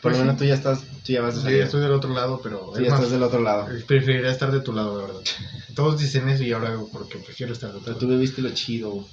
Por 0.03 0.11
lo 0.11 0.19
Pues 0.19 0.19
menos 0.19 0.35
sí. 0.35 0.39
tú 0.41 0.45
ya 0.49 0.55
estás, 0.55 0.81
tú 1.05 1.13
ya 1.13 1.21
vas 1.23 1.35
de 1.37 1.41
Sí, 1.41 1.47
salida. 1.47 1.65
estoy 1.65 1.81
del 1.83 1.93
otro 1.93 2.13
lado, 2.13 2.41
pero 2.43 2.73
Sí, 2.75 2.83
es 2.83 2.85
ya 2.87 2.91
más, 2.91 2.99
estás 3.01 3.13
del 3.13 3.23
otro 3.23 3.41
lado. 3.41 3.69
preferiría 3.87 4.31
estar 4.33 4.51
de 4.51 4.61
tu 4.61 4.73
lado, 4.73 4.99
de 4.99 5.07
verdad. 5.07 5.21
Todos 5.77 6.01
dicen 6.01 6.29
eso 6.29 6.43
y 6.43 6.51
ahora 6.53 6.71
hago 6.71 6.89
porque 6.91 7.19
prefiero 7.19 7.53
estar 7.53 7.73
de 7.73 7.79
tu 7.79 7.85
Pero 7.85 7.97
lado. 7.97 8.07
tú 8.09 8.13
viviste 8.13 8.43
lo 8.43 8.51
chido. 8.51 9.07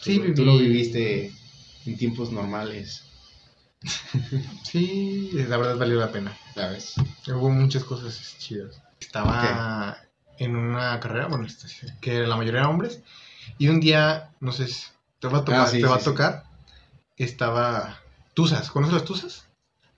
Sí, 0.00 0.20
tú, 0.20 0.34
tú 0.34 0.44
lo 0.44 0.56
viviste 0.58 1.32
en 1.84 1.96
tiempos 1.96 2.30
normales. 2.30 3.02
Sí, 4.62 5.30
la 5.48 5.56
verdad 5.56 5.76
valió 5.76 5.98
la 5.98 6.10
pena. 6.12 6.36
¿Sabes? 6.54 6.94
Hubo 7.28 7.50
muchas 7.50 7.84
cosas 7.84 8.36
chidas. 8.38 8.80
Estaba 9.00 9.98
en 10.38 10.56
una 10.56 10.98
carrera, 11.00 11.28
bueno, 11.28 11.46
que 12.00 12.20
la 12.26 12.36
mayoría 12.36 12.60
eran 12.60 12.72
hombres, 12.72 13.00
y 13.58 13.68
un 13.68 13.80
día, 13.80 14.30
no 14.40 14.52
sé, 14.52 14.66
te 15.20 15.28
va 15.28 15.38
a 15.38 15.44
tocar, 15.44 15.60
Ah, 15.60 15.66
sí, 15.66 15.80
te 15.80 15.86
va 15.86 15.96
sí, 15.96 16.00
a 16.02 16.04
tocar, 16.04 16.44
estaba 17.16 18.00
Tuzas, 18.34 18.70
¿conoces 18.70 18.94
las 18.94 19.04
Tuzas? 19.04 19.46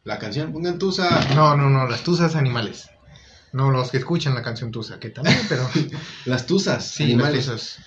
La 0.04 0.18
canción, 0.18 0.52
pongan 0.52 0.78
tusa. 0.78 1.34
No, 1.34 1.56
no, 1.56 1.68
no, 1.68 1.86
las 1.88 2.02
Tuzas 2.02 2.34
animales. 2.36 2.90
No 3.52 3.70
los 3.70 3.90
que 3.90 3.96
escuchan 3.98 4.34
la 4.34 4.42
canción 4.42 4.70
Tusa, 4.70 4.98
que 5.00 5.10
también, 5.10 5.40
pero 5.48 5.68
Las 6.26 6.46
tusas, 6.46 6.84
sí, 6.86 7.04
animales. 7.04 7.46
las 7.46 7.56
Tuzas. 7.56 7.78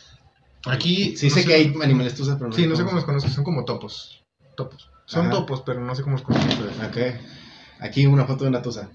Aquí 0.65 1.15
Sí 1.17 1.29
no 1.29 1.35
sé 1.35 1.45
que 1.45 1.53
hay 1.55 1.73
animales 1.81 2.13
tusas, 2.15 2.35
pero 2.37 2.49
no 2.49 2.55
Sí, 2.55 2.67
no 2.67 2.75
sé 2.75 2.83
cómo 2.83 2.95
los 2.95 3.05
conoces, 3.05 3.33
son 3.33 3.43
como 3.43 3.65
topos. 3.65 4.23
Topos. 4.55 4.90
Son 5.05 5.21
Ajá. 5.27 5.31
topos, 5.31 5.61
pero 5.65 5.81
no 5.81 5.93
sé 5.95 6.03
cómo 6.03 6.15
los 6.17 6.23
conoces. 6.25 6.53
Ok. 6.87 6.97
Aquí 7.79 8.05
una 8.05 8.25
foto 8.25 8.43
de 8.45 8.49
una 8.49 8.61
tusa. 8.61 8.89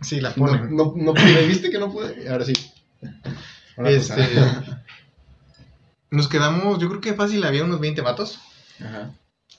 Sí, 0.00 0.20
la 0.20 0.30
No, 0.30 0.34
ponen. 0.46 0.76
no, 0.76 0.92
no 0.96 1.14
pude, 1.14 1.46
¿viste 1.46 1.70
que 1.70 1.78
no 1.78 1.90
pude? 1.90 2.28
Ahora 2.28 2.44
sí. 2.44 2.52
Una 3.76 3.90
Este, 3.90 4.14
tusa. 4.26 4.84
nos 6.10 6.28
quedamos, 6.28 6.78
yo 6.78 6.88
creo 6.88 7.00
que 7.00 7.14
fácil, 7.14 7.44
había 7.44 7.64
unos 7.64 7.80
20 7.80 8.00
vatos 8.02 8.38
Ajá. 8.80 9.10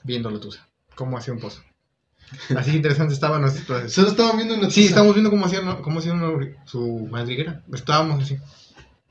viendo 0.04 0.30
la 0.30 0.40
tusa. 0.40 0.66
Cómo 0.94 1.18
hacía 1.18 1.34
un 1.34 1.40
pozo. 1.40 1.62
Así 2.56 2.70
de 2.70 2.76
interesante 2.76 3.14
estaban 3.14 3.42
procesos. 3.42 3.92
Solo 3.92 4.08
estaban 4.08 4.36
viendo 4.36 4.54
una 4.54 4.64
Sí, 4.70 4.80
tusa. 4.82 4.88
estábamos 4.88 5.14
viendo 5.14 5.30
cómo 5.30 5.46
hacían, 5.46 5.82
cómo 5.82 5.98
hacían 6.00 6.20
una- 6.22 6.56
su 6.64 7.06
madriguera. 7.10 7.62
Estábamos 7.72 8.22
así. 8.22 8.38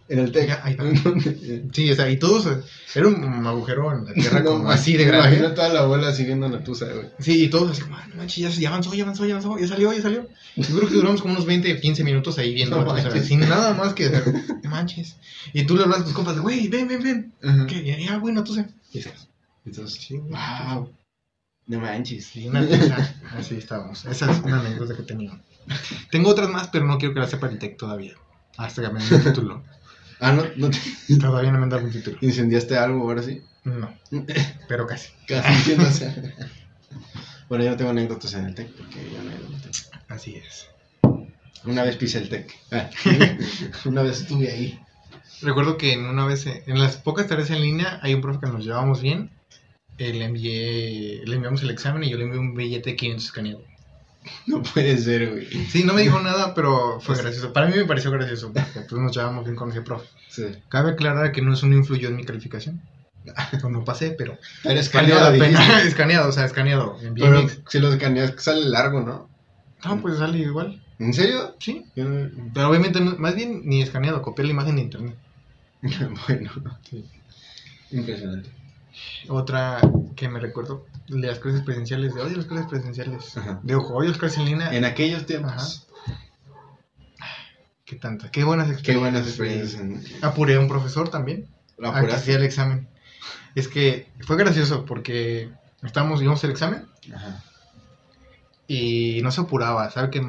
En 0.08 0.20
el 0.20 0.32
TEC. 0.32 0.60
Ahí 0.64 0.74
está. 0.78 0.84
Sí, 1.74 1.91
o 1.91 1.95
sea, 1.95 2.10
y 2.12 2.18
todos, 2.18 2.47
era 2.93 3.08
un 3.08 3.45
agujero 3.47 3.91
en 3.91 4.06
la 4.06 4.14
tierra 4.14 4.39
No, 4.43 4.51
como 4.51 4.70
así 4.70 4.93
de 4.93 5.06
me 5.06 5.12
grande. 5.12 5.30
Imagino 5.38 5.53
toda 5.56 5.70
la 5.70 5.80
abuela 5.82 6.14
siguiendo 6.14 6.45
una 6.45 6.64
tusa, 6.64 6.86
güey. 6.93 7.08
Sí, 7.20 7.43
y 7.45 7.49
todos 7.49 7.72
así 7.72 7.82
como, 7.82 7.95
"Ah, 7.97 8.06
no 8.10 8.16
manches, 8.16 8.58
ya, 8.58 8.70
avanzó, 8.70 8.93
ya 8.93 9.03
avanzó, 9.03 9.26
ya 9.26 9.34
avanzó, 9.36 9.58
ya 9.58 9.68
salió, 9.68 9.91
ya 9.93 10.01
salió. 10.03 10.28
Yo 10.56 10.78
creo 10.78 10.88
que 10.89 10.93
duramos 10.95 11.22
como 11.22 11.34
unos 11.34 11.45
20, 11.47 11.80
15 11.82 12.03
minutos 12.03 12.38
ahí 12.38 12.53
viendo, 12.53 12.80
No 12.84 12.95
sea, 12.95 13.03
manches. 13.03 13.26
sin 13.28 13.39
nada 13.39 13.74
más 13.74 13.93
que 13.95 14.06
hacer. 14.06 14.24
No 14.64 14.70
manches. 14.70 15.16
Y 15.53 15.64
tú 15.66 15.76
le 15.76 15.84
hablas 15.84 16.01
a 16.01 16.03
tus 16.06 16.14
compas, 16.14 16.38
güey, 16.39 16.68
ven, 16.68 16.88
ven, 16.88 17.01
ven. 17.03 17.34
Ajá. 17.43 17.66
¿Qué? 17.68 17.84
Ya, 17.84 17.97
ya, 17.97 18.18
bueno, 18.20 18.43
tú 18.43 18.53
sé. 18.53 18.68
Y 18.93 18.97
dices, 18.99 19.28
Entonces, 19.66 19.99
sí, 20.01 20.18
güey. 20.18 20.32
wow. 20.32 20.89
No 21.68 21.80
manches. 21.80 22.26
Sí, 22.28 22.47
una 22.47 22.66
tusa. 22.68 23.16
Así 23.38 23.56
estábamos. 23.56 24.06
Esa 24.06 24.32
es 24.32 24.39
una 24.43 24.60
anécdota 24.60 24.95
que 24.95 25.01
tenía. 25.03 25.32
Tengo 26.12 26.30
otras 26.30 26.47
más, 26.49 26.68
pero 26.68 26.86
no 26.86 26.99
quiero 26.99 27.14
que 27.16 27.20
la 27.22 27.28
sepa 27.28 27.47
el 27.49 27.58
TEC 27.58 27.76
todavía. 27.76 28.14
Hasta 28.58 28.82
que 28.84 28.89
me 28.93 28.99
un 29.03 29.24
título. 29.24 29.64
Ah, 30.20 30.32
no, 30.32 30.43
no 30.55 30.70
te 30.70 30.80
Todavía 31.20 31.51
no 31.51 31.57
me 31.57 31.63
han 31.66 31.70
dado 31.70 31.84
un 31.84 31.91
título. 31.91 32.18
incendiaste 32.22 32.78
algo 32.78 33.01
ahora 33.01 33.24
sí. 33.24 33.41
No, 33.63 33.93
pero 34.68 34.86
casi. 34.88 35.09
Casi 35.28 35.53
entiéndase. 35.53 36.34
bueno, 37.49 37.63
yo 37.63 37.72
no 37.72 37.78
tengo 37.78 37.91
anécdotas 37.91 38.34
en 38.34 38.45
el 38.45 38.55
TEC 38.55 38.70
porque 38.74 38.99
yo 39.11 39.22
no 39.24 39.32
al 39.32 39.61
TEC. 39.61 39.76
Así 40.09 40.36
es. 40.36 40.68
Una 41.66 41.84
vez 41.84 41.95
pisé 41.97 42.20
el 42.20 42.30
TEC. 42.30 42.53
Ah. 42.72 42.89
Una 43.86 44.03
vez 44.03 44.22
estuve 44.22 44.51
ahí. 44.51 44.80
Recuerdo 45.41 45.78
que 45.78 45.93
en 45.93 46.05
una 46.05 46.26
vez, 46.26 46.45
en 46.45 46.80
las 46.80 46.97
pocas 46.97 47.28
tareas 47.28 47.49
en 47.49 47.61
línea, 47.61 47.99
hay 48.03 48.13
un 48.13 48.22
profe 48.22 48.39
que 48.41 48.51
nos 48.51 48.63
llevábamos 48.63 49.01
bien. 49.01 49.32
eh, 49.97 50.13
le 50.13 50.26
envié, 50.26 51.22
le 51.26 51.36
enviamos 51.36 51.61
el 51.63 51.72
examen 51.72 52.03
y 52.03 52.09
yo 52.09 52.18
le 52.18 52.26
envié 52.26 52.39
un 52.39 52.53
billete 52.55 52.91
de 52.91 52.95
500 52.95 53.26
escaneado. 53.26 53.63
No 54.47 54.61
puede 54.63 54.97
ser, 54.97 55.32
güey. 55.32 55.45
Sí, 55.67 55.84
no 55.84 55.93
me 55.93 56.01
dijo 56.03 56.19
nada, 56.19 56.53
pero 56.53 56.99
fue 56.99 57.15
gracioso. 57.17 57.53
Para 57.53 57.67
mí 57.67 57.76
me 57.76 57.86
pareció 57.86 58.11
gracioso, 58.11 58.51
porque 58.53 58.82
pues 58.88 59.01
nos 59.01 59.11
llevábamos 59.15 59.43
bien 59.45 59.55
con 59.55 59.69
ese 59.71 59.82
profe. 59.82 60.07
Sí. 60.30 60.43
Cabe 60.69 60.91
aclarar 60.91 61.32
que 61.32 61.41
no 61.41 61.53
es 61.53 61.63
un 61.63 61.73
influyó 61.73 62.09
en 62.09 62.15
mi 62.15 62.23
calificación. 62.26 62.82
No 63.69 63.84
pasé, 63.84 64.11
pero 64.11 64.38
Pero 64.63 64.80
escaneado, 64.80 65.32
la 65.32 65.38
pena. 65.39 65.82
escaneado, 65.84 66.30
o 66.30 66.32
sea, 66.32 66.45
escaneado. 66.45 66.97
Envié 67.01 67.26
Pero 67.26 67.49
si 67.67 67.80
lo 67.80 67.91
escaneas 67.91 68.34
sale 68.38 68.65
largo, 68.69 69.01
¿no? 69.01 69.30
No, 69.84 70.01
pues 70.01 70.17
sale 70.19 70.38
igual. 70.39 70.82
¿En 70.99 71.13
serio? 71.13 71.55
Sí. 71.59 71.86
No- 71.95 72.30
Pero 72.53 72.69
obviamente, 72.69 73.01
no- 73.01 73.15
más 73.17 73.36
bien 73.36 73.61
ni 73.65 73.82
escaneado, 73.82 74.21
copié 74.21 74.45
la 74.45 74.51
imagen 74.51 74.76
de 74.76 74.82
internet. 74.84 75.15
bueno. 76.28 76.51
Sí. 76.89 77.03
Impresionante. 77.91 78.49
Otra 79.27 79.79
que 80.15 80.29
me 80.29 80.39
recuerdo, 80.39 80.85
de 81.07 81.27
las 81.27 81.39
clases 81.39 81.61
presenciales, 81.61 82.13
de 82.13 82.21
odio 82.21 82.37
las 82.37 82.45
clases 82.45 82.67
presenciales. 82.67 83.37
Ajá. 83.37 83.59
De 83.63 83.75
ojo, 83.75 83.95
odio 83.95 84.09
las 84.09 84.17
clases 84.17 84.39
en 84.39 84.45
línea. 84.45 84.73
En 84.73 84.85
aquellos 84.85 85.25
tiempos. 85.25 85.87
Qué 87.85 87.97
tantas, 87.97 88.31
qué 88.31 88.43
buenas 88.43 88.69
experiencias. 88.69 88.95
Qué 88.95 88.99
buenas 88.99 89.27
experiencias. 89.27 89.81
En... 89.81 90.23
Apuré 90.23 90.55
a 90.55 90.59
un 90.59 90.67
profesor 90.67 91.09
también. 91.09 91.47
¿Lo 91.77 91.89
a 91.89 92.01
que 92.05 92.13
hacía 92.13 92.37
el 92.37 92.43
examen. 92.43 92.87
Es 93.53 93.67
que 93.67 94.07
fue 94.21 94.37
gracioso 94.37 94.85
porque 94.85 95.49
estábamos, 95.83 96.21
íbamos 96.21 96.43
el 96.43 96.51
examen 96.51 96.85
Ajá. 97.13 97.43
y 98.67 99.19
no 99.23 99.31
se 99.31 99.41
apuraba, 99.41 99.89
¿sabe 99.91 100.09
qué? 100.09 100.21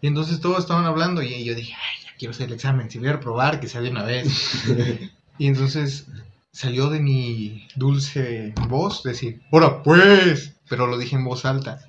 Y 0.00 0.06
entonces 0.06 0.40
todos 0.40 0.58
estaban 0.58 0.84
hablando 0.84 1.22
y 1.22 1.44
yo 1.44 1.54
dije, 1.54 1.74
ay, 1.74 2.04
ya 2.04 2.10
quiero 2.18 2.32
hacer 2.32 2.48
el 2.48 2.54
examen, 2.54 2.90
si 2.90 2.98
voy 2.98 3.08
a 3.08 3.12
reprobar, 3.12 3.60
que 3.60 3.68
sea 3.68 3.80
de 3.80 3.90
una 3.90 4.02
vez. 4.02 4.64
y 5.38 5.46
entonces 5.46 6.06
salió 6.52 6.88
de 6.90 7.00
mi 7.00 7.66
dulce 7.74 8.54
voz 8.68 9.02
decir, 9.02 9.42
¡Hora 9.50 9.82
pues! 9.82 10.54
Pero 10.68 10.86
lo 10.86 10.98
dije 10.98 11.16
en 11.16 11.24
voz 11.24 11.44
alta. 11.44 11.80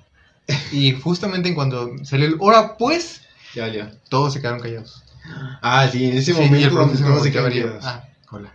Y 0.72 0.92
justamente 0.92 1.48
en 1.48 1.54
cuando 1.54 1.92
salió 2.04 2.26
el 2.26 2.36
¡Hora 2.40 2.76
pues! 2.76 3.22
Ya. 3.54 3.92
Todos 4.08 4.32
se 4.32 4.40
quedaron 4.40 4.60
callados. 4.60 5.04
Ah, 5.62 5.88
sí, 5.90 6.06
en 6.10 6.16
ese 6.16 6.34
Sí, 6.34 6.40
y 6.40 6.62
el 6.62 6.70
momento 6.72 6.74
profesor 6.74 7.22
se 7.22 7.32
yo, 7.32 7.50
quietos. 7.50 7.84
Ah, 7.84 8.08
hola. 8.30 8.52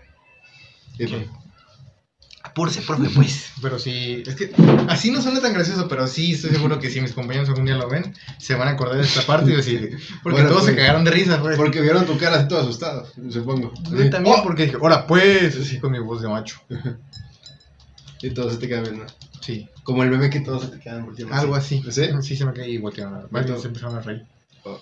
Apúrese, 2.60 2.82
profe, 2.82 3.10
pues. 3.16 3.51
Pero 3.62 3.80
sí, 3.80 4.22
es 4.26 4.36
que 4.36 4.51
así 4.89 5.12
no 5.12 5.22
suena 5.22 5.39
tan 5.39 5.53
gracioso, 5.53 5.88
pero 5.88 6.07
sí 6.07 6.34
estoy 6.34 6.51
seguro 6.51 6.78
que 6.80 6.89
si 6.89 6.99
mis 6.99 7.14
compañeros 7.14 7.47
algún 7.47 7.66
día 7.66 7.78
lo 7.78 7.88
ven, 7.88 8.14
se 8.38 8.55
van 8.55 8.68
a 8.68 8.72
acordar 8.72 8.97
de 8.97 9.03
esta 9.03 9.22
parte 9.22 9.51
y 9.51 9.55
decir, 9.55 9.97
porque 10.24 10.41
Bueno, 10.41 10.49
todos 10.49 10.66
se 10.66 10.72
pues, 10.74 10.82
cagaron 10.82 11.05
de 11.05 11.12
risa, 11.12 11.41
pues. 11.41 11.55
Porque 11.55 11.80
vieron 11.80 12.05
tu 12.05 12.18
cara 12.18 12.38
así 12.38 12.47
todo 12.49 12.60
asustado, 12.60 13.07
supongo. 13.30 13.74
Yo 13.91 14.10
también 14.10 14.36
Oh, 14.38 14.43
porque 14.43 14.66
dije, 14.66 14.78
hola 14.80 15.07
pues, 15.07 15.55
así 15.55 15.80
con 15.80 15.91
mi 15.91 15.99
voz 15.99 16.22
de 16.22 16.28
macho. 16.28 16.60
Y 18.22 18.32
todos 18.32 18.51
se 18.51 18.60
te 18.60 18.68
quedan 18.68 18.84
viendo. 18.84 19.05
Sí, 19.39 19.70
Como 19.84 20.03
el 20.03 20.10
bebé 20.10 20.30
que 20.30 20.41
todos 20.41 20.64
se 20.64 20.68
te 20.68 20.80
quedan 20.82 21.05
volteando. 21.05 21.34
algo 21.34 21.55
así. 21.55 21.82
¿Sí? 21.89 22.10
Sí, 22.22 22.36
se 22.36 22.45
me 22.45 22.51
caí 22.51 22.74
y 22.74 22.78
voltearon 22.78 23.30
se 23.62 23.68
empezaron 23.68 23.95
a 23.95 24.01
reír. 24.01 24.26
Oh, 24.66 24.78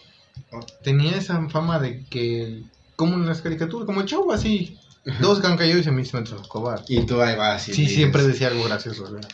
oh. 0.53 0.59
Tenía 0.82 1.15
esa 1.15 1.47
fama 1.49 1.78
de 1.78 2.03
que, 2.05 2.63
como 2.95 3.13
en 3.13 3.28
las 3.28 3.43
caricaturas, 3.43 3.86
como 3.86 4.01
el 4.01 4.07
chavo 4.07 4.34
así, 4.34 4.80
se 5.14 5.41
quedaron 5.41 5.58
callados 5.58 5.82
y 5.82 5.84
se 5.84 5.91
me 5.91 6.01
hizo 6.01 6.18
escobar. 6.20 6.84
Y 6.88 7.05
tú 7.05 7.22
ahí 7.22 7.36
vas. 7.36 7.68
y 7.70 7.74
Sí, 7.74 7.82
dices, 7.82 7.95
siempre 7.97 8.24
decía 8.24 8.47
algo 8.47 8.64
gracioso, 8.66 9.12
¿verdad? 9.12 9.30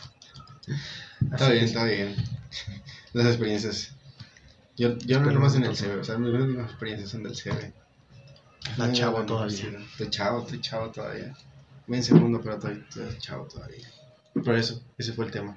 Está 1.32 1.48
bien, 1.48 1.60
que- 1.60 1.64
está 1.66 1.84
bien. 1.84 2.16
Las 3.12 3.26
experiencias. 3.26 3.92
Yo, 4.76 4.96
yo 4.98 5.20
no 5.20 5.30
nomás 5.30 5.54
en 5.54 5.64
el. 5.64 5.76
CB, 5.76 6.00
o 6.00 6.04
sea, 6.04 6.18
mis 6.18 6.32
últimas 6.34 6.70
experiencias 6.70 7.10
son 7.10 7.22
del 7.22 7.34
CB. 7.36 7.72
Está 8.70 8.86
No, 8.86 8.92
chavo 8.92 9.18
no, 9.20 9.26
todavía. 9.26 9.78
Estoy 9.92 10.10
chavo, 10.10 10.42
estoy 10.42 10.60
chavo 10.60 10.90
todavía. 10.90 11.36
Voy 11.86 11.98
en 11.98 12.04
segundo, 12.04 12.40
pero 12.42 12.54
estoy, 12.56 12.82
estoy 12.88 13.18
chavo 13.18 13.46
todavía. 13.46 13.86
Por 14.44 14.54
eso, 14.56 14.82
ese 14.98 15.12
fue 15.12 15.26
el 15.26 15.30
tema. 15.30 15.56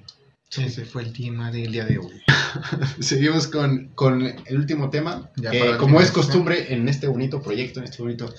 Ese 0.56 0.86
fue 0.86 1.04
el 1.04 1.14
tema 1.14 1.52
del 1.52 1.72
día 1.72 1.86
de 1.86 1.98
hoy. 1.98 2.22
Seguimos 3.00 3.48
con, 3.48 3.90
con 3.96 4.22
el 4.22 4.58
último 4.58 4.90
tema. 4.90 5.30
Ya 5.36 5.52
para 5.52 5.78
como 5.78 6.00
es 6.00 6.12
costumbre 6.12 6.74
en 6.74 6.88
este 6.88 7.08
bonito 7.08 7.42
proyecto, 7.42 7.80
en 7.80 7.86
este 7.86 8.02
bonito. 8.02 8.34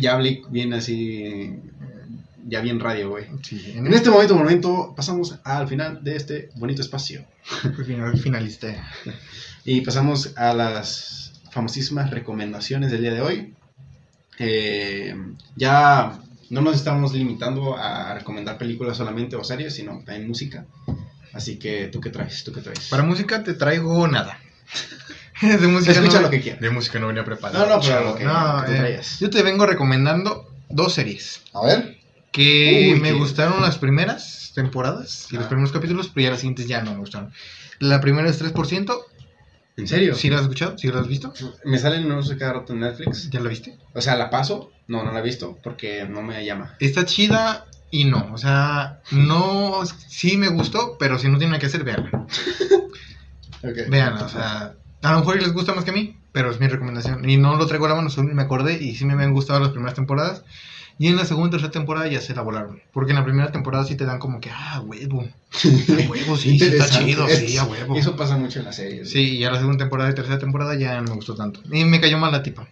Ya 0.00 0.14
hablé 0.14 0.42
bien 0.48 0.72
así. 0.72 1.58
Ya 2.46 2.60
bien 2.60 2.80
radio, 2.80 3.10
güey. 3.10 3.26
Sí, 3.42 3.72
En 3.74 3.92
este 3.92 4.10
momento, 4.10 4.36
momento, 4.36 4.94
pasamos 4.96 5.38
al 5.44 5.68
final 5.68 6.02
de 6.02 6.16
este 6.16 6.50
bonito 6.56 6.82
espacio. 6.82 7.24
final, 7.86 8.18
finalista. 8.18 8.90
Y 9.66 9.80
pasamos 9.80 10.36
a 10.36 10.52
las 10.52 11.40
famosísimas 11.50 12.10
recomendaciones 12.10 12.90
del 12.90 13.00
día 13.00 13.14
de 13.14 13.22
hoy. 13.22 13.54
Eh, 14.38 15.16
ya 15.56 16.20
no 16.50 16.60
nos 16.60 16.76
estamos 16.76 17.14
limitando 17.14 17.74
a 17.76 18.12
recomendar 18.12 18.58
películas 18.58 18.98
solamente 18.98 19.36
o 19.36 19.44
series, 19.44 19.74
sino 19.74 20.02
también 20.04 20.28
música. 20.28 20.66
Así 21.34 21.58
que, 21.58 21.88
¿tú 21.88 22.00
qué 22.00 22.10
traes? 22.10 22.44
¿Tú 22.44 22.52
qué 22.52 22.60
traes? 22.60 22.88
Para 22.88 23.02
música 23.02 23.42
te 23.42 23.54
traigo 23.54 24.06
nada. 24.08 24.38
de 25.42 25.66
música 25.66 25.92
Escucha 25.92 26.16
no, 26.18 26.22
lo 26.22 26.30
que 26.30 26.40
quieras. 26.40 26.60
De 26.60 26.70
música 26.70 26.98
no 26.98 27.08
venía 27.08 27.24
preparado. 27.24 27.66
No, 27.66 27.76
no, 27.76 27.80
pero 27.82 28.04
lo 28.04 28.14
que- 28.16 28.24
No, 28.24 28.56
lo 28.56 28.60
que 28.62 28.66
te 28.70 28.74
eh, 28.76 28.78
traías. 28.78 29.18
yo 29.20 29.30
te 29.30 29.42
vengo 29.42 29.66
recomendando 29.66 30.46
dos 30.70 30.94
series 30.94 31.42
A 31.52 31.64
ver. 31.66 31.98
que 32.32 32.92
Uy, 32.94 33.00
me 33.00 33.08
qué- 33.10 33.14
gustaron 33.14 33.60
las 33.62 33.78
primeras 33.78 34.52
temporadas 34.54 35.26
y 35.30 35.36
los 35.36 35.46
Ah. 35.46 35.48
primeros 35.48 35.72
capítulos, 35.72 36.10
pero 36.14 36.24
ya 36.24 36.30
las 36.30 36.40
siguientes 36.40 36.66
ya 36.68 36.82
no 36.82 36.92
me 36.92 36.98
gustaron. 36.98 37.32
La 37.80 38.00
primera 38.00 38.28
es 38.30 38.38
3%. 38.38 39.00
¿En 39.76 39.88
serio? 39.88 40.14
¿Sí 40.14 40.30
la 40.30 40.36
has 40.36 40.42
escuchado? 40.42 40.78
¿Sí 40.78 40.86
la 40.86 41.00
has 41.00 41.08
visto? 41.08 41.32
Me 41.64 41.78
salen 41.78 42.08
no 42.08 42.22
sé 42.22 42.36
cada 42.38 42.52
rato 42.52 42.72
en 42.74 42.80
Netflix. 42.80 43.28
¿Ya 43.30 43.40
la 43.40 43.48
viste? 43.48 43.76
O 43.92 44.00
sea, 44.00 44.14
la 44.14 44.30
paso. 44.30 44.70
No, 44.86 45.02
no 45.02 45.10
la 45.10 45.18
he 45.18 45.22
visto 45.22 45.58
porque 45.64 46.06
no 46.08 46.22
me 46.22 46.44
llama. 46.44 46.76
Está 46.78 47.04
chida 47.04 47.66
y 47.94 48.04
no. 48.04 48.28
O 48.32 48.38
sea, 48.38 49.00
no. 49.12 49.82
Sí 50.08 50.36
me 50.36 50.48
gustó, 50.48 50.96
pero 50.98 51.16
si 51.16 51.28
no 51.28 51.38
tiene 51.38 51.52
nada 51.52 51.60
que 51.60 51.66
hacer, 51.66 51.84
véanla. 51.84 52.26
Ok. 53.66 53.88
Vean, 53.88 54.18
o 54.18 54.28
sea, 54.28 54.74
a 55.00 55.12
lo 55.12 55.20
mejor 55.20 55.40
les 55.40 55.54
gusta 55.54 55.72
más 55.72 55.84
que 55.84 55.90
a 55.90 55.94
mí, 55.94 56.18
pero 56.32 56.50
es 56.50 56.60
mi 56.60 56.68
recomendación. 56.68 57.26
Y 57.26 57.38
no 57.38 57.56
lo 57.56 57.66
traigo 57.66 57.86
a 57.86 57.88
la 57.88 57.94
mano, 57.94 58.10
solo 58.10 58.34
me 58.34 58.42
acordé 58.42 58.74
y 58.74 58.94
sí 58.94 59.06
me 59.06 59.14
habían 59.14 59.32
gustado 59.32 59.58
las 59.58 59.70
primeras 59.70 59.94
temporadas. 59.94 60.44
Y 60.98 61.06
en 61.06 61.16
la 61.16 61.24
segunda 61.24 61.48
y 61.48 61.50
tercera 61.52 61.72
temporada 61.72 62.06
ya 62.06 62.20
se 62.20 62.34
la 62.34 62.42
volaron. 62.42 62.82
Porque 62.92 63.12
en 63.12 63.16
la 63.16 63.24
primera 63.24 63.52
temporada 63.52 63.86
sí 63.86 63.96
te 63.96 64.04
dan 64.04 64.18
como 64.18 64.38
que, 64.38 64.50
ah, 64.50 64.82
huevo. 64.84 65.22
A 65.22 66.10
huevo, 66.10 66.36
sí, 66.36 66.58
sí 66.58 66.66
está 66.66 66.90
chido, 66.90 67.26
sí, 67.26 67.56
a 67.56 67.64
huevo. 67.64 67.96
Eso 67.96 68.16
pasa 68.16 68.36
mucho 68.36 68.58
en 68.58 68.66
las 68.66 68.76
series. 68.76 69.08
Sí, 69.08 69.36
y 69.36 69.38
ya 69.38 69.50
la 69.50 69.60
segunda 69.60 69.78
temporada 69.78 70.10
y 70.10 70.14
tercera 70.14 70.38
temporada 70.38 70.74
ya 70.74 71.00
no 71.00 71.04
me 71.04 71.14
gustó 71.14 71.34
tanto. 71.34 71.60
Y 71.72 71.86
me 71.86 72.02
cayó 72.02 72.18
mal 72.18 72.32
la 72.32 72.42
tipa. 72.42 72.68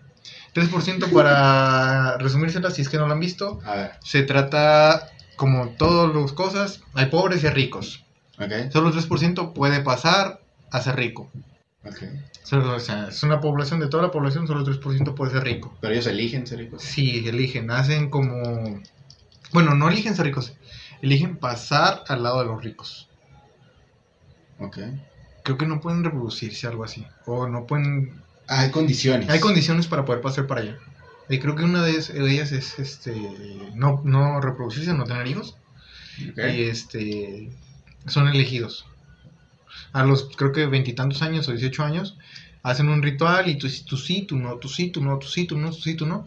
3% 0.55 1.11
para 1.11 2.19
resumírsela, 2.19 2.71
si 2.71 2.83
es 2.83 2.89
que 2.89 2.99
no 2.99 3.07
lo 3.07 3.13
han 3.15 3.21
visto. 3.21 3.61
A 3.65 3.75
ver, 3.75 3.93
Se 4.03 4.23
trata, 4.23 5.11
como 5.37 5.69
todas 5.71 6.15
las 6.15 6.33
cosas, 6.33 6.83
hay 6.95 7.07
pobres 7.07 7.43
y 7.43 7.47
hay 7.47 7.53
ricos. 7.55 8.05
Solo 8.71 8.89
el 8.89 8.95
3% 8.95 9.53
puede 9.53 9.81
pasar 9.81 10.41
a 10.71 10.81
ser 10.81 10.97
rico. 10.97 11.31
Solo, 12.43 12.77
o 12.77 12.81
sea, 12.81 13.09
es 13.09 13.23
una 13.23 13.41
población, 13.41 13.81
de 13.81 13.89
toda 13.89 14.03
la 14.03 14.11
población, 14.11 14.47
solo 14.47 14.61
el 14.61 14.67
3% 14.67 15.15
puede 15.15 15.33
ser 15.33 15.45
rico. 15.45 15.77
Pero 15.81 15.95
ellos 15.95 16.07
eligen 16.07 16.47
ser 16.47 16.59
ricos. 16.59 16.83
Sí, 16.83 17.27
eligen, 17.27 17.71
hacen 17.71 18.11
como... 18.11 18.81
Bueno, 19.53 19.75
no 19.75 19.89
eligen 19.89 20.15
ser 20.15 20.27
ricos, 20.27 20.55
eligen 21.03 21.37
pasar 21.37 22.05
al 22.09 22.23
lado 22.23 22.41
de 22.41 22.47
los 22.47 22.63
ricos. 22.63 23.09
Ok. 24.59 24.79
Creo 25.43 25.59
que 25.59 25.67
no 25.67 25.81
pueden 25.81 26.05
reproducirse, 26.05 26.67
algo 26.67 26.85
así. 26.85 27.07
O 27.27 27.49
no 27.49 27.67
pueden... 27.67 28.22
Hay 28.49 28.71
condiciones. 28.71 29.29
Hay 29.29 29.41
condiciones 29.41 29.87
para 29.87 30.05
poder 30.05 30.21
pasar 30.21 30.47
para 30.47 30.63
allá. 30.63 30.79
Y 31.29 31.39
creo 31.39 31.55
que 31.55 31.65
una 31.65 31.83
de 31.83 31.93
ellas 31.93 32.53
es 32.53 32.79
este 32.79 33.15
no, 33.75 34.03
no 34.05 34.41
reproducirse, 34.41 34.93
no 34.93 35.05
tener 35.05 35.27
hijos. 35.27 35.57
Ok. 36.31 36.39
Y 36.55 36.63
este 36.63 37.51
son 38.07 38.29
elegidos. 38.29 38.87
A 39.93 40.05
los 40.05 40.37
creo 40.37 40.53
que 40.53 40.67
veintitantos 40.67 41.23
años 41.23 41.49
o 41.49 41.53
18 41.53 41.85
años 41.85 42.19
hacen 42.63 42.89
un 42.89 43.03
ritual 43.03 43.49
y 43.49 43.57
tú, 43.57 43.69
tú 43.87 43.97
sí, 43.97 44.23
tú 44.23 44.37
no, 44.37 44.57
tú 44.57 44.69
sí, 44.69 44.91
tú 44.91 45.03
no, 45.03 45.19
tú 45.19 45.27
sí, 45.27 45.47
tú 45.47 45.59
no, 45.59 45.71
tú 45.71 45.81
sí, 45.81 45.95
tú 45.95 46.07
no. 46.07 46.27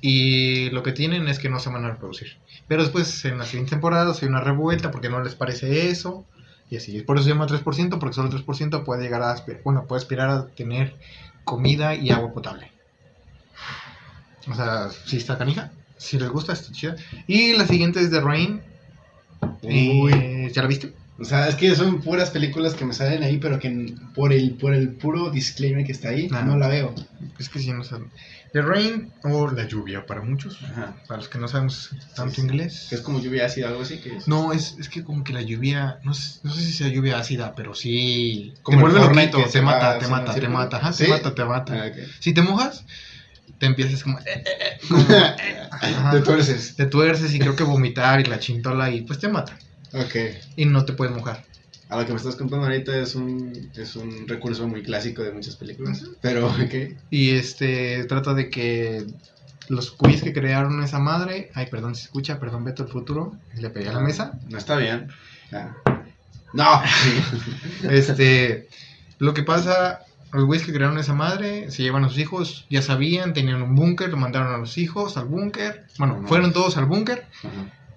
Y 0.00 0.70
lo 0.70 0.82
que 0.82 0.92
tienen 0.92 1.28
es 1.28 1.38
que 1.38 1.48
no 1.48 1.60
se 1.60 1.70
van 1.70 1.84
a 1.84 1.90
reproducir. 1.90 2.38
Pero 2.66 2.82
después 2.82 3.24
en 3.24 3.38
las 3.38 3.48
siguientes 3.48 3.70
temporadas 3.70 4.22
hay 4.22 4.28
una 4.28 4.40
revuelta 4.40 4.90
porque 4.90 5.08
no 5.08 5.22
les 5.22 5.34
parece 5.34 5.88
eso. 5.90 6.26
Y 6.70 6.76
así. 6.76 7.02
Por 7.02 7.16
eso 7.16 7.24
se 7.24 7.30
llama 7.30 7.46
3%, 7.46 7.98
porque 7.98 8.14
solo 8.14 8.30
el 8.30 8.44
3% 8.44 8.82
puede 8.84 9.02
llegar 9.02 9.22
a 9.22 9.30
aspirar, 9.30 9.60
bueno, 9.62 9.86
puede 9.86 10.00
aspirar 10.00 10.30
a 10.30 10.46
tener 10.46 10.96
comida 11.44 11.94
y 11.94 12.10
agua 12.10 12.32
potable. 12.32 12.70
O 14.50 14.54
sea, 14.54 14.90
si 14.90 15.16
está 15.16 15.38
canija, 15.38 15.70
si 15.96 16.18
les 16.18 16.28
gusta, 16.28 16.52
está 16.52 16.72
chida. 16.72 16.96
Y 17.26 17.52
la 17.52 17.66
siguiente 17.66 18.00
es 18.00 18.10
The 18.10 18.20
Rain. 18.20 18.62
Eh, 19.62 20.50
¿Ya 20.52 20.62
la 20.62 20.68
viste? 20.68 20.92
O 21.22 21.24
sea, 21.24 21.48
es 21.48 21.54
que 21.54 21.74
son 21.76 22.00
puras 22.02 22.30
películas 22.30 22.74
que 22.74 22.84
me 22.84 22.92
salen 22.92 23.22
ahí, 23.22 23.38
pero 23.38 23.58
que 23.58 23.94
por 24.14 24.32
el, 24.32 24.50
por 24.52 24.74
el 24.74 24.90
puro 24.90 25.30
disclaimer 25.30 25.86
que 25.86 25.92
está 25.92 26.08
ahí, 26.10 26.28
Ah. 26.32 26.42
no 26.42 26.56
la 26.58 26.68
veo. 26.68 26.94
Es 27.38 27.48
que 27.48 27.58
si 27.60 27.72
no 27.72 27.84
saben. 27.84 28.10
The 28.52 28.60
Rain 28.60 29.10
o 29.24 29.50
La 29.50 29.66
Lluvia 29.66 30.04
para 30.04 30.20
muchos. 30.20 30.58
Ajá. 30.62 30.94
Para 31.08 31.20
los 31.20 31.28
que 31.30 31.38
no 31.38 31.48
sabemos 31.48 31.88
tanto 32.14 32.34
Sí, 32.34 32.40
sí. 32.42 32.46
inglés. 32.46 32.92
Es 32.92 33.00
como 33.00 33.18
lluvia 33.18 33.46
ácida, 33.46 33.68
algo 33.68 33.80
así. 33.80 33.98
Que 33.98 34.16
es... 34.16 34.28
No, 34.28 34.52
es, 34.52 34.76
es 34.78 34.90
que 34.90 35.02
como 35.04 35.24
que 35.24 35.32
la 35.32 35.40
lluvia, 35.40 36.00
no 36.04 36.12
sé, 36.12 36.40
no 36.42 36.52
sé 36.52 36.60
si 36.60 36.72
sea 36.72 36.88
lluvia 36.88 37.18
ácida, 37.18 37.54
pero 37.54 37.74
sí. 37.74 38.52
Como 38.62 38.78
te 38.80 38.84
el 38.84 38.90
vuelve 38.90 39.14
loquito, 39.14 39.42
te 39.50 39.60
va 39.60 39.64
mata, 39.72 39.98
te 39.98 40.06
mata, 40.08 40.34
te 40.34 40.48
mata, 40.48 40.76
ajá, 40.76 40.92
¿Sí? 40.92 41.04
te 41.04 41.10
mata, 41.10 41.34
te 41.34 41.44
mata. 41.46 41.74
Ah. 41.86 41.90
Si 42.20 42.34
te 42.34 42.42
mojas, 42.42 42.84
te 43.58 43.66
empiezas 43.66 44.02
como, 44.02 44.18
eh, 44.18 44.22
eh, 44.26 44.44
eh, 44.44 44.78
como, 44.88 45.00
eh. 45.08 45.26
Te 46.12 46.20
tuerces. 46.20 46.76
te 46.76 46.84
tuerces 46.86 47.32
y 47.34 47.38
creo 47.38 47.56
que 47.56 47.64
vomitar 47.64 48.20
y 48.20 48.24
la 48.24 48.38
chintola 48.38 48.90
y 48.90 49.00
pues 49.02 49.18
te 49.18 49.28
mata. 49.28 49.56
Ok. 49.94 50.16
Y 50.56 50.64
no 50.66 50.84
te 50.84 50.92
puedes 50.92 51.14
mojar. 51.14 51.44
A 51.88 51.98
lo 51.98 52.06
que 52.06 52.12
me 52.12 52.16
estás 52.18 52.36
contando 52.36 52.64
ahorita 52.66 52.96
es 52.98 53.14
un, 53.14 53.70
es 53.76 53.96
un 53.96 54.26
recurso 54.26 54.66
muy 54.66 54.82
clásico 54.82 55.22
de 55.22 55.32
muchas 55.32 55.56
películas. 55.56 56.04
Pero, 56.22 56.46
ok. 56.48 56.96
Y 57.10 57.30
este 57.32 58.04
trata 58.04 58.32
de 58.32 58.48
que 58.48 59.06
los 59.68 59.96
güeyes 59.96 60.22
que 60.22 60.32
crearon 60.32 60.82
esa 60.82 60.98
madre, 60.98 61.50
ay, 61.54 61.66
perdón 61.70 61.94
se 61.94 62.04
escucha, 62.04 62.40
perdón, 62.40 62.64
Beto 62.64 62.82
el 62.84 62.88
futuro, 62.88 63.36
le 63.56 63.68
pegué 63.70 63.90
a 63.90 63.92
la 63.92 64.00
mesa. 64.00 64.38
No 64.48 64.56
está 64.58 64.76
bien. 64.76 65.08
Ah. 65.52 65.76
No. 66.54 66.82
Este, 67.90 68.68
lo 69.18 69.34
que 69.34 69.42
pasa, 69.42 70.00
los 70.32 70.44
güeyes 70.46 70.64
que 70.66 70.72
crearon 70.72 70.98
esa 70.98 71.14
madre 71.14 71.70
se 71.70 71.82
llevan 71.82 72.04
a 72.04 72.08
sus 72.08 72.18
hijos, 72.18 72.66
ya 72.70 72.80
sabían, 72.80 73.34
tenían 73.34 73.60
un 73.62 73.74
búnker, 73.74 74.08
lo 74.08 74.16
mandaron 74.16 74.54
a 74.54 74.58
los 74.58 74.78
hijos 74.78 75.16
al 75.18 75.26
búnker. 75.26 75.86
Bueno, 75.98 76.20
No. 76.22 76.28
fueron 76.28 76.52
todos 76.54 76.76
al 76.78 76.86
búnker, 76.86 77.26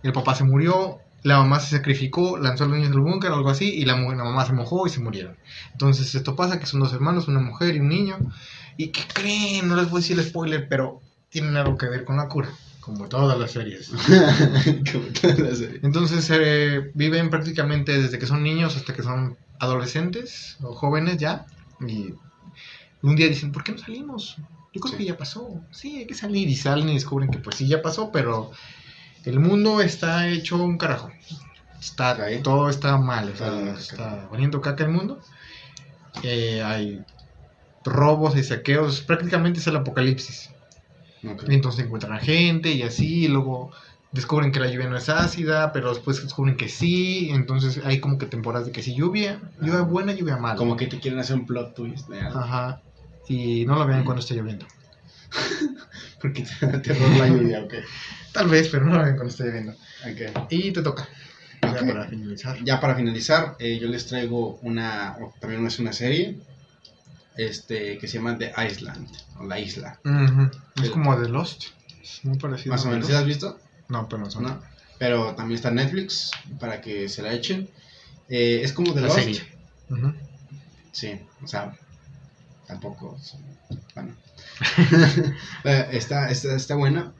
el 0.03 0.11
papá 0.11 0.35
se 0.35 0.43
murió, 0.43 0.99
la 1.25 1.39
mamá 1.39 1.59
se 1.59 1.75
sacrificó, 1.75 2.37
lanzó 2.37 2.65
a 2.65 2.67
los 2.67 2.75
niños 2.77 2.91
del 2.91 2.99
búnker, 2.99 3.31
algo 3.31 3.49
así, 3.49 3.67
y 3.73 3.83
la, 3.83 3.95
mamá 3.95 4.45
se 4.45 4.53
mojó 4.53 4.85
y 4.85 4.91
se 4.91 4.99
murieron. 4.99 5.35
Entonces 5.71 6.13
esto 6.13 6.35
pasa, 6.35 6.59
que 6.59 6.67
son 6.67 6.81
dos 6.81 6.93
hermanos, 6.93 7.27
una 7.27 7.39
mujer 7.39 7.75
y 7.75 7.79
un 7.79 7.89
niño. 7.89 8.19
¿Y 8.77 8.89
qué 8.89 9.01
creen? 9.11 9.67
No 9.67 9.75
les 9.75 9.89
voy 9.89 9.97
a 9.97 10.01
decir 10.01 10.19
el 10.19 10.23
spoiler, 10.25 10.67
pero 10.69 11.01
tienen 11.29 11.57
algo 11.57 11.79
que 11.79 11.87
ver 11.87 12.05
con 12.05 12.17
la 12.17 12.27
cura, 12.27 12.49
como 12.79 13.07
todas 13.07 13.39
las 13.39 13.49
series. 13.53 13.89
Como. 14.91 15.05
Entonces 15.81 16.29
eh, 16.31 16.91
viven 16.93 17.31
prácticamente 17.31 17.99
desde 17.99 18.19
que 18.19 18.27
son 18.27 18.43
niños 18.43 18.77
hasta 18.77 18.93
que 18.93 19.01
son 19.01 19.35
adolescentes 19.57 20.57
o 20.61 20.75
jóvenes 20.75 21.17
ya. 21.17 21.47
Y 21.79 22.13
un 23.01 23.15
día 23.15 23.27
dicen, 23.29 23.51
¿por 23.51 23.63
qué 23.63 23.71
no 23.71 23.79
salimos? 23.79 24.35
Yo 24.73 24.79
creo 24.79 24.91
Sí. 24.91 24.97
que 24.99 25.05
ya 25.05 25.17
pasó. 25.17 25.59
Sí, 25.71 25.97
hay 25.97 26.05
que 26.05 26.13
salir. 26.13 26.47
Y 26.47 26.55
salen 26.55 26.89
y 26.89 26.93
descubren 26.93 27.31
que 27.31 27.39
pues 27.39 27.55
sí, 27.55 27.67
ya 27.67 27.81
pasó, 27.81 28.11
pero 28.11 28.51
el 29.25 29.39
mundo 29.39 29.81
está 29.81 30.27
hecho 30.27 30.57
un 30.63 30.77
carajo. 30.77 31.11
Está. 31.79 32.17
Todo 32.41 32.69
está 32.69 32.97
mal, 32.97 33.29
o 33.29 33.35
sea, 33.35 33.47
Ah, 33.47 33.75
está 33.77 34.27
valiendo 34.31 34.61
caca 34.61 34.83
el 34.83 34.91
mundo. 34.91 35.19
Eh, 36.23 36.63
hay 36.63 37.03
robos 37.83 38.35
y 38.37 38.43
saqueos, 38.43 39.01
prácticamente 39.01 39.59
es 39.59 39.67
el 39.67 39.75
apocalipsis. 39.75 40.51
Ok. 41.27 41.43
Y 41.47 41.53
entonces 41.53 41.85
encuentran 41.85 42.13
a 42.13 42.19
gente 42.19 42.71
y 42.71 42.81
así, 42.83 43.25
y 43.25 43.27
luego 43.27 43.71
descubren 44.11 44.51
que 44.51 44.59
la 44.59 44.67
lluvia 44.67 44.87
no 44.87 44.97
es 44.97 45.09
ácida, 45.09 45.71
pero 45.73 45.89
después 45.89 46.23
descubren 46.23 46.55
que 46.55 46.69
sí, 46.69 47.29
entonces 47.31 47.81
hay 47.85 47.99
como 47.99 48.17
que 48.17 48.25
temporadas 48.25 48.67
de 48.67 48.71
que 48.71 48.81
sí 48.81 48.95
lluvia, 48.95 49.41
lluvia 49.61 49.81
buena, 49.81 50.13
lluvia 50.13 50.37
mala. 50.37 50.55
Como 50.55 50.77
que 50.77 50.87
te 50.87 50.99
quieren 50.99 51.19
hacer 51.19 51.35
un 51.35 51.45
plot 51.45 51.75
twist. 51.75 52.09
¿no? 52.09 52.17
Ajá. 52.39 52.81
Y 53.27 53.65
no 53.65 53.75
lo 53.75 53.85
vean 53.85 54.05
cuando 54.05 54.21
esté 54.21 54.35
lloviendo. 54.35 54.65
Porque 56.21 56.43
te 56.43 56.65
da 56.65 56.81
terror 56.81 57.09
la 57.17 57.27
lluvia, 57.27 57.61
ok. 57.61 57.73
Tal 58.31 58.47
vez, 58.49 58.69
pero 58.69 58.85
no 58.85 58.93
lo 58.97 59.03
vean 59.03 59.15
cuando 59.15 59.31
esté 59.31 59.45
lloviendo. 59.45 59.71
Ok. 59.73 60.47
Y 60.51 60.71
te 60.71 60.81
toca. 60.81 61.07
Ya 61.61 61.85
para 61.85 62.07
finalizar. 62.07 62.63
Ya 62.63 62.79
para 62.79 62.95
finalizar, 62.95 63.55
eh, 63.59 63.79
yo 63.79 63.87
les 63.87 64.05
traigo 64.05 64.57
una, 64.61 65.17
o 65.19 65.33
también 65.39 65.65
es 65.65 65.79
una 65.79 65.93
serie, 65.93 66.39
este, 67.37 67.97
que 67.97 68.07
se 68.07 68.17
llama 68.17 68.37
The 68.37 68.53
Island, 68.69 69.09
o 69.39 69.45
La 69.45 69.59
Isla. 69.59 69.99
Es 70.81 70.89
como 70.89 71.19
The 71.19 71.29
Lost. 71.29 71.65
Es 72.01 72.23
muy 72.23 72.37
parecido. 72.37 72.73
Más 72.75 72.85
o 72.85 72.89
menos, 72.89 73.07
¿sí 73.07 73.13
has 73.13 73.25
visto? 73.25 73.59
No, 73.89 74.07
pero 74.07 74.23
no 74.23 74.31
son. 74.31 74.43
¿No? 74.43 74.61
Pero 74.99 75.35
también 75.35 75.55
está 75.55 75.69
en 75.69 75.75
Netflix, 75.75 76.31
para 76.59 76.81
que 76.81 77.09
se 77.09 77.21
la 77.21 77.33
echen. 77.33 77.69
Eh, 78.29 78.61
es 78.63 78.73
como 78.73 78.93
The 78.93 79.01
La 79.01 79.07
Lost. 79.07 79.19
serie. 79.19 79.41
Ujú. 79.89 80.13
Sí, 80.91 81.19
o 81.43 81.47
sea, 81.47 81.75
tampoco. 82.67 83.19
Bueno. 83.95 84.15
Eh, 85.63 85.87
está, 85.91 86.29
está, 86.29 86.55
está 86.55 86.75
buena. 86.75 87.13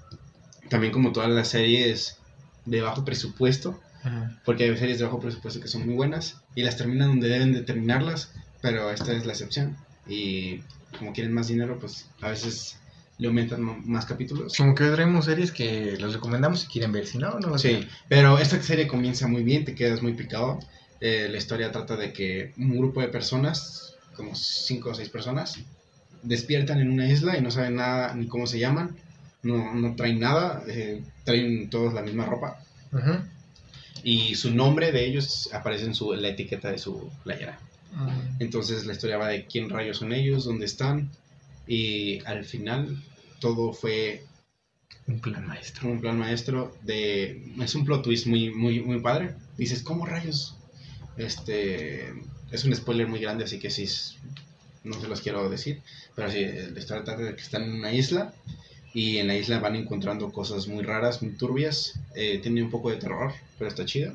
También 0.69 0.93
como 0.93 1.11
todas 1.11 1.29
las 1.29 1.47
series 1.49 2.17
de 2.65 2.81
bajo 2.81 3.03
presupuesto, 3.05 3.79
Ajá. 4.03 4.39
porque 4.45 4.65
hay 4.65 4.77
series 4.77 4.99
de 4.99 5.05
bajo 5.05 5.19
presupuesto 5.19 5.59
que 5.59 5.67
son 5.67 5.85
muy 5.85 5.95
buenas 5.95 6.41
y 6.55 6.63
las 6.63 6.77
terminan 6.77 7.09
donde 7.09 7.27
deben 7.29 7.53
de 7.53 7.61
terminarlas, 7.61 8.31
pero 8.61 8.91
esta 8.91 9.13
es 9.13 9.25
la 9.25 9.33
excepción. 9.33 9.77
Y 10.07 10.61
como 10.97 11.13
quieren 11.13 11.33
más 11.33 11.47
dinero, 11.47 11.77
pues 11.79 12.07
a 12.21 12.29
veces 12.29 12.77
le 13.17 13.27
aumentan 13.27 13.89
más 13.89 14.05
capítulos. 14.05 14.55
Como 14.57 14.75
que 14.75 14.85
traemos 14.85 15.25
series 15.25 15.51
que 15.51 15.97
les 15.99 16.13
recomendamos 16.13 16.61
si 16.61 16.67
quieren 16.67 16.91
ver. 16.91 17.07
Si 17.07 17.17
no, 17.17 17.39
no 17.39 17.49
las 17.49 17.61
Sí, 17.61 17.87
pero 18.09 18.37
esta 18.37 18.61
serie 18.61 18.87
comienza 18.87 19.27
muy 19.27 19.43
bien, 19.43 19.65
te 19.65 19.75
quedas 19.75 20.01
muy 20.01 20.13
picado. 20.13 20.59
Eh, 21.01 21.27
la 21.29 21.37
historia 21.37 21.71
trata 21.71 21.95
de 21.95 22.13
que 22.13 22.53
un 22.57 22.77
grupo 22.77 23.01
de 23.01 23.07
personas, 23.07 23.95
como 24.15 24.35
cinco 24.35 24.89
o 24.89 24.93
seis 24.93 25.09
personas, 25.09 25.59
despiertan 26.25 26.79
en 26.79 26.91
una 26.91 27.07
isla 27.07 27.37
y 27.37 27.41
no 27.41 27.51
saben 27.51 27.75
nada 27.75 28.13
ni 28.15 28.27
cómo 28.27 28.47
se 28.47 28.59
llaman, 28.59 28.95
no, 29.43 29.73
no 29.73 29.95
traen 29.95 30.19
nada, 30.19 30.63
eh, 30.67 31.01
traen 31.23 31.69
todos 31.69 31.93
la 31.93 32.01
misma 32.01 32.25
ropa 32.25 32.59
Ujú. 32.91 33.19
y 34.03 34.35
su 34.35 34.53
nombre 34.53 34.91
de 34.91 35.05
ellos 35.05 35.49
aparece 35.53 35.85
en, 35.85 35.95
su, 35.95 36.13
la 36.13 36.29
etiqueta 36.29 36.71
de 36.71 36.77
su 36.79 37.09
playera. 37.23 37.59
Mm. 37.93 38.41
Entonces 38.41 38.85
la 38.85 38.93
historia 38.93 39.17
va 39.17 39.27
de 39.29 39.45
quién 39.45 39.69
rayos 39.69 39.97
son 39.97 40.11
ellos, 40.13 40.45
dónde 40.45 40.65
están 40.65 41.09
y 41.67 42.19
al 42.25 42.43
final 42.45 43.01
todo 43.39 43.73
fue 43.73 44.23
Un 45.07 45.19
plan 45.19 45.45
maestro. 45.47 45.89
un 45.89 46.01
plan 46.01 46.17
maestro 46.17 46.75
de 46.81 47.43
es 47.61 47.75
un 47.75 47.85
plot 47.85 48.03
twist 48.03 48.25
muy 48.27 48.49
muy 48.51 48.81
muy 48.81 48.99
padre 48.99 49.33
dices 49.57 49.81
cómo 49.83 50.05
rayos 50.05 50.55
este 51.17 52.13
es 52.51 52.63
un 52.65 52.75
spoiler 52.75 53.07
muy 53.07 53.19
grande 53.19 53.43
así 53.43 53.59
que 53.59 53.69
sí 53.69 53.85
no 54.85 54.99
se 54.99 55.07
los 55.07 55.21
quiero 55.21 55.49
decir 55.49 55.81
pero 56.15 56.31
sí 56.31 56.39
historia 56.77 57.03
trata 57.03 57.17
de 57.17 57.35
que 57.35 57.41
están 57.41 57.63
en 57.63 57.73
una 57.73 57.91
isla 57.91 58.33
y 58.93 59.17
en 59.17 59.27
la 59.27 59.35
isla 59.35 59.59
van 59.59 59.75
encontrando 59.75 60.31
cosas 60.31 60.67
muy 60.67 60.83
raras 60.83 61.21
muy 61.21 61.33
turbias 61.33 61.99
eh, 62.15 62.39
tiene 62.41 62.63
un 62.63 62.69
poco 62.69 62.89
de 62.91 62.97
terror 62.97 63.33
pero 63.57 63.69
está 63.69 63.83
chida 63.85 64.13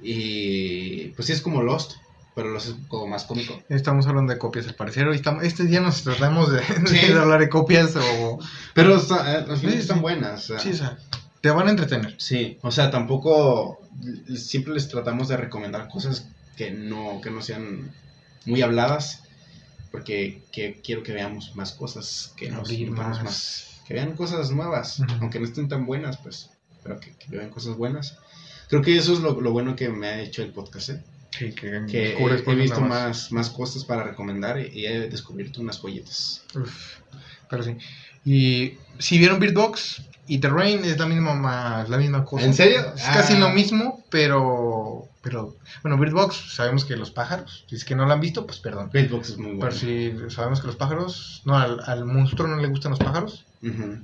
y 0.00 1.08
pues 1.08 1.26
sí 1.26 1.32
es 1.32 1.40
como 1.40 1.62
Lost 1.62 1.92
pero 2.34 2.50
lo 2.50 2.58
haces 2.58 2.76
como 2.86 3.08
más 3.08 3.24
cómico. 3.24 3.60
Estamos 3.68 4.06
hablando 4.06 4.32
de 4.32 4.38
copias 4.38 4.68
al 4.68 4.76
parecer. 4.76 5.08
Hoy 5.08 5.16
estamos, 5.16 5.42
este 5.42 5.64
día 5.64 5.80
nos 5.80 6.04
tratamos 6.04 6.52
de, 6.52 6.60
Sí. 6.86 7.08
de 7.12 7.18
hablar 7.18 7.40
de 7.40 7.48
copias 7.48 7.96
o... 7.96 8.38
Pero 8.74 8.94
está- 8.94 9.32
eh, 9.40 9.44
al 9.48 9.56
final 9.56 9.72
Sí, 9.74 9.80
están 9.80 10.00
buenas. 10.00 10.44
o 10.44 10.46
sea, 10.54 10.60
Sí, 10.60 10.70
o 10.70 10.74
sea, 10.76 10.98
te 11.40 11.50
van 11.50 11.66
a 11.66 11.70
entretener. 11.72 12.14
Sí, 12.18 12.56
o 12.62 12.70
sea, 12.70 12.92
tampoco 12.92 13.80
siempre 14.36 14.72
les 14.72 14.86
tratamos 14.88 15.26
de 15.26 15.36
recomendar 15.36 15.88
cosas 15.88 16.28
que 16.56 16.70
no, 16.70 17.20
que 17.20 17.32
no 17.32 17.42
sean 17.42 17.90
muy 18.46 18.62
habladas, 18.62 19.24
porque 19.90 20.42
que 20.52 20.80
quiero 20.82 21.02
que 21.02 21.12
veamos 21.12 21.54
más 21.56 21.72
cosas, 21.72 22.32
que 22.36 22.50
nos 22.50 22.70
nutramos 22.70 23.22
más. 23.22 23.80
que 23.86 23.94
vean 23.94 24.14
cosas 24.16 24.50
nuevas, 24.50 25.00
Ujú. 25.00 25.14
aunque 25.20 25.38
no 25.40 25.46
estén 25.46 25.68
tan 25.68 25.86
buenas, 25.86 26.18
pues, 26.18 26.50
pero 26.82 26.98
que, 27.00 27.12
que 27.16 27.36
vean 27.36 27.50
cosas 27.50 27.76
buenas. 27.76 28.18
Creo 28.68 28.82
que 28.82 28.96
eso 28.96 29.14
es 29.14 29.20
lo, 29.20 29.40
lo 29.40 29.50
bueno 29.52 29.74
que 29.76 29.88
me 29.88 30.06
ha 30.08 30.20
hecho 30.20 30.42
el 30.42 30.52
podcast, 30.52 30.90
¿eh? 30.90 31.02
Sí, 31.30 31.52
que, 31.52 31.84
que 31.88 32.12
he, 32.14 32.52
he 32.52 32.54
visto 32.54 32.80
más, 32.80 33.30
más 33.32 33.50
cosas 33.50 33.84
para 33.84 34.02
recomendar 34.02 34.58
y, 34.60 34.80
y 34.80 34.86
he 34.86 35.08
descubierto 35.08 35.60
unas 35.60 35.78
joyitas. 35.78 36.42
Uf, 36.54 36.98
pero 37.48 37.62
sí. 37.62 37.76
Y 38.24 38.74
si 38.98 39.18
vieron 39.18 39.38
Beatbox 39.38 40.02
y 40.26 40.38
The 40.38 40.48
Rain 40.48 40.84
es 40.84 40.98
la 40.98 41.06
misma 41.06 41.34
ma- 41.34 41.86
la 41.88 41.96
misma 41.96 42.24
cosa. 42.24 42.44
¿En 42.44 42.52
serio? 42.54 42.92
Es 42.94 43.02
casi 43.04 43.34
Ah. 43.34 43.38
lo 43.38 43.48
mismo, 43.50 44.04
pero 44.10 45.07
pero 45.28 45.56
bueno, 45.82 45.98
Beatbox 45.98 46.54
sabemos 46.54 46.86
que 46.86 46.96
los 46.96 47.10
pájaros, 47.10 47.64
si 47.68 47.76
es 47.76 47.84
que 47.84 47.94
no 47.94 48.06
lo 48.06 48.12
han 48.14 48.20
visto, 48.20 48.46
pues 48.46 48.60
perdón. 48.60 48.88
Beatbox 48.90 49.30
es 49.30 49.36
muy 49.36 49.52
bueno. 49.56 49.60
Pero 49.60 49.72
si 49.72 50.34
sabemos 50.34 50.62
que 50.62 50.68
los 50.68 50.76
pájaros, 50.76 51.42
no 51.44 51.54
al, 51.54 51.80
al 51.84 52.06
monstruo 52.06 52.48
no 52.48 52.56
le 52.56 52.68
gustan 52.68 52.90
los 52.90 52.98
pájaros, 52.98 53.44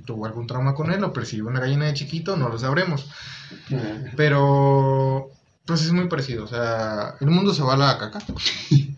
tuvo 0.05 0.27
algún 0.27 0.45
trauma 0.45 0.75
con 0.75 0.91
él 0.91 1.03
o 1.03 1.11
percibió 1.11 1.47
una 1.47 1.61
gallina 1.61 1.85
de 1.85 1.95
chiquito, 1.95 2.37
no 2.37 2.49
lo 2.49 2.59
sabremos. 2.59 3.09
Pero 4.15 5.31
pues 5.65 5.81
es 5.81 5.91
muy 5.91 6.07
parecido, 6.07 6.43
o 6.43 6.47
sea, 6.47 7.15
el 7.19 7.27
mundo 7.27 7.51
se 7.51 7.63
va 7.63 7.73
a 7.73 7.77
la 7.77 7.97
caca. 7.97 8.19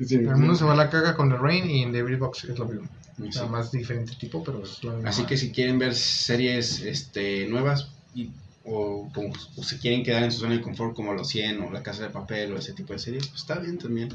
Sí, 0.06 0.14
El 0.16 0.36
mundo 0.36 0.54
se 0.56 0.64
va 0.64 0.74
a 0.74 0.76
la 0.76 0.90
caca 0.90 1.16
con 1.16 1.30
The 1.30 1.38
Rain 1.38 1.70
y 1.70 1.82
en 1.82 1.92
The 1.92 2.04
Beatbox 2.04 2.44
es 2.46 2.60
lo 2.60 2.66
mismo. 2.66 2.88
sí. 3.32 3.40
Más 3.50 3.72
diferente 3.72 4.14
tipo, 4.20 4.44
pero 4.44 4.62
es 4.64 4.84
lo 4.84 4.94
mismo. 4.94 5.10
Así 5.10 5.26
que 5.26 5.38
si 5.38 5.52
quieren 5.52 5.80
ver 5.80 5.96
series 5.96 6.82
este, 6.82 7.48
nuevas 7.48 7.90
y, 8.14 8.30
o, 8.68 9.10
como- 9.14 9.34
o 9.56 9.64
se 9.64 9.80
quieren 9.80 10.04
quedar 10.04 10.24
en 10.24 10.32
su 10.32 10.40
zona 10.40 10.54
de 10.56 10.62
confort 10.62 10.96
como 10.96 11.14
Los 11.14 11.30
100 11.30 11.62
o 11.62 11.72
La 11.72 11.82
Casa 11.84 12.04
de 12.04 12.10
Papel 12.10 12.52
o 12.54 12.58
ese 12.58 12.74
tipo 12.74 12.94
de 12.94 13.00
series, 13.00 13.28
pues 13.28 13.42
está 13.42 13.56
bien 13.56 13.78
también, 13.78 14.10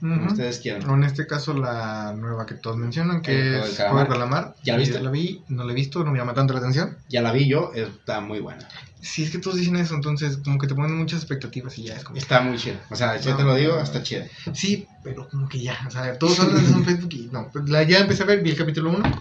como 0.00 0.26
ustedes 0.28 0.58
quieran. 0.58 0.88
O 0.88 0.94
en 0.94 1.04
este 1.04 1.26
caso 1.26 1.54
la 1.54 2.14
nueva 2.16 2.46
que 2.46 2.54
todos 2.54 2.76
mencionan, 2.76 3.20
que 3.22 3.58
es. 3.58 3.76
Juego 3.76 3.98
del 3.98 4.08
Calamar. 4.08 4.54
¿Ya 4.64 4.74
la 4.74 4.78
viste? 4.78 5.00
la 5.00 5.10
vi, 5.10 5.42
no 5.48 5.64
la 5.64 5.72
he 5.72 5.74
visto, 5.74 6.02
no 6.04 6.10
me 6.12 6.18
llama 6.18 6.34
tanto 6.34 6.52
la 6.54 6.60
atención. 6.60 6.96
Ya 7.08 7.20
la 7.20 7.32
vi 7.32 7.48
yo, 7.48 7.72
está 7.74 8.20
muy 8.20 8.40
buena. 8.40 8.66
Si 9.00 9.22
es 9.22 9.30
que 9.30 9.38
todos 9.38 9.56
dicen 9.56 9.76
eso, 9.76 9.94
entonces 9.94 10.38
como 10.38 10.58
que 10.58 10.66
te 10.66 10.74
ponen 10.74 10.96
muchas 10.96 11.20
expectativas 11.20 11.78
y 11.78 11.84
ya 11.84 11.94
es 11.96 12.02
como... 12.04 12.16
Está 12.18 12.40
muy 12.40 12.56
chida. 12.58 12.80
O 12.90 12.96
sea, 12.96 13.16
yo 13.20 13.36
te 13.36 13.44
lo 13.44 13.54
digo, 13.54 13.78
está 13.78 14.02
chida. 14.02 14.26
Sí, 14.52 14.88
pero 15.04 15.28
como 15.28 15.48
que 15.48 15.60
ya, 15.60 15.78
o 15.86 15.90
sea, 15.90 16.18
todos 16.18 16.40
hablan 16.40 16.56
de 16.58 16.64
eso 16.68 16.76
en 16.78 16.84
Facebook 16.84 17.12
y 17.14 17.28
no, 17.30 17.48
pues 17.52 17.68
la, 17.68 17.84
ya 17.84 18.00
empecé 18.00 18.24
a 18.24 18.26
ver, 18.26 18.42
vi 18.42 18.50
el 18.50 18.56
capítulo 18.56 18.90
1, 18.90 19.20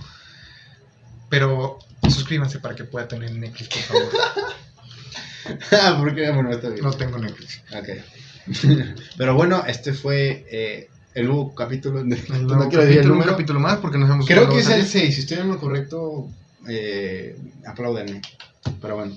pero 1.29 1.77
suscríbanse 2.09 2.59
para 2.59 2.75
que 2.75 2.85
pueda 2.85 3.07
tener 3.07 3.31
Netflix, 3.35 3.69
por 3.69 3.83
favor. 3.83 4.09
Ah, 5.71 5.95
Porque, 5.99 6.29
bueno, 6.31 6.51
está 6.51 6.69
bien. 6.69 6.83
No 6.83 6.91
tengo 6.91 7.17
Netflix. 7.17 7.61
Ok. 7.75 7.89
Pero 9.17 9.35
bueno, 9.35 9.63
este 9.67 9.93
fue 9.93 10.45
eh, 10.49 10.89
el 11.13 11.27
nuevo 11.27 11.53
capítulo. 11.53 12.03
de- 12.03 12.15
El 12.15 12.27
no 12.47 12.55
nuevo 12.55 12.69
quiero 12.69 12.83
decir 12.85 12.99
el 12.99 13.03
capítulo, 13.03 13.03
un 13.03 13.09
número. 13.19 13.31
capítulo 13.31 13.59
más 13.59 13.77
porque 13.77 13.97
nos 13.97 14.09
hemos 14.09 14.25
Creo 14.27 14.49
que 14.49 14.59
es 14.59 14.69
el 14.69 14.85
6. 14.85 15.15
Si 15.15 15.21
estoy 15.21 15.37
en 15.39 15.49
lo 15.49 15.59
correcto, 15.59 16.29
eh, 16.67 17.37
apláudenme. 17.65 18.21
Pero 18.81 18.95
bueno, 18.95 19.15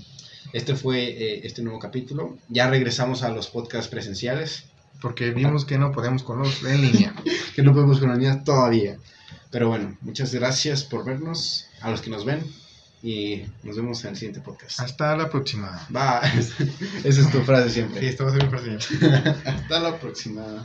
este 0.53 0.75
fue 0.77 1.05
eh, 1.05 1.41
este 1.45 1.63
nuevo 1.63 1.79
capítulo. 1.79 2.37
Ya 2.49 2.69
regresamos 2.69 3.23
a 3.23 3.29
los 3.31 3.49
podcasts 3.49 3.89
presenciales, 3.89 4.65
Porque 5.01 5.31
vimos 5.31 5.65
que 5.65 5.79
no 5.79 5.93
podemos 5.93 6.23
con 6.23 6.39
los 6.41 6.63
en 6.65 6.81
línea. 6.83 7.15
que 7.55 7.63
no 7.63 7.73
podemos 7.73 7.99
con 8.01 8.09
las 8.11 8.19
niñas 8.19 8.45
todavía. 8.45 8.97
Pero 9.51 9.69
bueno, 9.69 9.97
muchas 10.03 10.33
gracias 10.35 10.85
por 10.85 11.05
vernos, 11.05 11.67
a 11.81 11.91
los 11.91 12.01
que 12.01 12.11
nos 12.11 12.25
ven, 12.25 12.45
y 13.03 13.43
nos 13.63 13.77
vemos 13.77 14.05
en 14.05 14.11
el 14.11 14.17
siguiente 14.17 14.41
podcast. 14.41 14.81
Hasta 14.81 15.17
la 15.17 15.31
próxima. 15.31 15.87
Bye. 15.89 16.39
Esa 17.05 17.21
es 17.23 17.31
tu 17.31 17.41
frase 17.43 17.69
Sí, 17.69 17.75
siempre. 17.77 18.09
esto 18.09 18.25
va 18.25 18.31
a 18.31 18.35
ser 18.35 18.45
mi 18.45 18.51
frase. 18.51 18.77
Hasta 19.49 19.81
la 19.81 19.99
próxima. 19.99 20.45